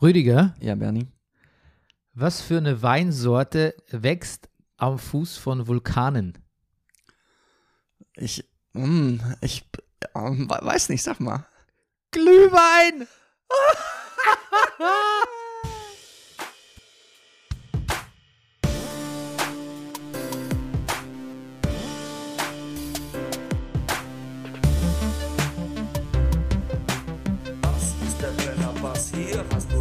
Rüdiger, 0.00 0.54
Ja, 0.60 0.74
Bernie. 0.74 1.08
was 2.14 2.40
für 2.40 2.58
eine 2.58 2.82
Weinsorte 2.82 3.74
wächst 3.90 4.48
am 4.76 4.98
Fuß 4.98 5.36
von 5.36 5.66
Vulkanen? 5.66 6.38
Ich, 8.16 8.44
hm, 8.72 9.20
ich 9.40 9.64
ähm, 10.14 10.48
we- 10.50 10.58
weiß 10.66 10.88
nicht, 10.88 11.02
sag 11.02 11.20
mal. 11.20 11.46
Glühwein! 12.10 13.06
Das 27.62 27.94
ist 28.06 28.20
der 28.20 28.28
Brennerpass, 28.32 29.12
hier 29.14 29.44
hast 29.52 29.70
du 29.72 29.79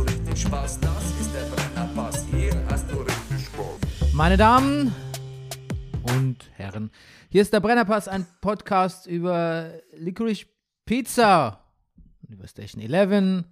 Spaß. 0.50 0.80
Das 0.80 1.12
ist 1.22 1.32
der 1.32 1.44
Brennerpass, 1.44 2.26
hier 2.32 2.52
hast 2.72 2.90
du 2.90 3.02
richtig 3.02 3.46
Spaß. 3.46 4.14
Meine 4.14 4.36
Damen 4.36 4.92
und 6.02 6.38
Herren, 6.56 6.90
hier 7.30 7.44
ist 7.44 7.54
der 7.54 7.60
Brennerpass, 7.60 8.08
ein 8.08 8.26
Podcast 8.42 9.06
über 9.06 9.72
Licorice 9.96 10.48
Pizza, 10.86 11.64
und 12.24 12.34
über 12.34 12.48
Station 12.48 12.82
11 12.82 13.46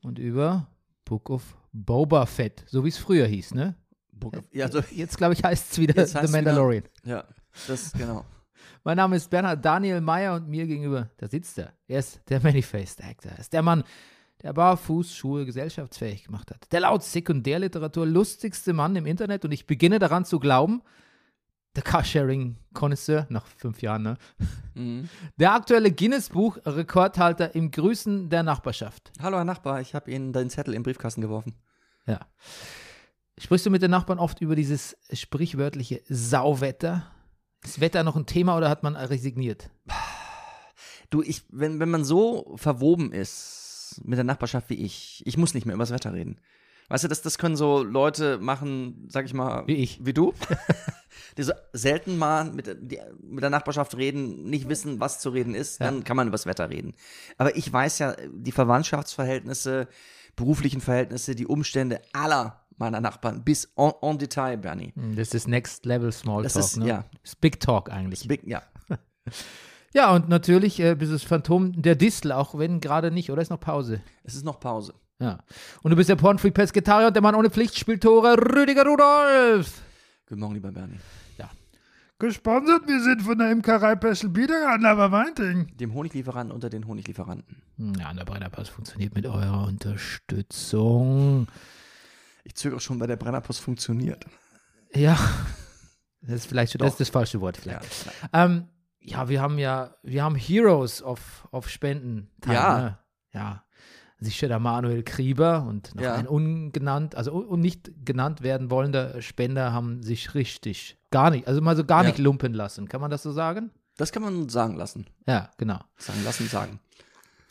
und 0.00 0.18
über 0.18 0.68
Book 1.04 1.28
of 1.28 1.54
Boba 1.70 2.24
Fett, 2.24 2.64
so 2.66 2.82
wie 2.82 2.88
es 2.88 2.96
früher 2.96 3.26
hieß, 3.26 3.52
ne? 3.52 3.74
Book 4.12 4.38
of, 4.38 4.44
ja, 4.52 4.70
so, 4.70 4.80
Jetzt, 4.90 5.18
glaube 5.18 5.34
ich, 5.34 5.44
heißt 5.44 5.72
es 5.72 5.78
wieder 5.78 5.92
The 6.06 6.16
heißt's 6.16 6.32
Mandalorian. 6.32 6.84
ja, 7.04 7.24
das, 7.68 7.92
genau. 7.92 8.24
Mein 8.84 8.96
Name 8.96 9.16
ist 9.16 9.28
Bernhard 9.28 9.62
Daniel 9.62 10.00
Meyer 10.00 10.36
und 10.36 10.48
mir 10.48 10.66
gegenüber, 10.66 11.10
da 11.18 11.28
sitzt 11.28 11.58
er. 11.58 11.74
Er 11.86 11.98
ist 11.98 12.22
der 12.30 12.40
Manifest 12.40 13.04
Actor. 13.04 13.32
Er 13.32 13.38
ist 13.38 13.52
der 13.52 13.60
Mann, 13.60 13.84
der 14.42 14.52
Barfußschuhe 14.52 15.46
gesellschaftsfähig 15.46 16.24
gemacht 16.24 16.50
hat. 16.50 16.70
Der 16.72 16.80
laut 16.80 17.02
Sekundärliteratur 17.02 18.06
lustigste 18.06 18.72
Mann 18.72 18.96
im 18.96 19.06
Internet 19.06 19.44
und 19.44 19.52
ich 19.52 19.66
beginne 19.66 19.98
daran 19.98 20.24
zu 20.24 20.38
glauben, 20.38 20.82
der 21.74 21.82
Carsharing-Konnoisseur, 21.84 23.26
nach 23.30 23.46
fünf 23.46 23.80
Jahren, 23.80 24.02
ne? 24.02 24.18
Mhm. 24.74 25.08
Der 25.38 25.54
aktuelle 25.54 25.90
Guinness-Buch-Rekordhalter 25.90 27.54
im 27.54 27.70
Grüßen 27.70 28.28
der 28.28 28.42
Nachbarschaft. 28.42 29.12
Hallo, 29.20 29.38
Herr 29.38 29.44
Nachbar, 29.44 29.80
ich 29.80 29.94
habe 29.94 30.10
Ihnen 30.10 30.32
deinen 30.32 30.50
Zettel 30.50 30.74
im 30.74 30.82
Briefkasten 30.82 31.22
geworfen. 31.22 31.54
Ja. 32.06 32.20
Sprichst 33.38 33.64
du 33.64 33.70
mit 33.70 33.80
den 33.80 33.90
Nachbarn 33.90 34.18
oft 34.18 34.40
über 34.42 34.54
dieses 34.54 34.96
sprichwörtliche 35.12 36.02
Sauwetter? 36.08 37.10
Ist 37.64 37.80
Wetter 37.80 38.02
noch 38.02 38.16
ein 38.16 38.26
Thema 38.26 38.56
oder 38.56 38.68
hat 38.68 38.82
man 38.82 38.96
resigniert? 38.96 39.70
Du, 41.08 41.22
ich, 41.22 41.42
wenn, 41.48 41.80
wenn 41.80 41.90
man 41.90 42.04
so 42.04 42.54
verwoben 42.56 43.12
ist 43.12 43.61
mit 44.04 44.16
der 44.16 44.24
Nachbarschaft 44.24 44.70
wie 44.70 44.74
ich, 44.84 45.22
ich 45.26 45.36
muss 45.36 45.54
nicht 45.54 45.66
mehr 45.66 45.74
über 45.74 45.82
das 45.84 45.92
Wetter 45.92 46.12
reden. 46.12 46.38
Weißt 46.88 47.04
du, 47.04 47.08
das, 47.08 47.22
das 47.22 47.38
können 47.38 47.56
so 47.56 47.82
Leute 47.82 48.38
machen, 48.38 49.06
sag 49.08 49.24
ich 49.24 49.32
mal, 49.34 49.66
Wie 49.66 49.76
ich. 49.76 50.04
Wie 50.04 50.12
du, 50.12 50.34
die 51.38 51.42
so 51.42 51.52
selten 51.72 52.18
mal 52.18 52.44
mit, 52.50 52.66
der- 52.66 52.74
die, 52.74 52.98
mit 53.22 53.42
der 53.42 53.50
Nachbarschaft 53.50 53.96
reden, 53.96 54.44
nicht 54.44 54.68
wissen, 54.68 55.00
was 55.00 55.18
zu 55.20 55.30
reden 55.30 55.54
ist, 55.54 55.80
Ja. 55.80 55.86
dann 55.86 56.04
kann 56.04 56.16
man 56.16 56.26
über 56.26 56.34
das 56.34 56.44
Wetter 56.46 56.68
reden. 56.68 56.94
Aber 57.38 57.56
ich 57.56 57.72
weiß 57.72 57.98
ja, 58.00 58.14
die 58.30 58.52
Verwandtschaftsverhältnisse, 58.52 59.88
beruflichen 60.36 60.80
Verhältnisse, 60.80 61.34
die 61.34 61.46
Umstände 61.46 62.02
aller 62.12 62.58
meiner 62.78 63.00
Nachbarn 63.00 63.44
bis 63.44 63.70
en, 63.76 63.92
en 64.02 64.18
Detail, 64.18 64.56
Bernie. 64.58 64.92
Das 65.14 65.32
ist 65.34 65.46
Next 65.48 65.86
Level 65.86 66.10
Smalltalk. 66.12 66.52
Das 66.52 66.56
ist- 66.72 66.76
ne? 66.78 66.88
ja. 66.88 67.04
Das 67.22 67.32
ist 67.32 67.40
Big 67.40 67.60
Talk 67.60 67.90
eigentlich. 67.90 68.26
Big, 68.26 68.42
ja. 68.46 68.62
Ja, 69.94 70.14
und 70.14 70.28
natürlich 70.28 70.80
äh, 70.80 70.94
bist 70.94 71.10
du 71.10 71.14
das 71.16 71.22
Phantom 71.22 71.80
der 71.80 71.94
Distel, 71.96 72.32
auch 72.32 72.58
wenn 72.58 72.80
gerade 72.80 73.10
nicht, 73.10 73.30
oder 73.30 73.42
ist 73.42 73.50
noch 73.50 73.60
Pause? 73.60 74.00
Es 74.24 74.34
ist 74.34 74.44
noch 74.44 74.58
Pause. 74.60 74.94
Ja. 75.20 75.38
Und 75.82 75.90
du 75.90 75.96
bist 75.96 76.08
der 76.08 76.16
Pornfree 76.16 76.50
Pesketarier 76.50 77.08
und 77.08 77.14
der 77.14 77.22
Mann 77.22 77.34
ohne 77.34 77.50
Pflichtspieltore, 77.50 78.36
Rüdiger 78.38 78.84
Rudolf. 78.86 79.82
Guten 80.26 80.40
Morgen, 80.40 80.54
lieber 80.54 80.72
Bernie. 80.72 80.98
Gesponsert, 82.22 82.86
wir 82.86 83.02
sind 83.02 83.22
von 83.22 83.36
der 83.36 83.50
Imkerei 83.50 83.96
Peschel 83.96 84.28
Biederer, 84.28 84.78
aber 84.84 85.10
Weinting. 85.10 85.76
Dem 85.76 85.92
Honiglieferanten 85.92 86.54
unter 86.54 86.70
den 86.70 86.86
Honiglieferanten. 86.86 87.56
Hm, 87.78 87.94
Ja, 87.98 88.12
der 88.12 88.24
Brennerpass 88.24 88.68
funktioniert 88.68 89.12
mit 89.16 89.26
eurer 89.26 89.66
Unterstützung. 89.66 91.48
Ich 92.44 92.54
zögere 92.54 92.78
schon, 92.78 93.00
weil 93.00 93.08
der 93.08 93.16
Brennerpost 93.16 93.58
funktioniert. 93.60 94.24
Ja, 94.94 95.18
das 96.20 96.36
ist 96.36 96.46
vielleicht 96.46 96.74
schon 96.74 96.78
das, 96.78 96.96
das 96.96 97.08
falsche 97.08 97.40
Wort. 97.40 97.56
Vielleicht. 97.56 98.06
Ja. 98.32 98.44
Ähm, 98.44 98.68
ja, 99.02 99.28
wir 99.28 99.40
haben 99.42 99.58
ja, 99.58 99.94
wir 100.02 100.22
haben 100.24 100.34
Heroes 100.36 101.02
of, 101.02 101.46
of 101.50 101.68
Spenden. 101.68 102.30
Ja. 102.46 102.78
Ne? 102.78 102.98
Ja. 103.32 103.64
Sicher 104.18 104.46
der 104.46 104.60
Manuel 104.60 105.02
Krieber 105.02 105.64
und 105.64 105.94
noch 105.96 106.02
Ja. 106.02 106.14
ein 106.14 106.28
ungenannt, 106.28 107.16
also 107.16 107.32
un- 107.32 107.46
und 107.46 107.60
nicht 107.60 107.90
genannt 108.04 108.42
werden 108.42 108.70
wollender 108.70 109.20
Spender 109.20 109.72
haben 109.72 110.02
sich 110.02 110.34
richtig 110.34 110.96
gar 111.10 111.30
nicht, 111.30 111.48
also 111.48 111.60
mal 111.60 111.76
so 111.76 111.84
gar 111.84 112.02
Ja. 112.04 112.08
nicht 112.10 112.18
lumpen 112.18 112.54
lassen. 112.54 112.88
Kann 112.88 113.00
man 113.00 113.10
das 113.10 113.22
so 113.24 113.32
sagen? 113.32 113.70
Das 113.96 114.12
kann 114.12 114.22
man 114.22 114.48
sagen 114.48 114.76
lassen. 114.76 115.06
Ja, 115.26 115.50
genau. 115.58 115.80
Sagen 115.96 116.22
lassen, 116.24 116.46
sagen. 116.46 116.78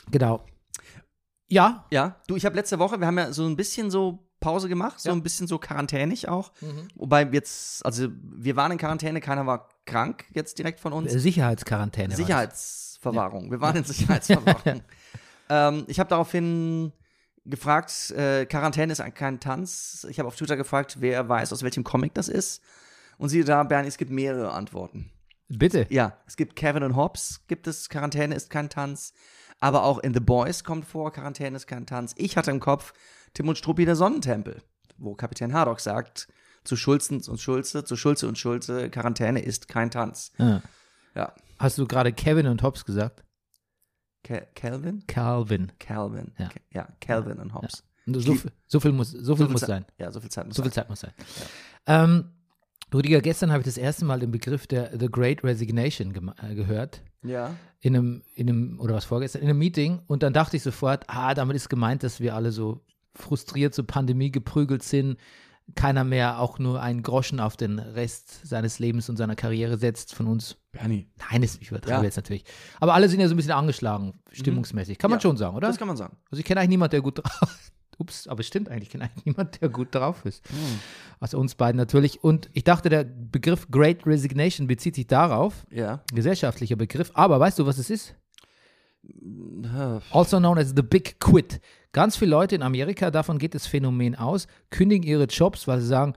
Genau. 0.09 0.45
Ja. 1.49 1.85
Ja, 1.91 2.15
du, 2.27 2.35
ich 2.37 2.45
habe 2.45 2.55
letzte 2.55 2.79
Woche, 2.79 2.99
wir 2.99 3.07
haben 3.07 3.17
ja 3.17 3.33
so 3.33 3.45
ein 3.45 3.57
bisschen 3.57 3.91
so 3.91 4.25
Pause 4.41 4.67
gemacht, 4.67 4.99
so 4.99 5.09
Ja. 5.09 5.15
ein 5.15 5.23
bisschen 5.23 5.47
so 5.47 5.57
quarantänig 5.57 6.27
auch. 6.27 6.51
Wobei 6.95 7.23
jetzt, 7.31 7.85
also 7.85 8.09
wir 8.21 8.57
waren 8.57 8.73
in 8.73 8.77
Quarantäne, 8.77 9.21
keiner 9.21 9.45
war 9.45 9.69
krank 9.85 10.25
jetzt 10.33 10.57
direkt 10.57 10.81
von 10.81 10.91
uns. 10.91 11.13
Sicherheitsquarantäne. 11.13 12.13
Sicherheitsverwahrung. 12.15 13.49
Wir 13.51 13.61
waren 13.61 13.77
in 13.77 13.83
Sicherheitsverwahrung. 13.85 14.81
ähm, 15.49 15.85
ich 15.87 15.99
habe 15.99 16.09
daraufhin 16.09 16.91
gefragt, 17.45 18.11
äh, 18.11 18.45
Quarantäne 18.45 18.91
ist 18.91 19.03
kein 19.15 19.39
Tanz. 19.39 20.05
Ich 20.09 20.19
habe 20.19 20.27
auf 20.27 20.35
Twitter 20.35 20.57
gefragt, 20.57 20.97
wer 20.99 21.27
weiß, 21.29 21.53
aus 21.53 21.63
welchem 21.63 21.83
Comic 21.83 22.13
das 22.13 22.27
ist. 22.27 22.61
Und 23.17 23.29
siehe 23.29 23.43
da, 23.43 23.63
Bernie, 23.63 23.87
es 23.87 23.97
gibt 23.97 24.11
mehrere 24.11 24.51
Antworten. 24.51 25.11
Bitte. 25.47 25.85
Ja, 25.89 26.17
es 26.27 26.37
gibt 26.37 26.55
Kevin 26.55 26.83
und 26.83 26.95
Hobbs, 26.95 27.41
gibt 27.47 27.67
es 27.67 27.89
Quarantäne 27.89 28.35
ist 28.35 28.49
kein 28.49 28.69
Tanz. 28.69 29.13
Aber 29.59 29.83
auch 29.83 29.99
in 29.99 30.13
The 30.13 30.19
Boys 30.19 30.63
kommt 30.63 30.85
vor, 30.85 31.11
Quarantäne 31.11 31.55
ist 31.55 31.67
kein 31.67 31.85
Tanz. 31.85 32.13
Ich 32.17 32.35
hatte 32.35 32.49
im 32.49 32.59
Kopf 32.59 32.93
Tim 33.33 33.47
und 33.47 33.57
Struppi 33.57 33.85
der 33.85 33.95
Sonnentempel, 33.95 34.61
wo 34.97 35.15
Kapitän 35.15 35.53
Haddock 35.53 35.79
sagt, 35.79 36.27
zu 36.63 36.75
Schulzens 36.75 37.27
und 37.27 37.39
Schulze, 37.39 37.83
zu 37.85 37.95
Schulze 37.95 38.27
und 38.27 38.37
Schulze, 38.37 38.89
Quarantäne 38.89 39.41
ist 39.41 39.67
kein 39.67 39.89
Tanz. 39.89 40.31
Ja. 40.37 40.61
Ja. 41.15 41.33
Hast 41.59 41.77
du 41.77 41.87
gerade 41.87 42.13
Kevin 42.13 42.47
und 42.47 42.61
Hobbs 42.63 42.85
gesagt? 42.85 43.23
Ke 44.23 44.47
Calvin? 44.55 45.03
Calvin. 45.07 45.71
Calvin. 45.79 46.33
Ja. 46.37 46.49
Ke- 46.49 46.61
Ja, 46.71 46.87
Calvin 46.99 47.39
und 47.39 47.53
Hobbs. 47.53 47.83
Und 48.05 48.15
So, 48.21 48.33
viel- 48.35 48.51
so 48.67 48.79
viel 48.79 48.91
muss, 48.91 49.11
so 49.11 49.35
viel 49.35 49.47
muss 49.47 49.61
Zeit- 49.61 49.67
sein. 49.69 49.85
Ja, 49.97 50.11
so 50.11 50.19
viel 50.19 50.29
Zeit 50.29 50.45
muss 50.47 50.55
So 50.55 50.61
viel 50.63 50.71
sein. 50.71 50.83
Zeit 50.83 50.89
muss 50.89 50.99
sein. 50.99 51.13
Ähm, 51.87 52.31
Rüdiger, 52.93 53.21
gestern 53.21 53.51
habe 53.51 53.61
ich 53.61 53.65
das 53.65 53.77
erste 53.77 54.05
Mal 54.05 54.19
den 54.19 54.31
Begriff 54.31 54.67
der 54.67 54.97
The 54.99 55.07
Great 55.07 55.43
Resignation 55.43 56.13
äh, 56.41 56.55
gehört. 56.55 57.01
Ja. 57.23 57.55
In 57.79 57.95
einem, 57.95 58.23
in 58.35 58.49
einem, 58.49 58.79
oder 58.79 58.93
was 58.95 59.05
vorgestern, 59.05 59.41
in 59.41 59.49
einem 59.49 59.59
Meeting. 59.59 60.01
Und 60.07 60.23
dann 60.23 60.33
dachte 60.33 60.57
ich 60.57 60.63
sofort, 60.63 61.05
ah, 61.07 61.33
damit 61.33 61.55
ist 61.55 61.69
gemeint, 61.69 62.03
dass 62.03 62.19
wir 62.19 62.35
alle 62.35 62.51
so 62.51 62.83
frustriert 63.15 63.73
zur 63.73 63.85
Pandemie 63.87 64.31
geprügelt 64.31 64.83
sind. 64.83 65.17
Keiner 65.75 66.03
mehr 66.03 66.39
auch 66.39 66.59
nur 66.59 66.81
einen 66.81 67.01
Groschen 67.01 67.39
auf 67.39 67.55
den 67.55 67.79
Rest 67.79 68.45
seines 68.45 68.79
Lebens 68.79 69.07
und 69.09 69.15
seiner 69.17 69.35
Karriere 69.35 69.77
setzt 69.77 70.13
von 70.13 70.27
uns. 70.27 70.57
Bernie. 70.73 71.07
Nein, 71.31 71.43
ist 71.43 71.61
ich 71.61 71.69
übertreibe 71.69 71.97
Ja. 71.99 72.03
jetzt 72.03 72.15
natürlich. 72.17 72.43
Aber 72.79 72.93
alle 72.93 73.07
sind 73.09 73.19
ja 73.21 73.27
so 73.27 73.33
ein 73.33 73.37
bisschen 73.37 73.51
angeschlagen, 73.53 74.13
stimmungsmäßig. 74.31 74.97
Kann 74.97 75.09
man 75.11 75.19
Ja, 75.19 75.21
schon 75.21 75.37
sagen, 75.37 75.55
oder? 75.55 75.67
Das 75.67 75.77
kann 75.77 75.87
man 75.87 75.97
sagen. 75.97 76.17
Also 76.29 76.39
ich 76.39 76.45
kenne 76.45 76.59
eigentlich 76.59 76.69
niemanden, 76.71 76.91
der 76.91 77.01
gut 77.01 77.19
drauf 77.19 77.59
Ups, 77.97 78.27
aber 78.27 78.39
es 78.39 78.47
stimmt 78.47 78.67
eigentlich, 78.69 78.83
ich 78.83 78.89
kenne 78.89 79.03
eigentlich 79.05 79.25
niemanden, 79.25 79.51
der 79.61 79.69
gut 79.69 79.93
drauf 79.93 80.25
ist. 80.25 80.43
Also 81.19 81.37
uns 81.37 81.55
beiden 81.55 81.77
natürlich. 81.77 82.23
Und 82.23 82.49
ich 82.53 82.63
dachte, 82.63 82.89
der 82.89 83.03
Begriff 83.03 83.69
Great 83.69 84.05
Resignation 84.07 84.65
bezieht 84.67 84.95
sich 84.95 85.07
darauf, 85.07 85.67
Ja. 85.69 86.01
gesellschaftlicher 86.13 86.75
Begriff. 86.77 87.11
Aber 87.13 87.39
weißt 87.39 87.59
du, 87.59 87.65
was 87.65 87.77
es 87.77 87.89
ist? 87.91 88.15
Äh, 89.63 89.99
Also 90.11 90.39
known 90.39 90.57
as 90.57 90.73
the 90.75 90.81
Big 90.81 91.19
Quit. 91.19 91.61
Ganz 91.91 92.17
viele 92.17 92.31
Leute 92.31 92.55
in 92.55 92.63
Amerika, 92.63 93.11
davon 93.11 93.37
geht 93.37 93.53
das 93.53 93.67
Phänomen 93.67 94.15
aus, 94.15 94.47
kündigen 94.69 95.07
ihre 95.07 95.25
Jobs, 95.25 95.67
weil 95.67 95.81
sie 95.81 95.87
sagen, 95.87 96.13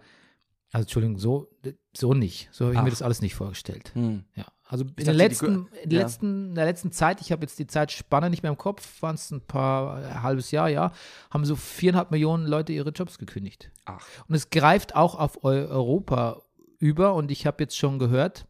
also 0.71 0.85
Entschuldigung, 0.85 1.19
so, 1.19 1.49
so 1.97 2.15
nicht. 2.15 2.49
So 2.53 2.65
habe 2.67 2.75
ich 2.75 2.81
mir 2.81 2.87
Ach. 2.87 2.91
das 2.91 3.03
alles 3.03 3.23
nicht 3.23 3.35
vorgestellt. 3.35 3.93
Hm. 3.95 4.25
Ja, 4.35 4.47
also 4.67 4.85
in 4.97 5.05
der, 5.05 5.15
letzten, 5.15 5.69
in, 5.83 5.91
der 5.91 5.99
ja. 5.99 6.05
letzten, 6.05 6.55
der 6.55 6.65
letzten 6.65 6.91
Zeit, 6.91 7.21
ich 7.21 7.31
habe 7.31 7.43
jetzt 7.43 7.59
die 7.59 7.67
Zeitspanne 7.67 8.29
nicht 8.29 8.43
mehr 8.43 8.51
im 8.51 8.59
Kopf, 8.59 9.01
waren 9.01 9.15
es 9.15 9.31
ein 9.31 9.41
paar, 9.41 9.97
ein 9.97 10.23
halbes 10.23 10.51
Jahr, 10.51 10.69
ja, 10.69 10.93
haben 11.31 11.45
so 11.45 11.55
viereinhalb 11.55 12.11
Millionen 12.11 12.47
Leute 12.47 12.73
ihre 12.73 12.91
Jobs 12.91 13.19
gekündigt. 13.19 13.71
Ach. 13.85 14.05
Und 14.27 14.35
es 14.35 14.51
greift 14.51 14.97
auch 14.97 15.15
auf 15.15 15.45
Eu 15.45 15.69
Europa 15.69 16.43
über 16.81 17.15
und 17.15 17.31
ich 17.31 17.47
habe 17.47 17.63
jetzt 17.63 17.77
schon 17.77 17.99
gehört, 17.99 18.47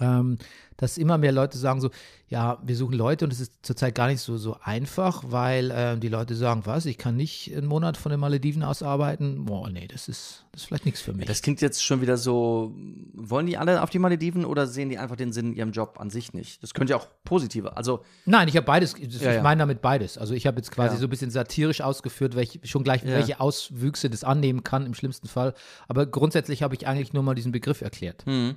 ähm, 0.00 0.38
dass 0.76 0.98
immer 0.98 1.16
mehr 1.18 1.32
Leute 1.32 1.58
sagen 1.58 1.80
so, 1.80 1.90
ja, 2.28 2.58
wir 2.64 2.74
suchen 2.76 2.94
Leute 2.94 3.24
und 3.26 3.32
es 3.32 3.40
ist 3.40 3.64
zurzeit 3.64 3.94
gar 3.94 4.08
nicht 4.08 4.20
so, 4.20 4.36
so 4.38 4.56
einfach, 4.62 5.22
weil 5.26 5.70
ähm, 5.74 6.00
die 6.00 6.08
Leute 6.08 6.34
sagen, 6.34 6.62
was, 6.64 6.86
ich 6.86 6.96
kann 6.98 7.14
nicht 7.16 7.54
einen 7.54 7.66
Monat 7.66 7.96
von 7.96 8.10
den 8.10 8.18
Malediven 8.18 8.62
aus 8.62 8.82
arbeiten. 8.82 9.44
Boah, 9.44 9.68
nee, 9.70 9.86
das 9.86 10.08
ist, 10.08 10.46
das 10.50 10.62
ist 10.62 10.66
vielleicht 10.68 10.86
nichts 10.86 11.00
für 11.02 11.12
mich. 11.12 11.26
Das 11.26 11.42
klingt 11.42 11.60
jetzt 11.60 11.84
schon 11.84 12.00
wieder 12.00 12.16
so, 12.16 12.74
wollen 13.12 13.46
die 13.46 13.58
alle 13.58 13.82
auf 13.82 13.90
die 13.90 13.98
Malediven 13.98 14.44
oder 14.44 14.66
sehen 14.66 14.88
die 14.88 14.98
einfach 14.98 15.16
den 15.16 15.32
Sinn 15.32 15.48
in 15.48 15.56
ihrem 15.56 15.72
Job 15.72 16.00
an 16.00 16.10
sich 16.10 16.32
nicht? 16.32 16.62
Das 16.62 16.72
könnte 16.74 16.92
ja 16.92 16.96
auch 16.96 17.06
positive, 17.24 17.76
also 17.76 18.02
Nein, 18.24 18.48
ich 18.48 18.56
habe 18.56 18.64
beides, 18.66 18.94
ich 18.98 19.20
Ja, 19.20 19.32
ja. 19.34 19.42
meine 19.42 19.60
damit 19.60 19.82
beides. 19.82 20.16
Also 20.18 20.34
ich 20.34 20.46
habe 20.46 20.56
jetzt 20.56 20.70
quasi 20.70 20.94
Ja. 20.96 21.00
so 21.00 21.06
ein 21.06 21.10
bisschen 21.10 21.30
satirisch 21.30 21.82
ausgeführt, 21.82 22.34
welche, 22.34 22.66
schon 22.66 22.82
gleich, 22.82 23.04
welche 23.04 23.40
Auswüchse 23.40 24.08
das 24.08 24.24
annehmen 24.24 24.64
kann 24.64 24.86
im 24.86 24.94
schlimmsten 24.94 25.28
Fall. 25.28 25.54
Aber 25.86 26.06
grundsätzlich 26.06 26.62
habe 26.62 26.74
ich 26.74 26.86
eigentlich 26.88 27.12
nur 27.12 27.22
mal 27.22 27.34
diesen 27.34 27.52
Begriff 27.52 27.82
erklärt. 27.82 28.24
hm. 28.24 28.56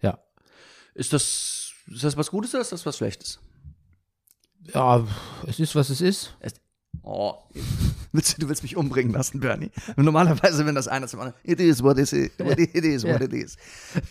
Ja. 0.00 0.18
Ist 0.94 1.12
das, 1.12 1.72
ist 1.86 2.04
das 2.04 2.16
was 2.16 2.30
Gutes 2.30 2.52
oder 2.54 2.62
ist 2.62 2.72
das 2.72 2.84
was 2.86 2.96
Schlechtes? 2.96 3.38
Ja, 4.72 5.06
es 5.46 5.58
ist, 5.60 5.74
was 5.74 5.90
es 5.90 6.00
ist. 6.00 6.34
Oh, 7.02 7.34
willst 8.12 8.36
du, 8.36 8.40
du 8.42 8.48
willst 8.48 8.62
mich 8.62 8.76
umbringen 8.76 9.12
lassen, 9.12 9.40
Bernie. 9.40 9.70
Normalerweise, 9.96 10.64
wenn 10.64 10.74
das 10.74 10.88
einer 10.88 11.06
zum 11.08 11.20
anderen, 11.20 11.38
it 11.44 11.60
is 11.60 11.82
what 11.82 11.98
it 11.98 12.12
is, 12.12 12.30
what 12.38 12.58
it 12.58 12.74
is, 12.84 13.04
what 13.04 13.20
it 13.20 13.32
is. 13.32 13.56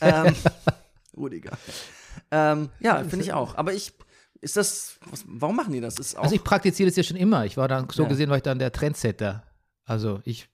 Ähm, 0.01 0.35
Rudiger. 1.17 1.57
Ähm, 2.29 2.69
ja, 2.79 3.03
finde 3.03 3.21
ich 3.25 3.33
auch. 3.33 3.55
Aber 3.55 3.73
ich, 3.73 3.93
ist 4.41 4.57
das, 4.57 4.97
was, 5.09 5.23
warum 5.27 5.55
machen 5.55 5.73
die 5.73 5.81
das? 5.81 5.97
Ist 5.97 6.15
auch, 6.17 6.23
Also 6.23 6.35
ich 6.35 6.43
praktiziere 6.43 6.89
das 6.89 6.97
ja 6.97 7.03
schon 7.03 7.17
immer. 7.17 7.45
Ich 7.45 7.57
war 7.57 7.67
dann, 7.67 7.87
so 7.89 8.03
Ja. 8.03 8.09
gesehen, 8.09 8.29
war 8.29 8.37
ich 8.37 8.43
dann 8.43 8.59
der 8.59 8.71
Trendsetter. 8.71 9.43
Also 9.85 10.21
ich 10.25 10.49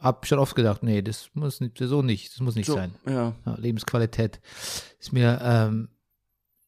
habe 0.00 0.26
schon 0.26 0.38
oft 0.38 0.54
gedacht, 0.54 0.82
nee, 0.82 1.02
das 1.02 1.30
muss 1.34 1.60
nicht, 1.60 1.78
so 1.78 2.02
nicht, 2.02 2.32
das 2.32 2.40
muss 2.40 2.54
nicht 2.54 2.66
so, 2.66 2.74
sein. 2.74 2.94
ja. 3.06 3.34
Ja, 3.44 3.54
Lebensqualität 3.56 4.40
ist 4.98 5.12
mir 5.12 5.38
ähm, 5.42 5.88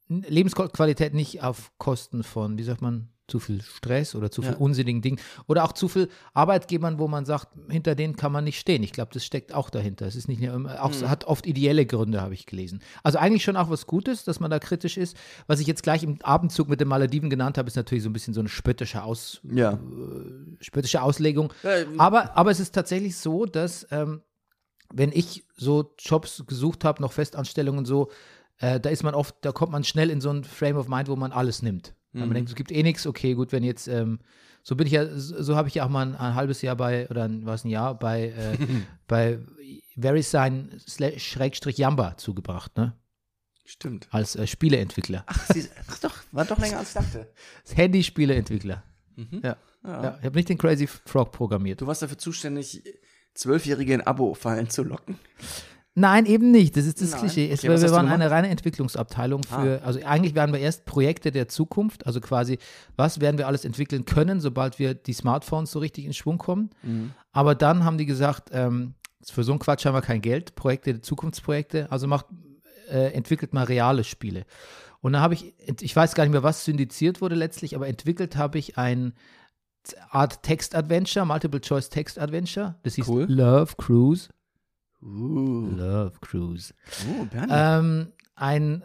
Lebensqualität 0.09 1.15
nicht 1.15 1.43
auf 1.43 1.73
Kosten 1.79 2.23
von, 2.23 2.57
wie 2.57 2.63
sagt 2.63 2.81
man, 2.81 3.11
zu 3.29 3.39
viel 3.39 3.63
Stress 3.63 4.15
oder 4.15 4.31
zu 4.31 4.43
viel 4.43 4.53
Ja. 4.53 4.57
unsinnigen 4.57 5.03
Dingen 5.03 5.21
oder 5.47 5.65
auch 5.65 5.73
zu 5.73 5.87
viel 5.87 6.09
Arbeitgebern, 6.35 6.99
wo 6.99 7.07
man 7.09 7.25
sagt, 7.27 7.49
hinter 7.71 7.95
denen 7.95 8.17
kann 8.17 8.33
man 8.33 8.43
nicht 8.45 8.59
stehen. 8.59 8.83
Ich 8.83 8.93
glaube, 8.93 9.11
das 9.13 9.25
steckt 9.25 9.55
auch 9.55 9.71
dahinter. 9.71 10.07
Es 10.07 10.17
ist 10.17 10.29
nicht 10.29 10.41
nur 10.41 10.55
immer, 10.55 10.83
auch, 10.83 10.91
Mhm. 10.99 11.09
hat 11.11 11.25
oft 11.27 11.47
ideelle 11.47 11.85
Gründe, 11.87 12.21
habe 12.23 12.35
ich 12.35 12.47
gelesen. 12.47 12.81
Also 13.03 13.19
eigentlich 13.19 13.45
schon 13.45 13.57
auch 13.57 13.69
was 13.71 13.87
Gutes, 13.87 14.25
dass 14.25 14.41
man 14.41 14.51
da 14.51 14.59
kritisch 14.59 14.97
ist. 14.97 15.17
Was 15.47 15.61
ich 15.61 15.67
jetzt 15.67 15.83
gleich 15.83 16.03
im 16.03 16.19
Abendzug 16.23 16.69
mit 16.69 16.81
den 16.81 16.89
Malediven 16.89 17.29
genannt 17.31 17.59
habe, 17.59 17.69
ist 17.69 17.77
natürlich 17.77 18.03
so 18.03 18.09
ein 18.11 18.15
bisschen 18.15 18.33
so 18.35 18.41
eine 18.41 18.49
spöttische 18.49 19.03
Aus, 19.05 19.41
Ja. 19.45 19.79
spöttische 20.61 21.03
Auslegung. 21.03 21.53
Ja, 21.63 21.85
Aber, 21.99 22.37
aber 22.37 22.51
es 22.51 22.61
ist 22.61 22.75
tatsächlich 22.75 23.17
so, 23.17 23.45
dass 23.45 23.87
ähm, 23.91 24.23
wenn 24.93 25.13
ich 25.13 25.45
so 25.55 25.95
Jobs 25.99 26.45
gesucht 26.47 26.85
habe, 26.85 27.03
noch 27.03 27.13
Festanstellungen 27.13 27.81
und 27.81 27.85
so, 27.85 28.11
äh, 28.57 28.81
da 28.81 28.89
ist 28.89 29.03
man 29.03 29.15
oft, 29.15 29.35
da 29.43 29.53
kommt 29.53 29.71
man 29.71 29.85
schnell 29.85 30.09
in 30.11 30.23
so 30.23 30.31
ein 30.31 30.45
Frame 30.45 30.77
of 30.79 30.89
Mind, 30.89 31.09
wo 31.09 31.17
man 31.17 31.31
alles 31.31 31.61
nimmt. 31.63 31.95
Weil 32.13 32.27
man 32.27 32.35
denkt, 32.35 32.51
es 32.51 32.57
gibt 32.57 32.73
eh 32.73 32.83
nichts, 32.83 33.07
okay, 33.07 33.35
gut, 33.35 33.53
wenn 33.53 33.63
jetzt, 33.63 33.87
ähm, 33.87 34.21
so 34.63 34.77
bin 34.77 34.87
ich 34.87 34.93
ja, 34.93 35.07
so, 35.15 35.57
habe 35.57 35.69
ich 35.69 35.75
ja 35.75 35.85
auch 35.85 35.89
mal 35.89 36.07
ein, 36.07 36.17
ein 36.17 36.35
halbes 36.35 36.63
Jahr 36.63 36.77
bei, 36.77 37.09
oder 37.11 37.25
ein, 37.25 37.45
was 37.45 37.65
ein 37.65 37.69
Jahr 37.69 37.99
bei, 37.99 38.29
äh, 38.29 38.57
bei 39.07 39.39
VeriSign 39.97 40.81
Schrägstrich 40.87 41.79
Yamba 41.79 42.17
zugebracht, 42.17 42.77
ne? 42.77 42.95
Stimmt. 43.65 44.09
Als 44.11 44.35
äh, 44.37 44.47
Spieleentwickler. 44.47 45.25
Ach, 45.27 45.47
sie, 45.53 45.69
ach 45.89 45.99
doch, 45.99 46.15
war 46.33 46.47
doch 46.47 46.59
länger 46.59 46.79
als 46.79 46.89
ich 46.89 46.95
dachte. 46.95 47.31
Als 47.63 47.77
Handy-Spieleentwickler. 47.77 48.83
Ja. 49.17 49.57
Ja. 49.85 50.03
ja. 50.03 50.17
Ich 50.21 50.25
habe 50.25 50.37
nicht 50.37 50.49
den 50.49 50.57
Crazy 50.57 50.87
Frog 50.87 51.33
programmiert. 51.33 51.81
Du 51.81 51.87
warst 51.87 52.01
dafür 52.01 52.17
zuständig, 52.17 52.83
Zwölfjährige 53.35 53.95
in 53.95 54.01
Abo-Fallen 54.01 54.71
zu 54.71 54.83
locken. 54.83 55.19
Nein, 55.99 56.27
eben 56.27 56.51
nicht. 56.51 56.77
Das 56.77 56.87
ist 56.87 57.01
das 57.01 57.11
Nein. 57.11 57.21
Klischee. 57.21 57.51
Es, 57.51 57.65
Okay, 57.65 57.81
wir 57.81 57.91
waren 57.91 58.09
eine 58.09 58.31
reine 58.31 58.49
Entwicklungsabteilung 58.49 59.43
für, 59.43 59.83
also 59.85 60.01
eigentlich 60.05 60.35
waren 60.35 60.53
wir 60.53 60.61
erst 60.61 60.85
Projekte 60.85 61.33
der 61.33 61.49
Zukunft, 61.49 62.07
also 62.07 62.21
quasi, 62.21 62.59
was 62.97 63.21
werden 63.21 63.39
wir 63.39 63.47
alles 63.47 63.65
entwickeln 63.65 64.05
können, 64.05 64.41
sobald 64.41 64.79
wir 64.79 64.95
die 64.95 65.13
Smartphones 65.13 65.71
so 65.71 65.79
richtig 65.79 66.05
in 66.05 66.13
Schwung 66.13 66.39
kommen. 66.39 66.71
Aber 67.33 67.55
dann 67.55 67.85
haben 67.85 67.99
die 67.99 68.07
gesagt, 68.07 68.51
ähm, 68.53 68.95
für 69.25 69.45
so 69.45 69.53
einen 69.53 69.59
Quatsch 69.59 69.85
haben 69.85 69.95
wir 69.95 70.03
kein 70.03 70.21
Geld, 70.21 70.55
Projekte, 70.55 71.01
Zukunftsprojekte, 71.01 71.91
also 71.91 72.07
macht, 72.07 72.27
äh, 72.91 73.13
entwickelt 73.13 73.53
mal 73.53 73.65
reale 73.65 74.05
Spiele. 74.05 74.45
Und 75.01 75.13
da 75.13 75.21
habe 75.21 75.35
ich, 75.35 75.55
ich 75.81 75.95
weiß 75.95 76.15
gar 76.15 76.25
nicht 76.25 76.33
mehr, 76.33 76.43
was 76.43 76.65
syndiziert 76.65 77.21
wurde 77.21 77.35
letztlich, 77.35 77.77
aber 77.77 77.89
entwickelt 77.89 78.37
habe 78.37 78.59
ich 78.59 78.79
ein 78.79 79.13
Art 80.11 80.43
Text-Adventure, 80.43 81.25
Multiple-Choice-Text-Adventure. 81.25 82.77
Das 82.83 82.95
hieß 82.95 83.09
Cool. 83.09 83.27
Love 83.29 83.75
Cruise. 83.77 84.29
Love 85.01 86.13
Cruise. 86.21 86.75
Bernie. 87.31 87.53
Ähm, 87.53 88.13
ein 88.35 88.83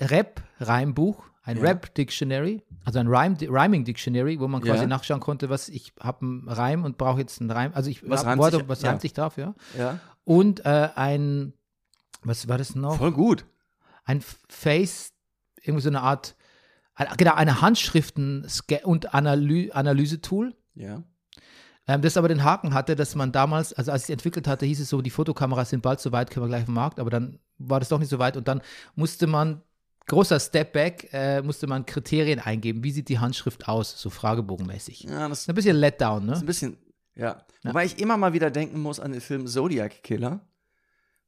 Rap-Reimbuch, 0.00 1.24
ein 1.44 1.56
Ja. 1.58 1.62
Rap-Dictionary, 1.64 2.62
also 2.84 2.98
ein 2.98 3.06
Rhyme 3.08 3.36
Rhyming-Dictionary, 3.40 4.38
wo 4.40 4.48
man 4.48 4.62
quasi 4.62 4.82
Ja. 4.82 4.86
nachschauen 4.86 5.20
konnte, 5.20 5.50
was 5.50 5.68
ich 5.68 5.92
habe 6.00 6.20
einen 6.26 6.48
Reim 6.48 6.84
und 6.84 6.98
brauche 6.98 7.20
jetzt 7.20 7.40
einen 7.40 7.50
Reim. 7.50 7.72
Also 7.74 7.90
ich 7.90 8.08
Was 8.08 8.24
reimt 8.24 8.42
sich- 8.44 8.68
was 8.68 8.82
ja. 8.82 8.90
reimt 8.90 9.00
sich 9.02 9.12
drauf, 9.12 9.36
ja. 9.36 9.54
ja, 9.76 9.98
Und 10.24 10.64
äh, 10.64 10.88
ein, 10.94 11.52
was 12.22 12.48
war 12.48 12.58
das 12.58 12.74
noch? 12.74 12.96
voll 12.98 13.12
gut. 13.12 13.44
Ein 14.04 14.20
Face, 14.48 15.12
irgendwie 15.62 15.82
so 15.82 15.88
eine 15.90 16.00
Art, 16.02 16.36
genau, 17.16 17.34
eine 17.34 17.60
Handschriften- 17.60 18.46
und 18.84 19.14
Analy 19.14 19.70
Analyse-Tool. 19.72 20.54
Ja. 20.74 21.02
Ähm, 21.88 22.00
das 22.02 22.16
aber 22.16 22.28
den 22.28 22.44
Haken 22.44 22.74
hatte, 22.74 22.94
dass 22.94 23.14
man 23.14 23.32
damals, 23.32 23.72
also 23.72 23.90
als 23.90 24.02
ich 24.02 24.06
es 24.06 24.10
entwickelt 24.10 24.46
hatte, 24.46 24.66
hieß 24.66 24.80
es 24.80 24.88
so, 24.88 25.02
die 25.02 25.10
Fotokameras 25.10 25.70
sind 25.70 25.82
bald 25.82 26.00
so 26.00 26.12
weit, 26.12 26.30
können 26.30 26.44
wir 26.44 26.48
gleich 26.48 26.62
auf 26.62 26.66
den 26.66 26.74
Markt, 26.74 27.00
aber 27.00 27.10
dann 27.10 27.38
war 27.58 27.80
das 27.80 27.88
doch 27.88 27.98
nicht 27.98 28.08
so 28.08 28.18
weit 28.18 28.36
und 28.36 28.46
dann 28.46 28.62
musste 28.94 29.26
man, 29.26 29.62
großer 30.06 30.38
Step 30.38 30.72
back, 30.72 31.08
äh, 31.12 31.42
musste 31.42 31.66
man 31.66 31.86
Kriterien 31.86 32.38
eingeben. 32.38 32.84
Wie 32.84 32.92
sieht 32.92 33.08
die 33.08 33.18
Handschrift 33.18 33.68
aus, 33.68 34.00
so 34.00 34.10
fragebogenmäßig. 34.10 35.04
Ja, 35.04 35.28
das 35.28 35.48
Ein 35.48 35.54
bisschen 35.54 35.76
Letdown, 35.76 36.22
ist 36.24 36.28
ne? 36.28 36.36
ein 36.36 36.46
bisschen, 36.46 36.76
ja. 37.14 37.44
Wobei 37.64 37.84
ich 37.84 37.98
immer 37.98 38.16
mal 38.16 38.32
wieder 38.32 38.50
denken 38.50 38.80
muss 38.80 38.98
an 38.98 39.12
den 39.12 39.20
Film 39.20 39.46
Zodiac 39.46 40.02
Killer, 40.02 40.40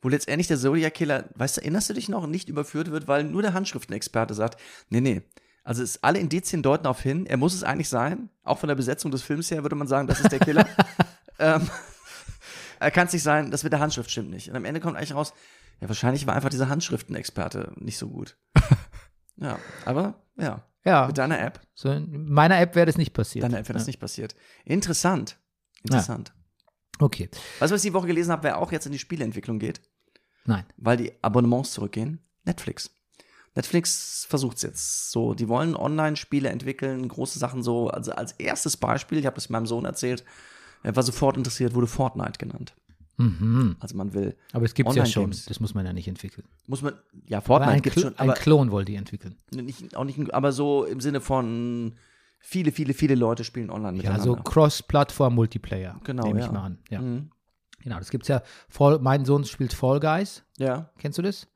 wo 0.02 0.08
letztendlich 0.08 0.48
der 0.48 0.58
Zodiac 0.58 0.94
Killer, 0.94 1.28
weißt 1.34 1.56
du, 1.56 1.60
erinnerst 1.62 1.90
du 1.90 1.94
dich 1.94 2.08
noch, 2.08 2.26
nicht 2.26 2.48
überführt 2.48 2.90
wird, 2.90 3.08
weil 3.08 3.24
nur 3.24 3.42
der 3.42 3.54
Handschriftenexperte 3.54 4.34
sagt, 4.34 4.60
nee, 4.88 5.00
nee. 5.00 5.22
Also 5.64 5.82
es, 5.82 6.02
alle 6.02 6.18
Indizien 6.18 6.62
deuten 6.62 6.84
darauf 6.84 7.00
hin, 7.00 7.24
er 7.26 7.38
muss 7.38 7.54
es 7.54 7.64
eigentlich 7.64 7.88
sein. 7.88 8.28
Auch 8.42 8.58
von 8.58 8.68
der 8.68 8.76
Besetzung 8.76 9.10
des 9.10 9.22
Films 9.22 9.50
her 9.50 9.62
würde 9.62 9.76
man 9.76 9.88
sagen, 9.88 10.06
das 10.06 10.20
ist 10.20 10.30
der 10.30 10.38
Killer. 10.38 10.68
ähm, 11.38 11.68
er 12.78 12.90
kann 12.90 13.06
es 13.06 13.14
nicht 13.14 13.22
sein, 13.22 13.50
das 13.50 13.64
mit 13.64 13.72
der 13.72 13.80
Handschrift 13.80 14.10
stimmt 14.10 14.30
nicht. 14.30 14.50
Und 14.50 14.56
am 14.56 14.66
Ende 14.66 14.80
kommt 14.80 14.96
eigentlich 14.96 15.14
raus, 15.14 15.32
ja, 15.80 15.88
wahrscheinlich 15.88 16.26
war 16.26 16.34
einfach 16.34 16.50
dieser 16.50 16.68
Handschriftenexperte 16.68 17.72
nicht 17.76 17.96
so 17.96 18.08
gut. 18.08 18.36
ja, 19.36 19.58
aber 19.86 20.22
ja, 20.36 20.62
Ja, 20.84 21.06
mit 21.06 21.16
deiner 21.16 21.40
App, 21.40 21.60
so 21.74 21.90
in 21.90 22.30
meiner 22.30 22.60
App 22.60 22.74
wäre 22.74 22.86
das 22.86 22.98
nicht 22.98 23.14
passiert. 23.14 23.42
deiner 23.42 23.58
App 23.58 23.68
wäre 23.68 23.78
das 23.78 23.86
ja. 23.86 23.88
nicht 23.88 24.00
passiert. 24.00 24.36
Interessant. 24.66 25.38
Interessant. 25.82 26.34
Okay, 26.98 27.28
Weißt 27.58 27.70
du, 27.70 27.74
was 27.74 27.84
ich 27.84 27.90
die 27.90 27.94
Woche 27.94 28.06
gelesen 28.06 28.30
habe, 28.30 28.44
wer 28.44 28.58
auch 28.58 28.70
jetzt 28.70 28.86
in 28.86 28.92
die 28.92 28.98
Spieleentwicklung 28.98 29.58
geht? 29.58 29.80
nein. 30.44 30.64
Weil 30.76 30.98
die 30.98 31.12
Abonnements 31.22 31.72
zurückgehen? 31.72 32.20
Netflix. 32.44 32.90
Netflix 33.54 34.26
versucht 34.28 34.56
es 34.56 34.62
jetzt. 34.62 35.10
So, 35.12 35.34
die 35.34 35.48
wollen 35.48 35.76
Online-Spiele 35.76 36.48
entwickeln, 36.48 37.06
große 37.08 37.38
Sachen 37.38 37.62
so. 37.62 37.88
Also 37.88 38.12
als 38.12 38.32
erstes 38.32 38.76
Beispiel, 38.76 39.18
ich 39.18 39.26
habe 39.26 39.36
das 39.36 39.48
meinem 39.48 39.66
Sohn 39.66 39.84
erzählt, 39.84 40.24
er 40.82 40.94
war 40.96 41.02
sofort 41.02 41.36
interessiert, 41.36 41.74
wurde 41.74 41.86
Fortnite 41.86 42.38
genannt. 42.38 42.74
Mhm. 43.16 43.76
Also 43.78 43.96
man 43.96 44.12
will, 44.12 44.36
Aber 44.52 44.64
es 44.64 44.74
gibt 44.74 44.90
es 44.90 44.96
ja 44.96 45.06
schon, 45.06 45.30
das 45.30 45.60
muss 45.60 45.72
man 45.72 45.86
ja 45.86 45.92
nicht 45.92 46.08
entwickeln. 46.08 46.46
muss 46.66 46.82
man, 46.82 46.94
ja, 47.26 47.40
Fortnite 47.40 47.72
ein, 47.72 47.82
gibt 47.82 48.00
schon, 48.00 48.08
ein 48.18 48.18
aber 48.30 48.34
Klon 48.34 48.72
wollte 48.72 48.90
die 48.90 48.96
entwickeln. 48.96 49.36
nicht, 49.52 49.96
auch 49.96 50.02
nicht, 50.04 50.34
aber 50.34 50.50
so 50.50 50.84
im 50.84 51.00
Sinne 51.00 51.20
von 51.20 51.94
viele, 52.40 52.72
viele, 52.72 52.92
viele 52.92 53.14
Leute 53.14 53.44
spielen 53.44 53.70
online 53.70 53.98
Ja, 54.02 54.10
miteinander. 54.14 54.24
so 54.24 54.36
Cross-Plattform-Multiplayer. 54.36 56.00
Genau, 56.02 56.24
Nehme 56.26 56.40
ich 56.40 56.46
ja. 56.46 56.52
mal 56.52 56.62
an. 56.64 56.78
Ja. 56.90 57.00
Mhm. 57.00 57.30
Genau, 57.84 57.98
das 57.98 58.10
gibt's 58.10 58.28
ja. 58.28 58.42
Fall, 58.68 58.98
mein 58.98 59.24
Sohn 59.24 59.44
spielt 59.44 59.74
Fall 59.74 60.00
Guys. 60.00 60.42
Ja, 60.58 60.90
Kennst 60.98 61.18
du 61.18 61.22
das? 61.22 61.46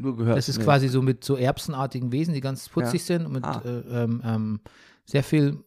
Nur 0.00 0.16
gehört. 0.16 0.36
Das 0.38 0.48
ist 0.48 0.58
nee. 0.58 0.64
quasi 0.64 0.88
so 0.88 1.02
mit 1.02 1.24
so 1.24 1.36
erbsenartigen 1.36 2.12
Wesen, 2.12 2.34
die 2.34 2.40
ganz 2.40 2.68
putzig 2.68 3.04
sind 3.04 3.26
und 3.26 3.32
mit 3.32 3.44
Ah. 3.44 3.62
äh, 3.64 4.02
ähm, 4.04 4.22
ähm, 4.24 4.60
sehr 5.04 5.22
viel 5.22 5.58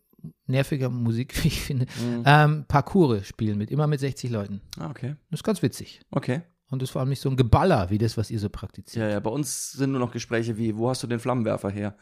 nerviger 0.48 0.90
Musik, 0.90 1.34
wie 1.44 1.48
ich 1.48 1.62
finde. 1.62 1.86
Mhm. 2.02 2.24
Ähm, 2.26 2.66
Parcours 2.68 3.28
spielen 3.28 3.58
mit, 3.58 3.72
immer 3.72 3.88
mit 3.88 4.00
60 4.00 4.30
Leuten. 4.32 4.62
Ah, 4.78 4.90
okay. 4.90 5.16
Das 5.30 5.40
ist 5.40 5.44
ganz 5.44 5.62
witzig. 5.62 6.02
Okay. 6.12 6.42
Und 6.70 6.82
das 6.82 6.90
ist 6.90 6.94
vor 6.94 7.02
allem 7.02 7.10
nicht 7.10 7.22
so 7.22 7.30
ein 7.30 7.38
Geballer 7.38 7.90
wie 7.92 7.98
das, 8.00 8.18
was 8.18 8.32
ihr 8.32 8.40
so 8.40 8.50
praktiziert. 8.50 9.06
Ja, 9.06 9.10
ja, 9.12 9.20
bei 9.20 9.30
uns 9.30 9.74
sind 9.74 9.92
nur 9.92 10.00
noch 10.00 10.12
Gespräche 10.12 10.58
wie, 10.58 10.76
wo 10.76 10.90
hast 10.90 11.04
du 11.04 11.08
den 11.08 11.20
Flammenwerfer 11.20 11.70
her? 11.70 11.96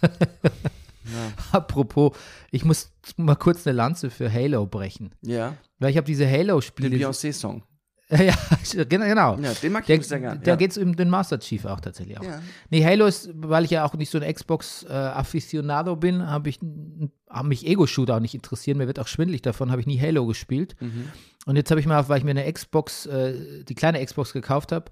Apropos, 1.52 2.12
ich 2.50 2.64
muss 2.64 2.92
mal 3.16 3.34
kurz 3.34 3.66
eine 3.66 3.76
Lanze 3.76 4.10
für 4.10 4.32
Halo 4.32 4.66
brechen. 4.66 5.12
Ja, 5.22 5.56
Weil 5.78 5.90
ich 5.90 5.96
habe 5.96 6.06
diese 6.06 6.24
den 6.24 6.32
Halo-Spiele. 6.32 6.96
Beyoncé-Song. 6.96 7.64
ja, 8.18 8.34
genau. 8.84 9.38
Ja, 9.38 9.52
den 9.62 9.72
mag 9.72 9.82
ich 9.82 9.86
Der, 9.86 10.02
sehr 10.02 10.20
gern. 10.20 10.40
da 10.42 10.50
ja. 10.50 10.56
geht 10.56 10.72
es 10.72 10.78
um 10.78 10.96
den 10.96 11.08
Master 11.08 11.38
Chief 11.38 11.64
auch 11.64 11.80
tatsächlich 11.80 12.18
auch. 12.18 12.24
Ja. 12.24 12.40
Nee, 12.70 12.84
Halo 12.84 13.06
ist, 13.06 13.30
weil 13.34 13.64
ich 13.64 13.70
ja 13.70 13.84
auch 13.84 13.94
nicht 13.94 14.10
so 14.10 14.18
ein 14.18 14.34
Xbox-Afficionado 14.94 15.96
bin, 15.96 16.26
habe 16.26 16.48
ich 16.48 16.58
haben 17.28 17.48
mich 17.48 17.66
Ego-Shooter 17.66 18.16
auch 18.16 18.20
nicht 18.20 18.34
interessieren. 18.34 18.78
Mir 18.78 18.86
wird 18.88 18.98
auch 18.98 19.06
schwindelig 19.06 19.42
davon, 19.42 19.70
habe 19.70 19.80
ich 19.80 19.86
nie 19.86 20.00
Halo 20.00 20.26
gespielt. 20.26 20.74
Mhm. 20.80 21.08
Und 21.46 21.56
jetzt 21.56 21.70
habe 21.70 21.80
ich 21.80 21.86
mal, 21.86 22.08
weil 22.08 22.18
ich 22.18 22.24
mir 22.24 22.32
eine 22.32 22.52
Xbox, 22.52 23.06
äh, 23.06 23.62
die 23.64 23.74
kleine 23.74 24.04
Xbox 24.04 24.32
gekauft 24.32 24.72
habe, 24.72 24.90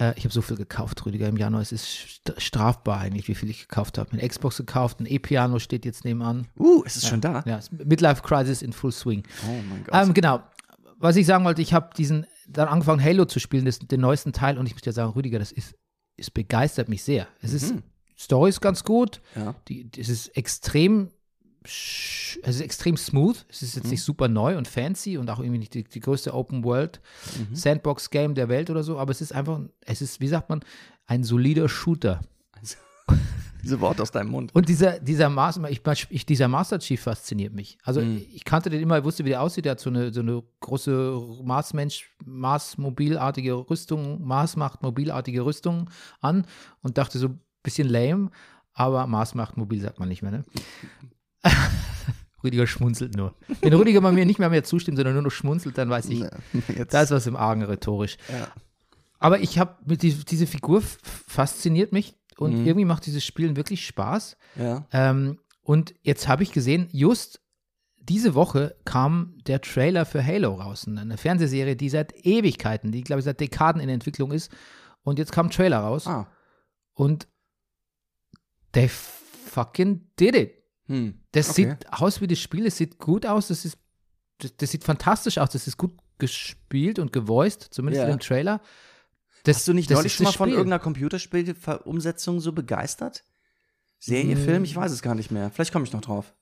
Äh, 0.00 0.12
ich 0.16 0.22
habe 0.24 0.32
so 0.32 0.42
viel 0.42 0.56
gekauft, 0.56 1.04
Rüdiger, 1.04 1.26
im 1.26 1.36
Januar. 1.36 1.60
Es 1.60 1.72
ist 1.72 1.84
st- 1.86 2.38
strafbar 2.40 3.00
eigentlich, 3.00 3.26
wie 3.26 3.34
viel 3.34 3.50
ich 3.50 3.66
gekauft 3.68 3.98
habe. 3.98 4.12
Eine 4.12 4.28
Xbox 4.28 4.56
gekauft, 4.58 5.00
ein 5.00 5.06
E-Piano 5.06 5.58
steht 5.58 5.84
jetzt 5.84 6.04
nebenan. 6.04 6.46
Uh, 6.56 6.82
ist 6.84 6.96
es 6.96 7.08
schon 7.08 7.20
da? 7.20 7.42
Ja, 7.46 7.58
Midlife 7.84 8.22
Crisis 8.22 8.62
in 8.62 8.72
Full 8.72 8.92
Swing. 8.92 9.24
Oh 9.44 9.50
mein 9.68 9.82
Gott. 9.84 9.94
Ähm, 10.06 10.14
genau. 10.14 10.40
Was 11.00 11.16
ich 11.16 11.26
sagen 11.26 11.44
wollte, 11.44 11.62
ich 11.62 11.72
habe 11.74 11.90
diesen 11.96 12.26
dann 12.48 12.68
angefangen, 12.68 13.02
Halo 13.02 13.26
zu 13.26 13.38
spielen, 13.38 13.64
das, 13.64 13.78
den 13.78 14.00
neuesten 14.00 14.32
Teil, 14.32 14.58
und 14.58 14.66
ich 14.66 14.72
muss 14.72 14.82
dir 14.82 14.92
sagen, 14.92 15.12
Rüdiger, 15.12 15.38
das 15.38 15.52
ist, 15.52 15.74
es 16.16 16.30
begeistert 16.30 16.88
mich 16.88 17.02
sehr. 17.02 17.28
Es 17.40 17.52
ist, 17.52 17.74
Story 18.18 18.50
ist 18.50 18.60
ganz 18.60 18.82
gut, 18.82 19.20
ja. 19.36 19.54
die, 19.68 19.88
es 19.96 20.08
ist 20.08 20.28
extrem, 20.36 21.10
es 21.62 22.38
ist 22.42 22.60
extrem 22.60 22.96
smooth, 22.96 23.46
es 23.48 23.62
ist 23.62 23.76
jetzt 23.76 23.90
nicht 23.90 24.02
super 24.02 24.28
neu 24.28 24.56
und 24.56 24.66
fancy 24.66 25.18
und 25.18 25.30
auch 25.30 25.38
irgendwie 25.38 25.58
nicht 25.58 25.74
die, 25.74 25.84
die 25.84 26.00
größte 26.00 26.34
Open 26.34 26.64
World 26.64 27.00
Sandbox 27.52 28.10
Game 28.10 28.34
der 28.34 28.48
Welt 28.48 28.70
oder 28.70 28.82
so, 28.82 28.98
aber 28.98 29.12
es 29.12 29.20
ist 29.20 29.32
einfach, 29.32 29.60
es 29.84 30.02
ist, 30.02 30.20
wie 30.20 30.28
sagt 30.28 30.48
man, 30.48 30.64
ein 31.06 31.22
solider 31.22 31.68
Shooter. 31.68 32.20
Diese 33.62 33.80
Worte 33.80 34.02
aus 34.02 34.10
deinem 34.10 34.30
Mund. 34.30 34.54
Und 34.54 34.68
dieser, 34.68 34.98
dieser, 35.00 35.28
Master, 35.28 35.68
ich, 35.70 35.82
ich, 36.10 36.26
dieser 36.26 36.48
Master 36.48 36.78
Chief 36.78 37.00
fasziniert 37.00 37.52
mich. 37.52 37.78
Also 37.82 38.00
ich 38.00 38.44
kannte 38.44 38.70
den 38.70 38.80
immer, 38.80 38.98
ich 38.98 39.04
wusste, 39.04 39.24
wie 39.24 39.30
der 39.30 39.42
aussieht. 39.42 39.64
Der 39.64 39.72
hat 39.72 39.80
so 39.80 39.90
eine, 39.90 40.12
so 40.12 40.20
eine 40.20 40.42
große 40.60 41.20
Marsmensch, 41.42 42.10
Mars-mobilartige 42.24 43.54
Rüstung, 43.54 44.24
Marsmacht 44.24 44.82
mobilartige 44.82 45.44
Rüstung 45.44 45.90
an 46.20 46.46
und 46.82 46.98
dachte 46.98 47.18
so 47.18 47.28
ein 47.28 47.40
bisschen 47.62 47.88
lame, 47.88 48.30
aber 48.72 49.06
Marsmacht 49.06 49.56
mobil 49.56 49.80
sagt 49.80 49.98
man 49.98 50.08
nicht 50.08 50.22
mehr, 50.22 50.30
ne? 50.30 50.44
Rüdiger 52.44 52.68
schmunzelt 52.68 53.16
nur. 53.16 53.34
Wenn 53.60 53.72
Rüdiger 53.72 54.00
bei 54.00 54.12
mir 54.12 54.24
nicht 54.24 54.38
mehr, 54.38 54.48
mehr 54.48 54.62
zustimmt, 54.62 54.96
sondern 54.96 55.14
nur 55.14 55.24
noch 55.24 55.32
schmunzelt, 55.32 55.76
dann 55.76 55.90
weiß 55.90 56.08
ich, 56.08 56.20
Jetzt, 56.76 56.94
da 56.94 57.02
ist 57.02 57.10
was 57.10 57.26
im 57.26 57.36
Argen 57.36 57.62
rhetorisch. 57.62 58.16
ja. 58.28 58.48
Aber 59.18 59.40
ich 59.40 59.58
habe 59.58 59.76
diese 59.96 60.46
Figur 60.46 60.80
fasziniert 60.80 61.92
mich 61.92 62.14
und 62.38 62.52
Mhm. 62.60 62.66
irgendwie 62.66 62.84
macht 62.84 63.04
dieses 63.06 63.24
Spielen 63.24 63.56
wirklich 63.56 63.86
Spaß. 63.86 64.36
ja. 64.56 64.86
Ähm, 64.92 65.38
und 65.62 65.94
jetzt 66.02 66.28
habe 66.28 66.42
ich 66.42 66.52
gesehen, 66.52 66.88
just 66.92 67.42
diese 68.00 68.34
Woche 68.34 68.74
kam 68.86 69.36
der 69.46 69.60
Trailer 69.60 70.06
für 70.06 70.24
Halo 70.24 70.54
raus. 70.54 70.86
Eine 70.88 71.18
Fernsehserie, 71.18 71.76
die 71.76 71.90
seit 71.90 72.14
Ewigkeiten, 72.24 72.90
die 72.90 73.02
glaube 73.02 73.18
ich 73.20 73.24
seit 73.26 73.38
Dekaden 73.38 73.82
in 73.82 73.90
Entwicklung 73.90 74.32
ist. 74.32 74.50
Und 75.02 75.18
jetzt 75.18 75.30
kam 75.30 75.48
ein 75.48 75.50
Trailer 75.50 75.80
raus. 75.80 76.06
Ah. 76.06 76.26
Und 76.94 77.28
they 78.72 78.88
fucking 78.88 80.08
did 80.18 80.34
it. 80.34 80.54
Hm. 80.86 81.20
Das 81.32 81.50
Okay. 81.50 81.68
sieht 81.70 81.92
aus 81.92 82.20
wie 82.22 82.26
das 82.26 82.38
Spiel, 82.38 82.66
es 82.66 82.76
sieht 82.78 82.98
gut 82.98 83.26
aus, 83.26 83.48
das, 83.48 83.64
ist, 83.66 83.76
das, 84.38 84.56
das 84.56 84.70
sieht 84.70 84.84
fantastisch 84.84 85.36
aus, 85.38 85.50
das 85.50 85.66
ist 85.66 85.76
gut 85.76 85.92
gespielt 86.18 86.98
und 86.98 87.12
gevoiced, 87.12 87.62
zumindest 87.70 88.04
in 88.04 88.10
dem 88.10 88.20
Trailer. 88.20 88.60
Das, 89.44 89.56
Hast 89.58 89.68
du 89.68 89.72
nicht 89.74 89.90
neulich 89.90 90.14
schon 90.14 90.24
mal 90.24 90.32
von 90.32 90.48
irgendeiner 90.50 90.78
Computerspielumsetzung 90.78 92.40
so 92.40 92.52
begeistert? 92.52 93.24
Serie, 93.98 94.36
Mm. 94.36 94.44
Film? 94.44 94.64
Ich 94.64 94.76
weiß 94.76 94.92
es 94.92 95.02
gar 95.02 95.14
nicht 95.14 95.30
mehr. 95.30 95.50
Vielleicht 95.50 95.72
komme 95.72 95.84
ich 95.84 95.92
noch 95.92 96.00
drauf. 96.00 96.34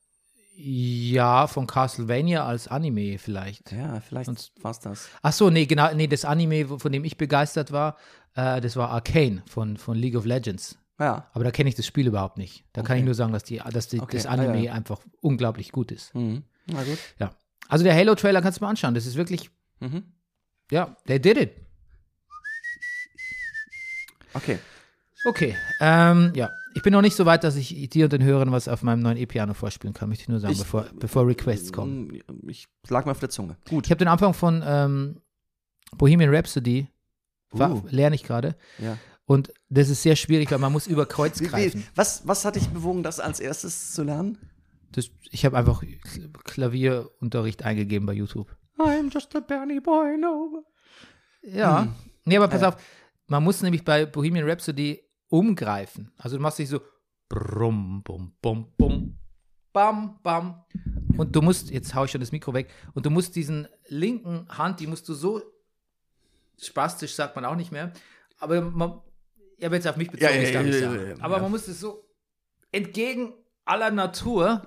Ja, 0.55 1.45
von 1.47 1.67
Castlevania 1.67 2.45
als 2.45 2.67
Anime 2.67 3.19
vielleicht. 3.19 3.71
Ja, 3.71 3.99
vielleicht 3.99 4.27
war 4.63 4.71
es 4.71 4.79
das. 4.79 5.07
Ach 5.21 5.31
so, 5.33 5.49
nee, 5.51 5.65
genau, 5.67 5.93
nee, 5.93 6.07
das 6.07 6.25
Anime, 6.25 6.79
von 6.79 6.91
dem 6.91 7.03
ich 7.05 7.17
begeistert 7.17 7.71
war, 7.71 7.95
äh, 8.35 8.59
das 8.59 8.75
war 8.75 8.89
Arcane 8.89 9.43
von, 9.47 9.77
von 9.77 9.95
League 9.97 10.15
of 10.15 10.25
Legends. 10.25 10.77
Ja. 10.99 11.29
Aber 11.33 11.43
da 11.43 11.51
kenne 11.51 11.69
ich 11.69 11.75
das 11.75 11.85
Spiel 11.85 12.07
überhaupt 12.07 12.37
nicht. 12.39 12.65
Da 12.73 12.81
kann 12.81 12.93
Okay. 12.93 12.99
ich 13.01 13.05
nur 13.05 13.13
sagen, 13.13 13.33
dass, 13.33 13.43
die, 13.43 13.61
dass 13.71 13.87
die, 13.87 13.99
Okay, 13.99 14.17
das 14.17 14.25
ah, 14.25 14.31
Anime 14.31 14.63
ja. 14.63 14.73
einfach 14.73 14.99
unglaublich 15.21 15.71
gut 15.71 15.91
ist. 15.91 16.15
Mhm. 16.15 16.43
Na 16.65 16.83
gut. 16.83 16.97
Ja. 17.19 17.29
Also 17.67 17.83
der 17.83 17.93
Halo-Trailer 17.95 18.41
kannst 18.41 18.59
du 18.59 18.63
mal 18.63 18.71
anschauen. 18.71 18.95
Das 18.95 19.05
ist 19.05 19.15
wirklich, 19.15 19.51
Mhm. 19.79 20.05
ja, 20.71 20.97
they 21.05 21.19
did 21.21 21.37
it. 21.37 21.51
Okay. 24.37 24.59
Okay, 25.25 25.55
ähm, 25.81 26.31
ja. 26.35 26.49
Ich 26.75 26.83
bin 26.83 26.93
noch 26.93 27.01
nicht 27.01 27.15
so 27.15 27.25
weit, 27.25 27.43
dass 27.43 27.55
ich 27.55 27.89
dir 27.89 28.05
und 28.05 28.13
den 28.13 28.23
Hörern 28.23 28.51
was 28.51 28.67
auf 28.67 28.83
meinem 28.83 29.01
neuen 29.01 29.17
E-Piano 29.17 29.55
vorspielen 29.55 29.95
kann, 29.95 30.09
möchte 30.09 30.21
ich 30.21 30.29
nur 30.29 30.39
sagen, 30.39 30.53
Ich- 30.53 30.59
bevor, 30.59 30.85
bevor 30.93 31.25
Requests 31.27 31.73
kommen. 31.73 32.21
Mm, 32.43 32.49
Ich 32.49 32.67
lag 32.87 33.05
mir 33.05 33.11
auf 33.11 33.19
der 33.19 33.29
Zunge. 33.29 33.57
Gut. 33.67 33.85
Ich 33.87 33.91
habe 33.91 33.97
den 33.97 34.07
Anfang 34.09 34.35
von 34.35 34.63
ähm, 34.65 35.19
Bohemian 35.97 36.33
Rhapsody, 36.33 36.87
Uh. 37.53 37.81
lerne 37.89 38.15
ich 38.15 38.23
gerade. 38.23 38.55
Ja. 38.77 38.97
Und 39.25 39.51
das 39.69 39.89
ist 39.89 40.03
sehr 40.03 40.15
schwierig, 40.15 40.51
weil 40.51 40.59
man 40.59 40.71
muss 40.71 40.85
über 40.85 41.05
Kreuz 41.07 41.39
greifen. 41.39 41.83
was, 41.95 42.27
was 42.27 42.45
hat 42.45 42.55
dich 42.55 42.67
bewogen, 42.69 43.01
das 43.03 43.19
als 43.19 43.39
erstes 43.39 43.93
zu 43.93 44.03
lernen? 44.03 44.37
Das, 44.91 45.09
ich 45.31 45.45
habe 45.45 45.57
einfach 45.57 45.81
Kl- 45.81 46.31
Klavierunterricht 46.43 47.63
eingegeben 47.63 48.05
bei 48.05 48.13
YouTube. 48.13 48.55
I'm 48.77 49.11
just 49.11 49.35
a 49.35 49.39
Bernie 49.39 49.79
Boy, 49.79 50.17
no. 50.17 50.63
Ja. 51.41 51.83
Hm. 51.83 51.93
Nee, 52.25 52.37
aber 52.37 52.47
pass 52.49 52.61
Ja. 52.61 52.69
auf, 52.69 52.75
man 53.27 53.43
muss 53.43 53.61
nämlich 53.61 53.83
bei 53.83 54.05
Bohemian 54.05 54.49
Rhapsody 54.49 55.03
umgreifen. 55.29 56.11
Also 56.17 56.37
du 56.37 56.41
machst 56.41 56.59
dich 56.59 56.69
so 56.69 56.81
brumm, 57.29 58.01
bum, 58.03 58.33
bum, 58.41 58.71
bum, 58.77 59.17
bam, 59.73 60.19
bam. 60.23 60.63
Und 61.17 61.35
du 61.35 61.41
musst, 61.41 61.69
jetzt 61.69 61.93
hau 61.93 62.05
ich 62.05 62.11
schon 62.11 62.21
das 62.21 62.31
Mikro 62.31 62.53
weg, 62.53 62.69
und 62.93 63.05
du 63.05 63.09
musst 63.09 63.35
diesen 63.35 63.67
linken 63.87 64.47
Hand, 64.49 64.79
die 64.79 64.87
musst 64.87 65.07
du 65.09 65.13
so 65.13 65.41
spastisch, 66.59 67.13
sagt 67.13 67.35
man 67.35 67.45
auch 67.45 67.55
nicht 67.55 67.71
mehr, 67.71 67.91
aber 68.39 68.61
man, 68.61 69.01
ja, 69.57 69.69
wenn 69.71 69.79
es 69.79 69.87
auf 69.87 69.97
mich 69.97 70.09
bezogen 70.09 70.33
Ja, 70.33 70.41
ich 70.41 70.53
ja, 70.53 70.63
sagen. 70.63 70.95
ja, 70.95 71.03
ja. 71.09 71.15
Aber 71.19 71.39
man 71.39 71.51
muss 71.51 71.67
es 71.67 71.79
so 71.79 72.05
entgegen 72.71 73.33
aller 73.65 73.91
Natur 73.91 74.65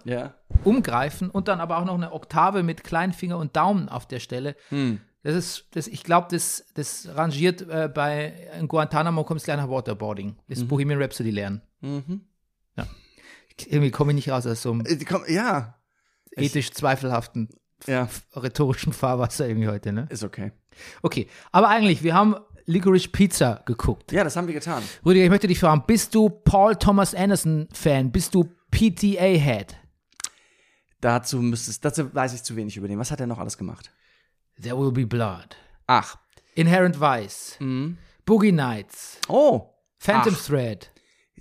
umgreifen 0.65 1.31
und 1.31 1.49
dann 1.49 1.61
aber 1.61 1.79
auch 1.79 1.85
noch 1.85 1.95
eine 1.95 2.13
Oktave 2.13 2.63
mit 2.63 2.85
Kleinfinger 2.85 3.39
und 3.39 3.57
Daumen 3.57 3.89
auf 3.89 4.07
der 4.07 4.21
Stelle. 4.21 4.57
Hm. 4.69 5.01
Das 5.23 5.35
ist, 5.35 5.67
das, 5.73 5.87
ich 5.87 6.03
glaube, 6.03 6.29
das, 6.31 6.65
das 6.75 7.09
rangiert 7.15 7.63
äh, 7.69 7.91
bei 7.93 8.49
in 8.59 8.69
Guantanamo 8.69 9.23
kommst 9.25 9.45
du 9.45 9.53
gleich 9.53 9.59
nach 9.59 9.69
Waterboarding. 9.69 10.37
Das 10.49 10.65
Bohemian 10.65 11.01
Rhapsody 11.01 11.31
lernen. 11.31 11.63
Mhm. 11.81 12.23
Irgendwie 13.67 13.91
komme 13.91 14.13
ich 14.13 14.17
nicht 14.17 14.31
raus 14.31 14.47
aus 14.47 14.63
so 14.63 14.73
einem 14.73 14.87
Äh, 14.87 15.33
Ja. 15.35 15.75
ethisch 16.33 16.71
zweifelhaften 16.73 17.51
Ja. 17.87 18.09
rhetorischen 18.35 18.95
Fahrwasser 18.95 19.47
irgendwie 19.47 19.69
heute, 19.69 19.93
ne? 19.93 20.07
Ist 20.09 20.25
okay. 20.25 20.53
Okay, 21.03 21.29
aber 21.53 21.69
eigentlich, 21.69 22.03
wir 22.03 22.15
haben 22.15 22.37
Licorice 22.65 23.09
Pizza 23.09 23.63
geguckt. 23.67 24.13
Ja, 24.13 24.25
das 24.25 24.37
haben 24.37 24.47
wir 24.47 24.55
getan. 24.55 24.83
Rüdiger, 25.05 25.25
ich 25.25 25.31
möchte 25.31 25.47
dich 25.47 25.59
fragen, 25.61 25.85
bist 25.87 26.15
du 26.15 26.31
Paul 26.31 26.77
Thomas 26.77 27.15
Anderson 27.15 27.69
Fan? 27.73 28.11
Bist 28.11 28.35
du 28.35 28.45
PTA 28.71 29.27
Head? 29.39 29.77
Dazu 31.03 31.43
müsstest, 31.43 31.85
dazu 31.85 32.15
weiß 32.15 32.33
ich 32.35 32.43
zu 32.43 32.57
wenig 32.57 32.77
über 32.79 32.89
den. 32.89 32.99
Was 32.99 33.11
hat 33.11 33.21
er 33.21 33.27
noch 33.27 33.39
alles 33.39 33.59
gemacht? 33.59 33.91
There 34.61 34.77
will 34.79 34.93
be 34.93 35.07
blood. 35.07 35.57
Ach. 35.87 36.17
Inherent 36.55 37.01
Vice. 37.01 37.57
Mhm. 37.61 37.99
Boogie 38.27 38.53
Nights. 38.53 39.19
Oh. 39.29 39.71
Phantom 39.99 40.35
Ach. 40.37 40.47
Thread. 40.47 40.91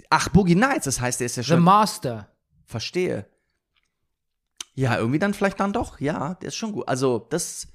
Ach, 0.10 0.30
Boogie 0.30 0.56
Nights, 0.56 0.86
das 0.86 1.00
heißt, 1.02 1.20
der 1.20 1.26
ist 1.26 1.36
ja 1.36 1.44
The 1.44 1.50
schon. 1.50 1.64
Master. 1.64 2.30
Verstehe. 2.66 3.26
Ja, 4.76 4.98
irgendwie 4.98 5.20
dann 5.20 5.34
vielleicht 5.34 5.60
dann 5.60 5.74
doch. 5.74 6.00
Ja, 6.00 6.36
der 6.36 6.48
ist 6.50 6.56
schon 6.56 6.72
gut. 6.72 6.88
Also, 6.88 7.20
das 7.30 7.68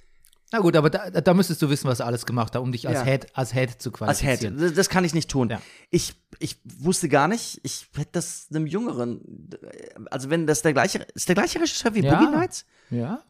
Na 0.52 0.60
gut, 0.60 0.76
aber 0.76 0.88
da, 0.88 1.10
da 1.10 1.34
müsstest 1.34 1.60
du 1.62 1.68
wissen, 1.68 1.88
was 1.88 2.00
er 2.00 2.06
alles 2.06 2.24
gemacht 2.26 2.54
hat, 2.54 2.62
um 2.62 2.72
dich 2.72 2.88
als 2.88 2.98
Ja. 3.00 3.04
Head, 3.04 3.26
als 3.36 3.52
Head 3.52 3.82
zu 3.82 3.90
als 3.92 4.20
Head. 4.20 4.38
qualifizieren. 4.40 4.58
Das, 4.58 4.72
das 4.74 4.88
kann 4.88 5.04
ich 5.04 5.12
nicht 5.14 5.28
tun. 5.30 5.50
Ja. 5.50 5.60
Ich, 5.90 6.14
ich 6.38 6.58
wusste 6.64 7.08
gar 7.08 7.28
nicht, 7.28 7.60
ich 7.62 7.88
hätte 7.96 8.12
das 8.12 8.46
einem 8.50 8.66
Jüngeren, 8.66 9.50
also 10.10 10.30
wenn 10.30 10.46
das 10.46 10.62
der 10.62 10.72
gleiche, 10.72 11.06
ist 11.14 11.28
der 11.28 11.34
gleiche 11.34 11.60
Regisseur 11.60 11.94
wie 11.94 12.00
Ja. 12.02 12.14
Boogie 12.18 12.30
Nights? 12.30 12.64
Ja. 12.90 13.22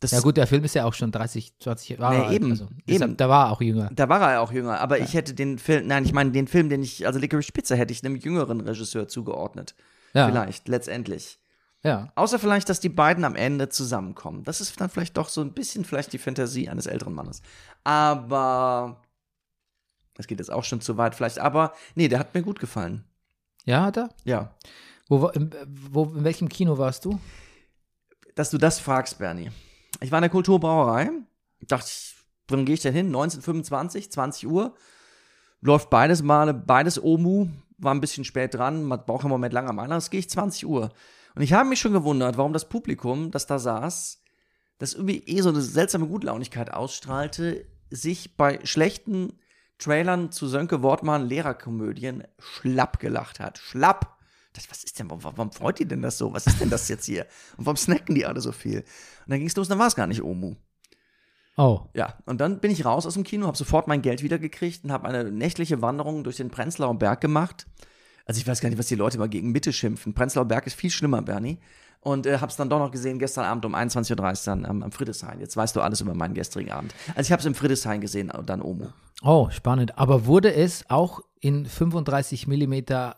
Das, 0.00 0.12
Ja 0.12 0.20
gut, 0.20 0.38
der 0.38 0.46
Film 0.46 0.64
ist 0.64 0.74
ja 0.74 0.86
auch 0.86 0.94
schon 0.94 1.12
30, 1.12 1.58
20 1.58 1.88
Jahre 1.90 2.14
Nee, 2.16 2.24
alt. 2.24 2.32
eben, 2.32 2.50
Also, 2.50 2.68
eben. 2.86 3.16
Da 3.18 3.28
war 3.28 3.46
er 3.48 3.52
auch 3.52 3.60
jünger. 3.60 3.90
Da 3.92 4.08
war 4.08 4.20
er 4.22 4.32
ja 4.32 4.40
auch 4.40 4.50
jünger, 4.50 4.80
aber 4.80 4.98
ich 4.98 5.12
hätte 5.14 5.34
den 5.34 5.58
Film, 5.58 5.86
nein, 5.86 6.04
ich 6.06 6.12
meine 6.14 6.30
den 6.32 6.48
Film, 6.48 6.70
den 6.70 6.82
ich, 6.82 7.06
also 7.06 7.18
Licorice 7.18 7.52
Pizza 7.52 7.76
hätte 7.76 7.92
ich 7.92 8.04
einem 8.04 8.16
jüngeren 8.16 8.60
Regisseur 8.62 9.08
zugeordnet. 9.08 9.74
Ja. 10.14 10.26
Vielleicht, 10.26 10.68
letztendlich. 10.68 11.38
Ja. 11.82 12.12
Außer 12.14 12.38
vielleicht, 12.38 12.68
dass 12.68 12.80
die 12.80 12.88
beiden 12.88 13.24
am 13.24 13.36
Ende 13.36 13.68
zusammenkommen. 13.68 14.42
Das 14.44 14.60
ist 14.60 14.80
dann 14.80 14.90
vielleicht 14.90 15.16
doch 15.16 15.28
so 15.28 15.40
ein 15.42 15.52
bisschen 15.52 15.84
vielleicht 15.84 16.12
die 16.12 16.18
Fantasie 16.18 16.68
eines 16.68 16.86
älteren 16.86 17.14
Mannes. 17.14 17.42
Aber 17.84 19.02
das 20.14 20.26
geht 20.26 20.38
jetzt 20.38 20.50
auch 20.52 20.64
schon 20.64 20.80
zu 20.80 20.96
weit 20.96 21.14
vielleicht. 21.14 21.38
Aber 21.38 21.72
nee, 21.94 22.08
der 22.08 22.18
hat 22.18 22.34
mir 22.34 22.42
gut 22.42 22.58
gefallen. 22.58 23.04
Ja, 23.64 23.84
hat 23.84 23.96
er? 23.98 24.08
Ja. 24.24 24.54
Wo, 25.08 25.28
in, 25.28 25.50
wo, 25.90 26.04
in 26.04 26.24
welchem 26.24 26.48
Kino 26.48 26.78
warst 26.78 27.04
du? 27.04 27.18
Dass 28.34 28.50
du 28.50 28.58
das 28.58 28.78
fragst, 28.78 29.18
Bernie. 29.18 29.50
Ich 30.00 30.10
war 30.10 30.18
in 30.18 30.22
der 30.22 30.30
Kulturbrauerei. 30.30 31.10
Dachte 31.62 31.86
ich, 31.88 32.14
wann 32.48 32.64
gehe 32.64 32.74
ich 32.74 32.82
denn 32.82 32.94
hin? 32.94 33.06
1925, 33.06 34.10
20 34.10 34.48
Uhr. 34.48 34.74
Läuft 35.60 35.90
beides 35.90 36.22
Male, 36.22 36.54
beides 36.54 37.02
Omu. 37.02 37.48
War 37.78 37.94
ein 37.94 38.00
bisschen 38.00 38.24
spät 38.24 38.54
dran. 38.54 38.84
Man 38.84 39.04
braucht 39.04 39.24
im 39.24 39.30
Moment 39.30 39.52
lange 39.52 39.72
meiner. 39.72 39.94
Das 39.94 40.10
gehe 40.10 40.20
ich 40.20 40.30
20 40.30 40.66
Uhr. 40.66 40.90
Und 41.34 41.42
ich 41.42 41.52
habe 41.52 41.68
mich 41.68 41.80
schon 41.80 41.92
gewundert, 41.92 42.36
warum 42.36 42.52
das 42.52 42.68
Publikum, 42.68 43.30
das 43.30 43.46
da 43.46 43.58
saß, 43.58 44.22
das 44.78 44.94
irgendwie 44.94 45.22
eh 45.26 45.40
so 45.42 45.50
eine 45.50 45.60
seltsame 45.60 46.06
Gutlaunigkeit 46.06 46.72
ausstrahlte, 46.72 47.66
sich 47.90 48.36
bei 48.36 48.60
schlechten 48.64 49.38
Trailern 49.78 50.32
zu 50.32 50.48
Sönke 50.48 50.82
Wortmann 50.82 51.26
Lehrerkomödien 51.26 52.24
schlapp 52.38 52.98
gelacht 52.98 53.40
hat. 53.40 53.58
Schlapp. 53.58 54.19
Das, 54.52 54.68
was 54.70 54.82
ist 54.84 54.98
denn, 54.98 55.08
warum, 55.10 55.22
warum 55.22 55.52
freut 55.52 55.78
ihr 55.80 55.86
denn 55.86 56.02
das 56.02 56.18
so? 56.18 56.32
Was 56.32 56.46
ist 56.46 56.60
denn 56.60 56.70
das 56.70 56.88
jetzt 56.88 57.06
hier? 57.06 57.26
Und 57.56 57.66
warum 57.66 57.76
snacken 57.76 58.14
die 58.14 58.26
alle 58.26 58.40
so 58.40 58.52
viel? 58.52 58.80
Und 58.80 59.28
dann 59.28 59.38
ging 59.38 59.48
es 59.48 59.56
los, 59.56 59.68
dann 59.68 59.78
war 59.78 59.86
es 59.86 59.94
gar 59.94 60.06
nicht 60.06 60.22
Omu. 60.22 60.56
Oh. 61.56 61.82
Ja, 61.94 62.14
und 62.26 62.40
dann 62.40 62.60
bin 62.60 62.70
ich 62.70 62.84
raus 62.84 63.06
aus 63.06 63.14
dem 63.14 63.22
Kino, 63.24 63.46
habe 63.46 63.56
sofort 63.56 63.86
mein 63.86 64.02
Geld 64.02 64.22
wiedergekriegt 64.22 64.84
und 64.84 64.92
habe 64.92 65.06
eine 65.06 65.30
nächtliche 65.30 65.82
Wanderung 65.82 66.24
durch 66.24 66.36
den 66.36 66.50
Prenzlauer 66.50 66.94
Berg 66.94 67.20
gemacht. 67.20 67.66
Also 68.24 68.40
ich 68.40 68.46
weiß 68.46 68.60
gar 68.60 68.68
nicht, 68.70 68.78
was 68.78 68.86
die 68.86 68.94
Leute 68.94 69.18
mal 69.18 69.28
gegen 69.28 69.52
Mitte 69.52 69.72
schimpfen. 69.72 70.14
Prenzlauer 70.14 70.46
Berg 70.46 70.66
ist 70.66 70.74
viel 70.74 70.90
schlimmer, 70.90 71.22
Bernie. 71.22 71.58
Und 72.00 72.26
äh, 72.26 72.38
habe 72.38 72.50
es 72.50 72.56
dann 72.56 72.70
doch 72.70 72.78
noch 72.78 72.90
gesehen 72.90 73.18
gestern 73.18 73.44
Abend 73.44 73.66
um 73.66 73.74
21.30 73.74 74.10
Uhr 74.10 74.16
dann 74.46 74.64
am, 74.64 74.82
am 74.82 74.90
Friedrichshain. 74.90 75.38
Jetzt 75.38 75.56
weißt 75.56 75.76
du 75.76 75.82
alles 75.82 76.00
über 76.00 76.14
meinen 76.14 76.32
gestrigen 76.34 76.70
Abend. 76.70 76.94
Also 77.14 77.28
ich 77.28 77.32
habe 77.32 77.40
es 77.40 77.46
im 77.46 77.54
Friedrichshain 77.54 78.00
gesehen 78.00 78.30
und 78.30 78.48
dann 78.48 78.62
Omo. 78.62 78.92
Oh, 79.22 79.50
spannend. 79.50 79.98
Aber 79.98 80.24
wurde 80.24 80.54
es 80.54 80.88
auch 80.88 81.20
in 81.40 81.66
35 81.66 82.46
Millimeter 82.46 83.16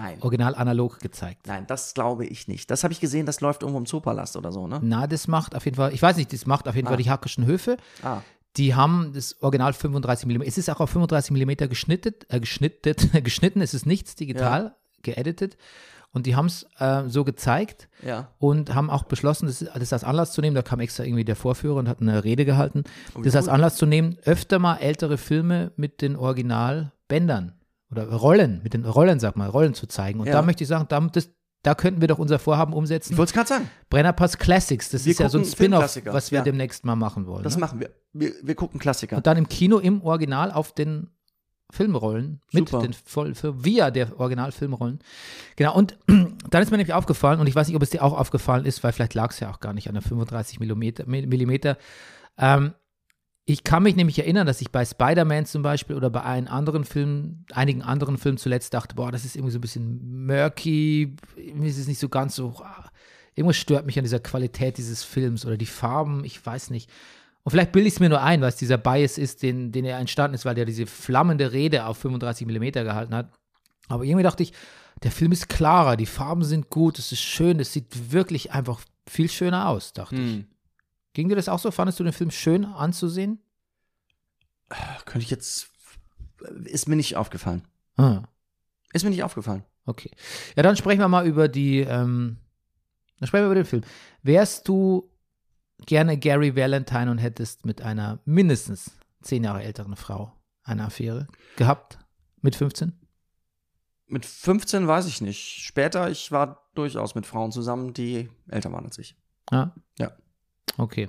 Nein. 0.00 0.18
original 0.20 0.54
analog 0.54 0.98
gezeigt? 1.00 1.46
Nein, 1.46 1.66
das 1.66 1.94
glaube 1.94 2.24
ich 2.26 2.48
nicht. 2.48 2.70
Das 2.70 2.82
habe 2.84 2.92
ich 2.92 3.00
gesehen, 3.00 3.26
das 3.26 3.40
läuft 3.40 3.62
irgendwo 3.62 3.78
im 3.78 3.86
Zoopalast 3.86 4.36
oder 4.36 4.52
so, 4.52 4.66
ne? 4.66 4.80
Na, 4.82 5.06
das 5.06 5.28
macht 5.28 5.54
auf 5.54 5.64
jeden 5.64 5.76
Fall, 5.76 5.92
ich 5.92 6.02
weiß 6.02 6.16
nicht, 6.16 6.32
das 6.32 6.46
macht 6.46 6.68
auf 6.68 6.74
jeden 6.76 6.86
Ah. 6.88 6.90
Fall 6.90 6.98
die 7.02 7.10
Hackischen 7.10 7.46
Höfe. 7.46 7.76
Ah. 8.02 8.18
Die 8.56 8.74
haben 8.74 9.12
das 9.14 9.40
Original 9.42 9.72
35 9.72 10.26
mm. 10.26 10.42
Es 10.42 10.58
ist 10.58 10.68
auch 10.70 10.80
auf 10.80 10.90
35 10.90 11.30
mm 11.36 11.68
geschnittet, 11.68 12.26
äh, 12.28 12.40
geschnittet, 12.40 13.08
geschnitten. 13.24 13.60
Es 13.60 13.74
ist 13.74 13.86
nichts 13.86 14.16
digital 14.16 14.74
geeditet. 15.02 15.56
Und 16.12 16.26
die 16.26 16.34
haben 16.34 16.46
es 16.46 16.66
äh, 16.80 17.04
so 17.08 17.22
gezeigt 17.22 17.88
Ja. 18.04 18.32
und 18.38 18.74
haben 18.74 18.90
auch 18.90 19.04
beschlossen, 19.04 19.46
das, 19.46 19.60
das 19.60 19.92
als 19.92 20.02
Anlass 20.02 20.32
zu 20.32 20.40
nehmen. 20.40 20.56
Da 20.56 20.62
kam 20.62 20.80
extra 20.80 21.04
irgendwie 21.04 21.24
der 21.24 21.36
Vorführer 21.36 21.76
und 21.76 21.88
hat 21.88 22.00
eine 22.00 22.24
Rede 22.24 22.44
gehalten. 22.44 22.82
Oh, 23.14 23.20
das 23.22 23.36
als 23.36 23.46
cool. 23.46 23.52
Anlass 23.52 23.76
zu 23.76 23.86
nehmen, 23.86 24.18
öfter 24.24 24.58
mal 24.58 24.78
ältere 24.78 25.16
Filme 25.18 25.70
mit 25.76 26.02
den 26.02 26.16
Originalbändern 26.16 27.52
oder 27.90 28.06
Rollen, 28.10 28.60
mit 28.62 28.74
den 28.74 28.84
Rollen, 28.84 29.20
sag 29.20 29.36
mal, 29.36 29.48
Rollen 29.48 29.74
zu 29.74 29.86
zeigen. 29.86 30.20
Und 30.20 30.26
Ja. 30.26 30.34
da 30.34 30.42
möchte 30.42 30.64
ich 30.64 30.68
sagen, 30.68 30.86
da, 30.88 31.00
das, 31.00 31.30
da 31.62 31.74
könnten 31.74 32.00
wir 32.00 32.08
doch 32.08 32.18
unser 32.18 32.38
Vorhaben 32.38 32.72
umsetzen. 32.72 33.12
Ich 33.12 33.18
wollte 33.18 33.30
es 33.30 33.34
gerade 33.34 33.48
sagen. 33.48 33.70
Brennerpass 33.90 34.38
Classics, 34.38 34.90
das 34.90 35.04
Wir 35.04 35.12
ist 35.12 35.20
ja 35.20 35.28
so 35.28 35.38
ein 35.38 35.44
Spin-off, 35.44 35.98
was 36.06 36.30
wir 36.30 36.38
ja. 36.38 36.44
demnächst 36.44 36.84
mal 36.84 36.96
machen 36.96 37.26
wollen. 37.26 37.42
Das 37.42 37.56
ne? 37.56 37.60
machen 37.60 37.80
wir. 37.80 37.90
wir. 38.12 38.32
Wir 38.42 38.54
gucken 38.54 38.80
Klassiker. 38.80 39.16
Und 39.16 39.26
dann 39.26 39.36
im 39.36 39.48
Kino 39.48 39.78
im 39.78 40.02
Original 40.02 40.52
auf 40.52 40.72
den 40.72 41.10
Filmrollen 41.72 42.40
mit 42.52 42.68
Super. 42.68 42.82
den 42.82 42.92
voll 42.92 43.34
für 43.34 43.64
via 43.64 43.90
der 43.90 44.18
Originalfilmrollen. 44.18 45.00
Genau 45.56 45.74
und 45.74 45.98
dann 46.06 46.62
ist 46.62 46.70
mir 46.70 46.78
nämlich 46.78 46.94
aufgefallen 46.94 47.40
und 47.40 47.46
ich 47.46 47.54
weiß 47.54 47.68
nicht, 47.68 47.76
ob 47.76 47.82
es 47.82 47.90
dir 47.90 48.02
auch 48.02 48.16
aufgefallen 48.16 48.64
ist, 48.64 48.82
weil 48.82 48.92
vielleicht 48.92 49.14
lag 49.14 49.30
es 49.30 49.40
ja 49.40 49.50
auch 49.50 49.60
gar 49.60 49.72
nicht 49.72 49.88
an 49.88 49.94
der 49.94 50.02
35 50.02 50.58
Millimeter. 50.60 51.06
Millimeter. 51.06 51.76
Ähm, 52.38 52.72
ich 53.52 53.64
kann 53.64 53.82
mich 53.82 53.96
nämlich 53.96 54.16
erinnern, 54.16 54.46
dass 54.46 54.60
ich 54.60 54.70
bei 54.70 54.84
Spider-Man 54.84 55.44
zum 55.44 55.62
Beispiel 55.62 55.96
oder 55.96 56.08
bei 56.08 56.22
einem 56.22 56.46
anderen 56.46 56.84
Film, 56.84 57.44
einigen 57.52 57.82
anderen 57.82 58.16
Filmen 58.16 58.38
zuletzt 58.38 58.72
dachte, 58.74 58.94
boah, 58.94 59.10
das 59.10 59.24
ist 59.24 59.34
irgendwie 59.34 59.52
so 59.52 59.58
ein 59.58 59.62
bisschen 59.62 60.26
murky, 60.26 61.16
irgendwie 61.34 61.68
ist 61.68 61.78
es 61.78 61.88
nicht 61.88 61.98
so 61.98 62.08
ganz 62.08 62.36
so, 62.36 62.62
irgendwas 63.34 63.56
stört 63.56 63.86
mich 63.86 63.98
an 63.98 64.04
dieser 64.04 64.20
Qualität 64.20 64.78
dieses 64.78 65.02
Films 65.02 65.44
oder 65.44 65.56
die 65.56 65.66
Farben, 65.66 66.24
ich 66.24 66.44
weiß 66.46 66.70
nicht. 66.70 66.90
Und 67.42 67.50
vielleicht 67.50 67.72
bilde 67.72 67.88
ich 67.88 67.94
es 67.94 68.00
mir 68.00 68.08
nur 68.08 68.22
ein, 68.22 68.40
was 68.40 68.54
dieser 68.54 68.78
Bias 68.78 69.18
ist, 69.18 69.42
den, 69.42 69.72
den 69.72 69.84
er 69.84 69.98
entstanden 69.98 70.36
ist, 70.36 70.44
weil 70.44 70.54
der 70.54 70.64
diese 70.64 70.86
flammende 70.86 71.50
Rede 71.50 71.86
auf 71.86 71.98
35 71.98 72.46
Millimeter 72.46 72.84
gehalten 72.84 73.16
hat. 73.16 73.32
Aber 73.88 74.04
irgendwie 74.04 74.22
dachte 74.22 74.44
ich, 74.44 74.52
der 75.02 75.10
Film 75.10 75.32
ist 75.32 75.48
klarer, 75.48 75.96
die 75.96 76.06
Farben 76.06 76.44
sind 76.44 76.70
gut, 76.70 77.00
es 77.00 77.10
ist 77.10 77.22
schön, 77.22 77.58
es 77.58 77.72
sieht 77.72 78.12
wirklich 78.12 78.52
einfach 78.52 78.80
viel 79.08 79.28
schöner 79.28 79.68
aus, 79.68 79.92
dachte 79.92 80.14
ich. 80.16 80.34
Ging 81.12 81.28
dir 81.28 81.36
das 81.36 81.48
auch 81.48 81.58
so? 81.58 81.70
Fandest 81.70 81.98
du 82.00 82.04
den 82.04 82.12
Film 82.12 82.30
schön 82.30 82.64
anzusehen? 82.64 83.40
Könnte 85.04 85.24
ich 85.24 85.30
jetzt. 85.30 85.70
Ist 86.64 86.88
mir 86.88 86.96
nicht 86.96 87.16
aufgefallen. 87.16 87.66
Ah, 87.96 88.22
Ist 88.92 89.02
mir 89.04 89.10
nicht 89.10 89.24
aufgefallen. 89.24 89.64
okay. 89.84 90.10
Ja, 90.56 90.62
dann 90.62 90.76
sprechen 90.76 91.00
wir 91.00 91.08
mal 91.08 91.26
über 91.26 91.48
die, 91.48 91.80
ähm, 91.80 92.38
dann 93.18 93.26
sprechen 93.26 93.42
wir 93.42 93.46
über 93.48 93.54
den 93.56 93.64
Film. 93.66 93.82
Wärst 94.22 94.66
du 94.68 95.10
gerne 95.86 96.16
Gary 96.16 96.54
Valentine 96.56 97.10
und 97.10 97.18
hättest 97.18 97.66
mit 97.66 97.82
einer 97.82 98.20
mindestens 98.24 98.92
zehn 99.22 99.44
Jahre 99.44 99.62
älteren 99.62 99.96
Frau 99.96 100.32
eine 100.62 100.84
Affäre 100.84 101.26
gehabt? 101.56 101.98
Mit 102.40 102.54
15? 102.56 102.92
Mit 104.06 104.24
15 104.24 104.86
weiß 104.88 105.06
ich 105.06 105.20
nicht. 105.20 105.40
Später, 105.62 106.10
ich 106.10 106.32
war 106.32 106.70
durchaus 106.74 107.14
mit 107.14 107.26
Frauen 107.26 107.52
zusammen, 107.52 107.92
die 107.92 108.30
älter 108.48 108.72
waren 108.72 108.86
als 108.86 108.98
ich. 108.98 109.14
Ja? 109.50 109.74
Ja. 109.98 110.12
Okay. 110.78 111.08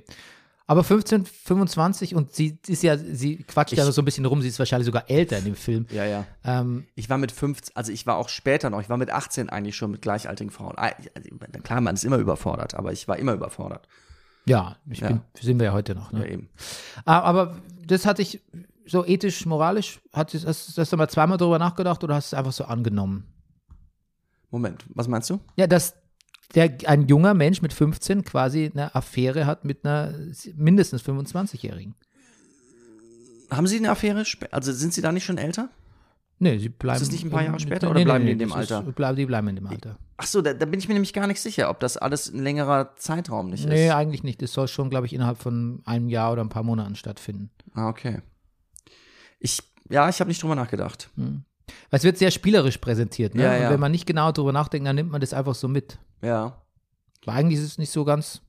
Aber 0.66 0.84
15, 0.84 1.26
25 1.26 2.14
und 2.14 2.32
sie 2.32 2.56
ist 2.66 2.82
ja, 2.82 2.96
sie 2.96 3.38
quatscht 3.38 3.72
ja 3.76 3.86
Ich- 3.86 3.94
so 3.94 4.00
ein 4.00 4.04
bisschen 4.04 4.24
rum, 4.24 4.40
sie 4.40 4.48
ist 4.48 4.58
wahrscheinlich 4.58 4.86
sogar 4.86 5.10
älter 5.10 5.36
in 5.38 5.44
dem 5.44 5.54
Film. 5.56 5.86
Ja, 5.90 6.04
ja. 6.04 6.24
Ähm, 6.44 6.86
Ich 6.94 7.10
war 7.10 7.18
mit 7.18 7.32
15, 7.32 7.76
also 7.76 7.92
ich 7.92 8.06
war 8.06 8.16
auch 8.16 8.28
später 8.28 8.70
noch, 8.70 8.80
ich 8.80 8.88
war 8.88 8.96
mit 8.96 9.10
18 9.10 9.50
eigentlich 9.50 9.76
schon 9.76 9.90
mit 9.90 10.02
gleichaltrigen 10.02 10.50
Frauen. 10.52 10.74
Ah, 10.78 10.92
Also, 11.14 11.28
klar, 11.62 11.80
man 11.80 11.94
ist 11.94 12.04
immer 12.04 12.16
überfordert, 12.18 12.74
aber 12.74 12.92
ich 12.92 13.06
war 13.08 13.18
immer 13.18 13.32
überfordert. 13.34 13.86
ja, 14.46 14.76
ich 14.88 15.00
Ja. 15.00 15.08
bin, 15.08 15.20
sind 15.40 15.58
wir 15.58 15.66
ja 15.66 15.72
heute 15.72 15.94
noch. 15.94 16.10
Ne? 16.12 16.20
Ja, 16.20 16.32
eben. 16.32 16.48
Ah, 17.04 17.20
Aber 17.20 17.56
das 17.86 18.06
hatte 18.06 18.22
ich 18.22 18.40
so 18.86 19.04
ethisch, 19.04 19.44
moralisch, 19.46 20.00
hat, 20.12 20.32
hast, 20.32 20.78
hast 20.78 20.92
du 20.92 20.96
mal 20.96 21.08
zweimal 21.08 21.38
drüber 21.38 21.58
nachgedacht 21.58 22.02
oder 22.04 22.14
hast 22.14 22.32
du 22.32 22.36
es 22.36 22.38
einfach 22.38 22.52
so 22.52 22.64
angenommen? 22.64 23.26
Moment, 24.50 24.84
was 24.94 25.08
meinst 25.08 25.30
du? 25.30 25.40
Ja, 25.56 25.66
dass 25.66 25.94
der, 26.54 26.74
ein 26.86 27.08
junger 27.08 27.34
Mensch 27.34 27.62
mit 27.62 27.72
15 27.72 28.24
quasi 28.24 28.70
eine 28.72 28.94
Affäre 28.94 29.46
hat 29.46 29.64
mit 29.64 29.84
einer 29.84 30.14
mindestens 30.56 31.02
25-Jährigen. 31.02 31.94
Haben 33.50 33.66
Sie 33.66 33.76
eine 33.76 33.90
Affäre? 33.90 34.24
Also 34.50 34.72
sind 34.72 34.94
Sie 34.94 35.02
da 35.02 35.12
nicht 35.12 35.24
schon 35.24 35.38
älter? 35.38 35.68
Nee, 36.38 36.58
sie 36.58 36.70
bleiben. 36.70 36.96
Ist 36.96 37.02
das 37.02 37.12
nicht 37.12 37.24
ein 37.24 37.30
paar 37.30 37.44
Jahre 37.44 37.60
später 37.60 37.86
nee, 37.86 37.90
oder 37.90 37.98
nee, 38.00 38.04
bleiben 38.04 38.24
nee, 38.24 38.30
die 38.30 38.32
in 38.32 38.38
dem 38.40 38.48
das 38.50 38.64
ist- 38.64 38.72
Alter? 38.72 38.90
Bleiben, 38.92 39.16
die 39.16 39.26
bleiben 39.26 39.46
in 39.48 39.54
dem 39.56 39.66
Alter. 39.68 39.96
Ach 40.16 40.26
so, 40.26 40.42
da, 40.42 40.52
da 40.54 40.66
bin 40.66 40.80
ich 40.80 40.88
mir 40.88 40.94
nämlich 40.94 41.12
gar 41.12 41.26
nicht 41.28 41.40
sicher, 41.40 41.70
ob 41.70 41.78
das 41.78 41.96
alles 41.96 42.32
ein 42.32 42.42
längerer 42.42 42.96
Zeitraum 42.96 43.50
nicht 43.50 43.68
Nee, 43.68 43.86
ist. 43.86 43.92
eigentlich 43.92 44.24
nicht. 44.24 44.42
Das 44.42 44.52
soll 44.52 44.66
schon, 44.66 44.90
glaube 44.90 45.06
ich, 45.06 45.12
innerhalb 45.12 45.38
von 45.38 45.82
einem 45.84 46.08
Jahr 46.08 46.32
oder 46.32 46.42
ein 46.42 46.48
paar 46.48 46.64
Monaten 46.64 46.96
stattfinden. 46.96 47.50
Ah, 47.74 47.88
okay. 47.88 48.22
Ich, 49.38 49.62
ja, 49.88 50.08
ich 50.08 50.18
habe 50.18 50.28
nicht 50.28 50.42
drüber 50.42 50.56
nachgedacht. 50.56 51.10
Weil 51.16 51.36
es 51.90 52.02
wird 52.02 52.18
sehr 52.18 52.30
spielerisch 52.32 52.78
präsentiert. 52.78 53.34
Ne? 53.36 53.44
Ja, 53.44 53.54
Und 53.54 53.62
ja. 53.62 53.70
wenn 53.70 53.80
man 53.80 53.92
nicht 53.92 54.06
genau 54.06 54.32
drüber 54.32 54.52
nachdenkt, 54.52 54.86
dann 54.88 54.96
nimmt 54.96 55.12
man 55.12 55.20
das 55.20 55.32
einfach 55.34 55.54
so 55.54 55.68
mit. 55.68 55.98
Ja. 56.22 56.62
Aber 57.26 57.32
eigentlich 57.36 57.58
ist 57.58 57.64
es 57.66 57.78
nicht 57.78 57.90
so 57.92 58.04
ganz 58.04 58.40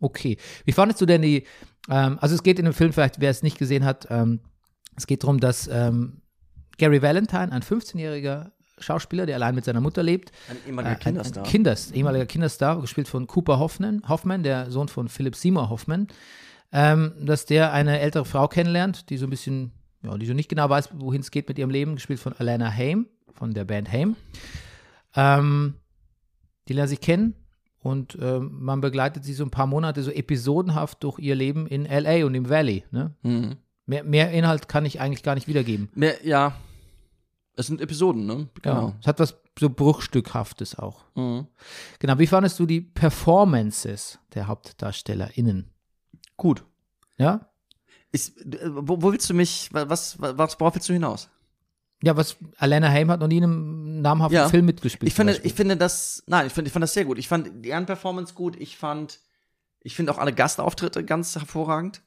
okay. 0.00 0.36
Wie 0.64 0.72
fandest 0.72 1.00
du 1.00 1.06
denn 1.06 1.22
die, 1.22 1.44
ähm, 1.90 2.18
also 2.20 2.34
es 2.34 2.42
geht 2.42 2.58
in 2.58 2.64
dem 2.64 2.74
Film, 2.74 2.92
vielleicht 2.92 3.20
wer 3.20 3.30
es 3.30 3.42
nicht 3.42 3.58
gesehen 3.58 3.84
hat, 3.84 4.06
ähm, 4.10 4.40
es 4.96 5.06
geht 5.06 5.22
darum, 5.22 5.38
dass 5.40 5.68
ähm, 5.70 6.22
Gary 6.78 7.02
Valentine, 7.02 7.52
ein 7.52 7.62
15-jähriger 7.62 8.50
Schauspieler, 8.80 9.26
der 9.26 9.36
allein 9.36 9.54
mit 9.56 9.64
seiner 9.64 9.80
Mutter 9.80 10.02
lebt, 10.04 10.30
Ein 10.48 10.56
äh, 10.56 10.68
ehemaliger 10.68 10.92
ein- 10.92 10.98
Kinderstar. 11.00 11.44
Ein 11.44 11.50
Kinders, 11.50 11.90
ehemaliger 11.92 12.26
Kinderstar, 12.26 12.80
gespielt 12.80 13.08
von 13.08 13.26
Cooper 13.26 13.58
Hoffman, 13.58 14.02
Hoffman, 14.08 14.42
der 14.44 14.70
Sohn 14.70 14.88
von 14.88 15.08
Philip 15.08 15.34
Seymour 15.34 15.68
Hoffman, 15.70 16.06
ähm, 16.72 17.12
dass 17.20 17.44
der 17.46 17.72
eine 17.72 17.98
ältere 17.98 18.24
Frau 18.24 18.46
kennenlernt, 18.46 19.10
die 19.10 19.16
so 19.16 19.26
ein 19.26 19.30
bisschen, 19.30 19.72
ja, 20.04 20.16
die 20.18 20.26
so 20.26 20.34
nicht 20.34 20.48
genau 20.48 20.68
weiß, 20.68 20.90
wohin 20.94 21.20
es 21.22 21.30
geht 21.32 21.48
mit 21.48 21.58
ihrem 21.58 21.70
Leben, 21.70 21.94
gespielt 21.96 22.20
von 22.20 22.32
Alana 22.34 22.70
Haim, 22.72 23.06
von 23.32 23.52
der 23.54 23.64
Band 23.64 23.90
Haim. 23.90 24.14
Ähm, 25.16 25.74
die 26.68 26.72
lernen 26.74 26.88
sich 26.88 27.00
kennen 27.00 27.34
und 27.80 28.18
ähm, 28.20 28.50
man 28.60 28.80
begleitet 28.80 29.24
sie 29.24 29.34
so 29.34 29.44
ein 29.44 29.50
paar 29.50 29.66
Monate 29.66 30.02
so 30.02 30.10
episodenhaft 30.10 31.02
durch 31.04 31.18
ihr 31.18 31.34
Leben 31.34 31.66
in 31.66 31.86
L.A. 31.86 32.26
und 32.26 32.34
im 32.34 32.48
Valley. 32.48 32.84
Ne? 32.90 33.14
Mhm. 33.22 33.56
Mehr, 33.86 34.04
mehr 34.04 34.30
Inhalt 34.32 34.68
kann 34.68 34.84
ich 34.84 35.00
eigentlich 35.00 35.22
gar 35.22 35.34
nicht 35.34 35.48
wiedergeben. 35.48 35.88
Ne, 35.94 36.14
ja. 36.22 36.54
Es 37.56 37.66
sind 37.66 37.80
Episoden, 37.80 38.26
ne? 38.26 38.48
Ja. 38.64 38.94
Es 39.00 39.06
hat 39.06 39.18
was 39.18 39.36
so 39.58 39.68
Bruchstückhaftes 39.70 40.78
auch. 40.78 41.04
Mhm. 41.16 41.46
Genau, 41.98 42.18
wie 42.18 42.26
fandest 42.26 42.58
du 42.60 42.66
die 42.66 42.80
Performances 42.82 44.18
der 44.34 44.46
HauptdarstellerInnen? 44.46 45.70
Gut. 46.36 46.64
Ja? 47.16 47.50
Ist, 48.12 48.36
äh, 48.46 48.58
wo, 48.70 49.02
wo 49.02 49.12
willst 49.12 49.28
du 49.30 49.34
mich, 49.34 49.68
wa- 49.72 49.88
was, 49.88 50.20
wa- 50.20 50.36
was, 50.36 50.58
worauf 50.60 50.74
willst 50.74 50.88
du 50.88 50.92
hinaus? 50.92 51.28
Ja, 52.02 52.16
was 52.16 52.36
Alana 52.58 52.88
Haim 52.90 53.10
hat 53.10 53.20
noch 53.20 53.26
nie 53.26 53.38
in 53.38 53.44
einem 53.44 54.00
namhaften 54.02 54.36
Ja. 54.36 54.48
Film 54.48 54.66
mitgespielt. 54.66 55.08
Ich 55.08 55.14
finde, 55.14 55.38
ich 55.42 55.54
finde 55.54 55.76
das, 55.76 56.22
nein, 56.26 56.46
ich 56.46 56.52
finde, 56.52 56.68
ich 56.68 56.72
fand 56.72 56.82
das 56.84 56.94
sehr 56.94 57.04
gut. 57.04 57.18
Ich 57.18 57.26
fand 57.28 57.64
deren 57.64 57.86
Performance 57.86 58.34
gut. 58.34 58.56
Ich 58.56 58.76
fand, 58.76 59.18
ich 59.80 59.96
finde 59.96 60.12
auch 60.12 60.18
alle 60.18 60.32
Gastauftritte 60.32 61.04
ganz 61.04 61.34
hervorragend. 61.34 62.02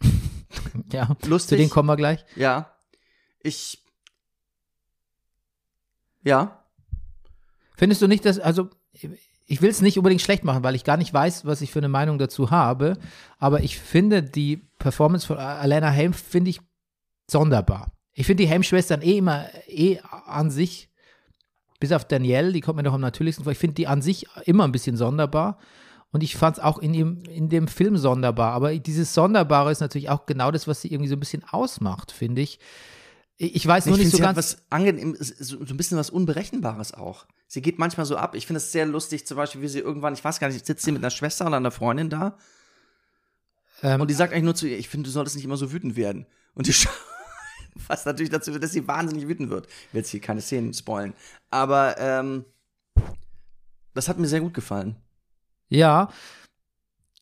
ja, 0.92 1.14
zu 1.20 1.28
Lustig. 1.28 1.58
denen 1.58 1.70
kommen 1.70 1.88
wir 1.88 1.96
gleich. 1.96 2.24
Ja. 2.36 2.74
Ich, 3.40 3.84
ja. 6.22 6.64
Findest 7.76 8.00
du 8.00 8.08
nicht, 8.08 8.24
dass, 8.24 8.38
also 8.38 8.70
ich 9.46 9.60
will 9.60 9.70
es 9.70 9.82
nicht 9.82 9.98
unbedingt 9.98 10.22
schlecht 10.22 10.44
machen, 10.44 10.64
weil 10.64 10.74
ich 10.74 10.84
gar 10.84 10.96
nicht 10.96 11.12
weiß, 11.12 11.44
was 11.44 11.60
ich 11.60 11.70
für 11.70 11.80
eine 11.80 11.88
Meinung 11.88 12.18
dazu 12.18 12.50
habe, 12.50 12.96
aber 13.38 13.60
ich 13.62 13.78
finde 13.78 14.22
die 14.22 14.56
Performance 14.78 15.26
von 15.26 15.36
Alana 15.36 15.90
Haim 15.90 16.14
finde 16.14 16.50
ich 16.50 16.60
sonderbar. 17.30 17.93
Ich 18.14 18.26
finde 18.26 18.44
die 18.44 18.50
Haim-Schwestern 18.50 19.02
eh 19.02 19.18
immer, 19.18 19.46
eh 19.68 19.98
an 20.26 20.50
sich, 20.50 20.88
bis 21.80 21.92
auf 21.92 22.04
Danielle, 22.06 22.52
die 22.52 22.60
kommt 22.60 22.76
mir 22.76 22.82
doch 22.84 22.94
am 22.94 23.00
natürlichsten 23.00 23.44
vor, 23.44 23.52
ich 23.52 23.58
finde 23.58 23.74
die 23.74 23.86
an 23.86 24.00
sich 24.02 24.26
immer 24.44 24.64
ein 24.64 24.72
bisschen 24.72 24.96
sonderbar. 24.96 25.58
Und 26.12 26.22
ich 26.22 26.36
fand 26.36 26.58
es 26.58 26.62
auch 26.62 26.78
in, 26.78 26.94
ihm, 26.94 27.24
in 27.28 27.48
dem 27.48 27.66
Film 27.66 27.96
sonderbar. 27.96 28.52
Aber 28.52 28.72
dieses 28.78 29.14
Sonderbare 29.14 29.72
ist 29.72 29.80
natürlich 29.80 30.10
auch 30.10 30.26
genau 30.26 30.52
das, 30.52 30.68
was 30.68 30.80
sie 30.80 30.92
irgendwie 30.92 31.08
so 31.08 31.16
ein 31.16 31.20
bisschen 31.20 31.42
ausmacht, 31.42 32.12
finde 32.12 32.40
ich. 32.40 32.60
Ich 33.36 33.66
weiß 33.66 33.86
nur 33.86 33.98
ich 33.98 34.04
nicht 34.04 34.12
so 34.12 34.18
ganz. 34.22 34.38
was 34.38 34.62
angenehm, 34.70 35.16
so, 35.18 35.58
ein 35.58 35.76
bisschen 35.76 35.98
was 35.98 36.10
Unberechenbares 36.10 36.94
auch. 36.94 37.26
Sie 37.48 37.62
geht 37.62 37.80
manchmal 37.80 38.06
so 38.06 38.16
ab. 38.16 38.36
Ich 38.36 38.46
finde 38.46 38.58
es 38.58 38.70
sehr 38.70 38.86
lustig, 38.86 39.26
zum 39.26 39.36
Beispiel, 39.36 39.60
wie 39.60 39.66
sie 39.66 39.80
irgendwann, 39.80 40.14
ich 40.14 40.22
weiß 40.22 40.38
gar 40.38 40.48
nicht, 40.48 40.64
sitzt 40.64 40.84
sie 40.84 40.92
mit 40.92 41.02
einer 41.02 41.10
Schwester 41.10 41.48
oder 41.48 41.56
einer 41.56 41.72
Freundin 41.72 42.10
da? 42.10 42.38
Ähm, 43.82 44.00
Und 44.00 44.08
die 44.08 44.14
sagt 44.14 44.32
eigentlich 44.32 44.44
nur 44.44 44.54
zu 44.54 44.68
ihr, 44.68 44.78
ich 44.78 44.88
finde, 44.88 45.08
du 45.08 45.10
solltest 45.10 45.34
nicht 45.34 45.44
immer 45.44 45.56
so 45.56 45.72
wütend 45.72 45.96
werden. 45.96 46.26
Und 46.54 46.68
die 46.68 46.72
scha- 46.74 46.88
was 47.88 48.04
natürlich 48.04 48.30
dazu 48.30 48.50
führt, 48.50 48.62
dass 48.64 48.72
sie 48.72 48.86
wahnsinnig 48.86 49.28
wütend 49.28 49.50
wird. 49.50 49.66
Ich 49.66 49.94
will 49.94 50.00
jetzt 50.00 50.10
hier 50.10 50.20
keine 50.20 50.40
Szenen 50.40 50.74
spoilen. 50.74 51.14
Aber 51.50 51.96
ähm, 51.98 52.44
das 53.94 54.08
hat 54.08 54.18
mir 54.18 54.26
sehr 54.28 54.40
gut 54.40 54.54
gefallen. 54.54 54.96
Ja. 55.68 56.10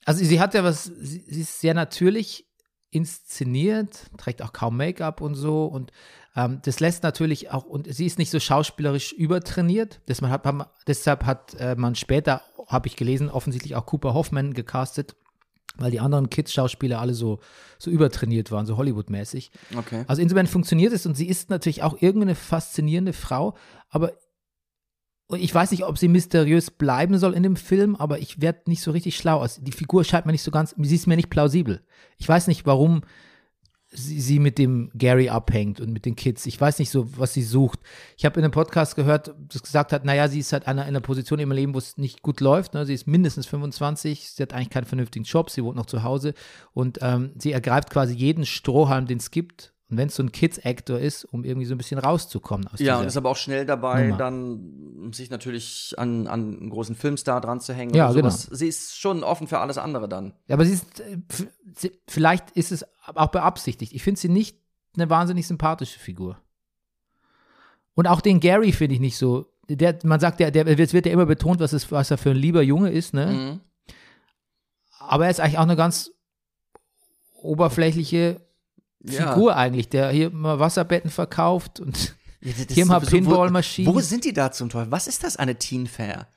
Also 0.05 0.25
sie 0.25 0.41
hat 0.41 0.55
ja 0.55 0.65
was, 0.65 0.85
sie, 0.85 1.25
sie 1.29 1.43
ist 1.43 1.61
sehr 1.61 1.75
natürlich 1.75 2.49
inszeniert, 2.91 4.11
trägt 4.19 4.43
auch 4.43 4.53
kaum 4.53 4.77
Make-up 4.77 5.21
und 5.21 5.35
so 5.35 5.65
und 5.67 5.93
ähm, 6.37 6.61
das 6.65 6.81
lässt 6.81 7.03
natürlich 7.03 7.51
auch, 7.51 7.65
und 7.65 7.93
sie 7.93 8.07
ist 8.07 8.19
nicht 8.19 8.31
so 8.31 8.41
schauspielerisch 8.41 9.13
übertrainiert, 9.13 10.01
deshalb 10.09 10.31
hat, 10.31 10.45
haben- 10.45 10.65
deshalb 10.87 11.25
hat 11.25 11.55
äh, 11.55 11.75
man 11.77 11.95
später, 11.95 12.43
habe 12.67 12.89
ich 12.89 12.97
gelesen, 12.97 13.31
offensichtlich 13.31 13.77
auch 13.77 13.87
Cooper 13.87 14.13
Hoffman 14.13 14.53
gecastet, 14.55 15.15
weil 15.77 15.91
die 15.91 16.01
anderen 16.01 16.31
Kids-Schauspieler 16.31 17.01
alle 17.01 17.15
so, 17.15 17.41
so 17.79 17.91
übertrainiert 17.91 18.51
waren, 18.51 18.67
so 18.67 18.77
Hollywood-mäßig. 18.77 19.51
Okay. 19.77 20.05
Also 20.07 20.23
insofern 20.23 20.47
funktioniert 20.47 20.93
es 20.93 21.07
und 21.07 21.17
sie 21.17 21.27
ist 21.27 21.51
natürlich 21.51 21.83
auch 21.83 22.01
irgendeine 22.01 22.35
faszinierende 22.35 23.13
Frau, 23.13 23.55
aber 23.89 24.13
ich 25.31 25.55
weiß 25.55 25.71
nicht, 25.71 25.85
ob 25.85 25.99
sie 25.99 26.09
mysteriös 26.09 26.71
bleiben 26.71 27.19
soll 27.19 27.35
in 27.35 27.43
dem 27.43 27.57
Film, 27.57 27.97
aber 27.97 28.19
ich 28.19 28.41
werde 28.41 28.63
nicht 28.67 28.83
so 28.83 28.91
richtig 28.91 29.17
schlau 29.17 29.41
aus. 29.41 29.61
Die 29.63 29.73
Figur 29.73 30.05
scheint 30.05 30.27
mir 30.27 30.33
nicht 30.33 30.43
so 30.43 30.51
ganz, 30.51 30.75
sie 30.79 30.95
ist 30.95 31.07
mir 31.07 31.17
nicht 31.17 31.31
plausibel. 31.31 31.81
Ich 32.19 32.29
weiß 32.29 32.49
nicht, 32.49 32.67
warum 32.67 33.03
sie, 33.93 34.21
sie 34.21 34.39
mit 34.39 34.59
dem 34.59 34.91
Gary 34.95 35.29
abhängt 35.29 35.81
und 35.81 35.93
mit 35.93 36.07
den 36.07 36.17
Kids. 36.17 36.47
Ich 36.47 36.61
weiß 36.61 36.79
nicht 36.79 36.91
so, 36.91 37.07
was 37.19 37.35
sie 37.35 37.43
sucht. 37.43 37.81
Ich 38.17 38.25
habe 38.25 38.39
in 38.41 38.45
einem 38.45 38.53
Podcast 38.53 38.97
gehört, 38.97 39.35
das 39.49 39.63
gesagt 39.63 39.93
hat, 39.93 40.05
naja, 40.05 40.29
sie 40.29 40.41
ist 40.41 40.53
halt 40.53 40.67
einer 40.67 40.83
in 40.83 40.89
einer 40.89 41.01
Position 41.01 41.39
ihrem 41.39 41.53
Leben, 41.53 41.75
wo 41.75 41.79
es 41.79 41.99
nicht 41.99 42.23
gut 42.23 42.41
läuft. 42.41 42.75
Ne? 42.75 42.87
Sie 42.87 42.95
ist 42.95 43.07
mindestens 43.07 43.47
25, 43.47 44.31
sie 44.31 44.43
hat 44.43 44.53
eigentlich 44.53 44.71
keinen 44.71 44.87
vernünftigen 44.87 45.25
Job, 45.25 45.51
sie 45.51 45.63
wohnt 45.63 45.77
noch 45.77 45.87
zu 45.87 46.03
Hause 46.03 46.35
und 46.73 46.99
ähm, 47.03 47.33
sie 47.37 47.53
ergreift 47.53 47.91
quasi 47.91 48.15
jeden 48.15 48.47
Strohhalm, 48.47 49.07
den 49.07 49.19
es 49.19 49.31
gibt. 49.31 49.72
Und 49.93 49.99
wenn 49.99 50.09
es 50.09 50.15
so 50.15 50.23
ein 50.23 50.33
Kids-Actor 50.33 50.99
ist, 50.99 51.27
um 51.27 51.45
irgendwie 51.45 51.67
so 51.67 51.75
ein 51.75 51.77
bisschen 51.77 51.99
rauszukommen 51.99 52.67
aus 52.69 52.81
Ja, 52.81 52.99
und 52.99 53.05
ist 53.05 53.19
aber 53.19 53.29
auch 53.29 53.37
schnell 53.37 53.67
dabei, 53.67 54.05
Nummer. 54.05 54.17
dann 54.17 55.11
sich 55.13 55.29
natürlich 55.29 55.93
an, 55.99 56.27
an 56.29 56.57
einen 56.61 56.71
großen 56.71 56.97
Filmstar 56.97 57.43
dran 57.43 57.61
zu 57.61 57.75
hängen. 57.75 57.93
Ja, 57.95 58.11
sowas. 58.11 58.47
genau. 58.47 58.57
Sie 58.57 58.69
ist 58.69 58.99
schon 58.99 59.23
offen 59.23 59.49
für 59.49 59.59
alles 59.59 59.77
andere 59.77 60.09
dann. 60.09 60.33
Ja, 60.47 60.55
aber 60.55 60.65
sie 60.65 60.73
ist, 60.73 61.01
äh, 61.01 61.91
vielleicht 62.09 62.53
ist 62.53 62.73
es 62.73 62.87
auch 63.15 63.27
beabsichtigt. 63.27 63.93
Ich 63.93 64.03
finde 64.03 64.19
sie 64.19 64.31
nicht 64.31 64.57
eine 64.97 65.11
wahnsinnig 65.11 65.47
sympathische 65.47 65.99
Figur. 65.99 66.39
Und 67.93 68.07
auch 68.07 68.23
den 68.23 68.41
Gary 68.41 68.73
finde 68.73 68.95
ich 68.95 69.01
nicht 69.03 69.19
so. 69.19 69.53
Der, 69.69 69.99
man 70.05 70.21
sagt 70.21 70.41
ja, 70.41 70.51
der, 70.51 70.67
es 70.67 70.95
wird 70.95 71.05
ja 71.05 71.13
immer 71.13 71.27
betont, 71.27 71.61
was, 71.61 71.75
es, 71.75 71.93
was 71.93 72.11
er 72.11 72.17
für 72.17 72.31
ein 72.31 72.37
lieber 72.37 72.63
Junge 72.63 72.89
ist, 72.89 73.13
ne? 73.13 73.27
Mhm. 73.27 73.95
Aber 75.01 75.27
er 75.27 75.31
ist 75.31 75.41
eigentlich 75.41 75.59
auch 75.59 75.63
eine 75.65 75.77
ganz 75.77 76.13
oberflächliche 77.35 78.41
Ja. 79.05 79.33
Figur 79.35 79.57
eigentlich, 79.57 79.89
der 79.89 80.11
hier 80.11 80.29
immer 80.29 80.59
Wasserbetten 80.61 81.11
verkauft 81.11 81.81
und 81.81 82.17
Ja, 82.41 82.53
das 82.67 82.75
hier 82.75 82.87
mal 82.87 83.01
Pinballmaschinen. 83.01 83.93
Wo, 83.95 84.01
sind 84.01 84.25
die 84.25 84.33
da 84.33 84.53
zum 84.53 84.69
Teufel? 84.69 84.91
Was 84.93 85.07
ist 85.07 85.25
das, 85.25 85.37
eine 85.37 85.57
Teen 85.59 85.87
Fair? 85.87 86.29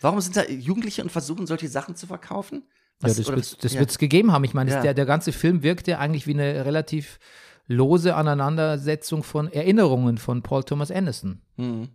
Warum 0.00 0.20
sind 0.20 0.36
da 0.36 0.44
Jugendliche 0.44 1.02
und 1.02 1.10
versuchen, 1.10 1.46
solche 1.46 1.68
Sachen 1.68 1.96
zu 1.96 2.06
verkaufen? 2.06 2.64
Ja, 3.02 3.08
Was- 3.08 3.16
das 3.16 3.26
oder- 3.28 3.36
wird 3.36 3.64
es 3.64 3.72
ja. 3.72 3.80
wird's 3.80 3.98
gegeben 3.98 4.32
haben. 4.32 4.44
Ich 4.44 4.54
meine, 4.54 4.70
Ja. 4.70 4.76
das- 4.76 4.82
der, 4.84 4.94
der 4.94 5.06
ganze 5.06 5.32
Film 5.32 5.62
wirkt 5.62 5.88
ja 5.88 5.98
eigentlich 5.98 6.26
wie 6.26 6.34
eine 6.34 6.64
relativ 6.64 7.18
lose 7.66 8.14
Aneinandersetzung 8.14 9.22
von 9.22 9.50
Erinnerungen 9.52 10.18
von 10.18 10.42
Paul 10.42 10.62
Thomas 10.64 10.90
Anderson. 10.90 11.40
Hm. 11.56 11.88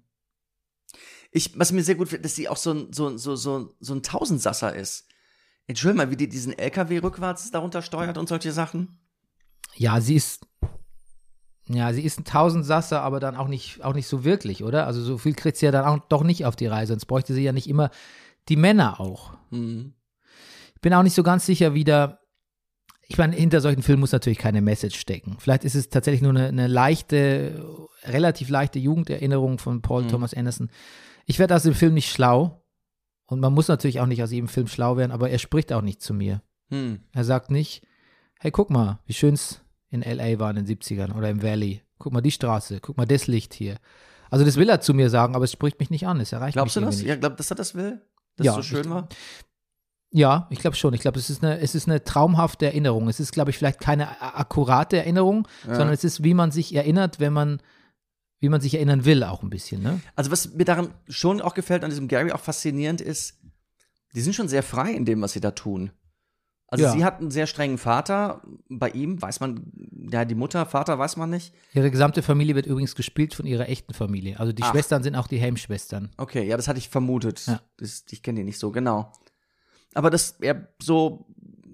Ich, 1.31 1.57
was 1.57 1.71
mir 1.71 1.83
sehr 1.83 1.95
gut 1.95 2.07
gefällt, 2.07 2.25
dass 2.25 2.35
sie 2.35 2.49
auch 2.49 2.57
so 2.57 2.71
ein, 2.73 2.91
so, 2.93 3.17
so, 3.17 3.35
so, 3.35 3.73
so 3.79 3.93
ein 3.95 4.03
Tausendsasser 4.03 4.75
ist. 4.75 5.05
Entschuldigung 5.67 6.05
mal, 6.05 6.11
wie 6.11 6.17
die 6.17 6.27
diesen 6.27 6.57
LKW 6.57 6.97
rückwärts 6.99 7.51
darunter 7.51 7.81
steuert 7.81 8.17
und 8.17 8.27
solche 8.27 8.51
Sachen. 8.51 8.99
Ja, 9.75 10.01
sie 10.01 10.15
ist. 10.15 10.45
Ja, 11.67 11.93
sie 11.93 12.01
ist 12.03 12.19
ein 12.19 12.25
Tausendsasser, 12.25 13.01
aber 13.01 13.19
dann 13.19 13.37
auch 13.37 13.47
nicht, 13.47 13.83
auch 13.83 13.93
nicht 13.93 14.07
so 14.07 14.25
wirklich, 14.25 14.63
oder? 14.63 14.87
Also 14.87 15.01
so 15.01 15.17
viel 15.17 15.33
kriegt 15.33 15.57
sie 15.57 15.65
ja 15.65 15.71
dann 15.71 15.85
auch 15.85 15.99
doch 16.09 16.23
nicht 16.23 16.45
auf 16.45 16.55
die 16.55 16.65
Reihe, 16.67 16.87
sonst 16.87 17.05
bräuchte 17.05 17.33
sie 17.33 17.43
ja 17.43 17.53
nicht 17.53 17.69
immer 17.69 17.91
die 18.49 18.57
Männer 18.57 18.99
auch. 18.99 19.33
Hm. 19.51 19.93
Ich 20.75 20.81
bin 20.81 20.93
auch 20.93 21.03
nicht 21.03 21.13
so 21.13 21.23
ganz 21.23 21.45
sicher, 21.45 21.73
wie 21.73 21.83
da. 21.83 22.19
Ich 23.07 23.17
meine, 23.17 23.35
hinter 23.35 23.61
solchen 23.61 23.83
Filmen 23.83 23.99
muss 24.01 24.11
natürlich 24.11 24.37
keine 24.37 24.61
Message 24.61 24.99
stecken. 24.99 25.37
Vielleicht 25.39 25.63
ist 25.63 25.75
es 25.75 25.89
tatsächlich 25.89 26.21
nur 26.21 26.31
eine, 26.31 26.47
eine 26.47 26.67
leichte, 26.67 27.63
relativ 28.03 28.49
leichte 28.49 28.79
Jugenderinnerung 28.79 29.57
von 29.57 29.81
Paul 29.81 30.03
Mhm. 30.03 30.07
Thomas 30.09 30.33
Anderson. 30.33 30.69
Ich 31.25 31.37
werde 31.37 31.55
aus 31.55 31.63
dem 31.63 31.75
Film 31.75 31.93
nicht 31.93 32.11
schlau. 32.11 32.65
Und 33.27 33.39
man 33.39 33.53
muss 33.53 33.69
natürlich 33.69 34.01
auch 34.01 34.07
nicht 34.07 34.21
aus 34.23 34.31
jedem 34.31 34.49
Film 34.49 34.67
schlau 34.67 34.97
werden, 34.97 35.11
aber 35.11 35.29
er 35.29 35.39
spricht 35.39 35.71
auch 35.71 35.81
nicht 35.81 36.01
zu 36.01 36.13
mir. 36.13 36.41
Hm. 36.69 36.99
Er 37.13 37.23
sagt 37.23 37.49
nicht, 37.49 37.85
hey, 38.39 38.51
guck 38.51 38.69
mal, 38.69 38.99
wie 39.05 39.13
schön 39.13 39.35
es 39.35 39.60
in 39.91 40.01
L.A. 40.01 40.39
war 40.39 40.49
in 40.49 40.55
den 40.55 40.65
70ern 40.65 41.13
oder 41.15 41.29
im 41.29 41.43
Valley. 41.43 41.83
Guck 41.99 42.11
mal 42.13 42.21
die 42.21 42.31
Straße, 42.31 42.79
guck 42.81 42.97
mal 42.97 43.05
das 43.05 43.27
Licht 43.27 43.53
hier. 43.53 43.75
Also 44.31 44.43
das 44.45 44.55
will 44.55 44.69
er 44.69 44.81
zu 44.81 44.93
mir 44.93 45.09
sagen, 45.09 45.35
aber 45.35 45.43
es 45.45 45.51
spricht 45.51 45.79
mich 45.79 45.89
nicht 45.91 46.07
an, 46.07 46.19
es 46.19 46.31
erreicht 46.31 46.53
Glaubst 46.53 46.75
mich 46.77 46.81
du 46.83 46.85
das? 46.87 46.95
irgendwie 46.95 47.07
Ja, 47.09 47.13
nicht. 47.15 47.21
glaub, 47.21 47.37
dass 47.37 47.51
er 47.51 47.55
das 47.55 47.75
will? 47.75 48.01
Dass 48.37 48.45
Ja, 48.45 48.51
es 48.53 48.55
so 48.55 48.63
schön 48.63 48.85
ich- 48.85 48.89
war? 48.89 49.07
Ja, 50.13 50.47
ich 50.49 50.59
glaube 50.59 50.75
schon. 50.75 50.93
Ich 50.93 51.01
glaube, 51.01 51.19
es 51.19 51.29
ist 51.29 51.41
eine, 51.43 51.59
es 51.59 51.73
ist 51.75 51.87
eine 51.87 52.03
traumhafte 52.03 52.65
Erinnerung. 52.65 53.07
Es 53.07 53.19
ist, 53.21 53.31
glaube 53.31 53.51
ich, 53.51 53.57
vielleicht 53.57 53.79
keine 53.79 54.21
akkurate 54.21 54.97
Erinnerung, 54.97 55.47
Ja. 55.65 55.75
sondern 55.75 55.93
es 55.93 56.03
ist, 56.03 56.23
wie 56.23 56.33
man 56.33 56.51
sich 56.51 56.75
erinnert, 56.75 57.19
wenn 57.21 57.31
man, 57.31 57.61
wie 58.39 58.49
man 58.49 58.59
sich 58.59 58.73
erinnern 58.73 59.05
will, 59.05 59.23
auch 59.23 59.41
ein 59.43 59.49
bisschen, 59.49 59.81
ne? 59.83 60.01
Also, 60.15 60.29
was 60.31 60.53
mir 60.53 60.65
daran 60.65 60.93
schon 61.07 61.39
auch 61.41 61.53
gefällt, 61.53 61.83
an 61.85 61.91
diesem 61.91 62.07
Gary 62.09 62.31
auch 62.33 62.39
faszinierend 62.41 62.99
ist, 62.99 63.39
die 64.13 64.19
sind 64.21 64.33
schon 64.33 64.49
sehr 64.49 64.63
frei 64.63 64.91
in 64.91 65.05
dem, 65.05 65.21
was 65.21 65.31
sie 65.33 65.39
da 65.39 65.51
tun. 65.51 65.91
Also, 66.71 66.85
Ja. 66.85 66.91
sie 66.93 67.03
hat 67.03 67.19
einen 67.19 67.31
sehr 67.31 67.47
strengen 67.47 67.77
Vater. 67.77 68.41
Bei 68.69 68.89
ihm 68.89 69.21
weiß 69.21 69.41
man, 69.41 69.61
ja, 70.09 70.23
die 70.25 70.35
Mutter, 70.35 70.65
Vater 70.65 70.97
weiß 70.97 71.17
man 71.17 71.29
nicht. 71.29 71.53
Ihre 71.73 71.91
gesamte 71.91 72.23
Familie 72.23 72.55
wird 72.55 72.65
übrigens 72.65 72.95
gespielt 72.95 73.33
von 73.35 73.45
ihrer 73.45 73.67
echten 73.67 73.93
Familie. 73.93 74.39
Also 74.39 74.53
die 74.53 74.63
Ach. 74.63 74.71
Schwestern 74.71 75.03
sind 75.03 75.15
auch 75.15 75.27
die 75.27 75.37
Helm-Schwestern. 75.37 76.09
Okay, 76.17 76.47
ja, 76.47 76.55
das 76.55 76.69
hatte 76.69 76.79
ich 76.79 76.87
vermutet. 76.89 77.45
Ja. 77.45 77.61
Das, 77.77 78.05
ich 78.09 78.23
kenne 78.23 78.39
die 78.39 78.45
nicht 78.45 78.57
so, 78.57 78.71
genau. 78.71 79.11
Aber 79.93 80.09
das, 80.09 80.37
er 80.39 80.69
so, 80.81 81.27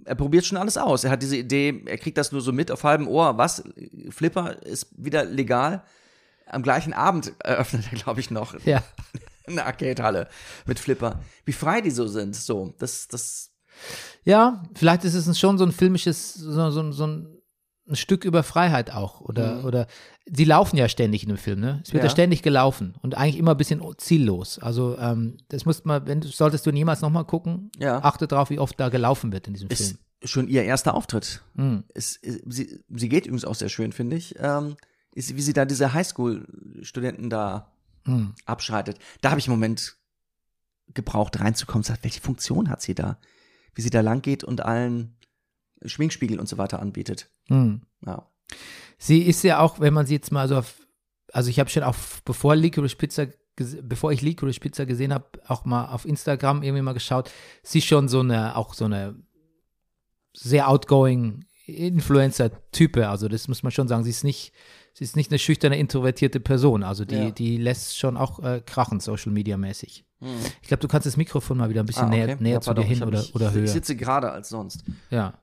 er 0.05 0.15
probiert 0.15 0.45
schon 0.45 0.57
alles 0.57 0.77
aus. 0.77 1.03
Er 1.03 1.11
hat 1.11 1.21
diese 1.21 1.37
Idee, 1.37 1.83
er 1.85 1.99
kriegt 1.99 2.17
das 2.17 2.31
nur 2.31 2.41
so 2.41 2.51
mit 2.51 2.71
auf 2.71 2.83
halbem 2.83 3.07
Ohr. 3.07 3.37
Was? 3.37 3.63
Flipper 4.09 4.63
ist 4.63 4.87
wieder 4.97 5.25
legal. 5.25 5.83
Am 6.47 6.63
gleichen 6.63 6.93
Abend 6.93 7.33
eröffnet 7.43 7.85
er, 7.91 7.99
glaube 7.99 8.19
ich, 8.19 8.31
noch 8.31 8.55
Ja. 8.65 8.81
eine 9.47 9.63
Arcade-Halle 9.65 10.27
mit 10.65 10.79
Flipper. 10.79 11.19
Wie 11.45 11.53
frei 11.53 11.81
die 11.81 11.91
so 11.91 12.07
sind, 12.07 12.35
so. 12.35 12.73
Das, 12.79 13.07
das, 13.07 13.51
Ja, 14.23 14.63
vielleicht 14.75 15.03
ist 15.05 15.13
es 15.15 15.39
schon 15.39 15.57
so 15.57 15.65
ein 15.65 15.71
filmisches, 15.71 16.33
so, 16.33 16.69
so, 16.71 16.91
so 16.91 17.07
ein, 17.07 17.27
ein 17.89 17.95
Stück 17.95 18.25
über 18.25 18.43
Freiheit 18.43 18.91
auch. 18.91 19.21
Oder, 19.21 19.55
Mhm. 19.59 19.65
oder 19.65 19.87
die 20.27 20.43
laufen 20.43 20.75
ja 20.75 20.89
ständig 20.89 21.23
in 21.23 21.29
dem 21.29 21.37
Film, 21.37 21.61
ne? 21.61 21.79
Es 21.85 21.93
wird 21.93 22.03
ja, 22.03 22.07
Ja. 22.07 22.11
ständig 22.11 22.41
gelaufen 22.43 22.95
und 23.01 23.15
eigentlich 23.15 23.37
immer 23.37 23.51
ein 23.51 23.57
bisschen 23.57 23.81
ziellos. 23.97 24.59
Also, 24.59 24.97
ähm, 24.99 25.37
das 25.47 25.63
musst 25.65 25.85
mal, 25.85 26.05
wenn 26.05 26.19
du 26.19 26.27
solltest 26.27 26.65
du 26.65 26.71
niemals 26.71 26.99
nochmal 27.01 27.23
gucken, 27.23 27.71
Ja. 27.79 28.03
achte 28.03 28.27
drauf, 28.27 28.49
wie 28.49 28.59
oft 28.59 28.77
da 28.79 28.89
gelaufen 28.89 29.31
wird 29.31 29.47
in 29.47 29.53
diesem 29.53 29.69
ist 29.69 29.85
Film. 29.87 29.97
schon 30.25 30.47
ihr 30.49 30.63
erster 30.63 30.93
Auftritt. 30.95 31.41
Mhm. 31.53 31.85
ist, 31.93 32.17
ist, 32.23 32.41
sie, 32.47 32.83
sie 32.89 33.07
geht 33.09 33.25
übrigens 33.25 33.45
auch 33.45 33.55
sehr 33.55 33.69
schön, 33.69 33.93
finde 33.93 34.17
ich. 34.17 34.35
Ähm, 34.39 34.75
ist, 35.13 35.35
wie 35.37 35.41
sie 35.41 35.53
da 35.53 35.63
diese 35.65 35.93
Highschool-Studenten 35.93 37.29
da 37.29 37.71
Mhm. 38.05 38.33
abschreitet. 38.45 38.99
Da 39.21 39.29
habe 39.31 39.39
ich 39.39 39.47
einen 39.47 39.57
Moment 39.57 39.95
gebraucht, 40.93 41.39
reinzukommen 41.39 41.79
und 41.79 41.83
gesagt, 41.87 42.03
welche 42.03 42.21
Funktion 42.21 42.69
hat 42.69 42.81
sie 42.81 42.95
da? 42.95 43.17
Wie 43.77 43.81
sie 43.83 43.91
da 43.91 44.01
lang 44.01 44.23
geht 44.23 44.43
und 44.43 44.65
allen 44.65 45.15
Schminkspiegel 45.85 46.39
und 46.39 46.49
so 46.49 46.57
weiter 46.57 46.79
anbietet. 46.79 47.29
Mhm. 47.47 47.81
Ja. 48.03 48.27
Sie 48.97 49.21
ist 49.21 49.43
ja 49.43 49.59
auch, 49.59 49.79
wenn 49.79 49.93
man 49.93 50.07
sie 50.07 50.15
jetzt 50.15 50.31
mal 50.31 50.47
so 50.47 50.57
auf, 50.57 50.87
also 51.31 51.51
ich 51.51 51.59
habe 51.59 51.69
schon 51.69 51.83
auch, 51.83 51.95
bevor 52.25 52.55
Licorice 52.55 52.95
Pizza, 52.95 53.27
bevor 53.83 54.11
ich 54.11 54.23
Licorice 54.23 54.59
Pizza 54.59 54.87
gesehen 54.87 55.13
habe, 55.13 55.25
auch 55.45 55.63
mal 55.63 55.89
auf 55.89 56.05
Instagram 56.05 56.63
irgendwie 56.63 56.81
mal 56.81 56.93
geschaut, 56.93 57.29
sie 57.61 57.77
ist 57.77 57.85
schon 57.85 58.07
so 58.07 58.21
eine, 58.21 58.55
auch 58.55 58.73
so 58.73 58.85
eine 58.85 59.15
sehr 60.33 60.67
outgoing 60.67 61.45
Influencer-Type, 61.67 63.07
also 63.07 63.27
das 63.27 63.47
muss 63.47 63.61
man 63.61 63.71
schon 63.71 63.87
sagen, 63.87 64.03
sie 64.03 64.09
ist 64.09 64.23
nicht, 64.23 64.53
sie 64.97 65.03
ist 65.03 65.15
nicht 65.15 65.29
eine 65.31 65.37
schüchterne, 65.37 65.77
introvertierte 65.77 66.39
Person, 66.39 66.81
also 66.83 67.05
die, 67.05 67.15
Ja. 67.15 67.29
die 67.31 67.57
lässt 67.57 67.97
schon 67.99 68.17
auch 68.17 68.39
äh, 68.43 68.61
krachen, 68.65 68.99
Social 68.99 69.31
Media 69.31 69.55
mäßig. 69.57 70.05
Hm. 70.21 70.29
Ich 70.63 70.67
glaube, 70.69 70.81
du 70.81 70.87
kannst 70.87 71.05
das 71.05 71.17
Mikrofon 71.17 71.57
mal 71.59 71.69
wieder 71.69 71.81
ein 71.83 71.85
bisschen 71.85 72.05
Ah, 72.05 72.09
näher, 72.09 72.33
okay. 72.33 72.37
näher 72.43 72.53
Ja, 72.55 72.61
zu 72.61 72.73
dir 72.73 72.81
hin 72.81 72.93
ich 72.97 73.01
oder, 73.03 73.19
mich- 73.19 73.35
oder 73.35 73.51
höher. 73.51 73.63
Ich 73.65 73.71
sitze 73.71 73.95
gerade 73.95 74.31
als 74.31 74.49
sonst. 74.49 74.83
Ja, 75.11 75.33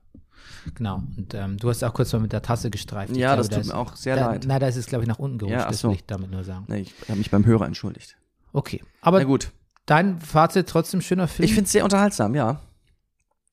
genau. 0.75 1.03
Und 1.15 1.33
ähm, 1.33 1.55
du 1.57 1.69
hast 1.69 1.81
auch 1.83 1.93
kurz 1.93 2.11
mal 2.11 2.19
mit 2.19 2.33
der 2.33 2.41
Tasse 2.41 2.69
gestreift. 2.69 3.13
Ich 3.13 3.17
Ja, 3.17 3.29
glaube, 3.35 3.37
das 3.43 3.49
da 3.49 3.55
tut 3.55 3.61
ist- 3.65 3.67
mir 3.71 3.77
auch 3.77 3.95
sehr 3.95 4.17
da, 4.17 4.27
leid. 4.31 4.45
Nein, 4.45 4.59
da 4.59 4.67
ist 4.67 4.75
es, 4.75 4.87
glaube 4.87 5.03
ich, 5.05 5.07
nach 5.07 5.19
unten 5.19 5.37
gerutscht. 5.37 5.57
Ja, 5.57 5.67
das 5.69 5.81
will 5.85 5.91
ich 5.93 6.05
damit 6.05 6.31
nur 6.31 6.43
sagen. 6.43 6.65
Nee, 6.67 6.81
ich 6.81 6.93
habe 7.07 7.17
mich 7.17 7.31
beim 7.31 7.45
Hörer 7.45 7.65
entschuldigt. 7.65 8.17
Okay. 8.51 8.83
Aber 9.01 9.19
Na 9.19 9.23
gut. 9.25 9.51
dein 9.85 10.19
Fazit 10.19 10.67
trotzdem 10.67 10.99
schöner 10.99 11.29
Film. 11.29 11.45
Ich 11.45 11.53
finde 11.53 11.65
es 11.67 11.71
sehr 11.71 11.83
unterhaltsam, 11.85 12.35
ja. 12.35 12.59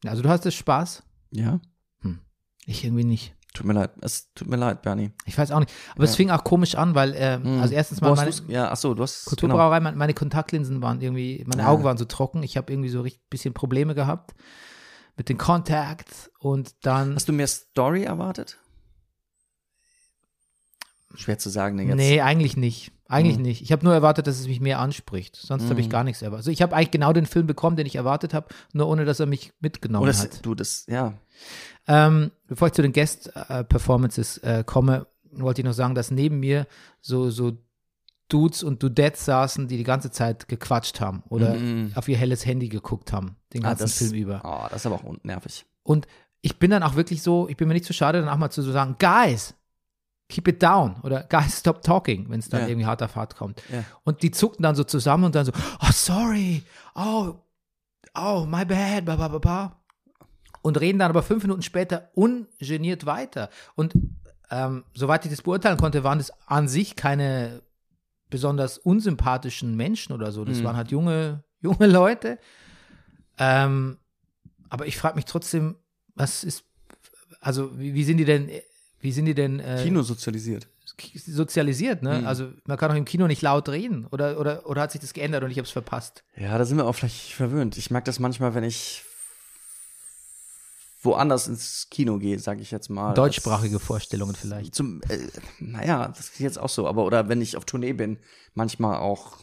also 0.05 0.23
du 0.23 0.29
hast 0.29 0.45
es 0.47 0.55
Spaß. 0.57 1.05
Ja. 1.31 1.61
Ich 2.67 2.85
irgendwie 2.85 3.03
nicht. 3.05 3.35
Tut 3.55 3.67
mir 3.67 3.75
leid. 3.75 3.91
Es 4.01 4.33
tut 4.35 4.49
mir 4.49 4.57
leid, 4.57 4.81
Bernie. 4.81 5.13
Ich 5.27 5.37
weiß 5.37 5.51
auch 5.53 5.59
nicht. 5.61 5.71
Aber 5.95 6.05
es 6.05 6.11
Ja. 6.13 6.17
fing 6.17 6.31
auch 6.31 6.43
komisch 6.43 6.75
an, 6.75 6.95
weil, 6.95 7.15
ähm, 7.17 7.45
Hm. 7.45 7.61
also 7.61 7.75
erstens 7.75 8.01
mal 8.01 8.15
meine 8.15 8.31
du's- 8.31 8.43
ja, 8.49 8.71
ach 8.71 8.77
so, 8.79 8.95
du 8.95 9.03
hast 9.03 9.25
genau. 9.27 9.29
Kulturbrauerei, 9.31 9.81
meine, 9.81 9.97
meine 9.97 10.15
Kontaktlinsen 10.15 10.81
waren 10.81 11.01
irgendwie, 11.03 11.45
meine 11.47 11.67
Ah. 11.67 11.71
Augen 11.71 11.85
waren 11.85 11.99
so 11.99 12.07
trocken. 12.07 12.43
Ich 12.43 12.57
habe 12.57 12.73
irgendwie 12.73 12.89
so 12.89 13.03
richtig 13.03 13.23
bisschen 13.29 13.53
Probleme 13.53 13.95
gehabt 13.95 14.33
mit 15.19 15.29
den 15.29 15.37
Contacts 15.37 16.31
und 16.39 16.75
dann. 16.87 17.15
Hast 17.15 17.29
du 17.29 17.35
mehr 17.35 17.47
Story 17.47 18.05
erwartet? 18.05 18.59
Schwer 21.15 21.39
zu 21.39 21.51
sagen, 21.51 21.77
ne, 21.77 21.85
jetzt. 21.85 21.97
Nee, 21.97 22.21
eigentlich 22.23 22.57
nicht. 22.57 22.93
Eigentlich 23.13 23.37
Mhm. 23.37 23.43
nicht. 23.43 23.63
Ich 23.63 23.71
habe 23.73 23.85
nur 23.85 23.93
erwartet, 23.95 24.27
dass 24.27 24.41
es 24.41 24.49
mich 24.49 24.61
mehr 24.61 24.79
anspricht. 24.81 25.37
Sonst 25.37 25.69
habe 25.69 25.81
ich 25.81 25.91
gar 25.91 26.03
nichts 26.05 26.23
erwartet. 26.23 26.41
Also 26.41 26.51
ich 26.51 26.63
habe 26.63 26.75
eigentlich 26.75 26.91
genau 26.91 27.13
den 27.13 27.27
Film 27.27 27.47
bekommen, 27.47 27.77
den 27.77 27.87
ich 27.87 27.97
erwartet 27.97 28.33
habe, 28.35 28.49
nur 28.73 28.89
ohne, 28.89 29.05
dass 29.05 29.21
er 29.21 29.27
mich 29.27 29.53
mitgenommen 29.61 30.05
Oder 30.09 30.17
hat. 30.19 30.45
du 30.45 30.55
das, 30.55 30.87
ja. 30.89 31.15
Ähm, 31.87 32.31
bevor 32.47 32.69
ich 32.69 32.75
zu 32.75 32.83
den 32.83 32.93
Guest-Performances 32.93 34.39
äh, 34.39 34.65
komme, 34.67 35.07
wollte 35.33 35.61
ich 35.61 35.65
noch 35.65 35.73
sagen, 35.73 35.95
dass 35.95 36.11
neben 36.11 36.41
mir 36.41 36.67
so, 37.01 37.31
so 37.31 37.53
Dudes 38.29 38.63
und 38.63 38.83
Dudettes 38.83 39.25
saßen, 39.27 39.69
die 39.69 39.77
die 39.77 39.85
ganze 39.85 40.11
Zeit 40.11 40.49
gequatscht 40.49 41.01
haben 41.01 41.23
oder 41.29 41.55
Mhm. 41.55 41.93
auf 41.95 42.09
ihr 42.09 42.17
helles 42.17 42.47
Handy 42.47 42.69
geguckt 42.69 43.13
haben, 43.13 43.37
den 43.53 43.65
Ah, 43.65 43.69
ganzen 43.71 43.83
das, 43.85 43.99
Film 43.99 44.15
über. 44.15 44.41
Oh, 44.45 44.67
das 44.71 44.83
ist 44.83 44.87
aber 44.87 44.97
auch 44.97 45.05
unnervig. 45.05 45.67
Und 45.83 46.07
ich 46.41 46.59
bin 46.59 46.71
dann 46.71 46.83
auch 46.83 46.95
wirklich 46.97 47.23
so, 47.23 47.49
ich 47.49 47.57
bin 47.57 47.69
mir 47.69 47.75
nicht 47.75 47.85
zu 47.87 47.93
schade, 47.93 48.21
dann 48.21 48.29
auch 48.29 48.39
mal 48.39 48.51
zu 48.51 48.63
so 48.63 48.73
sagen, 48.73 48.97
Guys, 48.99 49.55
keep 50.33 50.49
it 50.49 50.63
down 50.63 50.97
oder 51.03 51.23
Guys, 51.25 51.61
stop 51.61 51.83
talking, 51.83 52.29
wenn 52.31 52.41
es 52.41 52.49
dann 52.49 52.63
Ja. 52.63 52.69
irgendwie 52.69 52.87
hart 52.87 53.03
auf 53.03 53.15
hart 53.17 53.37
kommt. 53.37 53.63
Ja. 53.73 53.85
Und 54.05 54.23
die 54.23 54.31
zuckten 54.31 54.63
dann 54.63 54.75
so 54.75 54.85
zusammen 54.85 55.25
und 55.25 55.35
dann 55.35 55.45
so, 55.47 55.53
oh, 55.81 55.91
sorry, 55.93 56.63
oh, 56.95 57.35
oh, 58.15 58.47
my 58.49 58.65
bad, 58.65 59.05
ba, 59.05 59.17
ba, 59.17 59.29
ba, 59.29 59.39
ba. 59.39 59.83
Und 60.63 60.81
reden 60.81 60.99
dann 60.99 61.11
aber 61.11 61.23
fünf 61.23 61.43
Minuten 61.43 61.63
später 61.63 62.11
ungeniert 62.15 63.05
weiter. 63.07 63.51
Und 63.75 63.95
ähm, 64.51 64.85
soweit 64.95 65.25
ich 65.25 65.31
das 65.31 65.43
beurteilen 65.43 65.77
konnte, 65.79 66.05
waren 66.05 66.19
das 66.19 66.31
an 66.47 66.69
sich 66.69 66.95
keine 66.97 67.63
besonders 68.31 68.79
unsympathischen 68.79 69.77
Menschen 69.77 70.13
oder 70.13 70.31
so. 70.33 70.45
Das 70.45 70.59
Mhm. 70.61 70.65
waren 70.65 70.77
halt 70.77 70.91
junge, 70.91 71.43
junge 71.61 71.87
Leute. 71.87 72.39
Ähm, 73.39 73.99
aber 74.69 74.87
ich 74.87 74.97
frage 74.97 75.17
mich 75.17 75.25
trotzdem, 75.25 75.77
was 76.15 76.45
ist, 76.45 76.65
also 77.41 77.79
wie, 77.79 77.95
wie 77.95 78.05
sind 78.05 78.19
die 78.19 78.25
denn, 78.25 78.49
wie 79.03 79.13
sind 79.13 79.27
die 79.27 79.35
denn 79.35 79.61
äh, 79.61 79.81
Kino 79.83 80.03
sozialisiert. 80.03 80.67
sozialisiert, 81.27 82.03
ne? 82.03 82.21
Mhm. 82.21 82.27
Also 82.27 82.49
man 82.65 82.79
kann 82.79 82.89
doch 82.91 82.97
im 82.97 83.05
Kino 83.05 83.27
nicht 83.27 83.43
laut 83.43 83.69
reden. 83.69 84.07
Oder, 84.11 84.39
oder, 84.41 84.67
oder 84.67 84.81
hat 84.83 84.93
sich 84.93 85.01
das 85.01 85.13
geändert 85.13 85.43
und 85.45 85.51
ich 85.51 85.59
habe 85.59 85.67
es 85.67 85.73
verpasst? 85.73 86.23
Ja, 86.37 86.57
da 86.57 86.65
sind 86.65 86.77
wir 86.79 86.87
auch 86.87 86.95
vielleicht 86.95 87.33
verwöhnt. 87.33 87.77
Ich 87.77 87.91
merke 87.91 88.07
das 88.07 88.19
manchmal, 88.19 88.55
wenn 88.55 88.65
ich 88.65 89.03
woanders 91.03 91.49
ins 91.49 91.89
Kino 91.91 92.19
gehe, 92.19 92.39
sage 92.39 92.61
ich 92.63 92.71
jetzt 92.71 92.89
mal. 92.89 93.15
Deutschsprachige 93.15 93.77
als- 93.77 93.85
Vorstellungen 93.85 94.37
vielleicht. 94.37 94.75
Zum, 94.75 95.01
äh, 95.09 95.19
naja, 95.59 96.09
das 96.09 96.21
ist 96.31 96.39
jetzt 96.41 96.59
auch 96.61 96.69
so. 96.69 96.87
Aber 96.87 97.05
oder 97.05 97.29
wenn 97.29 97.41
ich 97.41 97.57
auf 97.57 97.65
Tournee 97.65 97.93
bin, 97.93 98.19
manchmal 98.55 98.99
auch 98.99 99.39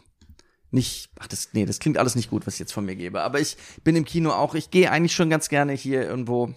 nicht. 0.72 1.10
Ach, 1.19 1.28
das, 1.28 1.50
nee, 1.54 1.65
das 1.65 1.80
klingt 1.80 1.98
alles 1.98 2.15
nicht 2.15 2.30
gut, 2.30 2.48
was 2.48 2.54
ich 2.54 2.60
jetzt 2.62 2.72
von 2.72 2.86
mir 2.86 2.95
gebe. 2.95 3.22
Aber 3.22 3.39
ich 3.41 3.58
bin 3.84 3.95
im 3.98 4.06
Kino 4.06 4.32
auch. 4.32 4.56
Ich 4.56 4.72
gehe 4.72 4.89
eigentlich 4.89 5.13
schon 5.15 5.30
ganz 5.30 5.50
gerne 5.50 5.74
hier 5.74 6.04
irgendwo 6.08 6.54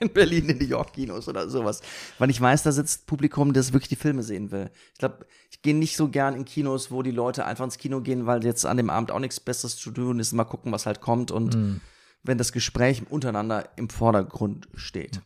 in 0.00 0.12
Berlin 0.12 0.48
in 0.48 0.58
die 0.58 0.66
York-Kinos 0.66 1.28
oder 1.28 1.48
sowas. 1.48 1.80
Weil 2.18 2.30
ich 2.30 2.40
weiß, 2.40 2.62
da 2.62 2.72
sitzt 2.72 3.06
Publikum, 3.06 3.52
das 3.52 3.72
wirklich 3.72 3.88
die 3.88 3.96
Filme 3.96 4.22
sehen 4.22 4.50
will. 4.50 4.70
Ich 4.92 4.98
glaube, 4.98 5.26
ich 5.50 5.62
gehe 5.62 5.74
nicht 5.74 5.96
so 5.96 6.08
gern 6.08 6.34
in 6.34 6.44
Kinos, 6.44 6.90
wo 6.90 7.02
die 7.02 7.10
Leute 7.10 7.44
einfach 7.46 7.64
ins 7.64 7.78
Kino 7.78 8.00
gehen, 8.00 8.26
weil 8.26 8.44
jetzt 8.44 8.66
an 8.66 8.76
dem 8.76 8.90
Abend 8.90 9.10
auch 9.12 9.18
nichts 9.20 9.40
Besseres 9.40 9.76
zu 9.76 9.90
tun 9.90 10.18
ist. 10.20 10.32
Mal 10.32 10.44
gucken, 10.44 10.72
was 10.72 10.86
halt 10.86 11.00
kommt 11.00 11.30
und 11.30 11.54
Mhm. 11.54 11.80
wenn 12.22 12.38
das 12.38 12.52
Gespräch 12.52 13.02
untereinander 13.10 13.68
im 13.76 13.88
Vordergrund 13.88 14.68
steht. 14.74 15.20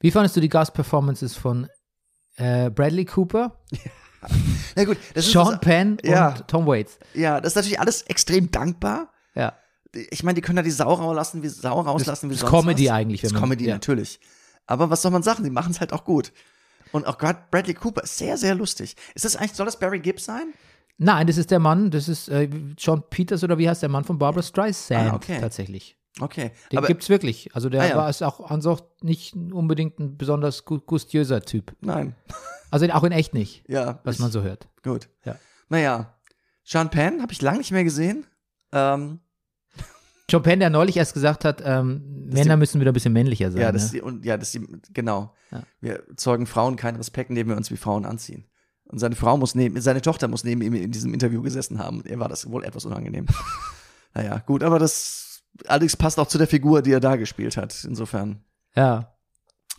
Wie 0.00 0.10
fandest 0.10 0.36
du 0.36 0.40
die 0.40 0.48
Gast-Performances 0.48 1.36
von 1.36 1.68
äh, 2.36 2.70
Bradley 2.70 3.04
Cooper, 3.04 3.60
Na 4.74 4.84
gut, 4.84 4.96
das 5.14 5.30
Sean 5.30 5.54
ist 5.54 5.60
Penn 5.60 5.98
Ja. 6.04 6.30
und 6.30 6.48
Tom 6.48 6.66
Waits? 6.66 6.98
das, 6.98 7.08
ja, 7.14 7.40
das 7.40 7.52
ist 7.52 7.56
natürlich 7.56 7.80
alles 7.80 8.02
extrem 8.02 8.50
dankbar. 8.50 9.12
Ich 10.10 10.22
meine, 10.22 10.34
die 10.34 10.40
können 10.40 10.56
da 10.56 10.62
die 10.62 10.70
Sau 10.70 10.92
rauslassen, 10.92 11.42
wie 11.42 11.48
Sau 11.48 11.80
rauslassen, 11.80 12.30
wie 12.30 12.34
ist 12.34 12.40
sonst 12.40 12.50
Comedy 12.52 12.86
was. 12.86 12.92
eigentlich, 12.92 13.22
wenn 13.22 13.28
Das 13.28 13.32
ist 13.36 13.40
man- 13.40 13.42
Comedy 13.50 13.66
ja. 13.66 13.74
natürlich. 13.74 14.20
Aber 14.66 14.90
was 14.90 15.02
soll 15.02 15.10
man 15.12 15.22
sagen? 15.22 15.44
Die 15.44 15.50
machen 15.50 15.70
es 15.72 15.80
halt 15.80 15.92
auch 15.92 16.04
gut. 16.04 16.32
Und 16.92 17.06
auch 17.06 17.18
gerade 17.18 17.40
Bradley 17.50 17.74
Cooper 17.74 18.02
ist 18.04 18.16
sehr, 18.18 18.36
sehr 18.36 18.54
lustig. 18.54 18.96
Ist 19.14 19.24
das 19.24 19.36
eigentlich, 19.36 19.52
soll 19.54 19.66
das 19.66 19.78
Barry 19.78 19.98
Gibb 20.00 20.20
sein? 20.20 20.54
Nein, 20.98 21.26
das 21.26 21.36
ist 21.36 21.50
der 21.50 21.58
Mann, 21.58 21.90
das 21.90 22.08
ist 22.08 22.28
äh, 22.28 22.48
John 22.78 23.02
Peters 23.10 23.44
oder 23.44 23.58
wie 23.58 23.68
heißt 23.68 23.82
der 23.82 23.88
Mann 23.90 24.04
von 24.04 24.18
Barbara 24.18 24.42
Streisand 24.42 25.12
Ah, 25.12 25.14
okay. 25.16 25.38
tatsächlich. 25.40 25.96
Okay. 26.20 26.52
Den 26.72 26.78
aber 26.78 26.86
gibt's 26.86 27.08
wirklich. 27.10 27.54
Also 27.54 27.68
der 27.68 27.82
Ah, 27.82 27.86
ja. 27.88 27.96
war 27.96 28.08
ist 28.08 28.22
auch 28.22 28.50
ansonsten 28.50 28.86
nicht 29.02 29.34
unbedingt 29.34 29.98
ein 29.98 30.16
besonders 30.16 30.64
gu- 30.64 30.78
gustiöser 30.80 31.42
Typ. 31.42 31.76
nein. 31.80 32.14
Also 32.70 32.86
auch 32.92 33.04
in 33.04 33.12
echt 33.12 33.32
nicht, 33.34 33.62
Ja. 33.68 34.00
was 34.04 34.16
ich- 34.16 34.20
man 34.20 34.30
so 34.32 34.42
hört. 34.42 34.68
Gut. 34.82 35.08
Ja. 35.24 35.36
Naja. 35.68 36.14
Sean 36.64 36.90
Penn 36.90 37.20
habe 37.22 37.32
ich 37.32 37.40
lange 37.42 37.58
nicht 37.58 37.70
mehr 37.70 37.84
gesehen. 37.84 38.26
Ähm, 38.72 39.20
John 40.28 40.42
Penn, 40.42 40.58
der 40.60 40.70
neulich 40.70 40.96
erst 40.96 41.14
gesagt 41.14 41.44
hat, 41.44 41.62
ähm, 41.64 42.26
Männer 42.26 42.54
die- 42.54 42.58
müssen 42.58 42.80
wieder 42.80 42.90
ein 42.90 42.94
bisschen 42.94 43.12
männlicher 43.12 43.52
sein. 43.52 43.60
ja, 43.60 43.72
das 43.72 43.92
ne? 43.92 43.98
die, 43.98 44.02
und, 44.02 44.24
ja, 44.24 44.36
das 44.36 44.50
die, 44.50 44.66
genau. 44.92 45.34
Ja. 45.52 45.62
Wir 45.80 46.02
zeugen 46.16 46.46
Frauen 46.46 46.76
keinen 46.76 46.96
Respekt, 46.96 47.30
indem 47.30 47.48
wir 47.48 47.56
uns 47.56 47.70
wie 47.70 47.76
Frauen 47.76 48.04
anziehen. 48.04 48.46
Und 48.88 48.98
seine 48.98 49.16
Frau 49.16 49.36
muss 49.36 49.54
neben, 49.54 49.80
seine 49.80 50.00
Tochter 50.02 50.28
muss 50.28 50.44
neben 50.44 50.62
ihm 50.62 50.74
in 50.74 50.90
diesem 50.92 51.12
Interview 51.14 51.42
gesessen 51.42 51.78
haben. 51.78 52.04
Er 52.04 52.18
war 52.18 52.28
das 52.28 52.48
wohl 52.50 52.64
etwas 52.64 52.84
unangenehm. 52.84 53.26
naja, 54.14 54.38
gut, 54.46 54.62
aber 54.62 54.78
das 54.78 55.42
allerdings 55.66 55.96
passt 55.96 56.18
auch 56.18 56.28
zu 56.28 56.38
der 56.38 56.46
Figur, 56.46 56.82
die 56.82 56.92
er 56.92 57.00
da 57.00 57.16
gespielt 57.16 57.56
hat. 57.56 57.84
Insofern, 57.84 58.44
ja. 58.74 59.12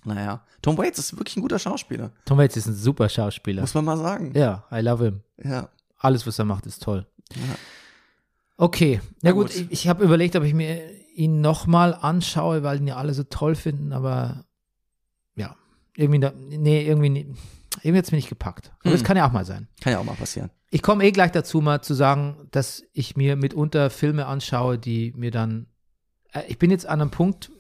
naja. 0.04 0.46
Tom 0.62 0.78
Waits 0.78 1.00
ist 1.00 1.18
wirklich 1.18 1.38
ein 1.38 1.42
guter 1.42 1.60
Schauspieler, 1.60 2.12
Tom 2.26 2.38
Waits 2.38 2.58
ist 2.58 2.66
ein 2.68 2.74
super 2.76 3.08
Schauspieler. 3.10 3.62
muss 3.62 3.74
man 3.74 3.86
mal 3.86 3.98
sagen. 3.98 4.32
Ja, 4.36 4.66
I 4.72 4.80
love 4.82 5.04
him. 5.04 5.22
Ja. 5.44 5.70
Alles, 6.00 6.26
was 6.28 6.40
er 6.40 6.46
macht, 6.46 6.66
ist 6.66 6.82
toll. 6.84 7.06
Ja. 7.36 7.42
Okay, 8.58 8.94
ja 8.96 9.02
Na 9.22 9.32
gut, 9.32 9.48
gut. 9.48 9.56
ich, 9.56 9.72
ich 9.72 9.88
habe 9.88 10.04
überlegt, 10.04 10.36
ob 10.36 10.44
ich 10.44 10.54
mir 10.54 10.82
ihn 11.16 11.42
nochmal 11.42 11.94
anschaue, 11.94 12.64
weil 12.64 12.80
ihn 12.80 12.88
ja 12.88 12.96
alle 12.98 13.14
so 13.14 13.24
toll 13.24 13.56
finden, 13.56 13.94
aber 13.94 14.46
ja, 15.36 15.56
irgendwie, 15.96 16.20
da, 16.20 16.34
nee, 16.36 16.86
irgendwie, 16.86 17.34
irgendwie 17.84 17.98
hat 17.98 18.06
es 18.06 18.12
mich 18.12 18.24
nicht 18.24 18.30
gepackt. 18.30 18.72
Aber 18.82 18.92
das 18.92 19.02
Hm. 19.02 19.06
kann 19.08 19.18
ja 19.18 19.28
auch 19.28 19.32
mal 19.32 19.46
sein. 19.46 19.68
Kann 19.82 19.94
ja 19.94 20.00
auch 20.00 20.04
mal 20.04 20.16
passieren. 20.16 20.50
Ich 20.70 20.82
komme 20.82 21.06
eh 21.06 21.12
gleich 21.12 21.32
dazu, 21.32 21.62
mal 21.62 21.82
zu 21.82 21.94
sagen, 21.94 22.48
dass 22.52 22.84
ich 22.94 23.16
mir 23.16 23.36
mitunter 23.36 23.90
Filme 23.90 24.26
anschaue, 24.26 24.78
die 24.78 25.14
mir 25.16 25.32
dann. 25.32 25.68
Äh, 26.34 26.42
ich 26.48 26.58
bin 26.58 26.72
jetzt 26.72 26.86
an 26.88 27.00
einem 27.02 27.12
Punkt, 27.12 27.52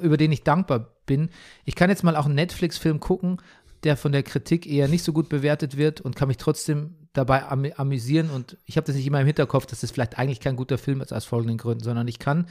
über 0.00 0.16
den 0.16 0.32
ich 0.32 0.42
dankbar 0.42 0.96
bin. 1.06 1.30
Ich 1.64 1.74
kann 1.74 1.90
jetzt 1.90 2.04
mal 2.04 2.16
auch 2.16 2.26
einen 2.26 2.34
Netflix-Film 2.34 3.00
gucken, 3.00 3.40
der 3.84 3.96
von 3.96 4.12
der 4.12 4.22
Kritik 4.22 4.66
eher 4.66 4.88
nicht 4.88 5.02
so 5.04 5.12
gut 5.12 5.28
bewertet 5.28 5.76
wird 5.76 6.00
und 6.00 6.14
kann 6.16 6.28
mich 6.28 6.36
trotzdem 6.38 7.05
dabei 7.16 7.44
am 7.46 7.64
amüsieren. 7.76 8.30
Und 8.30 8.56
ich 8.64 8.76
habe 8.76 8.86
das 8.86 8.96
nicht 8.96 9.06
immer 9.06 9.20
im 9.20 9.26
Hinterkopf, 9.26 9.66
dass 9.66 9.80
das 9.80 9.90
vielleicht 9.90 10.18
eigentlich 10.18 10.40
kein 10.40 10.56
guter 10.56 10.78
Film 10.78 11.00
ist 11.00 11.12
aus 11.12 11.24
folgenden 11.24 11.58
Gründen, 11.58 11.82
sondern 11.84 12.06
ich 12.08 12.18
kann. 12.18 12.46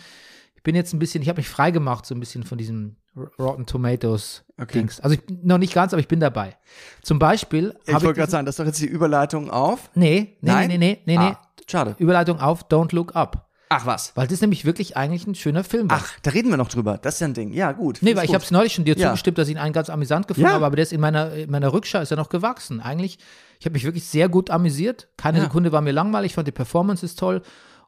Ich 0.56 0.64
bin 0.64 0.76
jetzt 0.76 0.94
ein 0.94 1.00
bisschen, 1.00 1.22
ich 1.22 1.30
habe 1.30 1.38
mich 1.38 1.48
frei 1.50 1.70
gemacht, 1.72 2.06
so 2.08 2.16
ein 2.16 2.20
bisschen 2.20 2.44
von 2.44 2.58
diesem 2.58 2.96
Rotten 3.40 3.66
Tomatoes 3.68 4.44
Okay. 4.60 4.80
Dings. 4.80 5.00
Also 5.00 5.16
ich, 5.16 5.22
noch 5.44 5.58
nicht 5.60 5.74
ganz, 5.74 5.94
aber 5.94 6.00
ich 6.00 6.08
bin 6.08 6.20
dabei. 6.20 6.56
Zum 7.04 7.20
Beispiel 7.20 7.76
Ich 7.86 7.94
wollte 7.94 8.14
gerade 8.14 8.32
sagen, 8.32 8.46
das 8.46 8.56
ist 8.56 8.60
doch 8.60 8.66
jetzt 8.66 8.82
die 8.82 8.88
Überleitung 8.88 9.50
auf. 9.52 9.92
Nee, 9.94 10.38
nee, 10.42 10.52
Nein? 10.52 10.68
nee, 10.70 10.78
nee, 10.78 11.02
nee, 11.06 11.18
nee. 11.18 11.24
Ah, 11.24 11.42
schade. 11.70 11.96
Überleitung 12.00 12.40
auf 12.40 12.68
Don't 12.68 12.96
Look 12.96 13.16
Up. 13.16 13.44
Ach 13.70 13.86
was. 13.86 14.16
Weil 14.16 14.28
das 14.28 14.42
nämlich 14.42 14.64
wirklich 14.64 14.96
eigentlich 14.96 15.26
ein 15.28 15.36
schöner 15.36 15.64
Film 15.64 15.90
war. 15.90 16.00
Ach, 16.04 16.14
da 16.22 16.32
reden 16.32 16.50
wir 16.50 16.58
noch 16.58 16.70
drüber. 16.70 16.98
Das 17.02 17.16
ist 17.16 17.20
ja 17.20 17.28
ein 17.28 17.34
Ding. 17.34 17.52
Ja, 17.52 17.72
gut. 17.72 17.98
Nee, 18.02 18.12
Ist 18.12 18.18
weil 18.18 18.26
ich 18.26 18.34
habe 18.34 18.44
es 18.44 18.52
neulich 18.52 18.74
schon 18.74 18.86
dir 18.86 18.96
Ja. 18.96 19.08
zugestimmt, 19.08 19.38
dass 19.40 19.48
ich 19.48 19.56
ihn 19.56 19.58
einen 19.60 19.74
ganz 19.74 19.90
amüsant 19.90 20.28
gefunden 20.28 20.48
Ja. 20.50 20.54
habe, 20.56 20.66
aber 20.66 20.76
das 20.76 20.92
in 20.92 21.02
meiner, 21.02 21.32
in 21.34 21.50
meiner 21.52 21.74
Rückschau 21.74 22.00
ist 22.00 22.12
er 22.12 22.18
noch 22.18 22.30
gewachsen. 22.30 22.80
Eigentlich, 22.80 23.18
ich 23.60 23.66
habe 23.66 23.74
mich 23.74 23.84
wirklich 23.84 24.06
sehr 24.06 24.30
gut 24.30 24.50
amüsiert. 24.50 25.08
Keine 25.18 25.38
Ja. 25.40 25.44
Sekunde 25.46 25.72
war 25.72 25.82
mir 25.82 25.92
langweilig, 25.92 26.32
ich 26.32 26.36
fand 26.36 26.48
die 26.48 26.52
Performance 26.52 27.06
ist 27.06 27.18
toll 27.20 27.42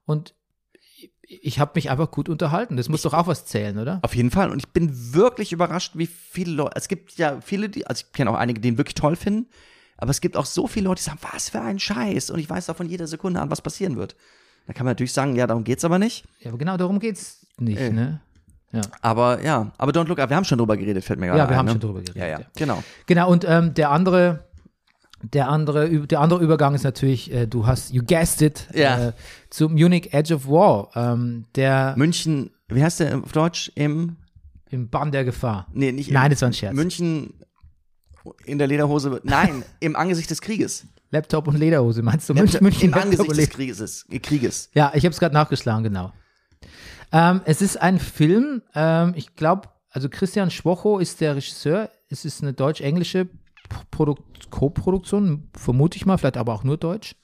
und 0.05 0.33
ich, 0.81 1.11
ich 1.43 1.59
habe 1.59 1.71
mich 1.75 1.89
einfach 1.89 2.09
gut 2.11 2.29
unterhalten. 2.29 2.77
Das 2.77 2.89
muss 2.89 3.01
doch 3.01 3.13
auch 3.13 3.27
was 3.27 3.45
zählen, 3.45 3.77
oder? 3.77 3.99
Auf 4.01 4.15
jeden 4.15 4.31
Fall. 4.31 4.49
Und 4.49 4.59
ich 4.59 4.69
bin 4.69 5.13
wirklich 5.13 5.51
überrascht, 5.51 5.93
wie 5.95 6.07
viele 6.07 6.51
Leute. 6.53 6.73
Es 6.75 6.87
gibt 6.87 7.17
ja 7.17 7.39
viele, 7.41 7.69
die, 7.69 7.85
also 7.87 8.03
ich 8.05 8.13
kenne 8.13 8.29
auch 8.31 8.35
einige, 8.35 8.61
die 8.61 8.69
ihn 8.69 8.77
wirklich 8.77 8.95
toll 8.95 9.15
finden. 9.15 9.49
Aber 9.97 10.11
es 10.11 10.21
gibt 10.21 10.37
auch 10.37 10.45
so 10.45 10.67
viele 10.67 10.85
Leute, 10.87 10.99
die 11.01 11.05
sagen, 11.09 11.19
was 11.33 11.49
für 11.49 11.59
ein 11.61 11.79
Scheiß. 11.79 12.29
Und 12.29 12.39
ich 12.39 12.49
weiß 12.49 12.69
auch 12.69 12.75
von 12.75 12.87
jeder 12.87 13.07
Sekunde 13.07 13.41
an, 13.41 13.49
was 13.49 13.61
passieren 13.61 13.97
wird. 13.97 14.15
Da 14.67 14.73
kann 14.73 14.85
man 14.85 14.91
natürlich 14.91 15.13
sagen, 15.13 15.35
ja, 15.35 15.47
darum 15.47 15.63
geht's 15.63 15.83
aber 15.85 15.97
nicht. 15.97 16.25
Ja, 16.39 16.49
aber 16.51 16.57
genau 16.59 16.77
darum 16.77 16.99
geht's 16.99 17.45
nicht, 17.57 17.79
Äh. 17.79 17.89
ne? 17.91 18.21
Ja. 18.73 18.81
Aber 19.01 19.41
ja, 19.43 19.71
aber 19.77 19.93
Don't 19.93 20.07
Look 20.07 20.19
Up, 20.19 20.29
wir 20.29 20.35
haben 20.35 20.43
schon 20.43 20.57
drüber 20.57 20.75
geredet, 20.75 21.01
fällt 21.03 21.19
mir 21.21 21.27
gerade 21.27 21.39
Ja, 21.39 21.45
ein. 21.45 21.49
wir 21.51 21.57
haben 21.57 21.65
ne? 21.67 21.71
schon 21.71 21.79
drüber 21.79 21.93
geredet, 22.01 22.15
Ja, 22.17 22.25
ja, 22.27 22.39
ja. 22.41 22.45
genau. 22.55 22.83
Genau, 23.05 23.31
und 23.31 23.45
ähm, 23.47 23.73
der 23.73 23.91
andere, 23.91 24.43
der 25.33 25.49
andere, 25.49 25.89
der 26.07 26.19
andere 26.21 26.41
Übergang 26.43 26.75
ist 26.75 26.83
natürlich, 26.83 27.31
äh, 27.33 27.47
du 27.47 27.65
hast, 27.65 27.91
you 27.93 28.03
guessed 28.03 28.41
it, 28.41 28.67
Ja. 28.73 29.09
äh, 29.09 29.13
zu 29.49 29.69
Munich 29.69 30.13
Edge 30.13 30.33
of 30.35 30.47
War, 30.47 30.89
ähm, 30.95 31.45
der 31.55 31.93
München, 31.97 32.51
wie 32.69 32.83
heißt 32.83 32.99
der 32.99 33.17
auf 33.19 33.31
Deutsch? 33.31 33.71
Im, 33.75 34.17
im 34.69 34.89
Bann 34.89 35.11
der 35.11 35.23
Gefahr. 35.25 35.67
nee, 35.73 35.91
nicht 35.91 36.09
im, 36.09 36.13
Nein, 36.15 36.31
das 36.31 36.41
war 36.41 36.49
ein 36.49 36.53
Scherz. 36.53 36.75
München 36.75 37.33
in 38.45 38.57
der 38.57 38.67
Lederhose, 38.67 39.21
nein, 39.23 39.63
im 39.79 39.95
Angesicht 39.95 40.29
des 40.29 40.41
Krieges. 40.41 40.85
Laptop 41.11 41.47
und 41.47 41.57
Lederhose, 41.57 42.01
meinst 42.01 42.27
du? 42.27 42.33
Im 42.33 42.39
München, 42.39 42.61
München, 42.63 42.91
Laptop 42.91 43.05
Angesicht 43.21 43.37
des 43.37 43.49
Krieges. 43.55 44.05
äh, 44.09 44.19
Krieges. 44.19 44.69
Ja, 44.73 44.91
ich 44.93 45.05
habe 45.05 45.13
es 45.13 45.19
gerade 45.19 45.33
nachgeschlagen, 45.33 45.83
genau. 45.83 46.11
Ähm, 47.13 47.39
es 47.45 47.61
ist 47.61 47.81
ein 47.81 47.99
Film, 47.99 48.61
ähm, 48.75 49.13
ich 49.15 49.35
glaube, 49.35 49.69
also 49.89 50.09
Christian 50.09 50.51
Schwocho 50.51 50.99
ist 50.99 51.21
der 51.21 51.35
Regisseur. 51.37 51.89
Es 52.09 52.25
ist 52.25 52.41
eine 52.41 52.51
deutsch-englische 52.53 53.27
Co-Produktion, 54.49 55.49
vermute 55.57 55.97
ich 55.97 56.05
mal, 56.05 56.17
vielleicht 56.17 56.37
aber 56.37 56.53
auch 56.53 56.63
nur 56.63 56.77
deutsch. 56.77 57.15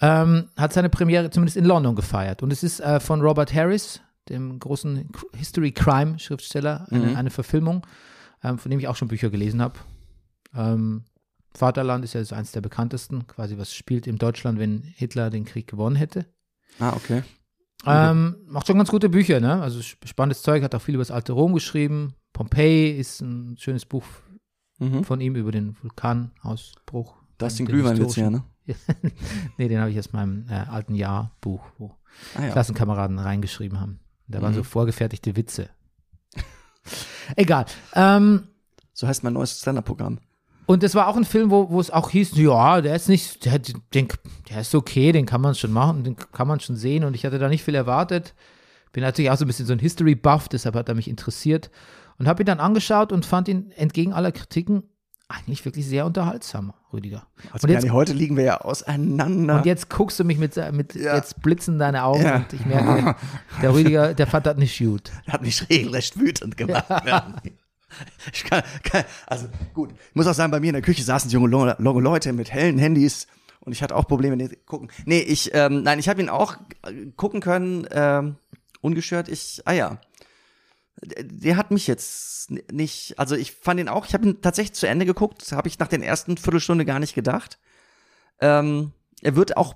Ähm, 0.00 0.48
hat 0.56 0.72
seine 0.72 0.88
Premiere 0.90 1.30
zumindest 1.30 1.56
in 1.56 1.64
London 1.64 1.94
gefeiert. 1.94 2.42
Und 2.42 2.52
es 2.52 2.62
ist 2.62 2.80
äh, 2.80 3.00
von 3.00 3.20
Robert 3.22 3.54
Harris, 3.54 4.00
dem 4.28 4.58
großen 4.58 5.08
History-Crime-Schriftsteller, 5.36 6.86
eine, 6.90 7.10
Mhm. 7.10 7.16
eine 7.16 7.30
Verfilmung, 7.30 7.86
ähm, 8.42 8.58
von 8.58 8.70
dem 8.70 8.80
ich 8.80 8.88
auch 8.88 8.96
schon 8.96 9.08
Bücher 9.08 9.30
gelesen 9.30 9.62
habe. 9.62 9.78
Ähm, 10.54 11.04
Vaterland 11.54 12.04
ist 12.04 12.14
ja 12.14 12.24
so 12.24 12.34
eins 12.34 12.52
der 12.52 12.60
bekanntesten, 12.60 13.26
quasi 13.26 13.56
was 13.58 13.74
spielt 13.74 14.06
in 14.06 14.18
Deutschland, 14.18 14.58
wenn 14.58 14.82
Hitler 14.82 15.30
den 15.30 15.44
Krieg 15.44 15.66
gewonnen 15.68 15.96
hätte. 15.96 16.26
Ah, 16.80 16.94
okay. 16.96 17.22
Ähm, 17.86 18.36
macht 18.46 18.66
schon 18.66 18.76
ganz 18.78 18.90
gute 18.90 19.08
Bücher, 19.08 19.40
ne? 19.40 19.60
Also 19.62 19.78
sp- 19.84 20.02
spannendes 20.08 20.42
Zeug, 20.42 20.62
hat 20.64 20.74
auch 20.74 20.80
viel 20.82 20.94
über 20.94 21.02
das 21.02 21.10
alte 21.10 21.32
Rom 21.32 21.52
geschrieben. 21.52 22.14
Pompeii 22.32 22.90
ist 22.98 23.20
ein 23.20 23.56
schönes 23.58 23.84
Buch 23.84 24.02
Mhm. 24.92 25.04
von 25.04 25.20
ihm 25.20 25.34
über 25.36 25.52
den 25.52 25.76
Vulkanausbruch. 25.82 27.14
Da 27.38 27.46
ist 27.48 27.58
den 27.58 27.66
Den 27.66 27.74
Glühweinwitz 27.74 28.16
ja, 28.16 28.30
ne? 28.30 28.44
nee, 29.58 29.68
den 29.68 29.78
habe 29.80 29.90
ich 29.90 29.98
aus 29.98 30.12
meinem 30.12 30.46
äh, 30.48 30.54
alten 30.54 30.94
Jahrbuch, 30.94 31.62
wo 31.78 31.94
Ah, 32.36 32.44
ja. 32.44 32.52
Klassenkameraden 32.52 33.18
reingeschrieben 33.18 33.80
haben. 33.80 33.98
Da 34.28 34.40
waren 34.40 34.52
Mhm. 34.52 34.56
so 34.58 34.62
vorgefertigte 34.62 35.36
Witze. 35.36 35.68
Egal. 37.36 37.66
Ähm, 37.94 38.44
So 38.92 39.06
heißt 39.08 39.24
mein 39.24 39.32
neues 39.32 39.58
Stand-Up-Programm. 39.60 40.18
und 40.66 40.82
das 40.84 40.94
war 40.94 41.08
auch 41.08 41.16
ein 41.16 41.24
Film, 41.24 41.50
wo, 41.50 41.68
wo 41.70 41.80
es 41.80 41.90
auch 41.90 42.10
hieß, 42.10 42.36
ja, 42.36 42.80
der 42.80 42.94
ist 42.94 43.08
nicht, 43.08 43.44
der, 43.44 43.58
den, 43.58 44.08
der 44.48 44.60
ist 44.60 44.74
okay, 44.74 45.10
den 45.12 45.26
kann 45.26 45.40
man 45.40 45.54
schon 45.56 45.72
machen, 45.72 46.04
den 46.04 46.16
kann 46.16 46.46
man 46.48 46.60
schon 46.60 46.76
sehen. 46.76 47.02
Und 47.04 47.14
ich 47.14 47.26
hatte 47.26 47.38
da 47.38 47.48
nicht 47.48 47.64
viel 47.64 47.74
erwartet. 47.74 48.34
Bin 48.92 49.02
natürlich 49.02 49.30
auch 49.32 49.36
so 49.36 49.44
ein 49.44 49.48
bisschen 49.48 49.66
so 49.66 49.72
ein 49.72 49.80
History-Buff, 49.80 50.48
deshalb 50.48 50.76
hat 50.76 50.88
er 50.88 50.94
mich 50.94 51.08
interessiert. 51.08 51.70
Und 52.18 52.28
habe 52.28 52.42
ihn 52.42 52.46
dann 52.46 52.60
angeschaut 52.60 53.12
und 53.12 53.26
fand 53.26 53.48
ihn 53.48 53.70
entgegen 53.72 54.12
aller 54.12 54.32
Kritiken 54.32 54.84
eigentlich 55.28 55.64
wirklich 55.64 55.86
sehr 55.86 56.04
unterhaltsam, 56.06 56.74
Rüdiger. 56.92 57.26
Also 57.50 57.66
Und 57.66 57.72
jetzt- 57.72 57.90
heute 57.90 58.12
liegen 58.12 58.36
wir 58.36 58.44
ja 58.44 58.60
auseinander. 58.60 59.56
Und 59.56 59.66
jetzt 59.66 59.88
guckst 59.90 60.20
du 60.20 60.24
mich 60.24 60.38
mit, 60.38 60.54
mit 60.72 60.94
Ja. 60.94 61.16
jetzt 61.16 61.40
blitzen 61.42 61.78
deine 61.78 62.04
Augen 62.04 62.22
Ja. 62.22 62.36
und 62.36 62.52
ich 62.52 62.64
merke, 62.66 63.16
der 63.62 63.72
Rüdiger, 63.74 64.14
der 64.14 64.26
fand 64.26 64.46
das 64.46 64.56
nicht 64.58 64.78
gut. 64.78 65.10
hat 65.28 65.42
mich 65.42 65.68
regelrecht 65.68 66.18
wütend 66.20 66.56
gemacht. 66.56 66.84
Ja. 67.06 67.34
Ich 68.32 68.44
kann, 68.44 68.62
kann, 68.82 69.04
also 69.26 69.46
gut, 69.72 69.92
ich 69.92 70.14
muss 70.16 70.26
auch 70.26 70.34
sagen, 70.34 70.50
bei 70.50 70.58
mir 70.60 70.68
in 70.68 70.72
der 70.74 70.82
Küche 70.82 71.02
saßen 71.04 71.30
junge, 71.30 71.48
junge 71.78 72.00
Leute 72.00 72.32
mit 72.32 72.52
hellen 72.52 72.76
Handys 72.78 73.26
und 73.60 73.72
ich 73.72 73.82
hatte 73.82 73.94
auch 73.94 74.06
Probleme 74.08 74.36
mit 74.36 74.50
dem 74.52 74.66
gucken. 74.66 74.90
Nee, 75.06 75.20
ich, 75.20 75.52
ähm, 75.54 75.82
nein, 75.84 75.98
ich 76.00 76.08
habe 76.08 76.20
ihn 76.20 76.28
auch 76.28 76.56
äh, 76.86 77.06
gucken 77.16 77.40
können, 77.40 77.86
ähm, 77.92 78.36
ungestört. 78.80 79.28
Ich, 79.28 79.62
ah 79.64 79.72
ja, 79.72 79.98
der, 81.02 81.24
der 81.24 81.56
hat 81.56 81.70
mich 81.70 81.86
jetzt 81.86 82.50
nicht, 82.72 83.18
also 83.18 83.34
ich 83.36 83.52
fand 83.52 83.80
ihn 83.80 83.88
auch, 83.88 84.06
ich 84.06 84.14
habe 84.14 84.26
ihn 84.28 84.40
tatsächlich 84.40 84.74
zu 84.74 84.86
Ende 84.86 85.06
geguckt, 85.06 85.50
habe 85.52 85.68
ich 85.68 85.78
nach 85.78 85.88
den 85.88 86.02
ersten 86.02 86.36
Viertelstunde 86.36 86.84
gar 86.84 86.98
nicht 86.98 87.14
gedacht. 87.14 87.58
Ähm, 88.40 88.92
er 89.22 89.36
wird 89.36 89.56
auch 89.56 89.74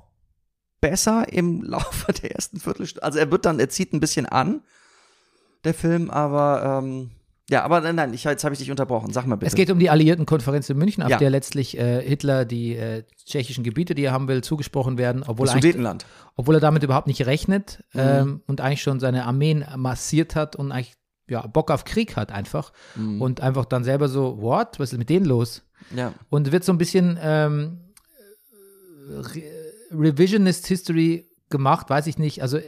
besser 0.80 1.32
im 1.32 1.62
Laufe 1.64 2.12
der 2.12 2.32
ersten 2.34 2.60
Viertelstunde, 2.60 3.02
also 3.04 3.18
er 3.18 3.30
wird 3.30 3.44
dann, 3.46 3.58
er 3.60 3.68
zieht 3.68 3.92
ein 3.92 4.00
bisschen 4.00 4.26
an, 4.26 4.62
der 5.64 5.74
Film, 5.74 6.08
aber 6.10 6.80
ähm, 6.84 7.10
ja, 7.50 7.64
aber 7.64 7.80
nein, 7.80 7.94
nein, 7.96 8.12
ich, 8.12 8.24
jetzt 8.24 8.44
habe 8.44 8.52
ich 8.52 8.58
dich 8.58 8.70
unterbrochen. 8.70 9.10
Sag 9.10 9.24
mal 9.26 9.36
bitte. 9.36 9.46
Es 9.48 9.54
geht 9.54 9.70
um 9.70 9.78
die 9.78 9.88
Alliiertenkonferenz 9.88 10.68
in 10.68 10.76
München, 10.76 11.02
auf 11.02 11.08
Ja. 11.08 11.16
der 11.16 11.30
letztlich 11.30 11.78
äh, 11.78 12.02
Hitler 12.06 12.44
die 12.44 12.76
äh, 12.76 13.04
tschechischen 13.24 13.64
Gebiete, 13.64 13.94
die 13.94 14.04
er 14.04 14.12
haben 14.12 14.28
will, 14.28 14.44
zugesprochen 14.44 14.98
werden, 14.98 15.24
obwohl, 15.26 15.48
er 15.48 15.54
Sudetenland. 15.54 16.04
obwohl 16.36 16.56
er 16.56 16.60
damit 16.60 16.82
überhaupt 16.82 17.06
nicht 17.06 17.24
rechnet 17.24 17.82
Mhm. 17.94 18.00
ähm, 18.00 18.42
und 18.46 18.60
eigentlich 18.60 18.82
schon 18.82 19.00
seine 19.00 19.24
Armeen 19.24 19.64
massiert 19.76 20.34
hat 20.36 20.56
und 20.56 20.72
eigentlich 20.72 20.97
ja, 21.28 21.46
Bock 21.46 21.70
auf 21.70 21.84
Krieg 21.84 22.16
hat 22.16 22.32
einfach 22.32 22.72
Mhm. 22.96 23.20
und 23.22 23.40
einfach 23.40 23.64
dann 23.64 23.84
selber 23.84 24.08
so, 24.08 24.40
what, 24.40 24.78
was 24.78 24.92
ist 24.92 24.98
mit 24.98 25.08
denen 25.10 25.26
los? 25.26 25.62
Ja. 25.94 26.12
Und 26.30 26.50
wird 26.52 26.64
so 26.64 26.72
ein 26.72 26.78
bisschen 26.78 27.18
ähm, 27.20 27.78
Re 29.10 29.42
Revisionist 29.90 30.66
History 30.66 31.30
gemacht, 31.48 31.88
weiß 31.88 32.06
ich 32.08 32.18
nicht. 32.18 32.42
Also 32.42 32.58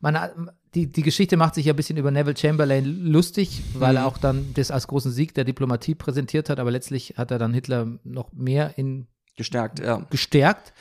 man, 0.00 0.20
hat- 0.20 0.34
die, 0.74 0.90
die 0.90 1.02
Geschichte 1.02 1.36
macht 1.36 1.54
sich 1.54 1.66
ja 1.66 1.72
ein 1.72 1.76
bisschen 1.76 1.96
über 1.96 2.10
Neville 2.10 2.36
Chamberlain 2.36 2.84
lustig, 2.84 3.62
weil 3.74 3.96
er 3.96 4.06
auch 4.06 4.18
dann 4.18 4.52
das 4.54 4.70
als 4.72 4.86
großen 4.88 5.12
Sieg 5.12 5.34
der 5.34 5.44
Diplomatie 5.44 5.94
präsentiert 5.94 6.50
hat, 6.50 6.58
aber 6.58 6.70
letztlich 6.72 7.14
hat 7.16 7.30
er 7.30 7.38
dann 7.38 7.54
Hitler 7.54 7.86
noch 8.04 8.32
mehr 8.32 8.76
in 8.76 9.06
Gestärkt, 9.36 9.78
ja. 9.78 10.04
gestärkt. 10.10 10.72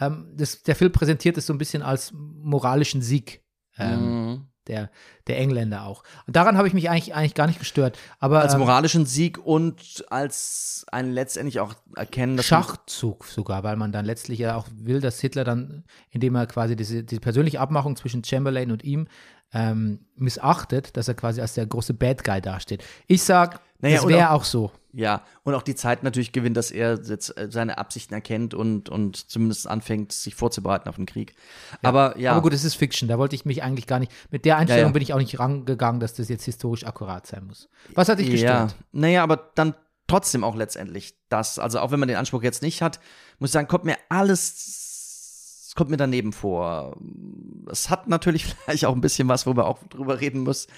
Ähm, 0.00 0.26
das, 0.36 0.62
der 0.64 0.74
Film 0.74 0.90
präsentiert 0.90 1.38
es 1.38 1.46
so 1.46 1.52
ein 1.54 1.58
bisschen 1.58 1.82
als 1.82 2.12
moralischen 2.12 3.02
Sieg. 3.02 3.42
Ähm, 3.78 4.00
Mhm. 4.32 4.46
Der, 4.70 4.90
der 5.26 5.38
Engländer 5.38 5.84
auch. 5.84 6.02
Und 6.26 6.36
daran 6.36 6.56
habe 6.56 6.68
ich 6.68 6.74
mich 6.74 6.88
eigentlich, 6.88 7.14
eigentlich 7.14 7.34
gar 7.34 7.46
nicht 7.46 7.58
gestört. 7.58 7.98
Aber 8.18 8.40
Als 8.40 8.54
ähm, 8.54 8.60
moralischen 8.60 9.04
Sieg 9.04 9.38
und 9.38 10.04
als 10.08 10.86
ein 10.90 11.10
letztendlich 11.10 11.60
auch 11.60 11.74
erkennen, 11.96 12.36
dass 12.36 12.46
Schachzug 12.46 13.26
sogar, 13.26 13.62
weil 13.64 13.76
man 13.76 13.92
dann 13.92 14.04
letztlich 14.04 14.38
ja 14.38 14.56
auch 14.56 14.66
will, 14.74 15.00
dass 15.00 15.20
Hitler 15.20 15.44
dann, 15.44 15.84
indem 16.10 16.34
er 16.36 16.46
quasi 16.46 16.76
diese, 16.76 17.04
diese 17.04 17.20
persönliche 17.20 17.60
Abmachung 17.60 17.96
zwischen 17.96 18.24
Chamberlain 18.24 18.70
und 18.70 18.84
ihm 18.84 19.08
ähm, 19.52 20.06
missachtet, 20.14 20.96
dass 20.96 21.08
er 21.08 21.14
quasi 21.14 21.40
als 21.40 21.54
der 21.54 21.66
große 21.66 21.94
Bad 21.94 22.24
Guy 22.24 22.40
dasteht. 22.40 22.84
Ich 23.06 23.22
sag, 23.22 23.60
Naja, 23.80 23.96
das 23.96 24.08
wäre 24.08 24.30
auch 24.30 24.44
so. 24.44 24.70
Ja, 24.92 25.22
und 25.44 25.54
auch 25.54 25.62
die 25.62 25.76
Zeit 25.76 26.02
natürlich 26.02 26.32
gewinnt, 26.32 26.56
dass 26.56 26.70
er 26.70 26.98
jetzt 27.00 27.36
äh, 27.36 27.48
seine 27.50 27.78
Absichten 27.78 28.12
erkennt 28.12 28.54
und, 28.54 28.88
und 28.88 29.30
zumindest 29.30 29.68
anfängt, 29.68 30.12
sich 30.12 30.34
vorzubereiten 30.34 30.88
auf 30.88 30.96
den 30.96 31.06
Krieg. 31.06 31.34
Aber 31.82 32.18
ja, 32.18 32.32
Aber 32.32 32.42
gut, 32.42 32.52
es 32.52 32.64
ist 32.64 32.74
Fiction, 32.74 33.08
da 33.08 33.16
wollte 33.18 33.36
ich 33.36 33.44
mich 33.44 33.62
eigentlich 33.62 33.86
gar 33.86 34.00
nicht, 34.00 34.10
mit 34.30 34.44
der 34.44 34.56
Einstellung 34.56 34.80
Ja, 34.80 34.88
ja. 34.88 34.92
bin 34.92 35.02
ich 35.02 35.12
auch 35.14 35.18
nicht 35.18 35.38
rangegangen, 35.38 36.00
dass 36.00 36.14
das 36.14 36.28
jetzt 36.28 36.44
historisch 36.44 36.84
akkurat 36.84 37.26
sein 37.26 37.46
muss. 37.46 37.68
Was 37.94 38.08
hat 38.08 38.18
dich 38.18 38.26
ja. 38.28 38.32
gestört? 38.32 38.74
Naja, 38.92 39.22
aber 39.22 39.50
dann 39.54 39.74
trotzdem 40.08 40.42
auch 40.42 40.56
letztendlich 40.56 41.14
das. 41.28 41.58
Also 41.58 41.78
auch 41.78 41.92
wenn 41.92 42.00
man 42.00 42.08
den 42.08 42.16
Anspruch 42.16 42.42
jetzt 42.42 42.62
nicht 42.62 42.82
hat, 42.82 42.98
muss 43.38 43.50
ich 43.50 43.52
sagen, 43.52 43.68
kommt 43.68 43.84
mir 43.84 43.96
alles, 44.08 45.72
kommt 45.76 45.90
mir 45.90 45.98
daneben 45.98 46.32
vor. 46.32 46.96
Es 47.70 47.90
hat 47.90 48.08
natürlich 48.08 48.44
vielleicht 48.64 48.86
auch 48.86 48.94
ein 48.94 49.00
bisschen 49.00 49.28
was, 49.28 49.46
wo 49.46 49.54
wir 49.56 49.66
auch 49.66 49.78
drüber 49.88 50.20
reden 50.20 50.42
müssen, 50.42 50.68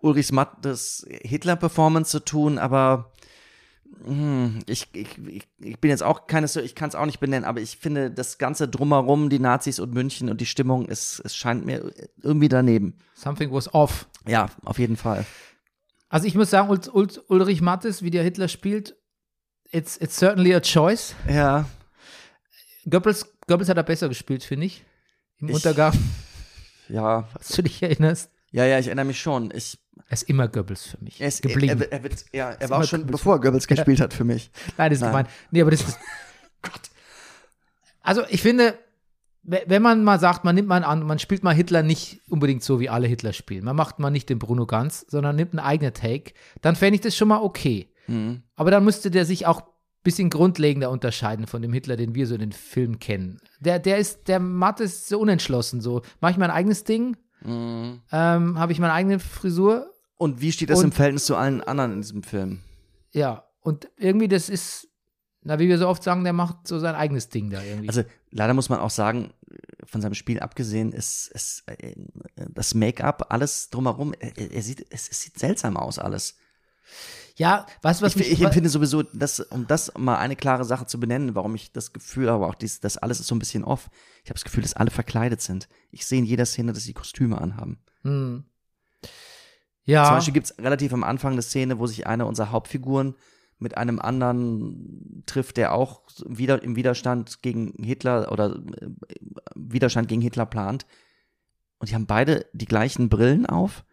Ulrichs 0.00 0.32
Mattes 0.32 1.06
Hitler-Performance 1.08 2.10
zu 2.10 2.20
tun, 2.20 2.58
aber 2.58 3.12
hm, 4.04 4.60
ich, 4.66 4.88
ich, 4.92 5.08
ich, 5.58 5.80
bin 5.80 5.90
jetzt 5.90 6.02
auch 6.02 6.26
keine, 6.26 6.46
ich 6.46 6.74
kann 6.74 6.88
es 6.88 6.94
auch 6.94 7.06
nicht 7.06 7.20
benennen, 7.20 7.44
aber 7.44 7.60
ich 7.60 7.76
finde 7.76 8.10
das 8.10 8.38
Ganze 8.38 8.68
drumherum, 8.68 9.28
die 9.30 9.38
Nazis 9.38 9.78
und 9.78 9.92
München 9.92 10.30
und 10.30 10.40
die 10.40 10.46
Stimmung, 10.46 10.88
es, 10.88 11.20
es 11.24 11.36
scheint 11.36 11.66
mir 11.66 11.92
irgendwie 12.22 12.48
daneben. 12.48 12.96
Something 13.14 13.52
was 13.52 13.72
off. 13.74 14.08
Ja, 14.26 14.48
auf 14.64 14.78
jeden 14.78 14.96
Fall. 14.96 15.26
Also 16.08 16.26
ich 16.26 16.34
muss 16.34 16.50
sagen, 16.50 16.70
Ul 16.70 16.80
Ul 16.92 17.08
Ulrich 17.28 17.60
Mattes, 17.60 18.02
wie 18.02 18.10
der 18.10 18.22
Hitler 18.22 18.48
spielt, 18.48 18.96
it's, 19.70 19.96
it's 19.98 20.16
certainly 20.16 20.54
a 20.54 20.60
choice. 20.60 21.14
Ja, 21.28 21.66
Goebbels, 22.88 23.26
Goebbels 23.46 23.68
hat 23.68 23.76
er 23.76 23.82
besser 23.82 24.08
gespielt, 24.08 24.42
finde 24.42 24.66
ich. 24.66 24.84
Im 25.38 25.48
Ich- 25.48 25.54
Untergang, 25.54 25.92
ja, 26.88 27.24
falls 27.32 27.48
du 27.48 27.62
dich 27.62 27.82
erinnerst. 27.82 28.30
Ja, 28.52 28.64
ja, 28.66 28.78
ich 28.78 28.86
erinnere 28.86 29.04
mich 29.06 29.20
schon. 29.20 29.50
Ich, 29.54 29.78
Er 30.08 30.12
ist 30.12 30.22
immer 30.24 30.48
Goebbels 30.48 30.84
für 30.86 30.98
mich 31.02 31.20
er, 31.20 31.28
ist, 31.28 31.42
geblieben. 31.42 31.80
Er, 31.82 31.92
er, 31.92 32.02
wird, 32.02 32.24
ja, 32.32 32.50
er 32.50 32.70
war 32.70 32.82
schon, 32.84 33.00
Goebbels. 33.00 33.18
bevor 33.20 33.40
Goebbels 33.40 33.66
gespielt 33.66 34.00
hat 34.00 34.12
für 34.14 34.24
mich. 34.24 34.50
Nein, 34.76 34.90
das 34.90 34.98
ist 34.98 35.02
Nein. 35.02 35.10
gemein. 35.12 35.26
Nee, 35.50 35.60
aber 35.62 35.70
das 35.70 35.82
ist. 35.82 35.98
Also 38.02 38.22
ich 38.28 38.40
finde, 38.42 38.78
we- 39.42 39.62
wenn 39.66 39.82
man 39.82 40.04
mal 40.04 40.18
sagt, 40.18 40.44
man 40.44 40.54
nimmt 40.54 40.68
mal 40.68 40.82
an, 40.84 41.02
man 41.06 41.18
spielt 41.18 41.42
mal 41.44 41.54
Hitler 41.54 41.82
nicht 41.82 42.20
unbedingt 42.28 42.62
so, 42.62 42.80
wie 42.80 42.88
alle 42.88 43.06
Hitler 43.06 43.32
spielen. 43.32 43.64
Man 43.64 43.76
macht 43.76 43.98
mal 43.98 44.10
nicht 44.10 44.28
den 44.28 44.38
Bruno 44.38 44.66
Ganz, 44.66 45.04
sondern 45.08 45.36
nimmt 45.36 45.52
einen 45.52 45.60
eigenen 45.66 45.92
Take, 45.94 46.32
dann 46.62 46.76
fände 46.76 46.94
ich 46.96 47.00
das 47.02 47.16
schon 47.16 47.28
mal 47.28 47.42
okay. 47.42 47.92
Mhm. 48.06 48.42
Aber 48.56 48.70
dann 48.70 48.84
müsste 48.84 49.10
der 49.10 49.24
sich 49.26 49.46
auch 49.46 49.60
ein 49.60 49.66
bisschen 50.02 50.30
grundlegender 50.30 50.90
unterscheiden 50.90 51.46
von 51.46 51.60
dem 51.62 51.72
Hitler, 51.74 51.96
den 51.96 52.14
wir 52.14 52.26
so 52.26 52.34
in 52.34 52.40
den 52.40 52.52
Filmen 52.52 52.98
kennen. 52.98 53.38
Der, 53.60 53.78
der 53.78 53.98
ist, 53.98 54.28
der 54.28 54.40
Matt 54.40 54.80
ist 54.80 55.08
so 55.08 55.20
unentschlossen. 55.20 55.80
So, 55.82 56.02
mache 56.20 56.32
ich 56.32 56.38
mein 56.38 56.50
eigenes 56.50 56.84
Ding? 56.84 57.16
Mhm. 57.42 58.00
Ähm, 58.12 58.58
Habe 58.58 58.72
ich 58.72 58.78
meine 58.78 58.92
eigene 58.92 59.18
Frisur? 59.18 59.92
Und 60.16 60.40
wie 60.40 60.52
steht 60.52 60.70
das 60.70 60.78
Und- 60.80 60.86
im 60.86 60.92
Verhältnis 60.92 61.24
zu 61.24 61.36
allen 61.36 61.62
anderen 61.62 61.92
in 61.94 62.02
diesem 62.02 62.22
Film? 62.22 62.60
Ja. 63.12 63.44
Und 63.60 63.88
irgendwie, 63.96 64.28
das 64.28 64.48
ist, 64.48 64.88
na, 65.42 65.58
wie 65.58 65.68
wir 65.68 65.78
so 65.78 65.88
oft 65.88 66.02
sagen, 66.02 66.24
der 66.24 66.32
macht 66.32 66.66
so 66.68 66.78
sein 66.78 66.94
eigenes 66.94 67.28
Ding 67.28 67.50
da 67.50 67.62
irgendwie. 67.62 67.88
Also 67.88 68.02
leider 68.30 68.54
muss 68.54 68.68
man 68.68 68.78
auch 68.80 68.90
sagen, 68.90 69.32
von 69.84 70.00
seinem 70.00 70.14
Spiel 70.14 70.40
abgesehen 70.40 70.92
ist, 70.92 71.28
ist 71.28 71.64
äh, 71.66 71.94
das 72.36 72.74
Make-up, 72.74 73.26
alles 73.30 73.70
drumherum, 73.70 74.14
er, 74.18 74.36
er 74.52 74.62
sieht, 74.62 74.86
es, 74.90 75.08
es 75.08 75.20
sieht 75.22 75.38
seltsam 75.38 75.76
aus 75.76 75.98
alles. 75.98 76.36
Ja, 77.40 77.64
weißt 77.80 78.02
du, 78.02 78.04
was 78.04 78.16
Ich, 78.16 78.32
ich 78.32 78.42
empfinde 78.42 78.68
sowieso, 78.68 79.02
dass, 79.02 79.40
um 79.40 79.66
das 79.66 79.90
mal 79.96 80.18
eine 80.18 80.36
klare 80.36 80.66
Sache 80.66 80.84
zu 80.84 81.00
benennen, 81.00 81.34
warum 81.34 81.54
ich 81.54 81.72
das 81.72 81.94
Gefühl 81.94 82.30
habe, 82.30 82.46
auch 82.46 82.54
dies, 82.54 82.80
das 82.80 82.98
alles 82.98 83.18
ist 83.18 83.28
so 83.28 83.34
ein 83.34 83.38
bisschen 83.38 83.64
off. 83.64 83.88
Ich 84.22 84.28
habe 84.28 84.34
das 84.34 84.44
Gefühl, 84.44 84.62
dass 84.62 84.74
alle 84.74 84.90
verkleidet 84.90 85.40
sind. 85.40 85.66
Ich 85.90 86.04
sehe 86.04 86.18
in 86.18 86.26
jeder 86.26 86.44
Szene, 86.44 86.74
dass 86.74 86.82
sie 86.82 86.92
Kostüme 86.92 87.40
anhaben. 87.40 87.78
Hm. 88.02 88.44
Ja. 89.84 90.04
Zum 90.04 90.16
Beispiel 90.16 90.34
gibt 90.34 90.50
es 90.50 90.58
relativ 90.58 90.92
am 90.92 91.02
Anfang 91.02 91.32
eine 91.32 91.40
Szene, 91.40 91.78
wo 91.78 91.86
sich 91.86 92.06
eine 92.06 92.26
unserer 92.26 92.50
Hauptfiguren 92.50 93.14
mit 93.58 93.74
einem 93.78 94.00
anderen 94.00 95.22
trifft, 95.24 95.56
der 95.56 95.72
auch 95.72 96.02
wieder 96.26 96.62
im 96.62 96.76
Widerstand 96.76 97.40
gegen 97.40 97.72
Hitler 97.82 98.30
oder 98.30 98.56
äh, 98.56 98.90
Widerstand 99.54 100.08
gegen 100.08 100.20
Hitler 100.20 100.44
plant. 100.44 100.84
Und 101.78 101.88
die 101.88 101.94
haben 101.94 102.06
beide 102.06 102.44
die 102.52 102.66
gleichen 102.66 103.08
Brillen 103.08 103.46
auf, 103.46 103.86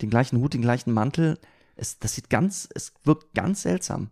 den 0.00 0.08
gleichen 0.08 0.38
Hut, 0.38 0.54
den 0.54 0.62
gleichen 0.62 0.92
Mantel. 0.92 1.40
Es, 1.76 1.98
das 1.98 2.14
sieht 2.14 2.30
ganz, 2.30 2.68
es 2.74 2.92
wirkt 3.04 3.34
ganz 3.34 3.62
seltsam. 3.62 4.10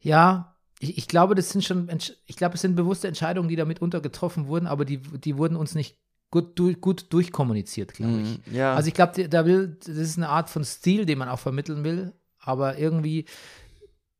Ja, 0.00 0.56
ich, 0.80 0.98
ich 0.98 1.08
glaube, 1.08 1.34
das 1.34 1.50
sind 1.50 1.64
schon, 1.64 1.88
ich 2.26 2.36
glaube, 2.36 2.56
es 2.56 2.60
sind 2.60 2.74
bewusste 2.74 3.08
Entscheidungen, 3.08 3.48
die 3.48 3.56
da 3.56 3.64
mitunter 3.64 4.00
getroffen 4.00 4.46
wurden, 4.48 4.66
aber 4.66 4.84
die, 4.84 4.98
die 4.98 5.36
wurden 5.36 5.56
uns 5.56 5.74
nicht 5.74 5.96
gut, 6.30 6.58
du, 6.58 6.72
gut 6.74 7.12
durchkommuniziert, 7.12 7.92
glaube 7.94 8.20
ich. 8.22 8.46
Mhm, 8.46 8.54
ja. 8.54 8.74
Also 8.74 8.88
ich 8.88 8.94
glaube, 8.94 9.28
da 9.28 9.46
will, 9.46 9.76
das 9.78 9.96
ist 9.96 10.16
eine 10.16 10.28
Art 10.28 10.50
von 10.50 10.64
Stil, 10.64 11.06
den 11.06 11.18
man 11.18 11.28
auch 11.28 11.38
vermitteln 11.38 11.84
will, 11.84 12.12
aber 12.40 12.78
irgendwie, 12.78 13.26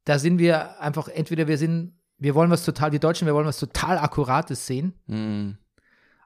da 0.05 0.19
sind 0.19 0.39
wir 0.39 0.81
einfach, 0.81 1.09
entweder 1.09 1.49
wir 1.49 1.59
sind, 1.59 1.95
wir 2.19 2.35
wollen 2.37 2.51
was 2.51 2.65
total, 2.65 2.93
wir 2.93 3.01
Deutschen, 3.01 3.27
wir 3.27 3.35
wollen 3.35 3.47
was 3.47 3.59
total 3.59 3.99
Akkurates 3.99 4.67
sehen, 4.67 4.95
Mhm. 5.07 5.57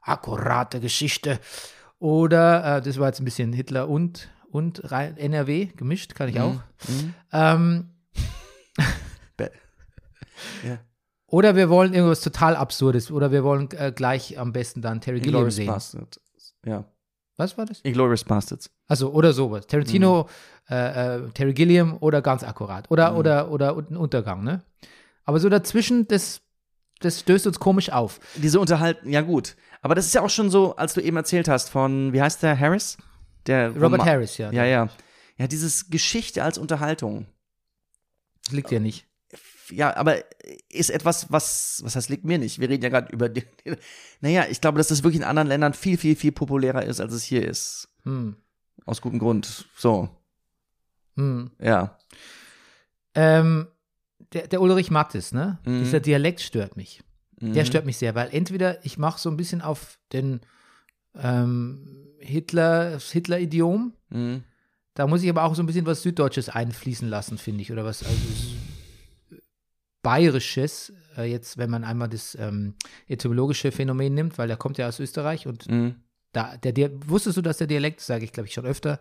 akkurate 0.02 0.80
Geschichte, 0.80 1.40
oder, 1.98 2.76
äh, 2.76 2.82
das 2.82 2.98
war 2.98 3.06
jetzt 3.06 3.20
ein 3.20 3.24
bisschen 3.24 3.52
Hitler 3.54 3.88
und, 3.88 4.28
und 4.56 4.90
rein 4.90 5.16
NRW 5.18 5.66
gemischt, 5.76 6.14
kann 6.14 6.28
ich 6.30 6.40
auch. 6.40 6.54
Mhm. 6.88 7.14
Ähm, 7.32 7.90
ja. 10.64 10.78
oder 11.26 11.56
wir 11.56 11.68
wollen 11.68 11.92
irgendwas 11.94 12.20
total 12.22 12.56
Absurdes, 12.56 13.10
oder 13.10 13.30
wir 13.32 13.44
wollen 13.44 13.68
äh, 13.72 13.92
gleich 13.94 14.38
am 14.38 14.52
besten 14.52 14.80
dann 14.82 15.00
Terry 15.00 15.20
Gilliam 15.20 15.50
sehen. 15.50 15.66
Bastards. 15.66 16.20
Ja. 16.64 16.84
Was 17.36 17.58
war 17.58 17.66
das? 17.66 17.80
Inglourious 17.82 18.24
Bastards. 18.24 18.70
Also 18.88 19.12
oder 19.12 19.32
sowas. 19.34 19.66
Tarantino, 19.66 20.26
Mhm. 20.70 20.74
äh, 20.74 21.16
äh, 21.16 21.30
Terry 21.34 21.52
Gilliam 21.52 21.98
oder 22.00 22.22
ganz 22.22 22.42
akkurat. 22.42 22.90
Oder, 22.90 23.14
oder, 23.16 23.50
oder 23.50 23.76
ein 23.76 23.96
Untergang, 23.96 24.42
ne? 24.42 24.62
Aber 25.24 25.38
so 25.38 25.50
dazwischen, 25.50 26.08
das, 26.08 26.40
das 27.00 27.20
stößt 27.20 27.46
uns 27.46 27.58
komisch 27.58 27.90
auf. 27.90 28.20
Diese 28.36 28.58
Unterhalten, 28.58 29.10
ja 29.10 29.20
gut. 29.20 29.54
Aber 29.82 29.94
das 29.94 30.06
ist 30.06 30.14
ja 30.14 30.22
auch 30.22 30.30
schon 30.30 30.48
so, 30.50 30.76
als 30.76 30.94
du 30.94 31.02
eben 31.02 31.16
erzählt 31.18 31.46
hast 31.48 31.68
von, 31.68 32.12
wie 32.14 32.22
heißt 32.22 32.42
der, 32.42 32.58
Harris? 32.58 32.96
Der 33.46 33.70
Robert 33.70 34.00
Roma- 34.00 34.04
Harris, 34.06 34.38
ja. 34.38 34.50
Ja, 34.52 34.64
ja. 34.64 34.88
Ja, 35.38 35.46
dieses 35.46 35.90
Geschichte 35.90 36.42
als 36.42 36.58
Unterhaltung. 36.58 37.26
Das 38.44 38.52
liegt 38.52 38.70
ja 38.70 38.80
nicht. 38.80 39.06
Ja, 39.70 39.96
aber 39.96 40.18
ist 40.68 40.90
etwas, 40.90 41.30
was, 41.32 41.80
was 41.84 41.96
heißt, 41.96 42.08
liegt 42.08 42.24
mir 42.24 42.38
nicht. 42.38 42.60
Wir 42.60 42.68
reden 42.68 42.84
ja 42.84 42.88
gerade 42.88 43.12
über, 43.12 43.28
die, 43.28 43.42
naja, 44.20 44.46
ich 44.48 44.60
glaube, 44.60 44.78
dass 44.78 44.88
das 44.88 45.02
wirklich 45.02 45.20
in 45.20 45.26
anderen 45.26 45.48
Ländern 45.48 45.74
viel, 45.74 45.98
viel, 45.98 46.14
viel 46.16 46.32
populärer 46.32 46.84
ist, 46.84 47.00
als 47.00 47.12
es 47.12 47.24
hier 47.24 47.46
ist. 47.46 47.88
Hm. 48.04 48.36
Aus 48.84 49.00
gutem 49.00 49.18
Grund. 49.18 49.68
So, 49.76 50.08
Hm. 51.16 51.50
ja. 51.58 51.98
Ähm, 53.14 53.68
der, 54.32 54.46
der 54.48 54.60
Ulrich 54.60 54.90
Mattes, 54.90 55.32
ne? 55.32 55.58
Mhm. 55.64 55.80
Dieser 55.80 56.00
Dialekt 56.00 56.40
stört 56.40 56.76
mich. 56.76 57.02
Der 57.40 57.62
Mhm. 57.64 57.66
stört 57.66 57.86
mich 57.86 57.96
sehr, 57.98 58.14
weil 58.14 58.28
entweder 58.32 58.84
ich 58.84 58.96
mache 58.98 59.20
so 59.20 59.30
ein 59.30 59.36
bisschen 59.36 59.60
auf 59.62 59.98
den 60.12 60.40
ähm, 61.20 62.06
Hitler, 62.18 62.92
das 62.92 63.10
Hitler-Idiom, 63.12 63.92
Mhm. 64.10 64.44
Da 64.94 65.06
muss 65.06 65.22
ich 65.22 65.28
aber 65.28 65.44
auch 65.44 65.54
so 65.54 65.62
ein 65.62 65.66
bisschen 65.66 65.84
was 65.84 66.00
Süddeutsches 66.00 66.48
einfließen 66.48 67.06
lassen, 67.06 67.36
finde 67.36 67.60
ich, 67.60 67.70
oder 67.70 67.84
was 67.84 68.02
also 68.02 68.16
Bayerisches, 70.02 70.92
äh, 71.18 71.30
jetzt, 71.30 71.58
wenn 71.58 71.68
man 71.68 71.84
einmal 71.84 72.08
das 72.08 72.34
ähm, 72.40 72.74
etymologische 73.08 73.72
Phänomen 73.72 74.14
nimmt, 74.14 74.38
weil 74.38 74.48
der 74.48 74.56
kommt 74.56 74.78
ja 74.78 74.88
aus 74.88 75.00
Österreich 75.00 75.46
und 75.46 75.68
Mhm. 75.68 75.96
da, 76.32 76.56
der, 76.56 76.72
der, 76.72 76.90
wusstest 77.08 77.36
du, 77.36 77.42
dass 77.42 77.58
der 77.58 77.66
Dialekt, 77.66 78.00
sage 78.00 78.24
ich 78.24 78.32
glaube 78.32 78.46
ich 78.46 78.54
schon 78.54 78.66
öfter, 78.66 79.00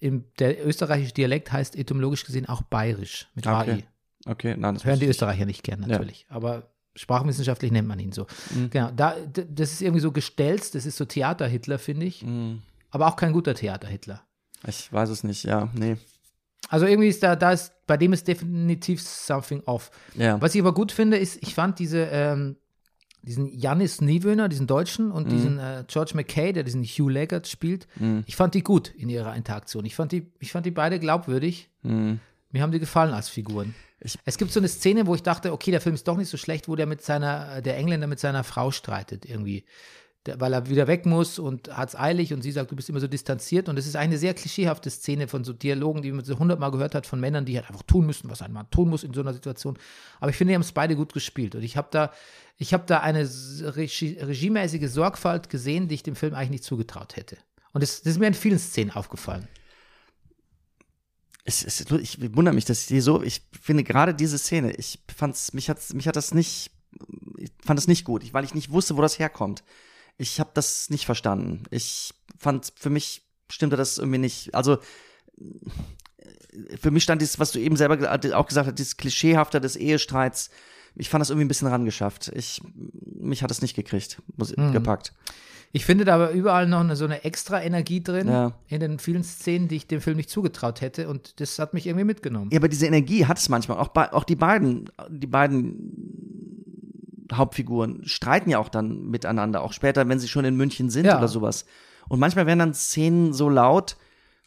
im, 0.00 0.24
der 0.38 0.64
österreichische 0.66 1.14
Dialekt 1.14 1.50
heißt 1.50 1.74
etymologisch 1.76 2.24
gesehen 2.24 2.46
auch 2.46 2.62
bayerisch 2.62 3.28
mit 3.34 3.46
Okay. 3.46 3.72
AI. 3.72 3.84
Okay, 4.26 4.54
nein, 4.56 4.74
das 4.74 4.84
Hören 4.84 5.00
die. 5.00 5.06
Österreicher 5.06 5.46
nicht 5.46 5.62
gern, 5.64 5.80
natürlich. 5.80 6.26
Aber 6.28 6.70
sprachwissenschaftlich 6.98 7.70
nennt 7.72 7.88
man 7.88 7.98
ihn 7.98 8.12
so. 8.12 8.26
Mhm. 8.54 8.70
Genau, 8.70 8.90
da, 8.94 9.14
das 9.32 9.72
ist 9.72 9.82
irgendwie 9.82 10.00
so 10.00 10.12
gestelzt, 10.12 10.74
das 10.74 10.84
ist 10.86 10.96
so 10.96 11.04
Theater-Hitler, 11.04 11.78
finde 11.78 12.06
ich. 12.06 12.22
Mhm. 12.24 12.62
Aber 12.90 13.06
auch 13.06 13.16
kein 13.16 13.32
guter 13.32 13.54
Theater-Hitler. 13.54 14.22
Ich 14.66 14.92
weiß 14.92 15.08
es 15.10 15.24
nicht, 15.24 15.44
ja, 15.44 15.68
nee. 15.74 15.96
Also 16.68 16.86
irgendwie 16.86 17.08
ist 17.08 17.22
da, 17.22 17.36
da 17.36 17.52
ist, 17.52 17.72
bei 17.86 17.96
dem 17.96 18.12
ist 18.12 18.26
definitiv 18.28 19.00
something 19.00 19.62
off. 19.66 19.90
Ja. 20.14 20.40
Was 20.40 20.54
ich 20.54 20.60
aber 20.60 20.74
gut 20.74 20.92
finde, 20.92 21.16
ist, 21.16 21.38
ich 21.42 21.54
fand 21.54 21.78
diese, 21.78 22.08
ähm, 22.10 22.56
diesen 23.22 23.46
Janis 23.58 24.00
Niewöhner, 24.00 24.48
diesen 24.48 24.66
Deutschen, 24.66 25.10
und 25.10 25.30
diesen 25.30 25.58
äh, 25.58 25.84
George 25.86 26.12
McKay, 26.14 26.52
der 26.52 26.64
diesen 26.64 26.84
Hugh 26.84 27.08
Leggett 27.10 27.46
spielt, 27.46 27.86
Mhm. 27.98 28.24
ich 28.26 28.36
fand 28.36 28.54
die 28.54 28.62
gut 28.62 28.88
in 28.96 29.08
ihrer 29.08 29.34
Interaktion. 29.34 29.84
Ich 29.84 29.94
fand 29.94 30.12
die, 30.12 30.30
ich 30.40 30.52
fand 30.52 30.66
die 30.66 30.70
beide 30.70 30.98
glaubwürdig. 30.98 31.70
Mhm. 31.82 32.20
Mir 32.50 32.62
haben 32.62 32.72
die 32.72 32.78
gefallen 32.78 33.12
als 33.12 33.28
Figuren. 33.28 33.74
Ich- 34.00 34.18
es 34.24 34.38
gibt 34.38 34.52
so 34.52 34.60
eine 34.60 34.68
Szene, 34.68 35.06
wo 35.06 35.14
ich 35.14 35.22
dachte, 35.22 35.52
okay, 35.52 35.70
der 35.70 35.80
Film 35.80 35.94
ist 35.94 36.06
doch 36.08 36.16
nicht 36.16 36.30
so 36.30 36.36
schlecht, 36.36 36.68
wo 36.68 36.76
der 36.76 36.86
mit 36.86 37.02
seiner, 37.02 37.60
der 37.62 37.76
Engländer 37.76 38.06
mit 38.06 38.20
seiner 38.20 38.44
Frau 38.44 38.70
streitet 38.70 39.24
irgendwie. 39.24 39.64
Der, 40.26 40.40
weil 40.40 40.52
er 40.52 40.68
wieder 40.68 40.86
weg 40.88 41.06
muss 41.06 41.38
und 41.38 41.68
hat 41.76 41.90
es 41.90 41.94
eilig 41.96 42.32
und 42.32 42.42
sie 42.42 42.50
sagt, 42.50 42.70
du 42.70 42.76
bist 42.76 42.88
immer 42.88 43.00
so 43.00 43.06
distanziert. 43.06 43.68
Und 43.68 43.78
es 43.78 43.86
ist 43.86 43.96
eine 43.96 44.18
sehr 44.18 44.34
klischeehafte 44.34 44.90
Szene 44.90 45.28
von 45.28 45.44
so 45.44 45.52
Dialogen, 45.52 46.02
die 46.02 46.10
man 46.10 46.24
so 46.24 46.38
hundertmal 46.38 46.70
gehört 46.70 46.94
hat 46.94 47.06
von 47.06 47.20
Männern, 47.20 47.44
die 47.44 47.56
halt 47.56 47.68
einfach 47.68 47.84
tun 47.84 48.06
müssen, 48.06 48.28
was 48.30 48.42
ein 48.42 48.52
Mann 48.52 48.68
tun 48.70 48.88
muss 48.88 49.04
in 49.04 49.14
so 49.14 49.20
einer 49.20 49.32
Situation. 49.32 49.78
Aber 50.20 50.30
ich 50.30 50.36
finde, 50.36 50.52
die 50.52 50.54
haben 50.56 50.62
es 50.62 50.72
beide 50.72 50.96
gut 50.96 51.12
gespielt. 51.12 51.54
Und 51.54 51.62
ich 51.62 51.76
habe 51.76 51.88
da, 51.90 52.12
ich 52.56 52.74
habe 52.74 52.84
da 52.86 52.98
eine 53.00 53.28
regie, 53.76 54.18
regiemäßige 54.20 54.90
Sorgfalt 54.90 55.50
gesehen, 55.50 55.86
die 55.88 55.94
ich 55.96 56.02
dem 56.02 56.16
Film 56.16 56.34
eigentlich 56.34 56.50
nicht 56.50 56.64
zugetraut 56.64 57.16
hätte. 57.16 57.36
Und 57.72 57.82
das, 57.82 58.02
das 58.02 58.12
ist 58.14 58.18
mir 58.18 58.26
in 58.26 58.34
vielen 58.34 58.58
Szenen 58.58 58.90
aufgefallen. 58.90 59.46
Es, 61.48 61.64
es, 61.64 61.80
ich 61.90 62.18
wundere 62.36 62.54
mich, 62.54 62.66
dass 62.66 62.82
ich 62.82 62.86
die 62.88 63.00
so, 63.00 63.22
ich 63.22 63.40
finde 63.58 63.82
gerade 63.82 64.14
diese 64.14 64.36
Szene, 64.36 64.72
ich 64.72 64.98
fand's, 65.16 65.54
mich 65.54 65.70
hat, 65.70 65.78
mich 65.94 66.06
hat 66.06 66.14
das 66.16 66.34
nicht, 66.34 66.70
ich 67.38 67.50
fand 67.64 67.78
es 67.78 67.88
nicht 67.88 68.04
gut, 68.04 68.22
ich- 68.22 68.34
weil 68.34 68.44
ich 68.44 68.52
nicht 68.54 68.70
wusste, 68.70 68.96
wo 68.98 69.00
das 69.02 69.18
herkommt. 69.18 69.64
Ich 70.18 70.40
habe 70.40 70.50
das 70.52 70.90
nicht 70.90 71.06
verstanden. 71.06 71.62
Ich 71.70 72.12
fand, 72.38 72.70
für 72.76 72.90
mich 72.90 73.22
stimmte 73.50 73.76
das 73.76 73.96
irgendwie 73.96 74.18
nicht. 74.18 74.54
Also 74.54 74.76
für 76.80 76.90
mich 76.90 77.02
stand 77.04 77.22
dieses, 77.22 77.38
was 77.38 77.52
du 77.52 77.60
eben 77.60 77.76
selber 77.76 77.96
ge- 77.96 78.32
auch 78.34 78.46
gesagt 78.46 78.66
hast, 78.68 78.78
dieses 78.78 78.96
Klischeehafter 78.96 79.60
des 79.60 79.76
Ehestreits. 79.76 80.50
Ich 80.96 81.08
fand 81.08 81.20
das 81.20 81.30
irgendwie 81.30 81.44
ein 81.44 81.48
bisschen 81.48 81.68
rangeschafft. 81.68 82.28
Ich, 82.34 82.60
mich 83.04 83.42
hat 83.42 83.50
es 83.50 83.62
nicht 83.62 83.74
gekriegt, 83.76 84.20
muss, 84.36 84.56
Mhm. 84.56 84.72
gepackt. 84.72 85.12
Ich 85.72 85.84
finde 85.84 86.04
da 86.06 86.14
aber 86.14 86.30
überall 86.30 86.66
noch 86.66 86.80
eine, 86.80 86.96
so 86.96 87.04
eine 87.04 87.24
extra 87.24 87.62
Energie 87.62 88.02
drin 88.02 88.28
Ja. 88.28 88.52
in 88.68 88.80
den 88.80 88.98
vielen 88.98 89.22
Szenen, 89.22 89.68
die 89.68 89.76
ich 89.76 89.86
dem 89.86 90.00
Film 90.00 90.16
nicht 90.16 90.30
zugetraut 90.30 90.80
hätte. 90.80 91.08
Und 91.08 91.40
das 91.40 91.58
hat 91.58 91.74
mich 91.74 91.86
irgendwie 91.86 92.04
mitgenommen. 92.06 92.48
Ja, 92.52 92.58
aber 92.58 92.68
diese 92.68 92.86
Energie 92.86 93.26
hat 93.26 93.38
es 93.38 93.48
manchmal. 93.50 93.78
Auch, 93.78 93.94
auch 93.94 94.24
die 94.24 94.36
beiden, 94.36 94.90
die 95.10 95.26
beiden 95.26 97.26
Hauptfiguren 97.32 98.06
streiten 98.06 98.50
ja 98.50 98.58
auch 98.58 98.68
dann 98.70 99.10
miteinander, 99.10 99.62
auch 99.62 99.72
später, 99.72 100.08
wenn 100.08 100.18
sie 100.18 100.28
schon 100.28 100.44
in 100.44 100.56
München 100.56 100.88
sind 100.90 101.04
Ja. 101.04 101.18
oder 101.18 101.28
sowas. 101.28 101.66
Und 102.08 102.18
manchmal 102.20 102.46
werden 102.46 102.60
dann 102.60 102.74
Szenen 102.74 103.34
so 103.34 103.50
laut, 103.50 103.96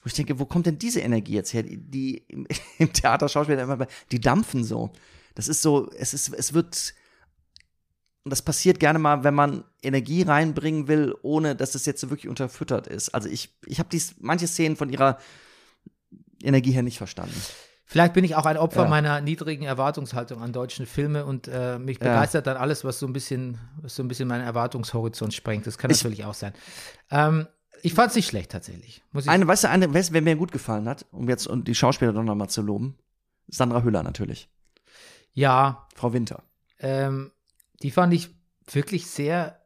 wo 0.04 0.08
ich 0.08 0.14
denke, 0.14 0.40
wo 0.40 0.46
kommt 0.46 0.66
denn 0.66 0.80
diese 0.80 1.02
Energie 1.02 1.34
jetzt 1.34 1.54
her? 1.54 1.62
Die, 1.62 1.78
die 1.78 2.24
im, 2.28 2.48
im 2.80 2.92
Theater 2.92 3.30
Schauspiel 3.30 3.60
immer, 3.60 3.86
die 4.12 4.20
dampfen 4.20 4.64
so. 4.64 4.90
Das 5.36 5.48
ist 5.48 5.62
so, 5.62 5.90
es 5.98 6.14
ist, 6.16 6.34
es 6.34 6.54
wird, 6.54 6.94
und 8.24 8.30
das 8.32 8.42
passiert 8.42 8.80
gerne 8.80 9.00
mal, 9.00 9.24
wenn 9.24 9.34
man 9.34 9.64
Energie 9.82 10.22
reinbringen 10.22 10.88
will, 10.88 11.16
ohne 11.24 11.56
dass 11.56 11.74
es 11.76 11.86
jetzt 11.86 12.02
so 12.02 12.10
wirklich 12.10 12.30
unterfüttert 12.30 12.88
ist. 12.88 13.10
Also 13.10 13.30
ich, 13.30 13.56
ich 13.66 13.80
habe 13.80 13.90
dies 13.90 14.16
manche 14.20 14.48
Szenen 14.48 14.76
von 14.76 14.90
ihrer 14.90 15.18
Energie 16.44 16.72
her 16.72 16.84
nicht 16.84 16.98
verstanden. 16.98 17.40
Vielleicht 17.86 18.14
bin 18.14 18.24
ich 18.24 18.36
auch 18.36 18.46
ein 18.46 18.58
Opfer 18.58 18.84
Ja. 18.84 18.90
meiner 18.90 19.20
niedrigen 19.22 19.64
Erwartungshaltung 19.66 20.42
an 20.42 20.54
deutschen 20.54 20.86
Filme 20.86 21.26
und 21.26 21.48
äh, 21.50 21.78
mich 21.78 21.98
Ja. 22.00 22.06
begeistert 22.06 22.48
dann 22.48 22.58
alles, 22.58 22.84
was 22.86 23.00
so 23.00 23.06
ein 23.06 23.12
bisschen, 23.14 23.58
was 23.82 23.96
so 23.96 24.04
ein 24.04 24.08
bisschen 24.08 24.28
meinen 24.30 24.46
Erwartungshorizont 24.46 25.34
sprengt. 25.34 25.68
Das 25.68 25.78
kann 25.78 25.92
Ich- 25.92 25.98
natürlich 26.04 26.24
auch 26.26 26.34
sein. 26.34 26.54
Ähm, 27.10 27.48
ich 27.84 27.94
fand 27.94 28.12
es 28.12 28.16
nicht 28.16 28.28
schlecht 28.28 28.52
tatsächlich. 28.52 29.04
Eine, 29.26 29.48
weißt 29.48 29.64
du, 29.66 29.70
eine, 29.70 29.94
weißt, 29.94 30.14
wer 30.14 30.22
mir 30.22 30.36
gut 30.36 30.52
gefallen 30.52 30.88
hat, 30.88 31.06
um 31.12 31.28
jetzt 31.28 31.48
und 31.48 31.68
die 31.68 31.76
Schauspieler 31.76 32.14
doch 32.14 32.24
nochmal 32.24 32.50
zu 32.50 32.62
loben? 32.62 32.98
Sandra 33.48 33.84
Hüller 33.84 34.04
natürlich. 34.04 34.50
ja, 35.34 35.88
Frau 35.96 36.14
Winter. 36.14 36.44
ähm, 36.80 37.32
die 37.84 37.92
fand 37.92 38.14
ich 38.14 38.30
wirklich 38.72 39.08
sehr 39.08 39.58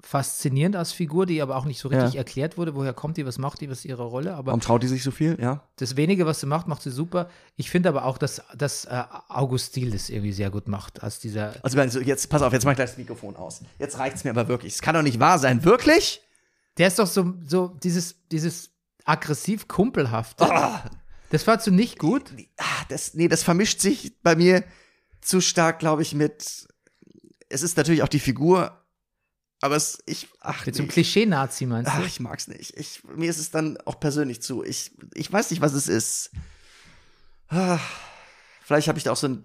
faszinierend 0.00 0.76
als 0.76 0.92
Figur, 0.92 1.26
die 1.26 1.42
aber 1.42 1.56
auch 1.56 1.64
nicht 1.64 1.80
so 1.80 1.88
richtig 1.88 2.14
Ja. 2.14 2.18
erklärt 2.18 2.56
wurde. 2.56 2.76
Woher 2.76 2.92
kommt 2.94 3.16
die, 3.16 3.26
was 3.26 3.36
macht 3.36 3.60
die, 3.60 3.68
was 3.68 3.78
ist 3.80 3.84
ihre 3.84 4.04
Rolle? 4.04 4.34
Aber 4.36 4.46
Warum 4.48 4.60
traut 4.60 4.82
die 4.84 4.86
sich 4.86 5.02
so 5.02 5.10
viel? 5.10 5.36
Ja. 5.40 5.64
das 5.76 5.96
wenige, 5.96 6.24
was 6.24 6.38
sie 6.40 6.46
macht, 6.46 6.68
macht 6.68 6.82
sie 6.82 6.92
super. 6.92 7.28
Ich 7.56 7.68
finde 7.68 7.88
aber 7.88 8.04
auch, 8.04 8.16
dass, 8.16 8.40
dass 8.56 8.84
äh, 8.84 9.02
August 9.28 9.74
Diel 9.74 9.90
das 9.90 10.08
irgendwie 10.08 10.32
sehr 10.32 10.50
gut 10.50 10.68
macht, 10.68 11.02
als 11.02 11.18
dieser. 11.18 11.54
Also 11.62 11.98
jetzt, 12.00 12.28
pass 12.30 12.42
auf, 12.42 12.52
jetzt 12.52 12.64
mach 12.64 12.72
ich 12.72 12.76
gleich 12.76 12.90
das 12.90 12.98
Mikrofon 12.98 13.34
aus. 13.34 13.60
Jetzt 13.80 13.98
reicht's 13.98 14.22
mir 14.22 14.30
aber 14.30 14.46
wirklich. 14.46 14.74
Es 14.74 14.82
kann 14.82 14.94
doch 14.94 15.02
nicht 15.02 15.18
wahr 15.18 15.40
sein. 15.40 15.64
Wirklich? 15.64 16.22
Der 16.78 16.86
ist 16.86 16.98
doch 17.00 17.08
so, 17.08 17.34
so 17.44 17.76
dieses, 17.82 18.14
dieses 18.30 18.70
aggressiv 19.04 19.66
kumpelhafte. 19.66 20.44
Ah, 20.48 20.84
Das 21.30 21.42
fandst 21.42 21.66
du 21.66 21.72
nicht 21.72 21.98
gut? 21.98 22.30
ah, 22.58 22.64
das, 22.88 23.14
nee, 23.14 23.26
das 23.26 23.42
vermischt 23.42 23.80
sich 23.80 24.22
bei 24.22 24.36
mir 24.36 24.62
zu 25.20 25.40
stark, 25.40 25.80
glaube 25.80 26.02
ich, 26.02 26.14
mit. 26.14 26.68
Es 27.48 27.62
ist 27.62 27.76
natürlich 27.76 28.02
auch 28.02 28.08
die 28.08 28.20
Figur, 28.20 28.84
aber 29.60 29.76
es, 29.76 29.98
ich, 30.06 30.28
ach, 30.40 30.66
Mit 30.66 30.78
nee. 30.78 30.86
Klischee-Nazi 30.86 31.66
meinst 31.66 31.90
Ach, 31.92 32.00
du? 32.00 32.06
ich 32.06 32.20
mag's 32.20 32.46
nicht. 32.46 32.76
Ich, 32.76 33.02
mir 33.04 33.28
ist 33.28 33.38
es 33.38 33.50
dann 33.50 33.76
auch 33.86 33.98
persönlich 33.98 34.40
zu. 34.42 34.62
Ich, 34.62 34.92
ich 35.14 35.32
weiß 35.32 35.50
nicht, 35.50 35.60
was 35.60 35.72
es 35.72 35.88
ist. 35.88 36.30
Ah, 37.48 37.80
Vielleicht 38.68 38.86
habe 38.88 38.98
ich 38.98 39.04
da 39.04 39.12
auch 39.12 39.16
so 39.16 39.28
ein. 39.28 39.42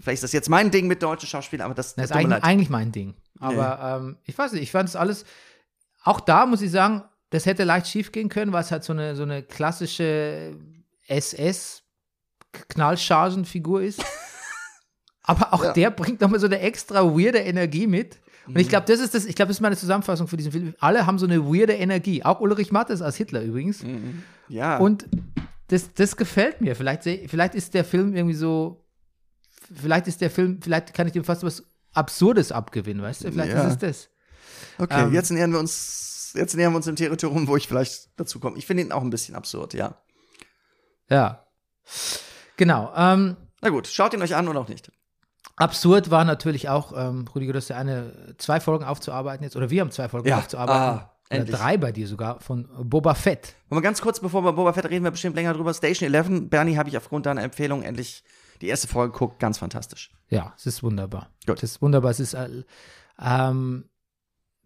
Vielleicht 0.00 0.16
ist 0.16 0.24
das 0.24 0.32
jetzt 0.32 0.50
mein 0.50 0.70
Ding 0.70 0.86
mit 0.86 1.02
deutschen 1.02 1.26
Schauspielern, 1.26 1.64
aber 1.64 1.74
das, 1.74 1.94
Das 1.94 2.10
ist 2.10 2.12
eigentlich, 2.12 2.44
eigentlich 2.44 2.68
mein 2.68 2.92
Ding. 2.92 3.14
Aber 3.40 3.98
ähm, 4.02 4.18
ich 4.24 4.36
weiß 4.36 4.52
nicht, 4.52 4.62
ich 4.62 4.70
fand 4.70 4.90
es 4.90 4.96
alles. 4.96 5.24
Auch 6.04 6.20
da 6.20 6.44
muss 6.44 6.60
ich 6.60 6.70
sagen, 6.70 7.02
das 7.30 7.46
hätte 7.46 7.64
leicht 7.64 7.88
schief 7.88 8.12
gehen 8.12 8.28
können, 8.28 8.52
weil 8.52 8.62
es 8.62 8.70
halt 8.70 8.84
so 8.84 8.92
eine, 8.92 9.16
so 9.16 9.22
eine 9.22 9.42
klassische 9.42 10.54
SS-Knallchargenfigur 11.06 13.80
ist. 13.82 14.04
Aber 15.26 15.52
auch 15.52 15.62
Ja. 15.64 15.72
der 15.72 15.90
bringt 15.90 16.20
nochmal 16.20 16.40
so 16.40 16.46
eine 16.46 16.60
extra 16.60 17.04
weirde 17.04 17.38
Energie 17.38 17.86
mit. 17.86 18.18
Und 18.46 18.58
ich 18.58 18.68
glaube, 18.68 18.86
das 18.86 19.00
ist 19.00 19.12
das, 19.14 19.24
ich 19.24 19.34
glaube, 19.34 19.48
das 19.48 19.56
ist 19.56 19.60
meine 19.60 19.76
Zusammenfassung 19.76 20.28
für 20.28 20.36
diesen 20.36 20.52
Film. 20.52 20.74
Alle 20.78 21.04
haben 21.04 21.18
so 21.18 21.26
eine 21.26 21.44
weirde 21.44 21.72
Energie. 21.74 22.24
Auch 22.24 22.40
Ulrich 22.40 22.70
Mattes 22.70 23.02
als 23.02 23.16
Hitler 23.16 23.42
übrigens. 23.42 23.84
Ja. 24.48 24.78
Und 24.78 25.06
das, 25.68 25.92
das 25.94 26.16
gefällt 26.16 26.60
mir. 26.60 26.76
Vielleicht, 26.76 27.02
vielleicht 27.02 27.56
ist 27.56 27.74
der 27.74 27.84
Film 27.84 28.14
irgendwie 28.14 28.36
so, 28.36 28.84
vielleicht 29.74 30.06
ist 30.06 30.20
der 30.20 30.30
Film, 30.30 30.60
vielleicht 30.62 30.94
kann 30.94 31.08
ich 31.08 31.12
dem 31.12 31.24
fast 31.24 31.42
was 31.42 31.64
Absurdes 31.92 32.52
abgewinnen, 32.52 33.02
weißt 33.02 33.24
du? 33.24 33.32
Vielleicht 33.32 33.52
Ja. 33.52 33.66
ist 33.66 33.72
es 33.72 33.78
das. 33.78 34.08
okay, 34.78 35.02
ähm, 35.02 35.12
jetzt 35.12 35.30
nähern 35.32 35.50
wir 35.50 35.58
uns, 35.58 36.32
jetzt 36.36 36.54
nähern 36.54 36.72
wir 36.72 36.76
uns 36.76 36.84
dem 36.86 36.94
Territorium, 36.94 37.48
wo 37.48 37.56
ich 37.56 37.66
vielleicht 37.66 38.10
dazu 38.16 38.38
komme. 38.38 38.58
Ich 38.58 38.66
finde 38.66 38.84
ihn 38.84 38.92
auch 38.92 39.02
ein 39.02 39.10
bisschen 39.10 39.34
absurd, 39.34 39.74
ja. 39.74 39.96
Ja. 41.10 41.44
Genau. 42.56 42.92
Ähm, 42.96 43.36
Na 43.60 43.70
gut, 43.70 43.86
schaut 43.88 44.14
ihn 44.14 44.22
euch 44.22 44.36
an 44.36 44.46
oder 44.46 44.60
auch 44.60 44.68
nicht. 44.68 44.92
Absurd 45.56 46.10
war 46.10 46.24
natürlich 46.24 46.68
auch, 46.68 46.92
ähm, 46.96 47.26
Rüdiger, 47.34 47.52
du 47.52 47.58
hast 47.58 47.68
ja 47.68 47.76
eine, 47.76 48.34
zwei 48.38 48.60
Folgen 48.60 48.84
aufzuarbeiten 48.84 49.44
jetzt, 49.44 49.56
oder 49.56 49.70
wir 49.70 49.80
haben 49.80 49.90
zwei 49.90 50.08
Folgen 50.08 50.28
Ja. 50.28 50.38
aufzuarbeiten. 50.38 50.82
Ah, 50.82 51.10
oder 51.30 51.40
endlich. 51.40 51.56
drei 51.56 51.76
bei 51.76 51.92
dir 51.92 52.06
sogar, 52.06 52.40
von 52.40 52.68
Boba 52.84 53.14
Fett. 53.14 53.54
Und 53.68 53.76
mal 53.76 53.80
ganz 53.80 54.00
kurz, 54.00 54.20
bevor 54.20 54.42
wir 54.44 54.52
Boba 54.52 54.72
Fett 54.72 54.88
reden, 54.90 55.04
wir 55.04 55.10
bestimmt 55.10 55.34
länger 55.36 55.54
drüber. 55.54 55.72
Station 55.74 56.12
11, 56.12 56.48
Bernie, 56.50 56.76
habe 56.76 56.88
ich 56.88 56.96
aufgrund 56.96 57.26
deiner 57.26 57.42
Empfehlung 57.42 57.82
endlich 57.82 58.22
die 58.60 58.68
erste 58.68 58.86
Folge 58.88 59.12
geguckt. 59.12 59.38
Ganz 59.40 59.58
fantastisch. 59.58 60.10
Ja, 60.30 60.52
es 60.56 60.66
ist 60.66 60.82
wunderbar. 60.82 61.30
Gut. 61.46 61.58
Es 61.62 61.72
ist 61.72 61.82
wunderbar. 61.82 62.10
Es 62.12 62.20
ist, 62.20 62.34
äh, 62.34 62.48
ähm, 63.20 63.84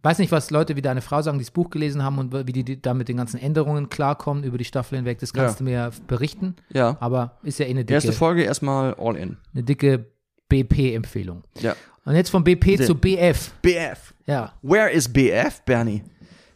weiß 0.03 0.19
nicht, 0.19 0.31
was 0.31 0.49
Leute 0.51 0.75
wie 0.75 0.81
deine 0.81 1.01
Frau 1.01 1.21
sagen, 1.21 1.37
die 1.39 1.43
das 1.45 1.51
Buch 1.51 1.69
gelesen 1.71 2.03
haben 2.03 2.17
und 2.19 2.31
wie 2.47 2.51
die, 2.53 2.63
die 2.63 2.81
da 2.81 2.93
mit 2.93 3.07
den 3.07 3.17
ganzen 3.17 3.39
Änderungen 3.39 3.89
klarkommen 3.89 4.43
über 4.43 4.57
die 4.57 4.65
Staffel 4.65 4.97
hinweg. 4.97 5.19
Das 5.19 5.33
kannst 5.33 5.55
Ja. 5.55 5.57
du 5.57 5.63
mir 5.63 5.91
berichten. 6.07 6.55
Ja. 6.69 6.95
Aber 6.99 7.37
ist 7.43 7.59
ja 7.59 7.65
eh 7.65 7.69
eine 7.71 7.81
Erste 7.81 8.09
dicke, 8.09 8.17
Folge 8.17 8.43
erstmal 8.43 8.93
all 8.95 9.15
in. 9.15 9.37
eine 9.53 9.63
dicke 9.63 10.05
BP-Empfehlung. 10.51 11.43
Ja. 11.59 11.75
Und 12.03 12.15
jetzt 12.15 12.29
von 12.29 12.43
BP 12.43 12.77
Sehr. 12.77 12.87
zu 12.87 12.95
BF. 12.95 13.51
BF. 13.61 14.13
Ja. 14.25 14.53
Where 14.61 14.89
is 14.91 15.07
BF, 15.11 15.61
Bernie? 15.65 16.03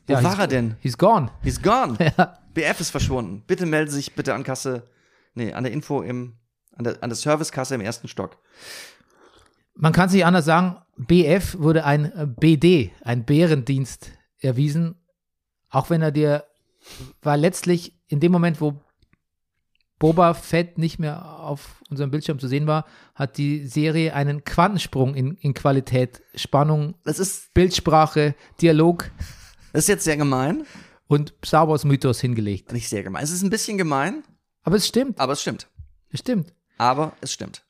Wo 0.08 0.14
Ja, 0.14 0.24
war 0.24 0.39
er 0.39 0.48
denn? 0.48 0.76
He's 0.82 0.98
gone. 0.98 1.30
He's 1.43 1.62
gone. 1.62 1.98
Ja. 2.18 2.38
BF 2.54 2.80
ist 2.80 2.89
verschwunden. 2.91 3.43
Bitte 3.46 3.66
melden 3.66 3.89
Sie 3.91 3.98
sich 3.98 4.16
bitte 4.16 4.34
an 4.34 4.43
Kasse, 4.43 4.88
nee, 5.34 5.52
an 5.52 5.64
der 5.66 5.74
Info 5.74 6.02
im, 6.02 6.34
an 6.76 6.84
der, 6.86 7.04
an 7.04 7.10
der 7.10 7.18
Servicekasse 7.18 7.76
im 7.76 7.82
ersten 7.82 8.08
Stock. 8.08 8.38
Man 9.76 9.91
kann 9.91 10.08
es 10.08 10.14
nicht 10.14 10.26
anders 10.26 10.46
sagen, 10.46 10.78
BF 10.98 11.58
wurde 11.60 11.84
ein 11.84 12.06
äh, 12.06 12.26
BD, 12.26 12.91
ein 13.02 13.26
Bärendienst 13.26 14.12
erwiesen, 14.39 14.96
auch 15.70 15.89
wenn 15.89 16.02
er 16.02 16.12
dir, 16.12 16.46
weil 17.22 17.41
letztlich 17.41 18.00
in 18.08 18.22
dem 18.22 18.32
Moment, 18.32 18.62
wo 18.62 18.80
Boba 20.00 20.34
Fett 20.34 20.78
nicht 20.78 21.00
mehr 21.00 21.39
auf 21.39 21.82
unserem 21.89 22.12
Bildschirm 22.12 22.38
zu 22.39 22.48
sehen 22.48 22.68
war, 22.68 22.86
hat 23.14 23.38
die 23.38 23.66
Serie 23.66 24.14
einen 24.14 24.43
Quantensprung 24.43 25.16
in, 25.16 25.36
in 25.36 25.54
Qualität, 25.54 26.22
Spannung, 26.36 26.96
Das 27.04 27.20
ist, 27.20 27.54
Bildsprache, 27.54 28.36
Dialog 28.62 29.10
das 29.74 29.84
ist 29.84 29.88
jetzt 29.89 30.04
sehr 30.06 30.18
gemein. 30.18 30.66
und 31.08 31.34
Star 31.46 31.68
Wars 31.68 31.84
Mythos 31.86 32.20
hingelegt. 32.22 32.72
Nicht 32.74 32.88
sehr 32.89 33.04
gemein. 33.04 33.24
Es 33.24 33.32
ist 33.32 33.41
ein 33.43 33.50
bisschen 33.50 33.78
gemein, 33.78 34.24
Aber 34.64 34.76
es 34.78 34.88
stimmt, 34.88 35.20
aber 35.20 35.34
es 35.34 35.41
stimmt. 35.41 35.68
es 36.12 36.20
stimmt. 36.22 36.54
Aber 36.78 37.14
es 37.22 37.32
stimmt. 37.34 37.64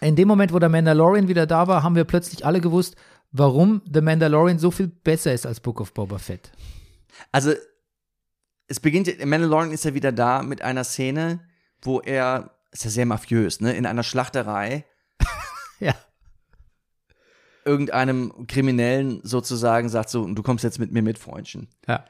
In 0.00 0.16
dem 0.16 0.26
Moment, 0.28 0.52
wo 0.52 0.58
der 0.58 0.68
Mandalorian 0.68 1.28
wieder 1.28 1.46
da 1.46 1.66
war, 1.68 1.82
haben 1.82 1.94
wir 1.94 2.04
plötzlich 2.04 2.44
alle 2.44 2.60
gewusst, 2.60 2.96
warum 3.30 3.80
The 3.92 4.00
Mandalorian 4.00 4.58
so 4.58 4.70
viel 4.70 4.88
besser 4.88 5.32
ist 5.32 5.46
als 5.46 5.60
Book 5.60 5.80
of 5.80 5.92
Boba 5.94 6.18
Fett. 6.18 6.50
Also, 7.32 7.52
es 8.74 8.80
beginnt, 8.80 9.24
Mandalorian 9.24 9.70
ist 9.70 9.84
ja 9.84 9.94
wieder 9.94 10.10
da 10.10 10.42
mit 10.42 10.60
einer 10.62 10.82
Szene, 10.82 11.40
wo 11.80 12.00
er, 12.00 12.50
ist 12.72 12.84
ja 12.84 12.90
sehr 12.90 13.06
mafiös, 13.06 13.60
ne, 13.60 13.72
in 13.72 13.86
einer 13.86 14.02
Schlachterei 14.02 14.84
Ja. 15.80 15.94
irgendeinem 17.64 18.48
Kriminellen 18.48 19.20
sozusagen 19.22 19.88
sagt 19.88 20.10
so, 20.10 20.26
du 20.26 20.42
kommst 20.42 20.64
jetzt 20.64 20.80
mit 20.80 20.90
mir 20.90 21.02
mit, 21.02 21.18
Freundchen. 21.18 21.68
Ja. 21.86 22.04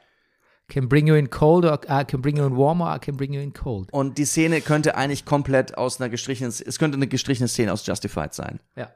Can 0.67 0.89
bring 0.89 1.05
you 1.05 1.13
in 1.13 1.29
cold 1.29 1.65
or 1.65 1.79
I 1.87 2.03
can 2.03 2.23
bring 2.23 2.37
you 2.37 2.45
in 2.47 2.57
warm 2.57 2.81
or 2.81 2.95
I 2.95 2.97
can 2.97 3.15
bring 3.15 3.31
you 3.31 3.41
in 3.41 3.53
cold. 3.53 3.93
Und 3.93 4.17
die 4.17 4.25
Szene 4.25 4.61
könnte 4.61 4.95
eigentlich 4.95 5.23
komplett 5.23 5.77
aus 5.77 6.01
einer 6.01 6.09
gestrichenen, 6.09 6.49
es 6.49 6.79
könnte 6.79 6.95
eine 6.95 7.05
gestrichene 7.05 7.47
Szene 7.47 7.71
aus 7.71 7.85
Justified 7.85 8.33
sein. 8.33 8.59
Ja. 8.75 8.91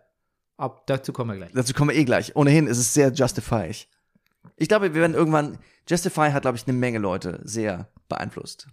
Ab, 0.57 0.87
dazu 0.87 1.13
kommen 1.13 1.29
wir 1.29 1.37
gleich. 1.37 1.51
Dazu 1.53 1.75
kommen 1.75 1.91
wir 1.91 1.97
eh 1.97 2.03
gleich. 2.03 2.35
Ohnehin 2.35 2.65
ist 2.65 2.79
es 2.79 2.95
sehr 2.95 3.13
Justify. 3.13 3.71
Ich 4.57 4.67
glaube, 4.67 4.93
wir 4.93 5.01
werden 5.01 5.15
irgendwann, 5.15 5.59
Justify 5.87 6.31
hat, 6.31 6.43
glaube 6.43 6.57
ich, 6.57 6.67
eine 6.67 6.77
Menge 6.77 6.99
Leute 6.99 7.39
sehr 7.43 7.89
beeinflusst. 8.07 8.67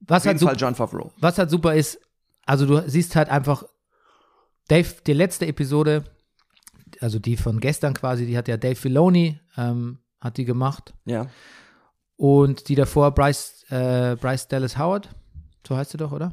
Was 0.00 0.22
Auf 0.22 0.26
jeden 0.26 0.40
halt, 0.40 0.48
Fall 0.50 0.60
John 0.60 0.74
Favreau. 0.74 1.12
was 1.18 1.38
halt 1.38 1.50
super 1.50 1.74
ist, 1.74 2.00
also 2.46 2.66
du 2.66 2.88
siehst 2.88 3.16
halt 3.16 3.28
einfach, 3.28 3.64
Dave, 4.68 4.88
die 5.06 5.12
letzte 5.12 5.46
Episode, 5.46 6.04
also 7.00 7.18
die 7.18 7.36
von 7.36 7.58
gestern 7.60 7.94
quasi, 7.94 8.26
die 8.26 8.36
hat 8.36 8.48
ja 8.48 8.56
Dave 8.56 8.76
Filoni, 8.76 9.40
ähm, 9.56 9.98
hat 10.20 10.36
die 10.36 10.44
gemacht. 10.44 10.94
Ja. 11.04 11.26
Und 12.16 12.68
die 12.68 12.74
davor 12.74 13.12
Bryce, 13.12 13.64
äh, 13.70 14.16
Bryce 14.20 14.48
Dallas 14.48 14.78
Howard, 14.78 15.08
so 15.66 15.76
heißt 15.76 15.92
sie 15.92 15.98
doch, 15.98 16.12
oder? 16.12 16.32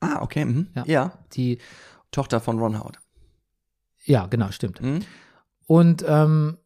Ah, 0.00 0.22
okay. 0.22 0.44
Mhm. 0.44 0.68
Ja. 0.74 0.84
Ja. 0.86 1.18
Die, 1.32 1.58
Tochter 2.10 2.40
von 2.40 2.58
Ron 2.58 2.78
Howard. 2.78 2.98
ja, 4.04 4.26
genau, 4.26 4.50
stimmt. 4.50 4.80
Mhm. 4.80 5.00
Und 5.66 6.04
ähm, 6.08 6.56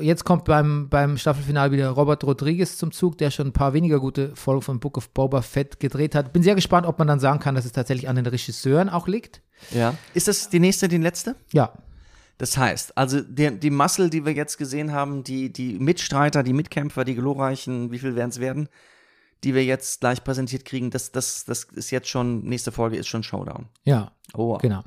jetzt 0.00 0.24
kommt 0.24 0.44
beim, 0.44 0.88
beim 0.88 1.16
Staffelfinale 1.16 1.70
wieder 1.72 1.90
Robert 1.90 2.24
Rodriguez 2.24 2.76
zum 2.76 2.92
Zug, 2.92 3.18
der 3.18 3.30
schon 3.30 3.48
ein 3.48 3.52
paar 3.52 3.72
weniger 3.72 4.00
gute 4.00 4.34
Folgen 4.34 4.62
von 4.62 4.80
Book 4.80 4.96
of 4.96 5.10
Boba 5.10 5.42
Fett 5.42 5.78
gedreht 5.80 6.14
hat. 6.14 6.32
Bin 6.32 6.42
sehr 6.42 6.54
gespannt, 6.54 6.86
ob 6.86 6.98
man 6.98 7.08
dann 7.08 7.20
sagen 7.20 7.38
kann, 7.38 7.54
dass 7.54 7.64
es 7.64 7.72
tatsächlich 7.72 8.08
an 8.08 8.16
den 8.16 8.26
Regisseuren 8.26 8.88
auch 8.88 9.06
liegt. 9.08 9.42
Ja. 9.70 9.94
Ist 10.14 10.28
das 10.28 10.48
die 10.50 10.60
nächste, 10.60 10.88
die 10.88 10.98
letzte? 10.98 11.36
Ja, 11.52 11.72
Das 12.38 12.58
heißt, 12.58 12.98
also 12.98 13.20
die, 13.22 13.58
die 13.58 13.70
Muscle, 13.70 14.10
die 14.10 14.26
wir 14.26 14.32
jetzt 14.34 14.58
gesehen 14.58 14.92
haben, 14.92 15.24
die, 15.24 15.52
die 15.52 15.78
Mitstreiter, 15.78 16.42
die 16.42 16.52
Mitkämpfer, 16.52 17.04
die 17.04 17.14
glorreichen, 17.14 17.90
wie 17.92 17.98
viel 17.98 18.14
werden 18.16 18.30
es 18.30 18.40
werden, 18.40 18.68
die 19.44 19.54
wir 19.54 19.64
jetzt 19.64 20.00
gleich 20.00 20.22
präsentiert 20.24 20.64
kriegen, 20.64 20.90
das, 20.90 21.12
das, 21.12 21.44
das 21.44 21.64
ist 21.64 21.90
jetzt 21.90 22.08
schon, 22.08 22.42
nächste 22.44 22.72
Folge 22.72 22.96
ist 22.96 23.06
schon 23.06 23.22
Showdown. 23.22 23.66
ja, 23.84 24.12
Oh. 24.34 24.58
genau. 24.58 24.82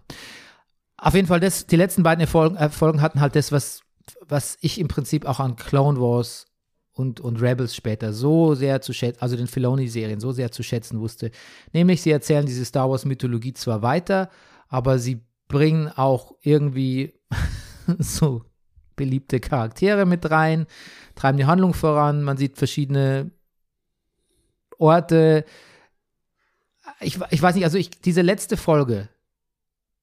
Auf 0.98 1.14
jeden 1.14 1.28
Fall, 1.28 1.40
das, 1.40 1.66
die 1.66 1.78
letzten 1.78 2.04
beiden 2.04 2.28
Folgen, 2.28 2.58
äh, 2.58 2.70
Folgen 2.70 3.02
hatten 3.02 3.22
halt 3.22 3.36
das, 3.36 3.52
was, 3.54 3.82
was 4.28 4.58
ich 4.62 4.80
im 4.80 4.88
Prinzip 4.88 5.26
auch 5.26 5.40
an 5.40 5.56
Clone 5.56 6.00
Wars 6.00 6.46
und, 6.94 7.20
und 7.20 7.42
Rebels 7.42 7.76
später 7.76 8.12
so 8.12 8.56
sehr 8.56 8.82
zu 8.82 8.94
schätzen, 8.94 9.22
also 9.22 9.38
den 9.38 9.48
Filoni-Serien 9.48 10.20
so 10.20 10.32
sehr 10.32 10.52
zu 10.52 10.64
schätzen 10.64 11.00
wusste. 11.00 11.32
Nämlich, 11.72 12.02
sie 12.02 12.12
erzählen 12.12 12.46
diese 12.46 12.66
Star 12.66 12.90
Wars-Mythologie 12.90 13.54
zwar 13.54 13.82
weiter, 13.82 14.30
aber 14.68 15.00
sie 15.00 15.22
bringen 15.48 15.88
auch 15.88 16.36
irgendwie 16.42 17.14
so 18.00 18.44
beliebte 18.96 19.40
Charaktere 19.40 20.06
mit 20.06 20.30
rein, 20.30 20.68
treiben 21.16 21.38
die 21.38 21.46
Handlung 21.46 21.74
voran, 21.74 22.22
man 22.22 22.36
sieht 22.36 22.58
verschiedene 22.58 23.32
Orte. 24.78 25.46
Ich, 27.00 27.18
ich 27.30 27.42
weiß 27.42 27.56
nicht, 27.56 27.64
also 27.64 27.78
ich, 27.78 27.92
diese 28.02 28.22
letzte 28.22 28.58
Folge, 28.58 29.08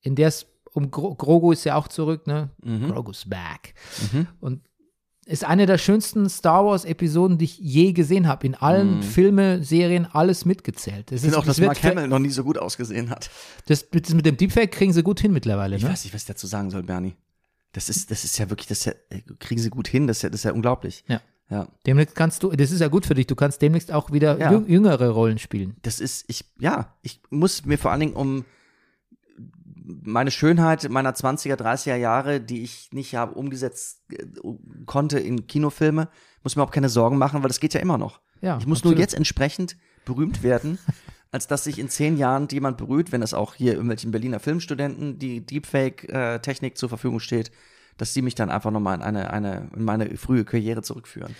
in 0.00 0.14
der 0.14 0.28
es 0.28 0.46
um 0.76 0.90
Gro 0.90 1.14
Grogu 1.14 1.52
ist 1.52 1.64
ja 1.64 1.74
auch 1.76 1.88
zurück, 1.88 2.26
ne? 2.26 2.50
Mhm. 2.62 2.88
Grogu's 2.90 3.24
back. 3.28 3.74
Mhm. 4.12 4.26
Und 4.40 4.60
ist 5.24 5.44
eine 5.44 5.66
der 5.66 5.76
schönsten 5.78 6.28
Star 6.28 6.64
Wars-Episoden, 6.64 7.36
die 7.38 7.46
ich 7.46 7.58
je 7.58 7.92
gesehen 7.92 8.28
habe. 8.28 8.46
In 8.46 8.54
allen 8.54 8.98
Mhm. 8.98 9.02
Filme, 9.02 9.64
Serien, 9.64 10.06
alles 10.06 10.44
mitgezählt. 10.44 11.10
Das 11.10 11.16
Ich 11.16 11.20
finde 11.22 11.38
auch, 11.38 11.44
dass 11.44 11.60
Mark 11.60 11.82
Hamill 11.82 12.06
noch 12.06 12.20
nie 12.20 12.30
so 12.30 12.44
gut 12.44 12.58
ausgesehen 12.58 13.10
hat. 13.10 13.28
Das, 13.66 13.90
das 13.90 14.14
mit 14.14 14.24
dem 14.24 14.36
Deepfake 14.36 14.70
kriegen 14.70 14.92
sie 14.92 15.02
gut 15.02 15.18
hin 15.18 15.32
mittlerweile. 15.32 15.74
Ich 15.76 15.82
Ne? 15.82 15.88
weiß 15.90 16.04
nicht, 16.04 16.14
was 16.14 16.22
ich 16.22 16.28
dazu 16.28 16.46
sagen 16.46 16.70
soll, 16.70 16.84
Bernie. 16.84 17.16
Das 17.72 17.88
ist, 17.88 18.10
das 18.12 18.22
ist 18.22 18.38
ja 18.38 18.48
wirklich, 18.50 18.68
das 18.68 18.84
ja, 18.84 18.92
äh, 19.10 19.22
kriegen 19.40 19.60
sie 19.60 19.68
gut 19.70 19.88
hin, 19.88 20.06
das 20.06 20.18
ist 20.18 20.22
ja, 20.22 20.28
das 20.30 20.40
ist 20.40 20.44
ja 20.44 20.52
unglaublich. 20.52 21.02
Ja. 21.08 21.20
Ja. 21.50 21.68
Demnächst 21.86 22.14
kannst 22.14 22.42
du, 22.42 22.50
das 22.50 22.70
ist 22.70 22.80
ja 22.80 22.88
gut 22.88 23.04
für 23.06 23.14
dich, 23.14 23.26
du 23.26 23.34
kannst 23.34 23.60
demnächst 23.62 23.90
auch 23.92 24.12
wieder 24.12 24.38
Ja. 24.38 24.50
jüng- 24.52 24.66
jüngere 24.68 25.10
Rollen 25.10 25.38
spielen. 25.38 25.76
Das 25.82 25.98
ist, 26.00 26.24
ich, 26.28 26.44
ja, 26.60 26.94
ich 27.02 27.20
muss 27.30 27.64
mir 27.64 27.78
vor 27.78 27.90
allen 27.90 28.00
Dingen 28.00 28.14
um 28.14 28.44
meine 29.86 30.30
Schönheit 30.30 30.88
meiner 30.88 31.12
20er, 31.12 31.54
30er 31.54 31.96
Jahre, 31.96 32.40
die 32.40 32.62
ich 32.62 32.90
nicht 32.92 33.14
habe 33.14 33.34
umgesetzt 33.34 34.02
äh, 34.10 34.24
konnte 34.84 35.18
in 35.18 35.46
Kinofilme, 35.46 36.08
muss 36.42 36.56
mir 36.56 36.62
auch 36.62 36.70
keine 36.70 36.88
Sorgen 36.88 37.18
machen, 37.18 37.42
weil 37.42 37.48
das 37.48 37.60
geht 37.60 37.74
ja 37.74 37.80
immer 37.80 37.98
noch. 37.98 38.20
Ja, 38.40 38.58
ich 38.58 38.66
muss 38.66 38.78
absolut. 38.78 38.96
nur 38.96 39.02
jetzt 39.02 39.14
entsprechend 39.14 39.76
berühmt 40.04 40.42
werden, 40.42 40.78
als 41.30 41.46
dass 41.46 41.64
sich 41.64 41.78
in 41.78 41.88
zehn 41.88 42.16
Jahren 42.16 42.48
jemand 42.50 42.76
berührt, 42.76 43.12
wenn 43.12 43.22
es 43.22 43.34
auch 43.34 43.54
hier 43.54 43.72
irgendwelchen 43.72 44.10
Berliner 44.10 44.40
Filmstudenten 44.40 45.18
die 45.18 45.44
Deepfake-Technik 45.44 46.76
zur 46.76 46.88
Verfügung 46.88 47.20
steht, 47.20 47.50
dass 47.96 48.12
die 48.12 48.22
mich 48.22 48.34
dann 48.34 48.50
einfach 48.50 48.70
nochmal 48.70 48.96
in 48.96 49.02
eine, 49.02 49.30
eine, 49.30 49.70
in 49.74 49.84
meine 49.84 50.16
frühe 50.16 50.44
Karriere 50.44 50.82
zurückführen. 50.82 51.34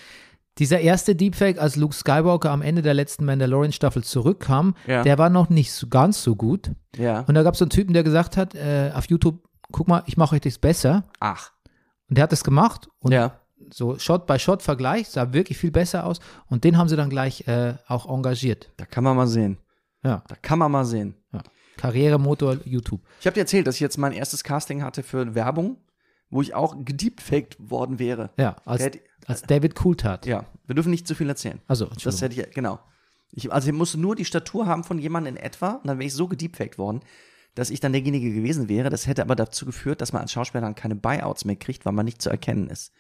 Dieser 0.59 0.81
erste 0.81 1.15
Deepfake, 1.15 1.59
als 1.59 1.77
Luke 1.77 1.95
Skywalker 1.95 2.51
am 2.51 2.63
Ende 2.63 2.81
der 2.83 2.95
letzten 2.95 3.25
Mandalorian-Staffel 3.27 4.03
zurückkam, 4.05 4.75
Ja. 4.87 5.03
der 5.03 5.19
war 5.19 5.29
noch 5.29 5.51
nicht 5.51 5.73
so, 5.73 5.87
ganz 5.89 6.23
so 6.23 6.35
gut. 6.35 6.71
Ja. 6.97 7.21
Und 7.29 7.35
da 7.35 7.43
gab 7.43 7.53
es 7.55 7.59
so 7.59 7.65
einen 7.67 7.71
Typen, 7.71 7.93
der 7.93 8.03
gesagt 8.03 8.37
hat, 8.37 8.55
äh, 8.55 8.91
auf 8.95 9.07
YouTube, 9.07 9.41
guck 9.71 9.87
mal, 9.89 10.03
ich 10.07 10.17
mache 10.17 10.35
euch 10.37 10.41
das 10.41 10.59
besser. 10.59 11.05
Ach. 11.21 11.53
Und 12.09 12.17
der 12.17 12.23
hat 12.25 12.33
das 12.33 12.43
gemacht 12.45 12.89
und 13.01 13.13
Ja. 13.13 13.39
so 13.71 13.99
Shot-by-Shot-Vergleich, 13.99 15.09
sah 15.09 15.33
wirklich 15.33 15.59
viel 15.59 15.71
besser 15.73 16.07
aus. 16.07 16.21
Und 16.49 16.65
den 16.65 16.79
haben 16.79 16.89
sie 16.89 16.97
dann 16.97 17.11
gleich 17.11 17.47
äh, 17.49 17.75
auch 17.89 18.09
engagiert. 18.09 18.71
Da 18.79 18.87
kann 18.87 19.05
man 19.05 19.17
mal 19.17 19.27
sehen. 19.27 19.59
Ja, 20.05 20.23
Da 20.29 20.37
kann 20.41 20.59
man 20.59 20.71
mal 20.73 20.85
sehen. 20.85 21.17
ja. 21.33 21.41
Karrieremotor 21.77 22.57
YouTube. 22.65 23.03
Ich 23.21 23.27
habe 23.27 23.35
dir 23.35 23.41
erzählt, 23.41 23.67
dass 23.67 23.75
ich 23.75 23.81
jetzt 23.83 23.99
mein 23.99 24.13
erstes 24.13 24.43
Casting 24.43 24.83
hatte 24.83 25.03
für 25.03 25.35
Werbung 25.35 25.77
wo 26.31 26.43
ich 26.43 26.55
auch 26.55 26.77
gedeepfaked 26.85 27.57
worden 27.70 27.99
wäre. 27.99 28.31
Ja, 28.37 28.57
als, 28.64 28.83
hätte- 28.83 29.01
als 29.27 29.43
David 29.43 29.74
Coulthard. 29.74 30.27
Ja, 30.27 30.45
wir 30.66 30.74
dürfen 30.74 30.91
nicht 30.91 31.07
zu 31.07 31.14
viel 31.14 31.29
erzählen. 31.29 31.61
Also, 31.68 31.87
Das 32.03 32.20
hätte 32.22 32.41
ich, 32.41 32.51
genau. 32.55 32.81
Ich, 33.33 33.53
also 33.53 33.68
ich 33.68 33.74
musste 33.74 33.99
nur 33.99 34.16
die 34.16 34.24
Statur 34.24 34.66
haben 34.66 34.85
von 34.85 34.99
jemandem 34.99 35.37
in 35.37 35.43
etwa 35.43 35.72
und 35.72 35.87
dann 35.87 35.99
wäre 35.99 36.07
ich 36.07 36.14
so 36.14 36.29
gedeepfaked 36.29 36.79
worden, 36.79 37.01
dass 37.55 37.70
ich 37.70 37.81
dann 37.81 37.93
derjenige 37.93 38.33
gewesen 38.33 38.68
wäre. 38.68 38.89
Das 38.91 39.07
hätte 39.07 39.22
aber 39.22 39.35
dazu 39.37 39.66
geführt, 39.66 40.01
dass 40.01 40.12
man 40.12 40.22
als 40.22 40.33
Schauspieler 40.33 40.61
dann 40.62 40.74
keine 40.74 40.95
Buyouts 40.95 41.45
mehr 41.45 41.57
kriegt, 41.57 41.85
weil 41.85 41.93
man 41.93 42.05
nicht 42.05 42.22
zu 42.22 42.31
erkennen 42.31 42.68
ist. 42.68 42.93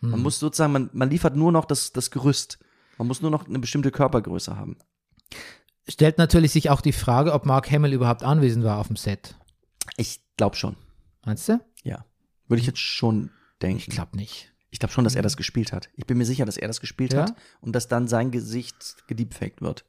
Hm. 0.00 0.10
Man 0.10 0.22
muss 0.22 0.38
sozusagen, 0.38 0.72
man, 0.72 0.90
man 0.92 1.10
liefert 1.10 1.36
nur 1.36 1.52
noch 1.52 1.64
das, 1.64 1.92
das 1.92 2.10
Gerüst. 2.10 2.58
Man 2.98 3.06
muss 3.08 3.22
nur 3.22 3.30
noch 3.30 3.46
eine 3.48 3.58
bestimmte 3.58 3.90
Körpergröße 3.90 4.56
haben. 4.56 4.76
Stellt 5.88 6.18
natürlich 6.18 6.52
sich 6.52 6.70
auch 6.70 6.80
die 6.82 6.92
Frage, 6.92 7.32
ob 7.32 7.46
Mark 7.46 7.70
Hamill 7.70 7.92
überhaupt 7.94 8.22
anwesend 8.22 8.64
war 8.64 8.78
auf 8.78 8.88
dem 8.88 8.96
Set. 8.96 9.34
Ich 9.96 10.20
glaube 10.36 10.56
schon. 10.56 10.76
Meinst 11.24 11.48
du? 11.48 11.60
Würde 12.50 12.60
ich 12.60 12.66
jetzt 12.66 12.78
schon 12.80 13.30
denken. 13.62 13.78
Ich 13.78 13.86
glaube 13.88 14.16
nicht. 14.16 14.52
Ich 14.70 14.78
glaube 14.78 14.92
schon, 14.92 15.04
dass 15.04 15.14
er 15.14 15.22
das 15.22 15.36
gespielt 15.36 15.72
hat. 15.72 15.88
Ich 15.96 16.06
bin 16.06 16.18
mir 16.18 16.24
sicher, 16.26 16.44
dass 16.44 16.56
er 16.56 16.68
das 16.68 16.80
gespielt 16.80 17.12
Ja? 17.12 17.22
hat 17.22 17.34
und 17.60 17.72
dass 17.74 17.88
dann 17.88 18.08
sein 18.08 18.30
Gesicht 18.30 18.96
gedeepfaked 19.08 19.62
wird. 19.62 19.84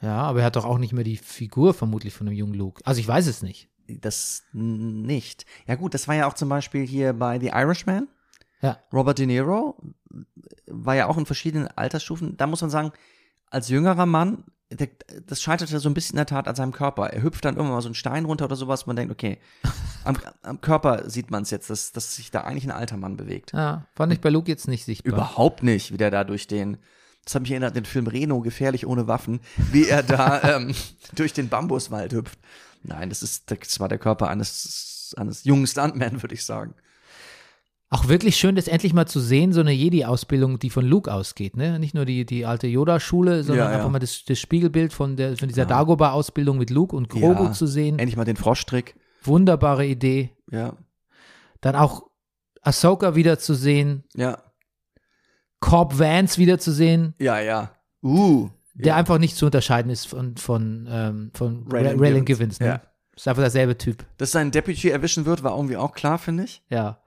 Ja, 0.00 0.22
aber 0.22 0.40
er 0.40 0.46
hat 0.46 0.56
doch 0.56 0.64
auch 0.64 0.78
nicht 0.78 0.92
mehr 0.92 1.04
die 1.04 1.16
Figur 1.16 1.74
vermutlich 1.74 2.12
von 2.12 2.26
dem 2.26 2.34
jungen 2.34 2.54
Luke. 2.54 2.82
Also 2.84 3.00
ich 3.00 3.06
weiß 3.06 3.26
es 3.28 3.42
nicht. 3.42 3.68
Das 3.86 4.42
nicht. 4.52 5.46
Ja 5.66 5.76
gut, 5.76 5.94
das 5.94 6.08
war 6.08 6.14
ja 6.14 6.26
auch 6.26 6.34
zum 6.34 6.48
Beispiel 6.48 6.86
hier 6.86 7.12
bei 7.12 7.38
The 7.38 7.48
Irishman. 7.48 8.08
Ja. 8.60 8.78
Robert 8.92 9.18
De 9.18 9.26
Niro 9.26 9.76
war 10.66 10.94
ja 10.94 11.06
auch 11.08 11.18
in 11.18 11.26
verschiedenen 11.26 11.68
Altersstufen. 11.68 12.36
Da 12.36 12.46
muss 12.46 12.60
man 12.60 12.70
sagen, 12.70 12.92
als 13.50 13.68
jüngerer 13.68 14.06
Mann, 14.06 14.44
der, 14.76 14.88
das 15.26 15.42
scheiterte 15.42 15.78
so 15.78 15.88
ein 15.88 15.94
bisschen 15.94 16.14
in 16.14 16.18
der 16.18 16.26
Tat 16.26 16.48
an 16.48 16.54
seinem 16.54 16.72
Körper. 16.72 17.08
Er 17.08 17.22
hüpft 17.22 17.44
dann 17.44 17.56
irgendwann 17.56 17.76
mal 17.76 17.82
so 17.82 17.88
einen 17.88 17.94
Stein 17.94 18.24
runter 18.24 18.46
oder 18.46 18.56
sowas. 18.56 18.86
Man 18.86 18.96
denkt, 18.96 19.12
okay, 19.12 19.38
am, 20.04 20.16
am 20.42 20.60
Körper 20.60 21.08
sieht 21.08 21.30
man 21.30 21.42
es 21.42 21.50
jetzt, 21.50 21.70
dass, 21.70 21.92
dass 21.92 22.16
sich 22.16 22.30
da 22.30 22.42
eigentlich 22.42 22.64
ein 22.64 22.70
alter 22.70 22.96
Mann 22.96 23.16
bewegt. 23.16 23.52
Ja, 23.52 23.86
fand 23.94 24.12
ich 24.12 24.20
bei 24.20 24.30
Luke 24.30 24.50
jetzt 24.50 24.68
nicht 24.68 24.84
sichtbar. 24.84 25.12
Überhaupt 25.12 25.62
nicht, 25.62 25.92
wie 25.92 25.96
der 25.96 26.10
da 26.10 26.24
durch 26.24 26.46
den, 26.46 26.78
das 27.24 27.34
hat 27.34 27.42
mich 27.42 27.52
erinnert, 27.52 27.76
den 27.76 27.84
Film 27.84 28.06
Reno, 28.06 28.40
gefährlich 28.40 28.86
ohne 28.86 29.06
Waffen, 29.06 29.40
wie 29.70 29.88
er 29.88 30.02
da 30.02 30.42
ähm, 30.56 30.74
durch 31.14 31.32
den 31.32 31.48
Bambuswald 31.48 32.12
hüpft. 32.12 32.38
Nein, 32.82 33.08
das 33.08 33.22
ist, 33.22 33.50
das 33.50 33.78
war 33.80 33.88
der 33.88 33.98
Körper 33.98 34.28
eines, 34.28 35.14
eines 35.16 35.44
jungen 35.44 35.66
Stuntman, 35.66 36.22
würde 36.22 36.34
ich 36.34 36.44
sagen. 36.44 36.74
Auch 37.94 38.08
wirklich 38.08 38.36
schön, 38.36 38.56
das 38.56 38.68
endlich 38.68 38.94
mal 38.94 39.06
zu 39.06 39.20
sehen, 39.20 39.52
so 39.52 39.60
eine 39.60 39.72
Jedi-Ausbildung, 39.72 40.58
die 40.58 40.70
von 40.70 40.84
Luke 40.86 41.12
ausgeht, 41.12 41.56
ne? 41.58 41.78
Nicht 41.78 41.94
nur 41.94 42.06
die, 42.06 42.24
die 42.24 42.46
alte 42.46 42.66
Yoda-Schule, 42.66 43.44
sondern 43.44 43.66
Ja, 43.66 43.70
ja. 43.72 43.76
einfach 43.76 43.90
mal 43.90 43.98
das, 43.98 44.24
das 44.24 44.38
Spiegelbild 44.38 44.94
von, 44.94 45.16
der, 45.16 45.36
von 45.36 45.48
dieser 45.48 45.66
Dagobah-Ausbildung 45.66 46.56
mit 46.56 46.70
Luke 46.70 46.96
und 46.96 47.10
Grogu 47.10 47.44
Ja, 47.44 47.52
zu 47.52 47.66
sehen. 47.66 47.98
Endlich 47.98 48.16
mal 48.16 48.24
den 48.24 48.36
Froschtrick. 48.36 48.94
Wunderbare 49.24 49.84
Idee. 49.84 50.30
Ja, 50.50 50.74
Dann 51.60 51.76
auch 51.76 52.04
Ahsoka 52.62 53.14
wieder 53.14 53.38
zu 53.38 53.52
sehen, 53.54 54.04
ja, 54.14 54.38
Corp 55.60 55.98
Vance 55.98 56.38
wieder 56.38 56.58
zu 56.58 56.72
sehen, 56.72 57.14
ja, 57.18 57.38
ja. 57.40 57.72
Uh. 58.02 58.48
der 58.74 58.96
einfach 58.96 59.18
nicht 59.18 59.36
zu 59.36 59.44
unterscheiden 59.46 59.90
ist 59.90 60.06
von, 60.08 60.36
von, 60.36 60.88
ähm, 60.90 61.30
von 61.34 61.66
Raylan 61.70 61.96
Ra- 61.98 62.00
Raylan 62.06 62.24
Givens, 62.24 62.58
Givens. 62.58 62.60
ne? 62.60 62.66
ja. 62.66 62.82
Ist 63.14 63.28
einfach 63.28 63.42
derselbe 63.42 63.76
Typ. 63.76 64.04
Dass 64.16 64.32
sein 64.32 64.50
Deputy 64.50 64.88
erwischen 64.88 65.26
wird, 65.26 65.42
war 65.42 65.54
irgendwie 65.54 65.76
auch 65.76 65.92
klar, 65.92 66.16
finde 66.18 66.44
ich. 66.44 66.62
Ja. 66.70 66.98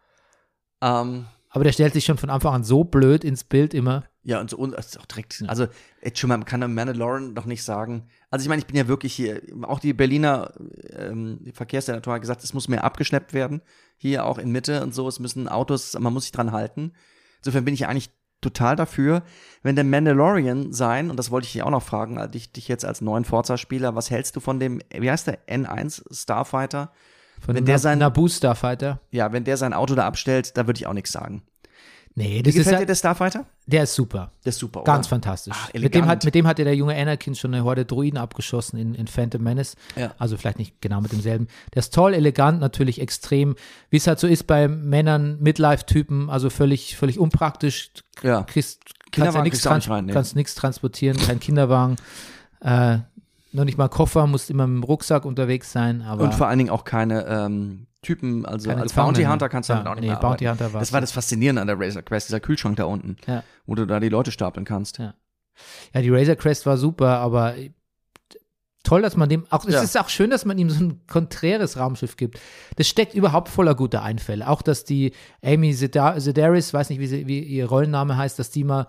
Ähm, 0.82 1.26
Aber 1.50 1.64
der 1.64 1.72
stellt 1.72 1.94
sich 1.94 2.06
schon 2.06 2.18
von 2.18 2.30
Anfang 2.30 2.54
an 2.54 2.64
so 2.64 2.84
blöd 2.84 3.24
ins 3.24 3.44
Bild 3.44 3.74
immer. 3.74 4.04
Ja, 4.24 4.42
und 4.42 4.50
so 4.50 4.58
und 4.58 4.74
ist 4.74 5.00
auch 5.00 5.06
direkt. 5.06 5.44
Also, 5.48 5.68
jetzt 6.02 6.18
schon 6.18 6.30
mal, 6.30 6.38
man 6.38 6.46
kann 6.46 6.64
am 6.64 6.74
Mandalorian 6.74 7.34
noch 7.34 7.46
nicht 7.46 7.64
sagen. 7.64 8.08
Also, 8.32 8.44
ich 8.44 8.50
meine, 8.50 8.60
ich 8.60 8.66
bin 8.66 8.76
ja 8.76 8.88
wirklich 8.88 9.14
hier, 9.14 9.42
auch 9.62 9.80
die 9.80 9.94
Berliner 9.94 10.52
ähm, 10.90 11.42
Verkehrssenator 11.54 12.16
hat 12.16 12.22
gesagt, 12.22 12.44
es 12.44 12.54
muss 12.54 12.68
mehr 12.68 12.84
abgeschleppt 12.84 13.34
werden. 13.34 13.62
Hier 13.98 14.26
auch 14.26 14.40
in 14.40 14.52
Mitte 14.52 14.82
und 14.82 14.96
so. 14.96 15.08
Es 15.08 15.20
müssen 15.20 15.48
Autos, 15.48 15.98
man 16.00 16.12
muss 16.12 16.24
sich 16.24 16.32
dran 16.32 16.52
halten. 16.52 16.94
Insofern 17.38 17.66
bin 17.66 17.76
ich 17.76 17.86
eigentlich 17.86 18.10
total 18.42 18.76
dafür, 18.76 19.24
wenn 19.64 19.76
der 19.76 19.86
Mandalorian 19.86 20.72
sein, 20.72 21.10
und 21.10 21.18
das 21.18 21.32
wollte 21.32 21.46
ich 21.46 21.54
dich 21.54 21.64
auch 21.64 21.72
noch 21.72 21.84
fragen, 21.84 22.20
dich, 22.32 22.52
dich 22.52 22.68
jetzt 22.68 22.86
als 22.86 23.02
neuen 23.02 23.26
Forza-Spieler, 23.26 23.96
was 23.96 24.12
hältst 24.12 24.36
du 24.36 24.40
von 24.40 24.60
dem, 24.60 24.82
wie 24.92 25.10
heißt 25.10 25.28
der, 25.28 25.48
N1 25.48 26.04
Starfighter? 26.14 26.92
Von 27.46 27.56
Wenn 27.56 27.66
der 27.66 27.80
sein- 27.80 28.00
Naboo 28.00 28.28
Starfighter. 28.28 29.00
Ja, 29.12 29.32
wenn 29.32 29.44
der 29.44 29.58
sein 29.58 29.74
Auto 29.74 29.94
da 29.96 30.06
abstellt, 30.08 30.58
da 30.58 30.66
würde 30.68 30.80
ich 30.80 30.88
auch 30.88 30.94
nichts 30.94 31.12
sagen. 31.12 31.44
Nee, 32.18 32.40
Wie 32.40 32.44
das 32.44 32.54
ist 32.56 32.60
gefällt 32.60 32.74
dir 32.74 32.78
halt, 32.78 32.90
der 32.90 32.96
Starfighter? 32.96 33.46
der 33.68 33.84
ist 33.84 33.94
super. 33.94 34.32
Der 34.46 34.50
ist 34.52 34.60
super, 34.60 34.84
Ganz 34.86 35.06
oder? 35.08 35.10
fantastisch. 35.10 35.54
Ach, 35.56 35.74
mit, 35.74 35.94
dem 35.94 36.06
hat, 36.08 36.24
mit 36.24 36.34
dem 36.34 36.48
hatte 36.48 36.64
der 36.64 36.74
junge 36.74 36.96
Anakin 36.96 37.36
schon 37.36 37.54
eine 37.54 37.66
Horde 37.66 37.84
Droiden 37.84 38.18
abgeschossen 38.18 38.78
in, 38.80 38.96
in 38.96 39.08
Phantom 39.08 39.44
Menace. 39.44 39.76
Ja. 39.98 40.16
Also 40.18 40.38
vielleicht 40.38 40.58
nicht 40.58 40.82
genau 40.82 41.02
mit 41.02 41.12
demselben. 41.12 41.50
Der 41.74 41.82
ist 41.82 41.94
toll, 41.94 42.14
elegant, 42.14 42.62
natürlich 42.62 43.02
extrem, 43.02 43.58
wie 43.90 43.98
es 43.98 44.08
halt 44.08 44.20
so 44.20 44.28
ist 44.28 44.48
bei 44.48 44.70
Männern, 44.70 45.38
Midlife-Typen, 45.42 46.30
also 46.30 46.50
völlig, 46.50 46.96
völlig 46.96 47.20
unpraktisch. 47.20 47.92
Ja. 48.24 48.44
Kriegst, 48.44 48.82
kannst 49.12 49.36
ja 49.36 49.42
nichts 49.42 49.62
trans 49.62 49.90
rein, 49.90 50.06
nee. 50.06 50.14
kannst 50.14 50.38
transportieren, 50.56 51.18
kein 51.18 51.42
Kinderwagen. 51.42 51.98
Äh, 52.62 53.00
noch 53.56 53.66
nicht 53.66 53.78
mal 53.78 53.88
Koffer, 53.90 54.28
musst 54.28 54.50
immer 54.50 54.68
mit 54.68 54.82
dem 54.82 54.84
Rucksack 54.84 55.26
unterwegs 55.26 55.72
sein. 55.72 56.02
Aber 56.02 56.24
Und 56.24 56.34
vor 56.34 56.48
allen 56.48 56.58
Dingen 56.60 56.70
auch 56.70 56.84
keine 56.84 57.26
ähm, 57.26 57.88
Typen, 58.02 58.46
also 58.46 58.70
Keine 58.70 58.82
als. 58.82 58.94
Bounty 58.94 59.24
Hunter 59.24 59.50
kannst 59.50 59.70
du 59.70 59.74
Ja, 59.74 59.78
damit 59.80 59.92
auch 59.92 59.96
nicht 59.96 60.02
nee, 60.04 60.10
mehr 60.10 60.20
Bounty 60.20 60.48
arbeiten. 60.48 60.64
Hunter 60.66 60.74
war's 60.76 60.82
Das 60.88 60.94
war 60.94 61.02
das 61.02 61.12
Faszinierende 61.12 61.62
an 61.62 61.68
der 61.68 61.80
Razor 61.80 62.04
Quest, 62.04 62.30
dieser 62.30 62.40
Kühlschrank 62.40 62.76
da 62.78 62.84
unten, 62.86 63.18
Ja. 63.26 63.44
wo 63.66 63.74
du 63.76 63.86
da 63.88 64.00
die 64.00 64.10
Leute 64.10 64.32
stapeln 64.32 64.66
kannst. 64.66 65.00
Ja. 65.00 65.16
Ja, 65.94 66.02
die 66.02 66.10
Razor 66.10 66.36
Crest 66.36 66.66
war 66.66 66.78
super, 66.78 67.18
aber 67.20 67.56
toll, 68.84 69.02
dass 69.02 69.16
man 69.18 69.30
dem 69.30 69.46
auch, 69.50 69.66
es 69.66 69.74
Ja. 69.74 69.82
ist 69.82 70.00
auch 70.00 70.10
schön, 70.10 70.30
dass 70.30 70.46
man 70.46 70.58
ihm 70.58 70.70
so 70.70 70.84
ein 70.84 71.02
konträres 71.08 71.78
Raumschiff 71.78 72.18
gibt. 72.18 72.40
Das 72.76 72.88
steckt 72.88 73.14
überhaupt 73.16 73.50
voller 73.50 73.74
guter 73.74 74.04
Einfälle. 74.04 74.48
Auch, 74.48 74.62
dass 74.62 74.84
die 74.84 75.14
Amy 75.44 75.74
Sedaris, 75.74 76.74
weiß 76.74 76.90
nicht, 76.90 77.00
wie, 77.00 77.08
sie, 77.08 77.26
wie 77.28 77.40
ihr 77.40 77.66
Rollenname 77.68 78.18
heißt, 78.18 78.38
dass 78.38 78.52
die 78.52 78.64
mal, 78.64 78.88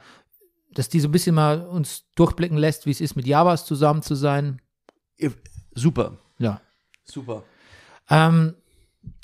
dass 0.78 0.88
die 0.88 1.00
so 1.00 1.08
ein 1.08 1.12
bisschen 1.12 1.34
mal 1.34 1.62
uns 1.66 2.04
durchblicken 2.14 2.58
lässt, 2.58 2.86
wie 2.86 2.90
es 2.90 3.00
ist, 3.00 3.16
mit 3.16 3.26
Javas 3.26 3.64
zusammen 3.64 4.02
zu 4.02 4.14
sein. 4.14 4.60
Super, 5.74 6.18
Ja. 6.38 6.60
super. 7.04 7.42
Ähm, 8.08 8.54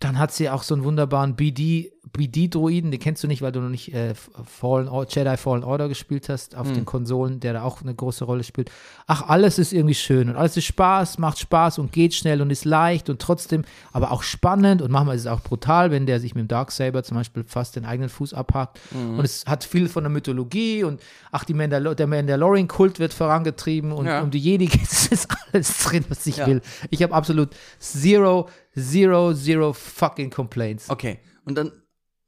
dann 0.01 0.19
hat 0.19 0.33
sie 0.33 0.49
auch 0.51 0.63
so 0.63 0.75
einen 0.75 0.85
wunderbaren 0.85 1.35
BD, 1.37 1.92
BD-Droiden, 2.13 2.91
den 2.91 2.99
kennst 3.01 3.23
du 3.23 3.29
nicht, 3.29 3.43
weil 3.43 3.53
du 3.53 3.61
noch 3.61 3.69
nicht 3.69 3.95
äh, 3.95 4.15
Fallen, 4.45 4.89
Jedi 5.09 5.37
Fallen 5.37 5.63
Order 5.65 5.89
gespielt 5.89 6.29
hast 6.29 6.57
auf 6.57 6.73
den 6.73 6.85
Konsolen, 6.85 7.39
der 7.41 7.53
da 7.53 7.63
auch 7.63 7.81
eine 7.81 7.95
große 7.95 8.25
Rolle 8.25 8.43
spielt. 8.45 8.71
Ach, 9.07 9.29
alles 9.29 9.59
ist 9.59 9.73
irgendwie 9.73 9.95
schön 9.95 10.29
und 10.29 10.37
alles 10.37 10.57
ist 10.57 10.65
Spaß, 10.65 11.19
macht 11.19 11.39
Spaß 11.39 11.79
und 11.79 11.93
geht 11.93 12.13
schnell 12.15 12.43
und 12.43 12.51
ist 12.51 12.65
leicht 12.65 13.09
und 13.09 13.21
trotzdem 13.21 13.65
aber 13.93 14.11
auch 14.11 14.23
spannend 14.25 14.83
und 14.83 14.91
manchmal 14.91 15.15
ist 15.15 15.23
es 15.23 15.27
auch 15.29 15.41
brutal, 15.41 15.91
wenn 15.91 16.07
der 16.07 16.19
sich 16.21 16.35
mit 16.35 16.43
dem 16.45 16.49
Darksaber 16.49 17.03
zum 17.05 17.17
Beispiel 17.17 17.45
fast 17.47 17.77
den 17.77 17.85
eigenen 17.85 18.09
Fuß 18.11 18.35
abhakt. 18.35 18.81
Und 18.93 19.25
es 19.25 19.45
hat 19.47 19.63
viel 19.65 19.89
von 19.89 20.03
der 20.05 20.11
Mythologie 20.11 20.85
und 20.85 21.01
ach, 21.31 21.45
die 21.45 21.55
Mandalo 21.55 21.95
der 21.95 22.07
Mandalorian-Kult 22.09 22.99
wird 22.99 23.15
vorangetrieben 23.15 23.93
und 23.93 24.07
Ja. 24.07 24.23
um 24.23 24.31
die 24.31 24.39
Jedi 24.41 24.67
geht 24.67 24.83
es 24.83 25.07
ist 25.07 25.29
alles 25.53 25.79
drin, 25.85 26.05
was 26.09 26.27
ich 26.27 26.39
Ja. 26.39 26.47
will. 26.47 26.63
Ich 26.91 27.03
habe 27.03 27.15
absolut 27.15 27.51
zero, 27.79 28.49
zero, 28.77 29.33
zero 29.35 29.73
fucking 29.73 30.31
complaints. 30.31 30.91
Okay, 30.91 31.19
und 31.45 31.57
dann, 31.57 31.73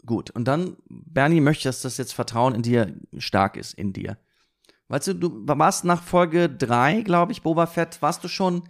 gut, 0.07 0.31
und 0.31 0.47
dann, 0.47 0.77
Bernie, 0.89 1.41
möchtest, 1.41 1.85
dass 1.85 1.93
das 1.93 1.99
jetzt 1.99 2.15
Vertrauen 2.15 2.55
in 2.55 2.63
dir 2.63 2.95
stark 3.19 3.57
ist, 3.57 3.75
in 3.75 3.93
dir. 3.93 4.19
Weißt 4.89 5.09
du, 5.09 5.15
du 5.15 5.31
warst 5.47 5.85
nach 5.85 6.03
Folge 6.03 6.49
3, 6.49 7.03
glaube 7.03 7.33
ich, 7.33 7.43
Boba 7.43 7.67
Fett, 7.67 8.03
warst 8.03 8.23
du 8.23 8.29
schon 8.29 8.65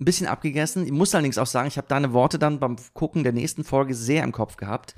ein 0.00 0.04
bisschen 0.04 0.26
abgegessen. 0.26 0.86
Ich 0.86 0.92
muss 0.92 1.14
allerdings 1.14 1.38
auch 1.38 1.46
sagen, 1.46 1.68
ich 1.68 1.76
habe 1.76 1.88
deine 1.88 2.12
Worte 2.12 2.38
dann 2.38 2.58
beim 2.58 2.76
Gucken 2.94 3.22
der 3.22 3.32
nächsten 3.32 3.64
Folge 3.64 3.94
sehr 3.94 4.24
im 4.24 4.32
Kopf 4.32 4.56
gehabt, 4.56 4.94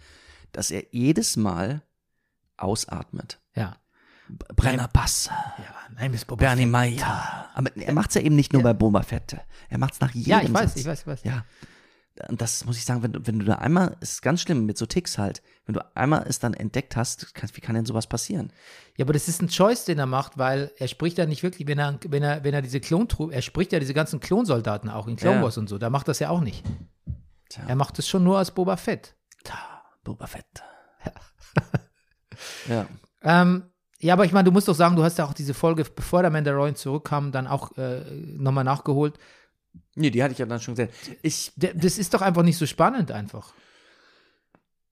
dass 0.52 0.70
er 0.70 0.84
jedes 0.92 1.36
Mal 1.36 1.82
ausatmet. 2.56 3.40
Ja. 3.54 3.76
Brenner 4.28 4.88
Bass. 4.88 5.26
Ja, 5.26 5.74
nein, 5.96 6.12
Miss 6.12 6.24
Boba 6.24 6.40
Bernie 6.40 6.66
Meyer. 6.66 7.50
Aber 7.54 7.76
er 7.76 7.92
macht's 7.92 8.14
ja 8.14 8.22
eben 8.22 8.36
nicht 8.36 8.52
nur 8.52 8.62
bei 8.62 8.72
Boba 8.72 9.02
Fett. 9.02 9.36
Er 9.68 9.78
macht's 9.78 10.00
nach 10.00 10.12
jedem 10.12 10.30
Ja, 10.30 10.40
ich 10.42 10.54
weiß, 10.54 10.70
Satz. 10.70 10.80
ich 10.80 10.86
weiß, 10.86 11.00
ich 11.00 11.06
weiß. 11.06 11.24
Ja. 11.24 11.44
Und 12.28 12.42
das 12.42 12.64
muss 12.66 12.76
ich 12.76 12.84
sagen, 12.84 13.02
wenn 13.02 13.12
du, 13.12 13.26
wenn 13.26 13.38
du 13.38 13.44
da 13.46 13.54
einmal, 13.54 13.96
ist 14.00 14.20
ganz 14.20 14.42
schlimm 14.42 14.66
mit 14.66 14.76
so 14.76 14.84
Ticks 14.84 15.16
halt, 15.16 15.42
wenn 15.64 15.74
du 15.74 15.96
einmal 15.96 16.24
es 16.28 16.38
dann 16.38 16.52
entdeckt 16.52 16.94
hast, 16.94 17.34
kann, 17.34 17.48
wie 17.54 17.60
kann 17.60 17.74
denn 17.74 17.86
sowas 17.86 18.06
passieren? 18.06 18.52
Ja, 18.96 19.06
aber 19.06 19.14
das 19.14 19.28
ist 19.28 19.40
ein 19.40 19.48
Choice, 19.48 19.86
den 19.86 19.98
er 19.98 20.06
macht, 20.06 20.36
weil 20.36 20.72
er 20.76 20.88
spricht 20.88 21.16
ja 21.16 21.24
nicht 21.24 21.42
wirklich, 21.42 21.66
wenn 21.68 21.78
er, 21.78 21.98
wenn 22.06 22.22
er, 22.22 22.44
wenn 22.44 22.52
er 22.52 22.60
diese 22.60 22.80
Klontruppe, 22.80 23.34
er 23.34 23.42
spricht 23.42 23.72
ja 23.72 23.78
diese 23.78 23.94
ganzen 23.94 24.20
Klonsoldaten 24.20 24.90
auch 24.90 25.06
in 25.06 25.16
Clone 25.16 25.36
Ja. 25.36 25.42
Wars 25.42 25.56
und 25.56 25.68
so, 25.68 25.78
da 25.78 25.88
macht 25.88 26.08
das 26.08 26.18
ja 26.18 26.28
auch 26.28 26.40
nicht. 26.40 26.64
Tja. 27.48 27.64
Er 27.66 27.76
macht 27.76 27.98
es 27.98 28.08
schon 28.08 28.24
nur 28.24 28.38
als 28.38 28.50
Boba 28.50 28.76
Fett. 28.76 29.16
Boba 30.04 30.26
Fett. 30.26 30.44
ja. 32.68 32.86
Ähm, 33.22 33.64
ja, 34.00 34.14
aber 34.14 34.24
ich 34.24 34.32
meine, 34.32 34.44
du 34.44 34.52
musst 34.52 34.66
doch 34.66 34.74
sagen, 34.74 34.96
du 34.96 35.04
hast 35.04 35.18
ja 35.18 35.24
auch 35.24 35.32
diese 35.32 35.54
Folge, 35.54 35.84
bevor 35.84 36.22
der 36.22 36.30
Mandalorian 36.30 36.74
zurückkam, 36.74 37.30
dann 37.30 37.46
auch 37.46 37.76
äh, 37.76 38.00
nochmal 38.36 38.64
nachgeholt. 38.64 39.18
Nee, 39.94 40.10
die 40.10 40.22
hatte 40.22 40.32
ich 40.32 40.38
ja 40.38 40.46
dann 40.46 40.60
schon 40.60 40.74
gesehen. 40.74 40.88
Ich, 41.22 41.52
das 41.56 41.98
ist 41.98 42.14
doch 42.14 42.22
einfach 42.22 42.42
nicht 42.42 42.56
so 42.56 42.66
spannend 42.66 43.10
einfach. 43.10 43.52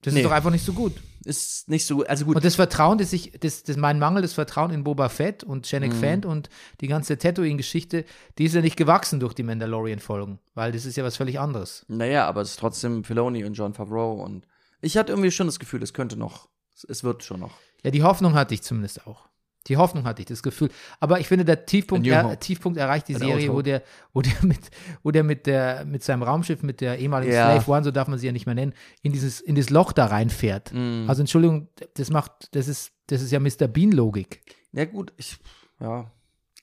Das 0.02 0.14
Nee. 0.14 0.20
ist 0.20 0.26
doch 0.26 0.32
einfach 0.32 0.50
nicht 0.50 0.64
so 0.64 0.72
gut. 0.72 0.94
ist 1.24 1.68
nicht 1.68 1.84
so, 1.86 2.04
also 2.06 2.24
gut. 2.24 2.36
Und 2.36 2.44
das 2.44 2.54
Vertrauen, 2.54 2.96
das 2.96 3.12
ich, 3.12 3.32
das, 3.38 3.62
das 3.62 3.76
mein 3.76 3.98
mangelndes 3.98 4.32
Vertrauen 4.32 4.70
in 4.70 4.82
Boba 4.84 5.10
Fett 5.10 5.44
und 5.44 5.70
Janek 5.70 5.92
Mhm. 5.92 6.00
Fant 6.00 6.26
und 6.26 6.48
die 6.80 6.86
ganze 6.88 7.18
Tatooine-Geschichte, 7.18 8.06
die 8.38 8.44
ist 8.44 8.54
ja 8.54 8.62
nicht 8.62 8.78
gewachsen 8.78 9.20
durch 9.20 9.34
die 9.34 9.42
Mandalorian-Folgen, 9.42 10.38
weil 10.54 10.72
das 10.72 10.86
ist 10.86 10.96
ja 10.96 11.04
was 11.04 11.18
völlig 11.18 11.38
anderes. 11.38 11.84
naja, 11.88 12.26
aber 12.26 12.40
es 12.40 12.52
ist 12.52 12.58
trotzdem 12.60 13.04
Filoni 13.04 13.44
und 13.44 13.52
John 13.52 13.74
Favreau 13.74 14.14
und 14.22 14.46
Ich 14.80 14.96
hatte 14.96 15.12
irgendwie 15.12 15.30
schon 15.30 15.46
das 15.46 15.58
Gefühl, 15.58 15.82
es 15.82 15.92
könnte 15.92 16.16
noch, 16.16 16.48
es 16.88 17.04
wird 17.04 17.22
schon 17.22 17.40
noch. 17.40 17.52
Ja, 17.82 17.90
die 17.90 18.02
Hoffnung 18.02 18.32
hatte 18.34 18.54
ich 18.54 18.62
zumindest 18.62 19.06
auch. 19.06 19.28
Die 19.66 19.76
Hoffnung 19.76 20.04
hatte 20.04 20.22
ich, 20.22 20.26
das 20.26 20.42
Gefühl. 20.42 20.70
Aber 21.00 21.20
ich 21.20 21.28
finde, 21.28 21.44
der 21.44 21.66
Tiefpunkt, 21.66 22.06
er. 22.06 22.40
Tiefpunkt 22.40 22.78
erreicht 22.78 23.08
die 23.08 23.14
An 23.14 23.20
Serie, 23.20 23.52
wo 23.52 23.60
der, 23.60 23.82
wo 24.14 24.22
der 24.22 24.32
mit, 24.42 24.70
wo 25.02 25.10
der 25.10 25.22
mit 25.22 25.46
der, 25.46 25.84
mit 25.84 26.02
seinem 26.02 26.22
Raumschiff, 26.22 26.62
mit 26.62 26.80
der 26.80 26.98
ehemaligen 26.98 27.32
Ja. 27.32 27.60
Slave 27.60 27.70
One, 27.70 27.84
so 27.84 27.90
darf 27.90 28.08
man 28.08 28.18
sie 28.18 28.26
ja 28.26 28.32
nicht 28.32 28.46
mehr 28.46 28.54
nennen, 28.54 28.72
in 29.02 29.12
dieses, 29.12 29.40
in 29.40 29.54
dieses 29.54 29.70
Loch 29.70 29.92
da 29.92 30.06
reinfährt. 30.06 30.72
Mhm. 30.72 31.04
Also 31.08 31.20
Entschuldigung, 31.22 31.68
das 31.94 32.10
macht, 32.10 32.48
das 32.52 32.68
ist, 32.68 32.92
das 33.08 33.20
ist 33.20 33.32
ja 33.32 33.40
Mr. 33.40 33.68
Bean-Logik. 33.68 34.40
Ja, 34.72 34.86
gut, 34.86 35.12
ich, 35.16 35.36
ja. 35.78 36.10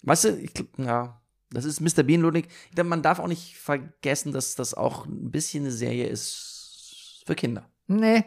Weißt 0.03 0.25
du, 0.25 0.37
ich, 0.37 0.51
ja, 0.77 1.21
das 1.51 1.65
ist 1.65 1.79
Mr. 1.79 2.03
Bean 2.03 2.21
Logik. 2.21 2.47
Ich 2.69 2.75
glaub, 2.75 2.87
Man 2.87 3.01
darf 3.01 3.19
auch 3.19 3.27
nicht 3.27 3.57
vergessen, 3.57 4.31
dass 4.31 4.55
das 4.55 4.73
auch 4.73 5.05
ein 5.05 5.31
bisschen 5.31 5.63
eine 5.63 5.71
Serie 5.71 6.07
ist 6.07 7.23
für 7.25 7.35
Kinder. 7.35 7.69
Nee, 7.87 8.25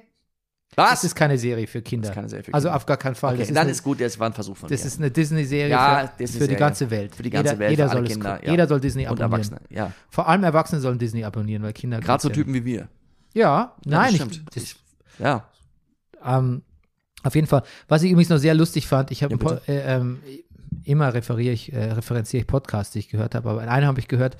Was? 0.76 0.90
das 0.90 1.04
ist 1.04 1.14
keine 1.16 1.36
Serie 1.36 1.66
für 1.66 1.82
Kinder. 1.82 2.02
Das 2.08 2.10
ist 2.10 2.14
keine 2.14 2.28
Serie 2.28 2.44
für 2.44 2.54
Also 2.54 2.68
Kinder. 2.68 2.76
auf 2.76 2.86
gar 2.86 2.96
keinen 2.96 3.14
Fall. 3.16 3.30
okay, 3.34 3.40
das 3.40 3.48
ist 3.48 3.54
dann 3.56 3.62
eine, 3.62 3.70
ist 3.72 3.82
gut, 3.82 4.00
das 4.00 4.18
war 4.18 4.28
ein 4.28 4.32
Versuch 4.32 4.56
von 4.56 4.68
das 4.68 4.80
mir. 4.80 4.86
ist 4.86 4.98
eine 4.98 5.10
Disney-Serie 5.10 5.68
Ja, 5.70 6.12
für, 6.16 6.26
für 6.28 6.48
die 6.48 6.54
ganze 6.56 6.90
Welt. 6.90 7.14
Für 7.14 7.22
die 7.24 7.30
ganze 7.30 7.52
jeder, 7.52 7.58
Welt, 7.58 7.70
Jeder 7.72 7.84
für 7.86 7.90
alle 7.90 8.00
soll 8.00 8.08
Kinder, 8.08 8.40
ja. 8.44 8.50
Jeder 8.52 8.68
soll 8.68 8.80
Disney 8.80 9.02
und 9.08 9.20
abonnieren. 9.20 9.52
Erwachsene, 9.52 9.60
ja. 9.68 9.92
Vor 10.08 10.28
allem 10.28 10.44
Erwachsene 10.44 10.80
sollen 10.80 10.98
Disney 10.98 11.24
abonnieren, 11.24 11.62
weil 11.64 11.72
Kinder 11.72 11.98
Gerade 12.00 12.22
so 12.22 12.28
ja 12.28 12.34
Typen 12.34 12.54
wie 12.54 12.64
wir. 12.64 12.88
Ja, 13.34 13.74
nein, 13.84 14.04
das 14.04 14.10
ich, 14.12 14.16
stimmt. 14.34 14.42
das, 14.56 14.76
Ja. 15.18 15.44
ähm, 16.24 16.62
auf 17.22 17.34
jeden 17.34 17.46
Fall. 17.46 17.62
Was 17.88 18.02
ich 18.02 18.10
übrigens 18.12 18.30
noch 18.30 18.38
sehr 18.38 18.54
lustig 18.54 18.86
fand, 18.86 19.10
ich 19.10 19.22
habe 19.22 19.36
Ja, 19.42 19.60
äh, 19.66 19.96
ähm, 19.96 20.20
immer 20.84 21.12
referiere 21.12 21.52
ich, 21.52 21.72
äh, 21.72 21.92
referenziere 21.92 22.40
ich 22.42 22.46
Podcasts, 22.46 22.92
die 22.92 23.00
ich 23.00 23.08
gehört 23.08 23.34
habe, 23.34 23.50
aber 23.50 23.62
in 23.62 23.68
einem 23.68 23.86
habe 23.88 24.00
ich 24.00 24.08
gehört, 24.08 24.36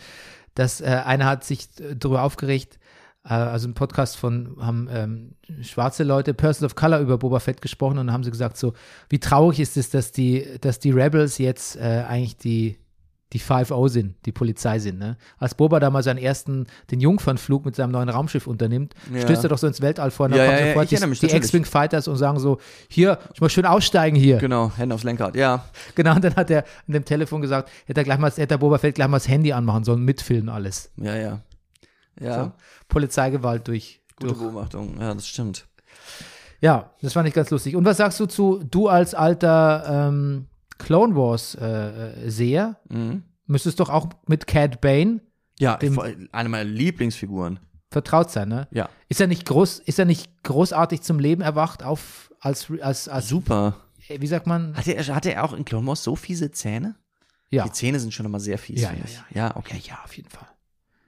dass 0.55 0.81
äh, 0.81 0.85
einer 1.05 1.26
hat 1.26 1.45
sich 1.45 1.68
darüber 1.99 2.22
aufgeregt, 2.22 2.78
also 3.29 3.68
ein 3.68 3.75
Podcast 3.75 4.16
von, 4.16 4.57
haben 4.61 4.89
ähm, 4.91 5.33
schwarze 5.62 6.05
Leute, 6.05 6.33
Persons 6.35 6.64
of 6.64 6.75
Color 6.75 7.01
über 7.01 7.18
Boba 7.18 7.39
Fett 7.41 7.61
gesprochen 7.61 7.99
und 7.99 8.07
dann 8.07 8.12
haben 8.14 8.25
sie 8.25 8.31
gesagt 8.31 8.57
so, 8.57 8.73
wie 9.09 9.18
traurig 9.21 9.61
ist 9.61 9.77
es, 9.77 9.91
dass 9.91 10.11
die, 10.12 10.47
dass 10.61 10.79
die 10.79 10.91
Rebels 10.91 11.39
jetzt 11.39 11.77
äh, 11.77 12.05
eigentlich 12.09 12.37
die 12.37 12.79
die 13.33 13.41
5-0 13.41 13.89
sind, 13.91 14.16
die 14.27 14.33
Polizei 14.33 14.81
sind. 14.81 14.99
Ne? 14.99 15.16
Als 15.39 15.55
Boba 15.55 15.79
da 15.79 15.89
mal 15.89 16.03
seinen 16.03 16.18
ersten, 16.18 16.66
den 16.91 16.99
Jungfernflug 17.01 17.64
mit 17.64 17.77
seinem 17.77 17.93
neuen 17.93 18.09
Raumschiff 18.09 18.49
unternimmt, 18.49 18.95
Ja. 19.14 19.21
stößt 19.21 19.45
er 19.45 19.49
doch 19.51 19.59
so 19.59 19.68
ins 19.68 19.81
Weltall 19.81 20.11
vor 20.11 20.27
und 20.27 20.33
dann 20.33 20.41
Ja, 20.41 20.47
kommen 20.47 20.59
ja, 20.59 20.64
ja, 20.66 20.73
sofort 20.73 21.09
mich, 21.11 21.21
die, 21.21 21.27
die. 21.29 21.37
X-Wing 21.37 21.64
Fighters 21.64 22.09
und 22.09 22.16
sagen 22.16 22.41
so, 22.41 22.59
hier, 22.89 23.18
ich 23.33 23.41
muss 23.41 23.53
schön 23.53 23.66
aussteigen 23.66 24.16
hier. 24.16 24.39
Genau, 24.39 24.73
Hände 24.77 24.97
aufs 24.97 25.05
Lenkrad. 25.05 25.37
Ja. 25.37 25.64
Genau, 25.95 26.16
und 26.16 26.25
dann 26.25 26.35
hat 26.35 26.51
er 26.51 26.64
in 26.89 26.95
dem 26.95 27.05
Telefon 27.05 27.41
gesagt, 27.41 27.71
hätte 27.85 28.01
er 28.01 28.05
gleich 28.05 28.18
mal, 28.18 28.31
hätte 28.33 28.49
der 28.49 28.59
Boba 28.59 28.79
Fett 28.79 28.97
gleich 28.97 29.07
mal 29.07 29.18
das 29.18 29.29
Handy 29.29 29.53
anmachen 29.53 29.85
sollen, 29.85 30.03
mitfilmen 30.05 30.49
alles. 30.49 30.91
Ja, 30.97 31.14
ja. 31.14 31.41
Ja. 32.21 32.45
So, 32.45 32.53
Polizeigewalt 32.91 33.66
durch, 33.68 34.03
Gute 34.16 34.34
durch. 34.34 34.38
Beobachtung. 34.38 35.01
Ja, 35.01 35.14
das 35.14 35.26
stimmt. 35.26 35.66
Ja, 36.61 36.91
das 37.01 37.14
fand 37.14 37.26
ich 37.26 37.34
ganz 37.34 37.49
lustig. 37.51 37.74
Und 37.74 37.84
was 37.86 37.97
sagst 37.97 38.20
du 38.20 38.26
zu, 38.26 38.62
du 38.70 38.88
als 38.88 39.14
alter 39.14 40.09
ähm, 40.09 40.47
Clone 40.78 41.16
Wars 41.16 41.55
äh, 41.55 42.26
äh, 42.28 42.74
Mhm. 42.91 43.22
müsstest 43.47 43.80
doch 43.80 43.88
auch 43.88 44.09
mit 44.26 44.47
Cad 44.47 44.80
Bane 44.82 45.20
Ja, 45.59 45.78
eine 46.32 46.49
meiner 46.49 46.64
Lieblingsfiguren. 46.64 47.61
vertraut 47.91 48.30
sein, 48.30 48.49
ne? 48.49 48.68
Ja. 48.70 48.88
Ist 49.09 49.20
er 49.20 49.26
nicht 49.26 49.47
groß, 49.47 49.78
ist 49.80 49.99
er 49.99 50.05
nicht 50.05 50.43
großartig 50.45 51.01
zum 51.03 51.18
Leben 51.18 51.41
erwacht 51.43 51.82
auf 51.82 52.30
als 52.41 52.70
als 52.80 53.09
als 53.09 53.28
Super. 53.28 53.76
wie 54.09 54.26
sagt 54.26 54.47
man? 54.47 54.76
Hatte 54.76 54.93
er, 54.93 55.07
hatte 55.14 55.32
er 55.32 55.45
auch 55.45 55.53
in 55.55 55.64
Clone 55.64 55.86
Wars 55.86 56.03
so 56.05 56.14
fiese 56.16 56.51
Zähne? 56.51 56.95
Ja. 57.51 57.64
Die 57.64 57.72
Zähne 57.72 57.99
sind 57.99 58.12
schon 58.14 58.26
immer 58.26 58.38
sehr 58.41 58.59
fies. 58.59 58.80
Ja, 58.82 58.93
ja, 58.93 58.99
ich. 59.05 59.18
ja. 59.36 59.57
okay. 59.57 59.80
Ja, 59.84 59.95
ja, 59.95 59.99
auf 60.05 60.16
jeden 60.16 60.28
Fall. 60.30 60.47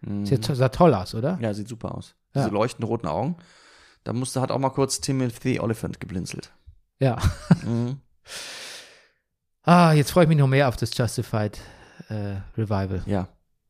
Mhm. 0.02 0.26
Sieht, 0.26 0.44
sah 0.44 0.68
toll 0.68 0.94
aus, 0.94 1.14
oder? 1.14 1.38
Ja, 1.40 1.54
sieht 1.54 1.68
super 1.68 1.94
aus. 1.94 2.14
Ja. 2.34 2.42
Diese 2.42 2.54
leuchtenden 2.54 2.88
roten 2.88 3.06
Augen. 3.06 3.36
Da 4.04 4.12
musste, 4.12 4.40
hat 4.40 4.50
auch 4.50 4.58
mal 4.58 4.70
kurz 4.70 5.00
Timothy 5.00 5.60
Oliphant 5.60 6.00
geblinzelt. 6.00 6.52
Ja. 6.98 7.18
Mhm. 7.64 8.00
Ah, 9.64 9.92
jetzt 9.92 10.10
freue 10.10 10.24
ich 10.24 10.28
mich 10.28 10.38
noch 10.38 10.48
mehr 10.48 10.68
auf 10.68 10.76
das 10.76 10.90
Justified 10.96 11.60
äh, 12.08 12.34
Revival. 12.58 13.02
Ja. 13.06 13.28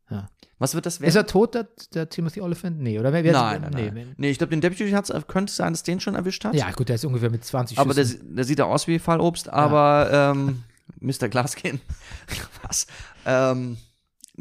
Ja. 0.08 0.28
Was 0.58 0.74
wird 0.74 0.86
das 0.86 1.00
werden? 1.00 1.08
Ist 1.08 1.16
er 1.16 1.26
tot, 1.26 1.54
der, 1.54 1.68
der 1.92 2.08
Timothy 2.08 2.40
Oliphant? 2.40 2.80
Nee, 2.80 2.98
oder? 2.98 3.12
Wer, 3.12 3.24
wer 3.24 3.32
nein, 3.32 3.60
nein, 3.60 3.72
nee, 3.74 3.90
nein. 3.90 4.14
Nee, 4.16 4.30
ich 4.30 4.38
glaube, 4.38 4.52
den 4.52 4.60
Deputy 4.60 4.90
hat's, 4.92 5.12
könnte 5.26 5.50
es 5.50 5.56
sein, 5.56 5.72
dass 5.72 5.82
den 5.82 6.00
schon 6.00 6.14
erwischt 6.14 6.44
hat. 6.44 6.54
Ja, 6.54 6.70
gut, 6.70 6.88
der 6.88 6.94
ist 6.94 7.04
ungefähr 7.04 7.30
mit 7.30 7.44
20 7.44 7.78
aber 7.78 7.92
der, 7.92 8.06
der 8.06 8.44
sieht 8.44 8.58
ja 8.58 8.64
aus 8.64 8.86
wie 8.86 8.98
Fallobst, 8.98 9.48
aber 9.48 10.32
ähm, 10.34 10.62
Mr. 11.00 11.28
Glaskin. 11.28 11.80
Was? 12.62 12.86
Ähm, 13.26 13.76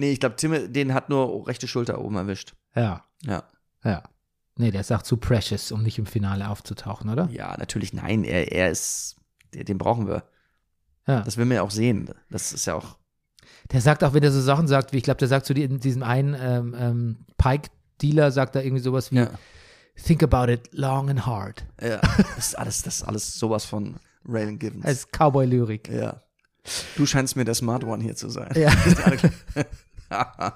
nee, 0.01 0.11
ich 0.11 0.19
glaube, 0.19 0.35
Tim, 0.35 0.73
den 0.73 0.93
hat 0.93 1.09
nur 1.09 1.47
rechte 1.47 1.67
Schulter 1.67 1.99
oben 2.01 2.15
erwischt. 2.17 2.53
Ja, 2.75 3.05
Ja. 3.23 3.43
ja. 3.83 4.03
Nee, 4.57 4.69
der 4.71 4.81
ist 4.81 4.91
auch 4.91 5.01
zu 5.01 5.17
precious, 5.17 5.71
um 5.71 5.81
nicht 5.81 5.97
im 5.97 6.05
Finale 6.05 6.47
aufzutauchen, 6.49 7.09
oder? 7.09 7.29
Ja, 7.31 7.55
natürlich, 7.57 7.93
nein, 7.93 8.23
er, 8.25 8.51
er 8.51 8.69
ist, 8.69 9.15
den, 9.53 9.77
brauchen 9.77 10.07
wir. 10.07 10.23
Ja. 11.07 11.21
Das 11.21 11.37
will 11.37 11.45
man 11.45 11.55
ja 11.55 11.61
auch 11.63 11.71
sehen. 11.71 12.09
Das 12.29 12.51
ist 12.53 12.65
ja 12.67 12.75
auch, 12.75 12.97
Der 13.71 13.81
sagt 13.81 14.03
auch, 14.03 14.13
wenn 14.13 14.21
er 14.23 14.31
so 14.31 14.41
Sachen 14.41 14.67
sagt, 14.67 14.91
wie 14.93 14.97
ich 14.97 15.03
glaube, 15.03 15.17
der 15.19 15.29
sagt 15.29 15.45
zu 15.45 15.53
die- 15.53 15.67
diesem 15.79 16.03
einen 16.03 16.35
ähm, 16.39 16.75
ähm, 16.77 17.17
Pike-Dealer, 17.37 18.31
sagt 18.31 18.55
er 18.55 18.63
irgendwie 18.63 18.83
sowas 18.83 19.11
wie, 19.11 19.15
ja, 19.17 19.31
think 20.05 20.21
about 20.21 20.51
it 20.51 20.69
long 20.73 21.09
and 21.09 21.25
hard. 21.25 21.65
ja 21.81 21.97
das, 22.35 22.47
ist 22.49 22.57
alles, 22.59 22.81
das 22.83 22.95
ist 22.97 23.03
alles 23.03 23.33
sowas 23.39 23.65
von 23.65 23.95
Raylan 24.27 24.59
Givens. 24.59 24.85
Als 24.85 25.07
Cowboy-Lyrik. 25.11 25.87
ja. 25.89 26.19
Du 26.95 27.07
scheinst 27.07 27.35
mir 27.35 27.45
der 27.45 27.55
Smart 27.55 27.83
One 27.83 28.03
hier 28.03 28.15
zu 28.15 28.29
sein. 28.29 28.51
Ja. 28.55 28.69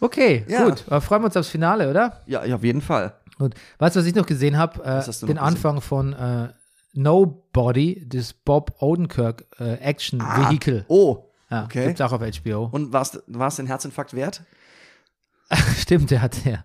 Okay, 0.00 0.44
Ja. 0.48 0.64
gut. 0.64 0.84
Aber 0.88 1.00
freuen 1.00 1.22
wir 1.22 1.26
uns 1.26 1.36
aufs 1.36 1.48
Finale, 1.48 1.88
oder? 1.88 2.20
ja, 2.26 2.44
ja, 2.44 2.56
auf 2.56 2.64
jeden 2.64 2.80
Fall. 2.80 3.14
Und 3.38 3.54
weißt 3.78 3.94
du, 3.96 4.00
was 4.00 4.06
ich 4.06 4.14
noch 4.14 4.26
gesehen 4.26 4.56
habe? 4.58 4.82
Äh, 4.84 5.00
den 5.00 5.06
gesehen? 5.06 5.38
Anfang 5.38 5.80
von 5.80 6.12
äh, 6.12 6.48
Nobody, 6.92 8.04
das 8.08 8.32
Bob 8.32 8.74
Odenkirk 8.82 9.44
äh, 9.60 9.74
Action 9.74 10.20
Vehicle. 10.20 10.84
Oh, 10.88 11.30
Ja, 11.50 11.64
okay. 11.64 11.86
Gibt's 11.86 12.00
auch 12.00 12.12
auf 12.12 12.20
HBO. 12.20 12.68
und 12.72 12.92
war 12.92 13.02
es 13.02 13.56
den 13.56 13.66
Herzinfarkt 13.66 14.14
wert? 14.14 14.42
Stimmt, 15.78 16.10
der 16.10 16.20
hat 16.22 16.44
der. 16.44 16.64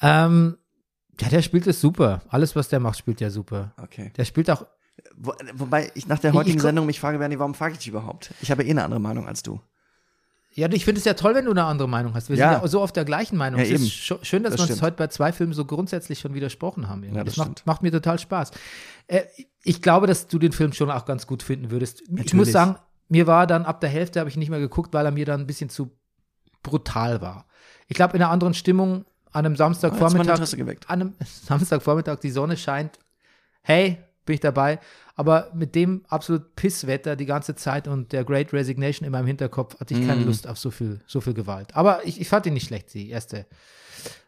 Ähm, 0.00 0.58
ja, 1.20 1.28
der 1.28 1.42
spielt 1.42 1.66
es 1.68 1.80
super. 1.80 2.22
Alles, 2.28 2.56
was 2.56 2.68
der 2.68 2.80
macht, 2.80 2.98
spielt 2.98 3.20
ja 3.20 3.30
super. 3.30 3.72
Okay. 3.80 4.12
Der 4.16 4.24
spielt 4.24 4.50
auch. 4.50 4.66
Wo, 5.16 5.32
wobei 5.54 5.90
ich 5.94 6.08
nach 6.08 6.18
der 6.18 6.30
Ich- 6.30 6.36
heutigen 6.36 6.56
ich- 6.56 6.62
Sendung 6.62 6.86
mich 6.86 6.98
frage, 6.98 7.18
Bernie, 7.18 7.38
warum 7.38 7.54
frage 7.54 7.72
ich 7.74 7.78
dich 7.78 7.88
überhaupt? 7.88 8.34
Ich 8.40 8.50
habe 8.50 8.64
eh 8.64 8.70
eine 8.70 8.82
andere 8.84 9.00
Meinung 9.00 9.28
als 9.28 9.42
du. 9.42 9.60
Ja, 10.56 10.70
ich 10.70 10.84
finde 10.84 11.00
es 11.00 11.04
ja 11.04 11.14
toll, 11.14 11.34
wenn 11.34 11.44
du 11.46 11.50
eine 11.50 11.64
andere 11.64 11.88
Meinung 11.88 12.14
hast. 12.14 12.28
Wir 12.28 12.36
Ja. 12.36 12.52
sind 12.52 12.62
ja 12.62 12.68
so 12.68 12.80
auf 12.80 12.92
der 12.92 13.04
gleichen 13.04 13.36
Meinung. 13.36 13.58
Ja, 13.58 13.64
es 13.66 13.72
eben. 13.72 13.82
ist 13.84 13.92
scho- 13.92 14.24
schön, 14.24 14.42
dass 14.44 14.52
Das 14.52 14.60
wir 14.60 14.62
uns 14.62 14.70
stimmt. 14.72 14.82
heute 14.82 14.96
bei 14.96 15.06
zwei 15.08 15.32
Filmen 15.32 15.52
so 15.52 15.64
grundsätzlich 15.64 16.20
schon 16.20 16.32
widersprochen 16.34 16.88
haben. 16.88 17.02
irgendwie. 17.02 17.18
Ja, 17.18 17.24
das 17.24 17.34
das 17.34 17.46
macht, 17.48 17.66
macht 17.66 17.82
mir 17.82 17.90
total 17.90 18.18
Spaß. 18.18 18.52
Äh, 19.08 19.22
ich 19.64 19.82
glaube, 19.82 20.06
dass 20.06 20.28
du 20.28 20.38
den 20.38 20.52
Film 20.52 20.72
schon 20.72 20.90
auch 20.90 21.04
ganz 21.06 21.26
gut 21.26 21.42
finden 21.42 21.70
würdest. 21.70 22.02
Ich 22.02 22.08
Natürlich. 22.10 22.34
muss 22.34 22.52
sagen, 22.52 22.76
mir 23.08 23.26
war 23.26 23.46
dann 23.46 23.64
ab 23.64 23.80
der 23.80 23.90
Hälfte, 23.90 24.20
habe 24.20 24.30
ich 24.30 24.36
nicht 24.36 24.48
mehr 24.50 24.60
geguckt, 24.60 24.94
weil 24.94 25.04
er 25.04 25.10
mir 25.12 25.26
dann 25.26 25.40
ein 25.40 25.46
bisschen 25.46 25.70
zu 25.70 25.90
brutal 26.62 27.20
war. 27.20 27.46
Ich 27.88 27.96
glaube, 27.96 28.16
in 28.16 28.22
einer 28.22 28.30
anderen 28.30 28.54
Stimmung 28.54 29.04
an 29.32 29.44
einem 29.44 29.52
mein 29.52 29.56
Samstagvormittag, 29.56 30.40
an 30.86 31.00
einem 31.00 31.14
Samstagvormittag, 31.24 32.20
die 32.20 32.30
Sonne 32.30 32.56
scheint, 32.56 32.98
hey, 33.62 33.98
bin 34.24 34.34
ich 34.34 34.40
dabei. 34.40 34.78
Aber 35.16 35.50
mit 35.54 35.74
dem 35.74 36.04
absolut 36.08 36.56
Pisswetter 36.56 37.14
die 37.16 37.26
ganze 37.26 37.54
Zeit 37.54 37.86
und 37.86 38.12
der 38.12 38.24
Great 38.24 38.52
Resignation 38.52 39.06
in 39.06 39.12
meinem 39.12 39.26
Hinterkopf 39.26 39.78
hatte 39.80 39.94
ich 39.94 40.06
keine 40.06 40.22
Mm. 40.22 40.26
Lust 40.26 40.48
auf 40.48 40.58
so 40.58 40.70
viel, 40.70 41.00
so 41.06 41.20
viel 41.20 41.34
Gewalt. 41.34 41.76
Aber 41.76 42.04
ich, 42.06 42.20
ich 42.20 42.28
fand 42.28 42.46
ihn 42.46 42.54
nicht 42.54 42.66
schlecht, 42.66 42.92
die 42.94 43.10
erste 43.10 43.46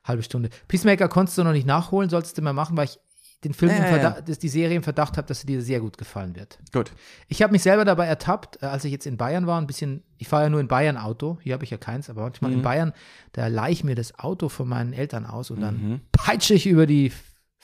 halbe 0.05 0.23
Stunde. 0.23 0.51
Peacemaker 0.69 1.09
konntest 1.09 1.37
du 1.39 1.45
noch 1.45 1.53
nicht 1.53 1.67
nachholen, 1.67 2.09
solltest 2.11 2.39
du 2.39 2.43
mal 2.43 2.53
machen, 2.53 2.77
weil 2.77 2.85
ich 2.87 2.99
den 3.45 3.53
Film, 3.53 3.71
Ja, 3.73 3.97
ja, 3.97 3.97
ja. 3.99 4.21
die 4.23 4.49
Serie 4.49 4.77
im 4.77 4.83
Verdacht 4.83 5.17
habe, 5.19 5.27
dass 5.29 5.41
sie 5.41 5.47
dir 5.47 5.61
sehr 5.61 5.81
gut 5.81 5.99
gefallen 5.99 6.35
wird. 6.37 6.59
Gut. 6.73 6.91
Ich 7.29 7.43
habe 7.43 7.53
mich 7.53 7.63
selber 7.63 7.85
dabei 7.85 8.07
ertappt, 8.07 8.63
äh, 8.63 8.67
als 8.67 8.85
ich 8.85 8.93
jetzt 8.93 9.07
in 9.07 9.17
Bayern 9.19 9.47
war, 9.47 9.61
ein 9.61 9.67
bisschen, 9.67 10.03
ich 10.17 10.27
fahre 10.29 10.45
ja 10.45 10.49
nur 10.51 10.61
in 10.61 10.69
Bayern 10.69 10.97
Auto, 10.97 11.39
hier 11.43 11.53
habe 11.53 11.63
ich 11.65 11.71
ja 11.71 11.77
keins, 11.77 12.09
aber 12.09 12.23
manchmal 12.23 12.51
Mhm. 12.53 12.57
in 12.59 12.63
Bayern, 12.63 12.93
da 13.33 13.49
leih 13.49 13.71
ich 13.73 13.85
mir 13.85 13.95
das 13.95 14.19
Auto 14.19 14.49
von 14.49 14.67
meinen 14.69 14.93
Eltern 14.95 15.27
aus 15.27 15.51
und 15.51 15.61
dann 15.61 15.75
Mhm. 15.77 16.01
peitsche 16.13 16.55
ich 16.55 16.67
über 16.67 16.87
die 16.87 17.13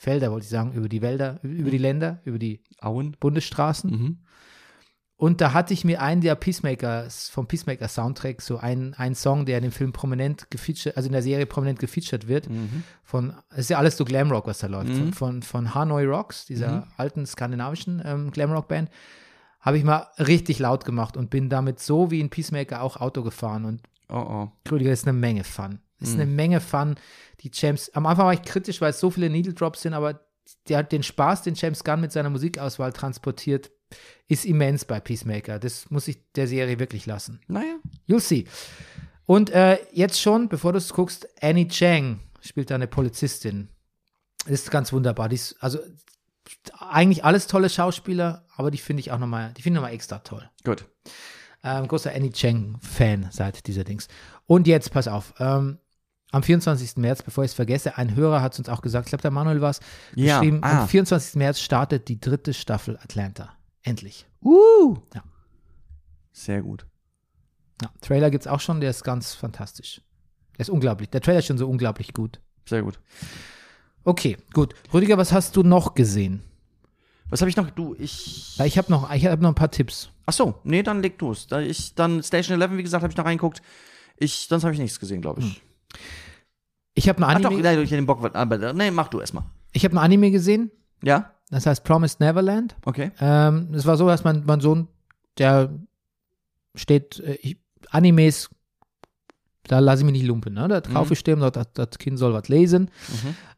Felder, 0.03 0.31
wollte 0.31 0.43
ich 0.43 0.49
sagen, 0.49 0.73
über 0.73 0.89
die 0.89 1.01
Wälder, 1.01 1.39
über 1.43 1.71
die 1.71 1.77
Länder, 1.77 2.19
über 2.25 2.37
die 2.37 2.61
Auen. 2.79 3.15
Bundesstraßen. 3.19 3.89
Mhm. 3.89 4.17
Und 5.15 5.39
da 5.39 5.53
hatte 5.53 5.73
ich 5.73 5.85
mir 5.85 6.01
einen 6.01 6.19
der 6.19 6.35
Peacemakers, 6.35 7.29
vom 7.29 7.47
Peacemaker 7.47 7.87
Soundtrack, 7.87 8.41
so 8.41 8.57
einen, 8.57 8.93
einen 8.95 9.15
Song, 9.15 9.45
der 9.45 9.57
in 9.59 9.63
dem 9.63 9.71
Film 9.71 9.93
prominent 9.93 10.49
gefeatured, 10.51 10.97
also 10.97 11.07
in 11.07 11.13
der 11.13 11.21
Serie 11.21 11.45
prominent 11.45 11.79
gefeatured 11.79 12.27
wird, 12.27 12.49
Mhm. 12.49 12.83
von, 13.03 13.33
es 13.51 13.59
ist 13.59 13.69
ja 13.69 13.77
alles 13.77 13.95
so 13.95 14.03
Glamrock, 14.03 14.47
was 14.47 14.59
da 14.59 14.67
läuft, 14.67 14.89
Mhm. 14.89 15.13
von, 15.13 15.41
von, 15.41 15.73
Hanoi 15.73 16.05
Rocks, 16.05 16.45
dieser 16.45 16.71
Mhm. 16.79 16.83
alten 16.97 17.25
skandinavischen 17.25 18.01
ähm, 18.03 18.31
Glamrock-Band, 18.31 18.89
habe 19.61 19.77
ich 19.77 19.85
mal 19.85 20.07
richtig 20.19 20.59
laut 20.59 20.83
gemacht 20.83 21.15
und 21.15 21.29
bin 21.29 21.47
damit 21.47 21.79
so 21.79 22.11
wie 22.11 22.21
ein 22.21 22.29
Peacemaker 22.29 22.81
auch 22.81 22.97
Auto 22.97 23.23
gefahren 23.23 23.63
und 23.65 23.81
Oh, 24.09 24.17
oh. 24.17 24.51
Rüdiger, 24.69 24.89
das 24.91 24.99
ist 24.99 25.07
eine 25.07 25.17
Menge 25.17 25.45
Fun. 25.45 25.79
Das 25.99 26.09
ist 26.09 26.15
Mhm. 26.15 26.21
eine 26.21 26.31
Menge 26.31 26.61
Fun. 26.61 26.95
Die 27.41 27.51
James, 27.53 27.93
am 27.93 28.05
Anfang 28.05 28.25
war 28.25 28.33
ich 28.33 28.41
kritisch, 28.41 28.81
weil 28.81 28.91
es 28.91 28.99
so 28.99 29.09
viele 29.09 29.29
Needle 29.29 29.53
Drops 29.53 29.81
sind, 29.81 29.93
aber 29.93 30.21
der 30.67 30.77
hat 30.79 30.91
den 30.91 31.03
Spaß, 31.03 31.43
den 31.43 31.55
James 31.55 31.83
Gunn 31.83 32.01
mit 32.01 32.11
seiner 32.11 32.29
Musikauswahl 32.29 32.91
transportiert, 32.93 33.71
ist 34.27 34.45
immens 34.45 34.85
bei 34.85 34.99
Peacemaker. 34.99 35.59
Das 35.59 35.89
muss 35.91 36.07
ich 36.07 36.19
der 36.33 36.47
Serie 36.47 36.79
wirklich 36.79 37.05
lassen. 37.05 37.41
Naja. 37.47 37.75
You'll 38.07 38.19
see. 38.19 38.45
Und 39.25 39.51
äh, 39.51 39.77
jetzt 39.93 40.19
schon, 40.19 40.49
bevor 40.49 40.71
du 40.73 40.77
es 40.79 40.91
guckst, 40.93 41.27
Annie 41.41 41.67
Chang 41.67 42.19
spielt 42.41 42.69
da 42.71 42.75
eine 42.75 42.87
Polizistin. 42.87 43.69
ist 44.45 44.69
ganz 44.71 44.91
wunderbar. 44.91 45.29
Die 45.29 45.35
ist, 45.35 45.55
also 45.61 45.79
eigentlich 46.79 47.23
alles 47.23 47.47
tolle 47.47 47.69
Schauspieler, 47.69 48.45
aber 48.55 48.69
die 48.71 48.77
finde 48.77 48.99
ich 49.01 49.11
auch 49.11 49.19
nochmal, 49.19 49.53
die 49.55 49.61
finde 49.61 49.77
ich 49.77 49.81
nochmal 49.81 49.93
extra 49.93 50.19
toll. 50.19 50.49
Gut. 50.65 50.85
Ähm, 51.63 51.87
großer 51.87 52.11
Annie 52.13 52.31
Cheng-Fan 52.31 53.29
seit 53.31 53.65
dieser 53.67 53.85
Dings. 53.85 54.09
Und 54.45 54.67
jetzt, 54.67 54.91
pass 54.91 55.07
auf, 55.07 55.33
ähm, 55.39 55.77
am 56.33 56.41
24. 56.41 56.97
März, 56.97 57.21
bevor 57.21 57.43
ich 57.43 57.51
es 57.51 57.55
vergesse, 57.55 57.97
ein 57.97 58.15
Hörer 58.15 58.41
hat 58.41 58.53
es 58.53 58.59
uns 58.59 58.67
auch 58.67 58.81
gesagt, 58.81 59.05
ich 59.05 59.11
glaube, 59.11 59.21
der 59.21 59.31
Manuel 59.31 59.61
war 59.61 59.69
es, 59.69 59.79
Ja, 60.15 60.39
geschrieben, 60.39 60.59
ah. 60.63 60.81
am 60.81 60.87
24. 60.87 61.35
März 61.35 61.59
startet 61.59 62.07
die 62.07 62.19
dritte 62.19 62.53
Staffel 62.55 62.97
Atlanta. 62.97 63.53
Endlich. 63.83 64.25
Uh. 64.41 64.97
Ja. 65.13 65.23
Sehr 66.31 66.63
gut. 66.63 66.87
Ja, 67.83 67.89
Trailer 68.01 68.31
gibt 68.31 68.45
es 68.45 68.47
auch 68.47 68.59
schon, 68.59 68.81
der 68.81 68.89
ist 68.89 69.03
ganz 69.03 69.35
fantastisch. 69.35 70.01
Der 70.57 70.61
ist 70.61 70.69
unglaublich. 70.69 71.09
Der 71.11 71.21
Trailer 71.21 71.39
ist 71.39 71.45
schon 71.45 71.59
so 71.59 71.69
unglaublich 71.69 72.13
gut. 72.13 72.39
Sehr 72.67 72.81
gut. 72.81 72.99
Okay, 74.03 74.37
gut. 74.53 74.73
Rüdiger, 74.91 75.17
was 75.19 75.31
hast 75.31 75.55
du 75.55 75.61
noch 75.61 75.93
gesehen? 75.93 76.41
Was 77.29 77.41
habe 77.41 77.49
ich 77.49 77.57
noch? 77.57 77.69
Du, 77.69 77.95
ich. 77.99 78.55
Weil 78.57 78.67
ich 78.67 78.77
habe 78.79 78.91
noch, 78.91 79.11
ich 79.13 79.25
hab 79.27 79.39
noch 79.39 79.49
ein 79.49 79.55
paar 79.55 79.71
Tipps. 79.71 80.09
Ach 80.25 80.33
so, 80.33 80.55
nee, 80.63 80.81
dann 80.81 81.03
leg 81.03 81.19
du's. 81.19 81.45
Da 81.45 81.59
ich 81.59 81.93
dann 81.93 82.23
Station 82.23 82.59
11, 82.59 82.77
wie 82.77 82.83
gesagt, 82.83 83.03
habe 83.03 83.11
ich 83.11 83.17
noch 83.17 83.25
reingeguckt. 83.25 83.61
Ich, 84.17 84.47
sonst 84.49 84.63
habe 84.63 84.73
ich 84.73 84.79
nichts 84.79 84.99
gesehen, 84.99 85.21
glaube 85.21 85.41
ich. 85.41 85.61
Ich 86.95 87.09
habe 87.09 87.19
ein 87.19 87.23
Ach 87.37 87.41
doch, 87.41 87.49
Anime, 87.51 87.63
nein, 87.63 87.79
ich 87.81 87.89
den 87.89 88.05
Bock, 88.05 88.19
nee, 88.75 88.91
mach 88.91 89.07
du 89.07 89.19
erstmal. 89.19 89.43
ich 89.71 89.83
habe 89.83 89.95
ein 89.95 89.99
Anime 89.99 90.29
gesehen, 90.31 90.71
Ja? 91.01 91.31
das 91.49 91.65
heißt 91.65 91.83
Promised 91.83 92.19
Neverland. 92.19 92.75
Okay. 92.85 93.11
Ähm, 93.19 93.69
es 93.73 93.85
war 93.85 93.97
so, 93.97 94.07
dass 94.07 94.23
mein, 94.23 94.43
mein 94.45 94.59
Sohn, 94.59 94.87
der 95.37 95.71
steht, 96.75 97.19
äh, 97.19 97.33
ich, 97.41 97.57
Animes, 97.89 98.49
da 99.67 99.79
lasse 99.79 100.01
ich 100.01 100.05
mich 100.05 100.13
nicht 100.13 100.25
lumpen, 100.27 100.53
ne? 100.53 100.67
Da 100.67 100.81
kaufe 100.81 101.13
ich 101.13 101.19
stehen, 101.19 101.39
das, 101.39 101.53
das 101.73 101.89
Kind 101.97 102.19
soll 102.19 102.33
was 102.33 102.47
lesen. 102.49 102.89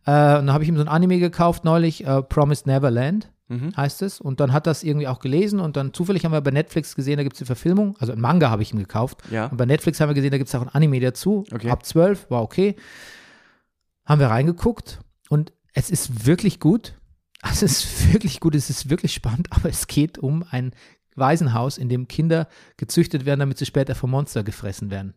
Äh, 0.06 0.12
und 0.40 0.46
dann 0.46 0.54
habe 0.54 0.64
ich 0.64 0.70
ihm 0.70 0.76
so 0.78 0.82
ein 0.84 0.88
Anime 0.88 1.20
gekauft 1.20 1.66
neulich, 1.66 2.06
äh, 2.06 2.22
Promised 2.22 2.68
Neverland 2.68 3.32
Mhm. 3.48 3.76
heißt 3.78 4.02
es. 4.02 4.20
Und 4.20 4.40
dann 4.40 4.54
hat 4.54 4.68
das 4.68 4.84
irgendwie 4.84 5.08
auch 5.08 5.20
gelesen 5.20 5.60
und 5.60 5.78
dann 5.78 5.94
zufällig 5.94 6.26
haben 6.26 6.32
wir 6.32 6.42
bei 6.42 6.52
Netflix 6.52 6.96
gesehen, 6.96 7.18
da 7.18 7.24
gibt 7.24 7.36
es 7.36 7.40
die 7.40 7.46
Verfilmung, 7.46 7.96
also 8.00 8.14
ein 8.14 8.20
Manga 8.20 8.50
habe 8.50 8.64
ich 8.64 8.74
ihm 8.74 8.80
gekauft. 8.80 9.22
Ja. 9.30 9.48
Und 9.48 9.58
bei 9.58 9.66
Netflix 9.66 10.00
haben 10.00 10.10
wir 10.10 10.16
gesehen, 10.16 10.32
da 10.32 10.38
gibt 10.38 10.48
es 10.48 10.56
auch 10.56 10.62
ein 10.62 10.70
Anime 10.70 11.00
dazu. 11.00 11.46
Okay. 11.52 11.70
Ab 11.70 11.86
12, 11.86 12.30
war 12.32 12.42
okay. 12.42 12.76
Haben 14.06 14.20
wir 14.20 14.28
reingeguckt 14.28 15.00
und 15.30 15.54
es 15.74 15.90
ist 15.90 16.26
wirklich 16.26 16.60
gut. 16.60 16.94
Es 17.48 17.62
ist 17.62 18.12
wirklich 18.12 18.40
gut, 18.40 18.56
es 18.56 18.72
ist 18.72 18.90
wirklich 18.90 19.14
spannend, 19.14 19.50
aber 19.52 19.70
es 19.70 19.86
geht 19.86 20.18
um 20.18 20.44
ein 20.50 20.72
Waisenhaus, 21.16 21.78
in 21.78 21.90
dem 21.90 22.08
Kinder 22.08 22.48
gezüchtet 22.76 23.26
werden, 23.26 23.40
damit 23.40 23.60
sie 23.60 23.68
später 23.68 23.94
vom 23.94 24.10
Monster 24.10 24.44
gefressen 24.44 24.90
werden. 24.90 25.14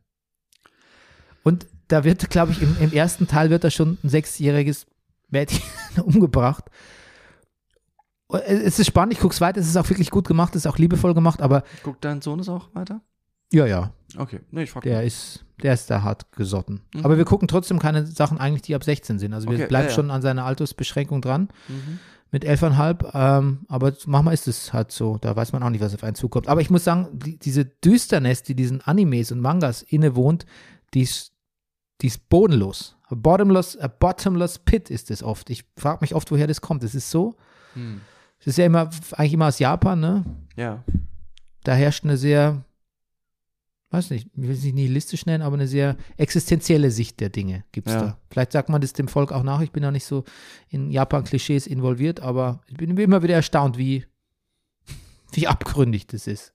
Und 1.43 1.67
da 1.89 2.05
wird, 2.05 2.29
glaube 2.29 2.53
ich, 2.53 2.61
im, 2.61 2.77
im 2.81 2.93
ersten 2.93 3.27
Teil 3.27 3.49
wird 3.49 3.65
da 3.65 3.71
schon 3.71 3.97
ein 4.05 4.11
sechsjähriges 4.11 4.87
Mädchen 5.31 5.63
umgebracht. 6.05 6.65
Es 8.31 8.79
ist 8.79 8.87
spannend, 8.87 9.15
ich 9.15 9.21
gucke 9.21 9.33
es 9.35 9.41
weiter, 9.41 9.59
es 9.61 9.67
ist 9.69 9.77
auch 9.77 9.89
wirklich 9.89 10.11
gut 10.11 10.27
gemacht, 10.29 10.55
es 10.55 10.65
ist 10.65 10.71
auch 10.71 10.77
liebevoll 10.79 11.15
gemacht, 11.15 11.41
aber 11.41 11.63
Guckt 11.83 12.05
dein 12.05 12.21
Sohn 12.21 12.41
es 12.41 12.49
auch 12.49 12.69
weiter? 12.75 13.01
ja, 13.53 13.65
ja, 13.67 13.93
Okay. 14.17 14.41
Nee, 14.51 14.63
ich 14.65 14.71
frag 14.71 14.83
der 14.83 15.03
ist, 15.05 15.45
der 15.63 15.75
ist 15.75 15.89
da 15.91 16.03
hart 16.03 16.31
gesotten. 16.33 16.81
Mhm. 16.95 17.05
Aber 17.05 17.17
wir 17.19 17.25
gucken 17.25 17.47
trotzdem 17.49 17.79
keine 17.79 18.07
Sachen 18.07 18.39
eigentlich, 18.39 18.63
die 18.63 18.75
ab 18.75 18.85
16 18.85 19.19
sind. 19.19 19.33
Also 19.35 19.49
wir 19.49 19.57
Okay, 19.57 19.67
bleiben 19.67 19.85
ja, 19.87 19.91
ja. 19.91 19.95
schon 19.95 20.11
an 20.11 20.23
seiner 20.23 20.45
Altersbeschränkung 20.45 21.21
dran 21.23 21.49
Mhm. 21.69 21.99
mit 22.31 22.45
11,5. 22.45 23.11
Ähm, 23.15 23.67
aber 23.69 23.93
manchmal 24.07 24.35
ist 24.35 24.49
es 24.49 24.73
halt 24.73 24.93
so, 24.93 25.19
da 25.19 25.35
weiß 25.37 25.53
man 25.53 25.63
auch 25.63 25.71
nicht, 25.71 25.81
was 25.83 25.95
auf 25.95 26.05
einen 26.05 26.15
zukommt. 26.15 26.49
Aber 26.49 26.61
ich 26.63 26.71
muss 26.71 26.85
sagen, 26.85 27.09
die, 27.13 27.39
diese 27.39 27.65
Düsternis, 27.67 28.43
die 28.43 28.55
diesen 28.55 28.81
Animes 28.83 29.31
und 29.33 29.41
Mangas 29.41 29.83
innewohnt, 29.83 30.45
die 30.95 31.03
ist, 31.03 31.33
die 32.03 32.07
ist 32.09 32.29
bodenlos. 32.31 32.97
A 33.09 33.15
bottomless, 33.15 33.77
a 33.79 33.89
bottomless 33.89 34.59
pit 34.59 34.91
ist 34.91 35.11
es 35.11 35.23
oft. 35.23 35.49
Ich 35.51 35.65
frage 35.77 35.99
mich 36.03 36.15
oft, 36.15 36.31
woher 36.31 36.47
das 36.47 36.61
kommt. 36.61 36.83
Es 36.85 36.95
ist 36.95 37.11
so, 37.11 37.37
Hm. 37.75 38.01
Es 38.41 38.47
ist 38.49 38.59
ja 38.59 38.67
immer, 38.67 38.91
eigentlich 39.13 39.33
immer 39.35 39.49
aus 39.49 39.59
Japan, 39.59 40.01
ne? 40.01 40.25
Ja. 40.57 40.83
da 41.65 41.75
herrscht 41.75 42.05
eine 42.05 42.17
sehr, 42.17 42.65
weiß 43.91 44.11
nicht, 44.11 44.29
ich 44.35 44.43
will 44.43 44.51
es 44.51 44.63
nicht 44.65 44.75
nihilistisch 44.75 45.27
nennen, 45.27 45.43
aber 45.43 45.55
eine 45.55 45.67
sehr 45.69 45.97
existenzielle 46.17 46.91
Sicht 46.91 47.21
der 47.21 47.29
Dinge 47.31 47.65
gibt 47.73 47.89
es 47.89 47.95
Ja. 47.95 48.01
da. 48.01 48.19
Vielleicht 48.31 48.53
sagt 48.53 48.69
man 48.69 48.81
das 48.81 48.93
dem 48.93 49.09
Volk 49.09 49.33
auch 49.33 49.43
nach. 49.43 49.61
Ich 49.61 49.71
bin 49.73 49.83
ja 49.83 49.91
nicht 49.91 50.05
so 50.05 50.25
in 50.69 50.91
Japan-Klischees 50.91 51.67
involviert, 51.67 52.21
aber 52.21 52.61
ich 52.67 52.77
bin 52.77 52.97
immer 52.97 53.23
wieder 53.23 53.35
erstaunt, 53.35 53.77
wie, 53.79 54.05
wie 55.33 55.47
abgründig 55.47 56.07
das 56.07 56.27
ist. 56.27 56.53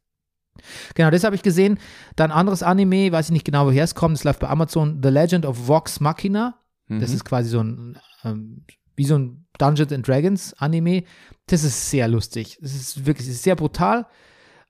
Genau, 0.94 1.10
das 1.10 1.24
habe 1.24 1.36
ich 1.36 1.42
gesehen. 1.42 1.80
Dann 2.16 2.30
anderes 2.32 2.62
Anime, 2.62 3.12
weiß 3.12 3.28
ich 3.28 3.32
nicht 3.32 3.46
genau, 3.46 3.66
woher 3.66 3.84
es 3.84 3.96
kommt. 3.96 4.18
Es 4.18 4.24
läuft 4.24 4.40
bei 4.40 4.50
Amazon 4.50 5.00
The 5.02 5.10
Legend 5.10 5.46
of 5.46 5.68
Vox 5.68 6.00
Machina. 6.00 6.60
Das 6.88 7.10
Mhm. 7.10 7.16
ist 7.16 7.26
quasi 7.26 7.50
so 7.50 7.60
ein, 7.62 7.98
ähm, 8.24 8.64
wie 8.96 9.06
so 9.06 9.18
ein 9.18 9.43
Dungeons 9.58 9.92
and 9.92 10.08
Dragons 10.08 10.54
Anime. 10.56 11.04
Das 11.48 11.64
ist 11.64 11.90
sehr 11.90 12.08
lustig. 12.08 12.58
Es 12.62 12.74
ist 12.76 13.06
wirklich, 13.06 13.28
es 13.28 13.36
ist 13.36 13.44
sehr 13.44 13.56
brutal, 13.56 14.08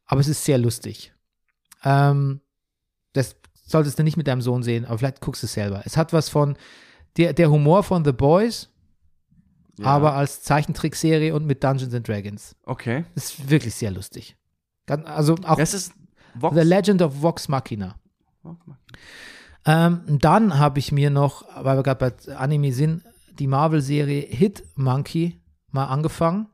aber 0.05 0.21
es 0.21 0.27
ist 0.27 0.43
sehr 0.43 0.57
lustig. 0.57 1.13
Ähm, 1.83 2.41
das 3.13 3.35
solltest 3.65 3.97
du 3.99 4.03
nicht 4.03 4.17
mit 4.17 4.27
deinem 4.27 4.41
Sohn 4.41 4.63
sehen, 4.63 4.85
aber 4.85 4.97
vielleicht 4.97 5.21
guckst 5.21 5.43
du 5.43 5.45
es 5.45 5.53
selber. 5.53 5.81
Es 5.85 5.97
hat 5.97 6.13
was 6.13 6.29
von 6.29 6.57
der, 7.17 7.33
der 7.33 7.49
Humor 7.49 7.83
von 7.83 8.03
The 8.03 8.11
Boys, 8.11 8.69
ja. 9.77 9.85
aber 9.85 10.13
als 10.15 10.41
Zeichentrickserie 10.43 11.33
und 11.33 11.45
mit 11.45 11.63
Dungeons 11.63 11.93
and 11.93 12.07
Dragons. 12.07 12.55
Okay. 12.65 13.05
Das 13.15 13.25
ist 13.25 13.49
wirklich 13.49 13.75
sehr 13.75 13.91
lustig. 13.91 14.35
Also 14.87 15.35
auch 15.43 15.57
Das 15.57 15.73
ist 15.73 15.93
Vox. 16.35 16.55
The 16.55 16.63
Legend 16.63 17.01
of 17.01 17.21
Vox 17.21 17.47
Machina. 17.47 17.95
Vox- 18.41 18.59
Ähm, 19.65 20.01
dann 20.19 20.57
habe 20.59 20.79
ich 20.79 20.91
mir 20.91 21.09
noch, 21.09 21.45
weil 21.63 21.77
wir 21.77 21.83
gerade 21.83 22.11
bei 22.27 22.35
Anime 22.35 22.73
sind, 22.73 23.03
die 23.39 23.47
Marvel-Serie 23.47 24.21
Hit 24.21 24.63
Monkey 24.75 25.39
mal 25.71 25.85
angefangen 25.85 26.47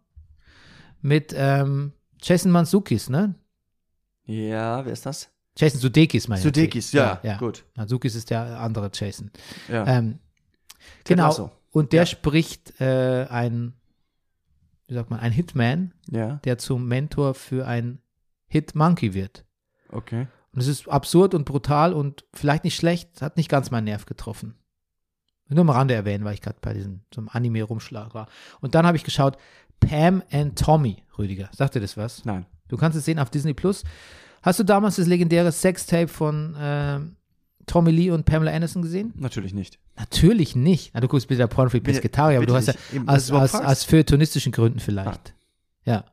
mit 1.02 1.34
ähm, 1.36 1.94
Jason 2.22 2.52
Manzukis, 2.52 3.10
ne? 3.10 3.36
Ja, 4.26 4.86
wer 4.86 4.94
ist 4.94 5.06
das? 5.06 5.30
Jason 5.58 5.80
Sudeikis, 5.80 6.28
meine 6.28 6.40
ich. 6.40 6.44
Sudeikis, 6.44 6.92
ja, 6.92 7.20
ja. 7.24 7.38
gut. 7.38 7.66
Manzukis 7.76 8.16
ist 8.16 8.30
der 8.30 8.60
andere 8.60 8.90
Jason. 8.94 9.32
Ja. 9.68 9.86
Ähm, 9.88 10.20
genau. 11.04 11.28
Lasso. 11.28 11.52
Und 11.72 11.92
der 11.94 12.02
Ja. 12.04 12.06
spricht 12.06 12.80
äh, 12.80 13.26
ein, 13.30 13.74
wie 14.88 14.94
sagt 14.94 15.10
man, 15.10 15.20
ein 15.20 15.32
Hitman, 15.32 15.94
der 16.08 16.58
zum 16.58 16.88
Mentor 16.88 17.34
für 17.34 17.68
ein 17.68 18.00
Hit 18.48 18.76
Monkey 18.76 19.14
wird. 19.14 19.46
okay. 19.92 20.28
Und 20.52 20.62
es 20.62 20.68
ist 20.68 20.90
absurd 20.90 21.36
und 21.36 21.46
brutal 21.46 21.94
und 21.94 22.26
vielleicht 22.34 22.64
nicht 22.64 22.76
schlecht, 22.76 23.22
hat 23.22 23.38
nicht 23.38 23.50
ganz 23.50 23.70
meinen 23.70 23.84
Nerv 23.84 24.08
getroffen. 24.08 24.56
Nur 25.50 25.62
am 25.62 25.70
Rande 25.70 25.96
erwähnen, 25.96 26.24
weil 26.26 26.36
ich 26.36 26.42
gerade 26.42 26.58
bei 26.62 26.74
diesem 26.74 27.02
so 27.14 27.24
Anime-Rumschlag 27.28 28.14
war. 28.14 28.28
Und 28.62 28.76
dann 28.76 28.86
habe 28.86 28.98
ich 28.98 29.04
geschaut, 29.04 29.38
Pam 29.80 30.22
and 30.32 30.58
Tommy, 30.58 31.04
Rüdiger. 31.18 31.50
Sagt 31.56 31.76
dir 31.76 31.80
das 31.80 31.98
was? 31.98 32.24
Nein. 32.26 32.46
Du 32.68 32.78
kannst 32.78 32.98
es 32.98 33.06
sehen 33.06 33.18
auf 33.20 33.30
Disney 33.30 33.54
Plus. 33.54 33.84
Hast 34.42 34.60
du 34.60 34.64
damals 34.64 34.98
das 34.98 35.08
legendäre 35.08 35.52
Sextape 35.52 36.08
von 36.08 36.56
ähm, 36.60 37.16
Tommy 37.66 37.92
Lee 37.92 38.12
und 38.12 38.26
Pamela 38.26 38.52
Anderson 38.52 38.82
gesehen? 38.82 39.14
Natürlich 39.16 39.54
nicht. 39.54 39.80
Natürlich 39.98 40.56
nicht. 40.56 40.92
Na, 40.94 41.02
du 41.02 41.08
guckst 41.08 41.28
bitte 41.28 41.48
Pornfree 41.48 41.80
Bitte- 41.80 42.00
Pescatarier, 42.00 42.38
aber 42.38 42.46
du 42.46 42.56
hast 42.56 42.68
ja. 42.68 42.74
Eben, 42.94 43.10
aus, 43.10 43.32
aus, 43.32 43.56
aus 43.56 43.84
feuilletonistischen 43.84 44.52
Gründen 44.52 44.80
vielleicht. 44.80 45.34
Ja. 45.84 46.06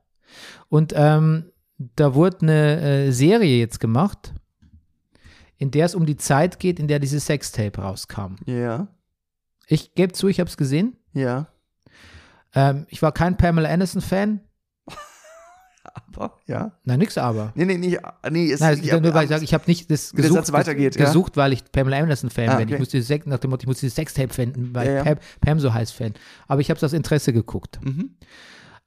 Und 0.68 0.92
ähm, 0.96 1.44
da 1.78 2.14
wurde 2.14 2.38
eine 2.40 2.80
äh, 2.80 3.10
Serie 3.12 3.58
jetzt 3.58 3.80
gemacht, 3.80 4.32
in 5.58 5.70
der 5.70 5.86
es 5.86 5.94
um 5.94 6.06
die 6.06 6.16
Zeit 6.16 6.58
geht, 6.58 6.78
in 6.80 6.88
der 6.88 6.98
dieses 6.98 7.26
Sextape 7.26 7.80
rauskam. 7.80 8.36
Ja, 8.46 8.88
Ich 9.66 9.94
gebe 9.94 10.12
zu, 10.12 10.28
ich 10.28 10.40
habe 10.40 10.48
es 10.48 10.56
gesehen. 10.56 10.96
ja. 11.12 11.46
Ähm, 12.54 12.86
ich 12.88 13.02
war 13.02 13.12
kein 13.12 13.36
Pamela 13.36 13.68
Anderson-Fan. 13.68 14.40
Aber, 16.14 16.38
ja. 16.46 16.72
Nein, 16.84 16.98
nix 16.98 17.16
aber. 17.18 17.52
Nee, 17.54 17.64
nee, 17.66 17.76
nicht, 17.76 17.98
nee, 18.30 18.46
ist, 18.46 18.60
Nein, 18.60 18.82
ja, 18.82 18.98
nur 18.98 19.12
weil 19.14 19.24
ich 19.24 19.28
sage, 19.30 19.44
ich 19.44 19.52
habe 19.54 19.64
nicht 19.66 19.90
das 19.90 20.12
gesucht, 20.12 20.50
weitergeht, 20.52 20.96
ja. 20.96 21.04
gesucht 21.04 21.36
weil 21.36 21.52
ich 21.52 21.70
Pamela 21.70 21.98
Anderson-Fan 21.98 22.48
Ah, 22.48 22.56
bin. 22.56 22.68
Ich 22.68 22.74
okay. 22.74 22.80
musste 22.80 23.02
Sex, 23.02 23.26
nach 23.26 23.38
dem 23.38 23.50
Motto, 23.50 23.62
ich 23.62 23.66
muss 23.66 23.80
dieses 23.80 23.94
Sextape 23.94 24.32
finden, 24.32 24.74
weil 24.74 24.86
Ja, 24.86 24.94
ja. 24.94 25.04
Pam, 25.04 25.18
Pam 25.42 25.60
so 25.60 25.72
heißt 25.72 25.92
Fan. 25.92 26.14
Aber 26.48 26.60
ich 26.60 26.70
habe 26.70 26.78
es 26.78 26.84
aus 26.84 26.92
Interesse 26.92 27.32
geguckt. 27.32 27.78
Mhm. 27.84 28.16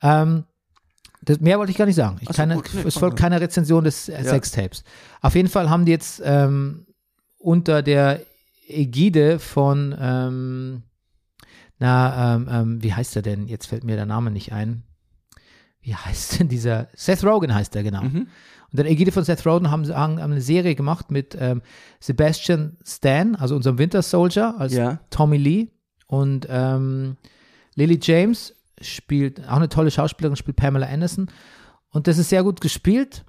Ähm, 0.02 0.44
das, 1.22 1.40
mehr 1.40 1.60
wollte 1.60 1.72
ich 1.72 1.78
gar 1.78 1.86
nicht 1.86 1.96
sagen. 1.96 2.18
Ich 2.22 2.28
so, 2.28 2.34
keine, 2.34 2.56
gut. 2.56 2.70
Nee, 2.74 2.82
es 2.88 2.98
folgt 2.98 3.20
keine 3.20 3.40
Rezension 3.40 3.84
des 3.84 4.10
äh, 4.10 4.24
Sextapes. 4.24 4.84
Auf 5.22 5.36
jeden 5.36 5.50
Fall 5.50 5.70
haben 5.70 5.86
die 5.86 5.92
jetzt 5.92 6.22
ähm, 6.24 6.88
unter 7.38 7.82
der 7.84 8.22
Ägide 8.70 9.40
von, 9.40 9.96
ähm, 10.00 10.84
na, 11.80 12.36
ähm, 12.36 12.48
ähm, 12.52 12.84
wie 12.84 12.94
heißt 12.94 13.16
er 13.16 13.22
denn? 13.22 13.48
Jetzt 13.48 13.68
fällt 13.68 13.84
mir 13.84 13.96
der 13.96 14.06
Name 14.06 14.32
nicht 14.32 14.52
ein. 14.52 14.84
Wie 15.82 15.96
heißt 15.96 16.40
denn 16.40 16.50
dieser? 16.50 16.88
Seth 16.94 17.24
Rogen 17.24 17.54
heißt 17.54 17.76
er, 17.76 17.84
genau. 17.84 18.04
Mhm. 18.04 18.28
Unter 18.72 18.84
der 18.84 18.92
Ägide 18.92 19.12
von 19.12 19.24
Seth 19.24 19.46
Rogen 19.46 19.72
haben 19.72 19.86
sie 19.86 19.96
haben 19.96 20.20
eine 20.20 20.42
Serie 20.42 20.76
gemacht 20.76 21.10
mit 21.10 21.36
ähm, 21.40 21.62
Sebastian 22.00 22.78
Stan, 22.86 23.36
also 23.36 23.56
unserem 23.56 23.78
Winter 23.78 24.02
Soldier, 24.02 24.56
als 24.58 24.74
Ja. 24.74 25.00
Tommy 25.10 25.38
Lee. 25.38 25.68
Und 26.08 26.48
ähm, 26.50 27.18
Lily 27.76 28.00
James 28.02 28.56
spielt, 28.82 29.48
auch 29.48 29.58
eine 29.58 29.70
tolle 29.70 29.92
Schauspielerin, 29.92 30.36
spielt 30.36 30.58
Pamela 30.58 30.88
Anderson. 30.88 31.32
Und 31.92 32.08
das 32.08 32.18
ist 32.18 32.30
sehr 32.30 32.44
gut 32.44 32.62
gespielt. 32.62 33.26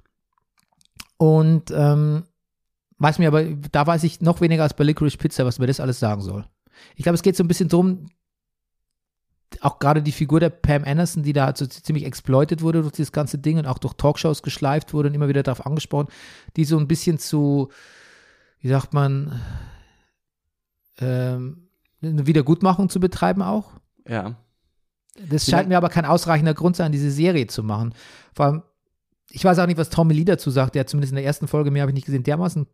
Und 1.17 1.71
ähm, 1.71 2.23
weiß 3.01 3.19
mir 3.19 3.27
aber, 3.27 3.43
da 3.43 3.87
weiß 3.87 4.03
ich 4.03 4.21
noch 4.21 4.41
weniger 4.41 4.63
als 4.63 4.75
bei 4.75 4.83
Licorice 4.83 5.17
Pizza, 5.17 5.45
was 5.45 5.59
mir 5.59 5.67
das 5.67 5.79
alles 5.79 5.99
sagen 5.99 6.21
soll. 6.21 6.45
Ich 6.95 7.03
glaube, 7.03 7.15
es 7.15 7.21
geht 7.21 7.35
so 7.35 7.43
ein 7.43 7.47
bisschen 7.47 7.69
drum, 7.69 8.07
auch 9.59 9.79
gerade 9.79 10.01
die 10.01 10.11
Figur 10.11 10.39
der 10.39 10.49
Pam 10.49 10.83
Anderson, 10.85 11.23
die 11.23 11.33
da 11.33 11.45
halt 11.45 11.57
so 11.57 11.65
ziemlich 11.65 12.05
exploitet 12.05 12.61
wurde 12.61 12.81
durch 12.81 12.93
dieses 12.93 13.11
ganze 13.11 13.37
Ding 13.37 13.57
und 13.57 13.65
auch 13.65 13.79
durch 13.79 13.95
Talkshows 13.95 14.43
geschleift 14.43 14.93
wurde 14.93 15.09
und 15.09 15.15
immer 15.15 15.27
wieder 15.27 15.43
darauf 15.43 15.65
angesprochen, 15.65 16.07
die 16.55 16.63
so 16.63 16.77
ein 16.77 16.87
bisschen 16.87 17.19
zu, 17.19 17.69
wie 18.59 18.69
sagt 18.69 18.93
man, 18.93 19.41
ähm, 20.99 21.69
eine 22.01 22.27
Wiedergutmachung 22.27 22.89
zu 22.89 22.99
betreiben 22.99 23.41
auch. 23.41 23.71
Ja. 24.07 24.35
Das 25.29 25.45
scheint 25.45 25.67
mir 25.67 25.77
aber 25.77 25.89
kein 25.89 26.05
ausreichender 26.05 26.53
Grund 26.53 26.75
sein, 26.75 26.91
diese 26.91 27.11
Serie 27.11 27.47
zu 27.47 27.63
machen. 27.63 27.93
Vor 28.33 28.45
allem, 28.45 28.63
ich 29.29 29.43
weiß 29.43 29.59
auch 29.59 29.67
nicht, 29.67 29.77
was 29.77 29.89
Tommy 29.89 30.13
Lee 30.13 30.23
dazu 30.23 30.49
sagt, 30.49 30.75
der 30.75 30.87
zumindest 30.87 31.11
in 31.11 31.17
der 31.17 31.25
ersten 31.25 31.47
Folge, 31.47 31.71
mehr 31.71 31.81
habe 31.81 31.91
ich 31.91 31.95
nicht 31.95 32.05
gesehen, 32.05 32.23
dermaßen 32.23 32.67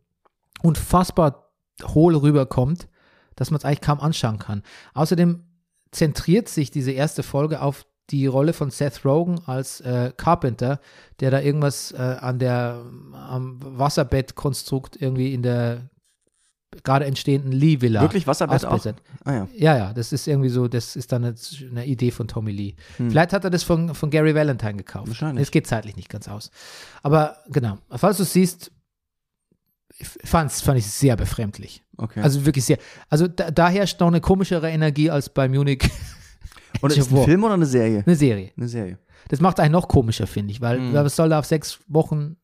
unfassbar 0.62 1.52
hohl 1.82 2.16
rüberkommt, 2.16 2.88
dass 3.36 3.50
man 3.50 3.58
es 3.58 3.64
eigentlich 3.64 3.80
kaum 3.80 4.00
anschauen 4.00 4.38
kann. 4.38 4.62
Außerdem 4.94 5.44
zentriert 5.90 6.48
sich 6.48 6.70
diese 6.70 6.92
erste 6.92 7.22
Folge 7.22 7.62
auf 7.62 7.86
die 8.10 8.26
Rolle 8.26 8.52
von 8.52 8.70
Seth 8.70 9.04
Rogen 9.04 9.40
als 9.46 9.80
äh, 9.80 10.12
Carpenter, 10.16 10.80
der 11.20 11.30
da 11.30 11.40
irgendwas 11.40 11.92
äh, 11.92 11.96
an 11.96 12.38
der 12.38 12.82
am 13.12 13.58
Wasserbettkonstrukt 13.60 15.00
irgendwie 15.00 15.34
in 15.34 15.42
der 15.42 15.90
gerade 16.84 17.06
entstehenden 17.06 17.52
Lee-Villa 17.52 18.02
Wirklich 18.02 18.26
Wasserbett 18.26 18.64
auch? 18.64 18.84
Ah 19.24 19.32
ja. 19.32 19.48
Ja, 19.54 19.76
ja, 19.76 19.92
das 19.92 20.12
ist 20.12 20.26
irgendwie 20.26 20.50
so, 20.50 20.68
das 20.68 20.96
ist 20.96 21.12
dann 21.12 21.24
eine, 21.24 21.34
eine 21.70 21.86
Idee 21.86 22.10
von 22.10 22.28
Tommy 22.28 22.52
Lee. 22.52 22.74
Hm. 22.98 23.10
Vielleicht 23.10 23.32
hat 23.32 23.44
er 23.44 23.50
das 23.50 23.62
von, 23.62 23.94
von 23.94 24.10
Gary 24.10 24.34
Valentine 24.34 24.74
gekauft. 24.74 25.08
Wahrscheinlich. 25.08 25.42
Es 25.42 25.50
geht 25.50 25.66
zeitlich 25.66 25.96
nicht 25.96 26.10
ganz 26.10 26.28
aus. 26.28 26.50
Aber 27.02 27.38
genau, 27.48 27.78
falls 27.90 28.18
du 28.18 28.24
es 28.24 28.32
siehst, 28.32 28.70
fand's, 30.02 30.60
fand 30.60 30.78
ich 30.78 30.86
sehr 30.86 31.16
befremdlich. 31.16 31.82
Okay. 31.96 32.20
Also 32.20 32.44
wirklich 32.46 32.64
sehr. 32.64 32.78
Also 33.08 33.26
da, 33.28 33.50
da 33.50 33.68
herrscht 33.68 33.98
noch 34.00 34.06
eine 34.08 34.20
komischere 34.20 34.70
Energie 34.70 35.10
als 35.10 35.28
bei 35.28 35.48
Munich 35.48 35.82
Und 36.80 36.90
ist 36.92 36.98
es 36.98 37.12
ein. 37.12 37.24
Film 37.24 37.44
oder 37.44 37.54
eine 37.54 37.66
Serie? 37.66 38.02
eine 38.06 38.14
Serie. 38.16 38.52
Eine 38.56 38.68
Serie. 38.68 38.98
Das 39.28 39.40
macht 39.40 39.58
eigentlich 39.58 39.72
noch 39.72 39.88
komischer, 39.88 40.26
finde 40.26 40.52
ich, 40.52 40.60
weil, 40.60 40.78
Mhm. 40.78 40.94
was 40.94 41.16
soll 41.16 41.28
da 41.28 41.38
auf 41.38 41.46
sechs 41.46 41.78
Wochen 41.88 42.36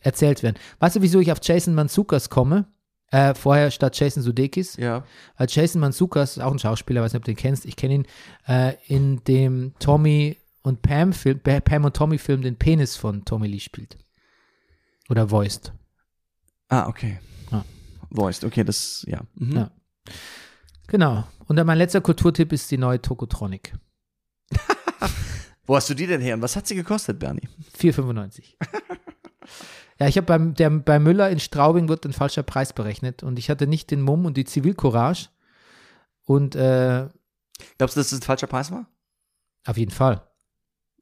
erzählt 0.00 0.42
werden? 0.42 0.56
Weißt 0.80 0.96
du, 0.96 1.02
wieso 1.02 1.20
ich 1.20 1.30
auf 1.30 1.38
Jason 1.42 1.74
Manzukas 1.74 2.28
komme? 2.30 2.66
Äh, 3.10 3.34
vorher 3.34 3.70
statt 3.70 3.98
Jason 3.98 4.22
Sudeikis? 4.22 4.76
Ja. 4.76 5.04
Weil 5.36 5.46
Jason 5.48 5.80
Manzukas 5.80 6.36
ist 6.36 6.42
auch 6.42 6.50
ein 6.52 6.58
Schauspieler, 6.58 7.02
weiß 7.02 7.12
nicht, 7.12 7.20
ob 7.20 7.24
du 7.24 7.30
den 7.30 7.36
kennst. 7.36 7.64
Ich 7.64 7.76
kenne 7.76 7.94
ihn 7.94 8.06
äh, 8.48 8.72
in 8.88 9.22
dem 9.24 9.72
Tommy 9.78 10.36
und 10.62 10.82
Pam 10.82 11.12
Film, 11.12 11.38
Pa- 11.38 11.60
Pam 11.60 11.84
und 11.84 11.94
Tommy 11.94 12.18
Film, 12.18 12.42
den 12.42 12.56
Penis 12.56 12.96
von 12.96 13.24
Tommy 13.24 13.46
Lee 13.46 13.60
spielt. 13.60 13.96
Oder 15.10 15.30
voiced. 15.30 15.72
Ah, 16.68 16.88
okay. 16.88 17.18
Ja. 17.50 17.64
Voiced, 18.10 18.44
okay, 18.44 18.64
das, 18.64 19.04
ja. 19.08 19.20
Mhm. 19.34 19.56
Ja. 19.56 19.70
Genau. 20.86 21.24
Und 21.46 21.56
dann 21.56 21.66
mein 21.66 21.78
letzter 21.78 22.00
Kulturtipp 22.00 22.52
ist 22.52 22.70
die 22.70 22.78
neue 22.78 23.00
Tokotronic. 23.00 23.74
Wo 25.66 25.76
hast 25.76 25.88
du 25.88 25.94
die 25.94 26.06
denn 26.06 26.20
her 26.20 26.34
und 26.34 26.42
was 26.42 26.56
hat 26.56 26.66
sie 26.66 26.74
gekostet, 26.74 27.18
Bernie? 27.18 27.48
4,95. 27.78 28.54
ja, 29.98 30.08
ich 30.08 30.16
habe 30.16 30.26
beim 30.26 30.54
der, 30.54 30.70
bei 30.70 30.98
Müller 30.98 31.30
in 31.30 31.40
Straubing 31.40 31.88
wird 31.88 32.04
ein 32.04 32.12
falscher 32.12 32.42
Preis 32.42 32.72
berechnet 32.72 33.22
und 33.22 33.38
ich 33.38 33.48
hatte 33.48 33.66
nicht 33.66 33.90
den 33.90 34.02
Mumm 34.02 34.26
und 34.26 34.36
die 34.36 34.44
Zivilcourage. 34.44 35.28
Und 36.24 36.54
äh, 36.54 37.08
Glaubst 37.78 37.96
du, 37.96 38.00
dass 38.00 38.10
das 38.10 38.18
ein 38.18 38.22
falscher 38.22 38.46
Preis 38.46 38.70
war? 38.70 38.86
auf 39.66 39.78
jeden 39.78 39.90
Fall. 39.92 40.22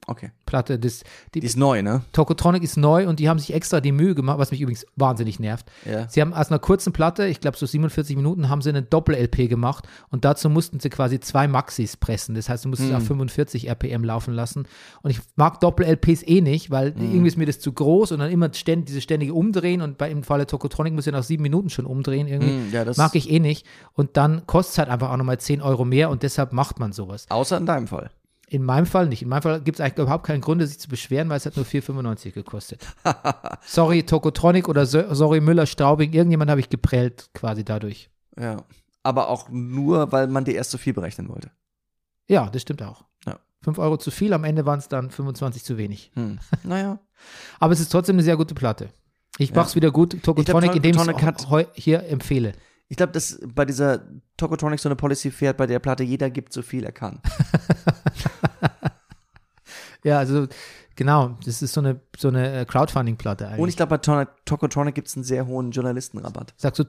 Okay. 0.09 0.31
Platte, 0.47 0.79
das, 0.81 1.05
die, 1.33 1.41
Die 1.41 1.47
ist 1.47 1.57
neu, 1.57 1.81
ne? 1.83 2.03
Tokotronic 2.13 2.63
ist 2.65 2.77
neu 2.77 3.07
und 3.09 3.21
die 3.21 3.29
haben 3.29 3.39
sich 3.39 3.55
extra 3.55 3.81
die 3.81 3.93
Mühe 3.93 4.15
gemacht, 4.17 4.39
was 4.39 4.51
mich 4.51 4.61
übrigens 4.61 4.85
wahnsinnig 4.97 5.39
nervt. 5.39 5.67
Ja. 5.89 6.09
Sie 6.09 6.21
haben 6.21 6.35
aus 6.35 6.49
einer 6.51 6.59
kurzen 6.59 6.93
Platte, 6.93 7.27
ich 7.27 7.41
glaube 7.41 7.57
so 7.57 7.67
47 7.67 8.17
Minuten, 8.17 8.49
haben 8.49 8.63
sie 8.63 8.71
eine 8.71 8.83
Doppel-LP 8.83 9.49
gemacht 9.49 9.87
und 10.11 10.25
dazu 10.25 10.51
mussten 10.51 10.81
sie 10.81 10.91
quasi 10.91 11.21
zwei 11.21 11.47
Maxis 11.47 11.97
pressen. 11.97 12.35
Das 12.35 12.49
heißt, 12.49 12.65
du 12.65 12.69
musst 12.69 12.83
es 12.83 12.89
Hm. 12.89 12.97
auf 12.97 13.07
45 13.07 13.69
RPM 13.69 14.03
laufen 14.03 14.35
lassen. 14.35 14.67
Und 15.03 15.11
ich 15.13 15.21
mag 15.37 15.61
Doppel-LPs 15.61 16.25
eh 16.27 16.41
nicht, 16.41 16.71
weil 16.73 16.95
Hm. 16.95 17.01
irgendwie 17.13 17.29
ist 17.29 17.37
mir 17.39 17.47
das 17.47 17.61
zu 17.61 17.73
groß 17.73 18.11
und 18.11 18.19
dann 18.19 18.31
immer 18.33 18.53
ständ, 18.53 18.89
diese 18.89 19.01
ständige 19.01 19.35
Umdrehen 19.35 19.81
und 19.83 19.99
bei, 19.99 20.11
im 20.11 20.25
Falle 20.25 20.47
Tokotronic 20.49 20.95
muss 20.95 21.07
ja 21.07 21.13
nach 21.13 21.23
sieben 21.23 21.45
Minuten 21.45 21.71
schon 21.71 21.87
umdrehen 21.87 22.27
irgendwie. 22.27 22.51
Hm, 22.53 22.73
ja, 22.73 22.85
das 22.85 22.97
Mag 22.97 23.15
ich 23.15 23.31
eh 23.31 23.39
nicht. 23.39 23.65
Und 23.95 24.17
dann 24.17 24.47
kostet 24.49 24.73
es 24.73 24.79
halt 24.79 24.89
einfach 24.89 25.11
auch 25.11 25.17
nochmal 25.17 25.39
10 25.39 25.63
Euro 25.63 25.85
mehr 25.85 26.11
und 26.11 26.25
deshalb 26.25 26.53
macht 26.53 26.81
man 26.81 26.93
sowas. 26.93 27.27
Außer 27.31 27.57
in 27.57 27.67
deinem 27.67 27.87
Fall. 27.87 28.11
In 28.53 28.65
meinem 28.65 28.85
Fall 28.85 29.07
nicht. 29.07 29.23
In 29.23 29.31
meinem 29.31 29.41
Fall 29.41 29.63
gibt 29.63 29.79
es 29.79 29.81
eigentlich 29.81 29.97
überhaupt 29.97 30.27
keinen 30.27 30.43
Grund, 30.43 30.61
sich 30.63 30.79
zu 30.79 30.91
beschweren, 30.91 31.31
weil 31.31 31.39
es 31.39 31.47
hat 31.47 31.57
nur 31.57 31.65
4,95 31.65 32.33
gekostet. 32.33 32.87
sorry, 33.65 34.03
Tokotronic 34.03 34.69
oder 34.69 34.85
so, 34.85 35.03
sorry, 35.15 35.41
Müller-Straubing, 35.41 36.13
irgendjemand 36.13 36.51
habe 36.51 36.61
ich 36.61 36.69
geprellt 36.69 37.31
quasi 37.33 37.65
dadurch. 37.65 38.11
Ja. 38.39 38.59
Aber 39.03 39.31
auch 39.31 39.49
nur, 39.49 40.13
weil 40.13 40.27
man 40.27 40.45
dir 40.45 40.55
erst 40.55 40.71
so 40.71 40.77
viel 40.77 40.93
berechnen 40.93 41.31
wollte. 41.31 41.51
Ja, 42.29 42.51
das 42.51 42.61
stimmt 42.61 42.83
auch. 42.83 43.07
Ja. 43.27 43.39
5 43.63 43.79
Euro 43.79 43.97
zu 43.97 44.11
viel, 44.11 44.35
am 44.35 44.45
Ende 44.45 44.67
waren 44.67 44.81
es 44.81 44.89
dann 44.89 45.11
25 45.11 45.65
zu 45.65 45.79
wenig. 45.79 46.13
Hm. 46.15 46.39
Naja. 46.63 46.99
Aber 47.59 47.73
es 47.73 47.81
ist 47.81 47.89
trotzdem 47.91 48.17
eine 48.17 48.23
sehr 48.23 48.37
gute 48.37 48.55
Platte. 48.55 48.91
Ich 49.39 49.49
Ja. 49.49 49.57
mach's 49.57 49.75
wieder 49.77 49.91
gut, 49.91 50.23
Tokotronic, 50.23 50.73
glaub, 50.73 50.77
indem 50.77 50.91
ich 50.91 51.07
Tokotronic 51.07 51.69
es 51.75 51.83
hier 51.83 52.07
empfehle. 52.07 52.53
Ich 52.93 52.97
glaube, 52.99 53.12
dass 53.14 53.40
bei 53.55 53.64
dieser 53.64 54.03
Tokotronic 54.36 54.78
so 54.78 54.86
eine 54.86 54.97
Policy 54.97 55.30
fährt, 55.30 55.57
bei 55.57 55.66
der 55.66 55.78
Platte 55.78 56.03
jeder 56.03 56.28
gibt 56.28 56.53
so 56.53 56.61
viel 56.61 56.84
er 56.84 56.93
kann. 56.93 57.20
Ja, 60.05 60.18
also 60.18 60.47
genau, 60.97 61.38
das 61.45 61.62
ist 61.62 61.72
so 61.72 61.80
eine, 61.80 62.01
so 62.18 62.28
eine 62.28 62.61
äh, 62.61 62.64
Crowdfunding-Platte 62.66 63.47
eigentlich. 63.47 63.61
Und 63.61 63.68
ich 63.70 63.76
glaube, 63.76 63.97
bei 63.97 64.26
Tokotronic 64.45 64.95
gibt 64.95 65.09
es 65.09 65.14
einen 65.16 65.24
sehr 65.24 65.47
hohen 65.47 65.70
Journalistenrabatt. 65.70 66.53
Sagst 66.59 66.80
du, 66.80 66.84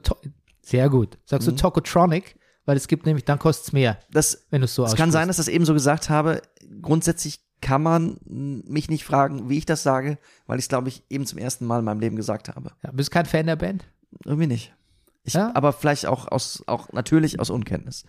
sehr 0.62 0.90
gut. 0.90 1.16
Sagst 1.24 1.46
Mhm. 1.46 1.52
du 1.52 1.56
Tokotronic, 1.62 2.36
weil 2.66 2.76
es 2.76 2.86
gibt 2.88 3.06
nämlich, 3.06 3.24
dann 3.24 3.38
kostet 3.38 3.68
es 3.68 3.72
mehr, 3.72 3.98
Das, 4.10 4.46
wenn 4.50 4.60
du 4.60 4.64
es 4.66 4.74
so 4.74 4.84
es 4.84 4.96
kann 4.96 5.12
sein, 5.12 5.28
dass 5.28 5.38
ich 5.38 5.46
das 5.46 5.54
eben 5.54 5.64
so 5.64 5.72
gesagt 5.74 6.10
habe. 6.10 6.42
Grundsätzlich 6.82 7.40
kann 7.60 7.82
man 7.82 8.18
mich 8.26 8.90
nicht 8.90 9.04
fragen, 9.04 9.48
wie 9.48 9.58
ich 9.58 9.64
das 9.64 9.82
sage, 9.84 10.18
weil 10.46 10.58
ich 10.58 10.64
es, 10.64 10.68
glaube 10.68 10.88
ich, 10.88 11.04
eben 11.08 11.24
zum 11.24 11.38
ersten 11.38 11.64
Mal 11.64 11.78
in 11.78 11.84
meinem 11.84 12.00
Leben 12.00 12.16
gesagt 12.16 12.48
habe. 12.48 12.72
Ja, 12.82 12.90
bist 12.92 13.08
du 13.10 13.12
kein 13.12 13.26
Fan 13.26 13.46
der 13.46 13.56
Band? 13.56 13.86
Irgendwie 14.24 14.48
nicht. 14.48 14.74
Ich, 15.24 15.34
Ja? 15.34 15.50
Aber 15.54 15.72
vielleicht 15.72 16.06
auch 16.06 16.28
aus, 16.28 16.62
auch 16.66 16.92
natürlich 16.92 17.40
aus 17.40 17.50
Unkenntnis. 17.50 18.04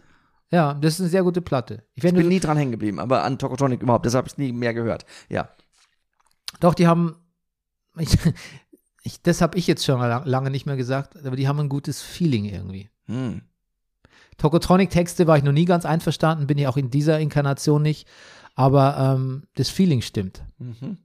Ja, 0.51 0.75
das 0.75 0.95
ist 0.95 0.99
eine 0.99 1.09
sehr 1.09 1.23
gute 1.23 1.41
Platte. 1.41 1.83
Ich, 1.95 2.03
Ich 2.03 2.13
bin 2.13 2.27
nie 2.27 2.39
dran 2.39 2.57
hängen 2.57 2.71
geblieben, 2.71 2.99
aber 2.99 3.23
an 3.23 3.39
Tokotronic 3.39 3.81
überhaupt, 3.81 4.05
deshalb 4.05 4.23
habe 4.23 4.27
ich 4.27 4.33
es 4.33 4.37
nie 4.37 4.51
mehr 4.51 4.73
gehört. 4.73 5.05
Ja. 5.29 5.49
doch, 6.59 6.73
die 6.75 6.87
haben, 6.87 7.15
ich, 7.97 8.15
ich, 9.03 9.21
das 9.21 9.41
habe 9.41 9.57
ich 9.57 9.65
jetzt 9.65 9.83
schon 9.83 9.99
lang, 9.99 10.25
lange 10.25 10.51
nicht 10.51 10.65
mehr 10.65 10.77
gesagt, 10.77 11.25
aber 11.25 11.35
die 11.35 11.47
haben 11.47 11.59
ein 11.59 11.69
gutes 11.69 12.01
Feeling 12.01 12.45
irgendwie. 12.45 12.89
Hm. 13.05 13.41
Tokotronic-Texte 14.37 15.27
war 15.27 15.37
ich 15.37 15.43
noch 15.43 15.53
nie 15.53 15.65
ganz 15.65 15.85
einverstanden, 15.85 16.47
bin 16.47 16.57
ich 16.57 16.67
auch 16.67 16.77
in 16.77 16.89
dieser 16.89 17.19
Inkarnation 17.19 17.81
nicht, 17.81 18.07
aber 18.53 18.97
ähm, 18.97 19.43
das 19.55 19.69
Feeling 19.69 20.01
stimmt. 20.01 20.43
Mhm. 20.57 20.97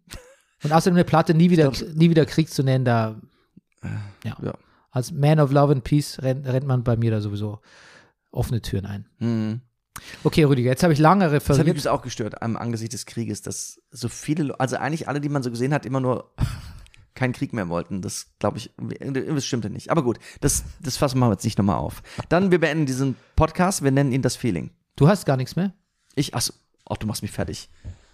Und 0.62 0.72
außerdem 0.72 0.96
eine 0.96 1.04
Platte 1.04 1.32
nie 1.32 1.50
wieder, 1.50 1.72
nie 1.94 2.10
wieder 2.10 2.26
Krieg 2.26 2.50
zu 2.50 2.62
nennen, 2.64 2.84
da 2.84 3.20
ja. 4.24 4.36
ja. 4.42 4.54
Als 4.90 5.12
Man 5.12 5.40
of 5.40 5.52
Love 5.52 5.72
and 5.72 5.84
Peace 5.84 6.20
rennt, 6.22 6.46
rennt 6.46 6.66
man 6.66 6.82
bei 6.84 6.96
mir 6.96 7.10
da 7.10 7.20
sowieso 7.20 7.60
offene 8.30 8.60
Türen 8.62 8.86
ein. 8.86 9.06
Hm. 9.18 9.60
Okay, 10.24 10.44
Rüdiger, 10.44 10.70
jetzt 10.70 10.82
habe 10.82 10.92
ich 10.92 10.98
lange 10.98 11.24
Das 11.24 11.32
hat 11.32 11.40
mich 11.40 11.42
referiert. 11.48 11.66
übrigens 11.68 11.86
auch 11.88 12.02
gestört 12.02 12.42
am 12.42 12.56
Angesicht 12.56 12.92
des 12.92 13.06
Krieges, 13.06 13.42
dass 13.42 13.80
so 13.90 14.08
viele, 14.08 14.44
Le- 14.44 14.60
also 14.60 14.76
eigentlich 14.76 15.08
alle, 15.08 15.20
die 15.20 15.28
man 15.28 15.42
so 15.42 15.50
gesehen 15.50 15.74
hat, 15.74 15.84
immer 15.84 16.00
nur 16.00 16.30
keinen 17.14 17.32
Krieg 17.32 17.52
mehr 17.52 17.68
wollten. 17.68 18.00
Das 18.00 18.28
glaube 18.38 18.58
ich, 18.58 18.70
das 18.78 19.44
stimmte 19.44 19.68
nicht. 19.68 19.90
Aber 19.90 20.02
gut, 20.02 20.18
das, 20.40 20.64
das 20.80 20.96
fassen 20.96 21.18
wir 21.18 21.30
jetzt 21.30 21.44
nicht 21.44 21.58
nochmal 21.58 21.76
auf. 21.76 22.02
Dann, 22.28 22.50
wir 22.50 22.60
beenden 22.60 22.86
diesen 22.86 23.16
Podcast, 23.36 23.82
wir 23.82 23.90
nennen 23.90 24.12
ihn 24.12 24.22
das 24.22 24.36
Feeling. 24.36 24.70
Du 24.96 25.08
hast 25.08 25.26
gar 25.26 25.36
nichts 25.36 25.56
mehr? 25.56 25.72
Ich, 26.14 26.34
achso, 26.34 26.52
ach, 26.88 26.96
du 26.96 27.06
machst 27.06 27.22
mich 27.22 27.32
fertig. 27.32 27.68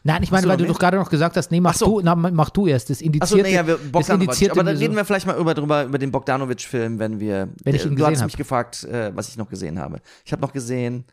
Nein, 0.06 0.22
ich 0.22 0.30
meine, 0.30 0.42
du 0.44 0.48
weil 0.48 0.56
noch 0.56 0.64
du 0.66 0.72
doch 0.72 0.78
gerade 0.78 0.96
noch 0.96 1.10
gesagt 1.10 1.36
hast, 1.36 1.50
nee, 1.50 1.60
mach 1.60 1.72
Ach 1.72 1.76
so. 1.78 1.98
du, 1.98 2.04
na, 2.04 2.14
mach 2.14 2.50
du 2.50 2.66
erst. 2.66 2.90
Das 2.90 2.98
Achso, 2.98 3.06
indizierte, 3.06 3.42
naja, 3.42 3.66
wir 3.66 3.76
Bogdanovic. 3.76 4.50
Aber 4.50 4.62
dann 4.64 4.76
so- 4.76 4.82
reden 4.82 4.94
wir 4.96 5.04
vielleicht 5.04 5.26
mal 5.26 5.36
über, 5.36 5.54
drüber, 5.54 5.84
über 5.84 5.98
den 5.98 6.10
Bogdanovic-Film, 6.12 6.98
wenn 6.98 7.18
wir. 7.20 7.48
Wenn 7.64 7.74
ich 7.74 7.84
ihn 7.84 7.96
du 7.96 8.06
hast 8.06 8.20
hab. 8.20 8.26
mich 8.26 8.36
gefragt, 8.36 8.84
äh, 8.84 9.10
was 9.16 9.28
ich 9.28 9.36
noch 9.36 9.48
gesehen 9.48 9.78
habe. 9.78 10.00
Ich 10.24 10.32
habe 10.32 10.42
noch 10.42 10.52
gesehen 10.52 11.04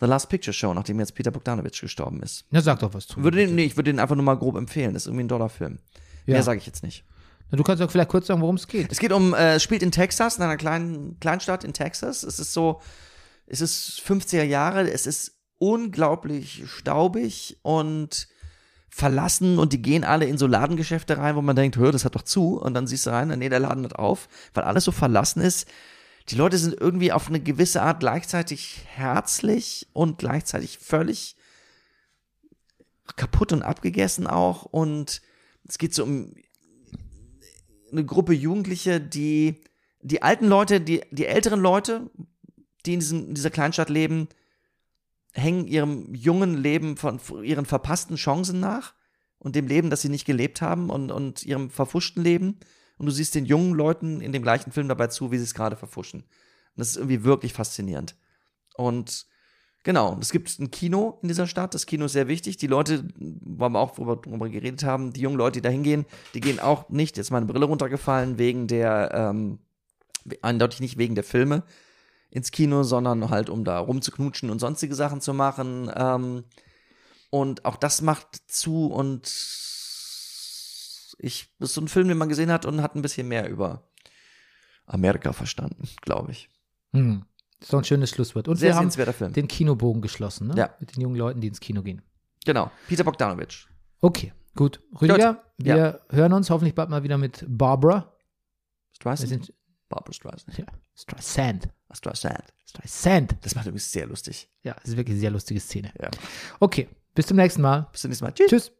The 0.00 0.06
Last 0.06 0.28
Picture 0.28 0.52
Show, 0.52 0.74
nachdem 0.74 0.98
jetzt 0.98 1.14
Peter 1.14 1.30
Bogdanovic 1.30 1.80
gestorben 1.80 2.20
ist. 2.22 2.44
Na, 2.50 2.60
sag 2.60 2.80
doch 2.80 2.92
was 2.92 3.06
zu. 3.06 3.22
Würde 3.22 3.38
den, 3.38 3.54
nee, 3.54 3.64
ich 3.64 3.76
würde 3.76 3.92
den 3.92 4.00
einfach 4.00 4.16
nur 4.16 4.24
mal 4.24 4.36
grob 4.36 4.56
empfehlen. 4.56 4.94
Das 4.94 5.04
ist 5.04 5.06
irgendwie 5.06 5.24
ein 5.24 5.28
Dollarfilm. 5.28 5.78
Ja. 6.26 6.34
Mehr 6.34 6.42
sage 6.42 6.58
ich 6.58 6.66
jetzt 6.66 6.82
nicht. 6.82 7.04
Na, 7.52 7.56
du 7.56 7.62
kannst 7.62 7.80
doch 7.80 7.90
vielleicht 7.90 8.08
kurz 8.10 8.26
sagen, 8.26 8.40
worum 8.40 8.56
es 8.56 8.66
geht. 8.66 8.90
Es 8.90 8.98
geht 8.98 9.12
um, 9.12 9.34
äh, 9.34 9.54
es 9.54 9.62
spielt 9.62 9.82
in 9.82 9.92
Texas, 9.92 10.38
in 10.38 10.42
einer 10.42 10.56
kleinen 10.56 11.20
Kleinstadt 11.20 11.62
in 11.62 11.72
Texas. 11.72 12.24
Es 12.24 12.40
ist 12.40 12.52
so, 12.52 12.80
es 13.46 13.60
ist 13.60 14.02
50er 14.04 14.42
Jahre, 14.42 14.90
es 14.90 15.06
ist 15.06 15.31
unglaublich 15.62 16.64
staubig 16.66 17.56
und 17.62 18.26
verlassen 18.88 19.60
und 19.60 19.72
die 19.72 19.80
gehen 19.80 20.02
alle 20.02 20.26
in 20.26 20.36
so 20.36 20.48
Ladengeschäfte 20.48 21.18
rein, 21.18 21.36
wo 21.36 21.40
man 21.40 21.54
denkt, 21.54 21.76
hör, 21.76 21.92
das 21.92 22.04
hat 22.04 22.16
doch 22.16 22.22
zu 22.22 22.60
und 22.60 22.74
dann 22.74 22.88
siehst 22.88 23.06
du 23.06 23.10
rein, 23.10 23.28
nee, 23.28 23.48
der 23.48 23.60
Laden 23.60 23.84
hat 23.84 23.94
auf, 23.94 24.28
weil 24.54 24.64
alles 24.64 24.82
so 24.82 24.90
verlassen 24.90 25.40
ist. 25.40 25.68
Die 26.30 26.34
Leute 26.34 26.58
sind 26.58 26.74
irgendwie 26.80 27.12
auf 27.12 27.28
eine 27.28 27.38
gewisse 27.38 27.80
Art 27.80 28.00
gleichzeitig 28.00 28.80
herzlich 28.86 29.86
und 29.92 30.18
gleichzeitig 30.18 30.78
völlig 30.78 31.36
kaputt 33.14 33.52
und 33.52 33.62
abgegessen 33.62 34.26
auch 34.26 34.64
und 34.64 35.22
es 35.68 35.78
geht 35.78 35.94
so 35.94 36.02
um 36.02 36.34
eine 37.92 38.04
Gruppe 38.04 38.32
Jugendliche, 38.32 39.00
die 39.00 39.62
die 40.00 40.22
alten 40.22 40.48
Leute, 40.48 40.80
die, 40.80 41.02
die 41.12 41.26
älteren 41.26 41.60
Leute, 41.60 42.10
die 42.84 42.94
in, 42.94 43.00
diesem, 43.00 43.28
in 43.28 43.34
dieser 43.34 43.50
Kleinstadt 43.50 43.90
leben, 43.90 44.28
hängen 45.32 45.66
ihrem 45.66 46.14
jungen 46.14 46.56
Leben 46.56 46.96
von 46.96 47.18
ihren 47.42 47.66
verpassten 47.66 48.16
Chancen 48.16 48.60
nach 48.60 48.94
und 49.38 49.56
dem 49.56 49.66
Leben, 49.66 49.90
das 49.90 50.02
sie 50.02 50.08
nicht 50.08 50.26
gelebt 50.26 50.60
haben 50.60 50.90
und, 50.90 51.10
und 51.10 51.42
ihrem 51.42 51.70
verfuschten 51.70 52.22
Leben. 52.22 52.58
Und 52.98 53.06
du 53.06 53.12
siehst 53.12 53.34
den 53.34 53.46
jungen 53.46 53.74
Leuten 53.74 54.20
in 54.20 54.32
dem 54.32 54.42
gleichen 54.42 54.70
Film 54.70 54.88
dabei 54.88 55.08
zu, 55.08 55.32
wie 55.32 55.38
sie 55.38 55.44
es 55.44 55.54
gerade 55.54 55.76
verfuschen. 55.76 56.20
Und 56.20 56.28
das 56.76 56.90
ist 56.90 56.96
irgendwie 56.96 57.24
wirklich 57.24 57.52
faszinierend. 57.52 58.14
Und 58.76 59.26
genau, 59.82 60.16
es 60.20 60.30
gibt 60.30 60.58
ein 60.58 60.70
Kino 60.70 61.18
in 61.22 61.28
dieser 61.28 61.46
Stadt. 61.46 61.74
Das 61.74 61.86
Kino 61.86 62.04
ist 62.04 62.12
sehr 62.12 62.28
wichtig. 62.28 62.58
Die 62.58 62.66
Leute, 62.66 63.04
wo 63.16 63.68
wir 63.68 63.78
auch 63.80 63.96
darüber 63.96 64.48
geredet 64.48 64.84
haben, 64.84 65.12
die 65.12 65.22
jungen 65.22 65.38
Leute, 65.38 65.60
die 65.60 65.62
da 65.62 65.70
hingehen, 65.70 66.04
die 66.34 66.40
gehen 66.40 66.60
auch 66.60 66.88
nicht, 66.90 67.16
jetzt 67.16 67.26
ist 67.26 67.30
meine 67.30 67.46
Brille 67.46 67.66
runtergefallen, 67.66 68.38
wegen 68.38 68.68
der, 68.68 69.10
ähm, 69.12 69.58
eindeutig 70.42 70.80
nicht 70.80 70.98
wegen 70.98 71.14
der 71.14 71.24
Filme 71.24 71.64
ins 72.32 72.50
Kino, 72.50 72.82
sondern 72.82 73.28
halt, 73.30 73.50
um 73.50 73.62
da 73.62 73.78
rumzuknutschen 73.78 74.50
und 74.50 74.58
sonstige 74.58 74.94
Sachen 74.94 75.20
zu 75.20 75.34
machen. 75.34 75.90
Ähm, 75.94 76.44
und 77.30 77.64
auch 77.64 77.76
das 77.76 78.00
macht 78.02 78.36
zu 78.46 78.86
und 78.86 79.26
ich, 81.18 81.50
das 81.58 81.70
ist 81.70 81.74
so 81.74 81.80
ein 81.82 81.88
Film, 81.88 82.08
den 82.08 82.18
man 82.18 82.28
gesehen 82.30 82.50
hat 82.50 82.64
und 82.64 82.82
hat 82.82 82.96
ein 82.96 83.02
bisschen 83.02 83.28
mehr 83.28 83.48
über 83.48 83.86
Amerika 84.86 85.32
verstanden, 85.32 85.88
glaube 86.00 86.32
ich. 86.32 86.48
Hm. 86.92 87.24
Das 87.60 87.68
ist 87.68 87.72
doch 87.72 87.78
ein 87.78 87.84
schönes 87.84 88.10
Schlusswort. 88.10 88.48
Und 88.48 88.56
Sehr 88.56 88.70
wir 88.70 88.76
haben 88.76 88.90
Film. 88.90 89.32
den 89.32 89.46
Kinobogen 89.46 90.02
geschlossen, 90.02 90.48
ne? 90.48 90.54
Ja. 90.56 90.74
Mit 90.80 90.96
den 90.96 91.02
jungen 91.02 91.16
Leuten, 91.16 91.40
die 91.40 91.48
ins 91.48 91.60
Kino 91.60 91.82
gehen. 91.82 92.02
Genau. 92.44 92.70
Peter 92.88 93.04
Bogdanovich. 93.04 93.68
Okay, 94.00 94.32
gut. 94.56 94.80
Rüdiger, 95.00 95.34
Gut, 95.34 95.42
wir 95.58 95.76
ja. 95.76 95.98
hören 96.10 96.32
uns 96.32 96.50
hoffentlich 96.50 96.74
bald 96.74 96.90
mal 96.90 97.04
wieder 97.04 97.18
mit 97.18 97.44
Barbara. 97.46 98.00
Wir 98.10 98.96
Streisand? 98.96 99.52
Barbara 99.92 100.12
Streisand. 100.12 100.58
ja, 100.58 100.64
Streisand. 100.94 101.68
Ach, 101.88 101.96
Streisand. 101.96 102.44
Streisand. 102.66 103.36
Das 103.42 103.54
macht 103.54 103.66
übrigens 103.66 103.92
sehr 103.92 104.06
lustig. 104.06 104.48
Ja, 104.62 104.74
das 104.74 104.90
ist 104.90 104.96
wirklich 104.96 105.12
eine 105.14 105.20
sehr 105.20 105.30
lustige 105.30 105.60
Szene. 105.60 105.92
Ja. 106.00 106.10
Okay, 106.58 106.88
bis 107.14 107.26
zum 107.26 107.36
nächsten 107.36 107.62
Mal. 107.62 107.88
Bis 107.92 108.00
zum 108.00 108.10
nächsten 108.10 108.24
Mal. 108.24 108.32
Tschüss. 108.32 108.48
Tschüss. 108.50 108.72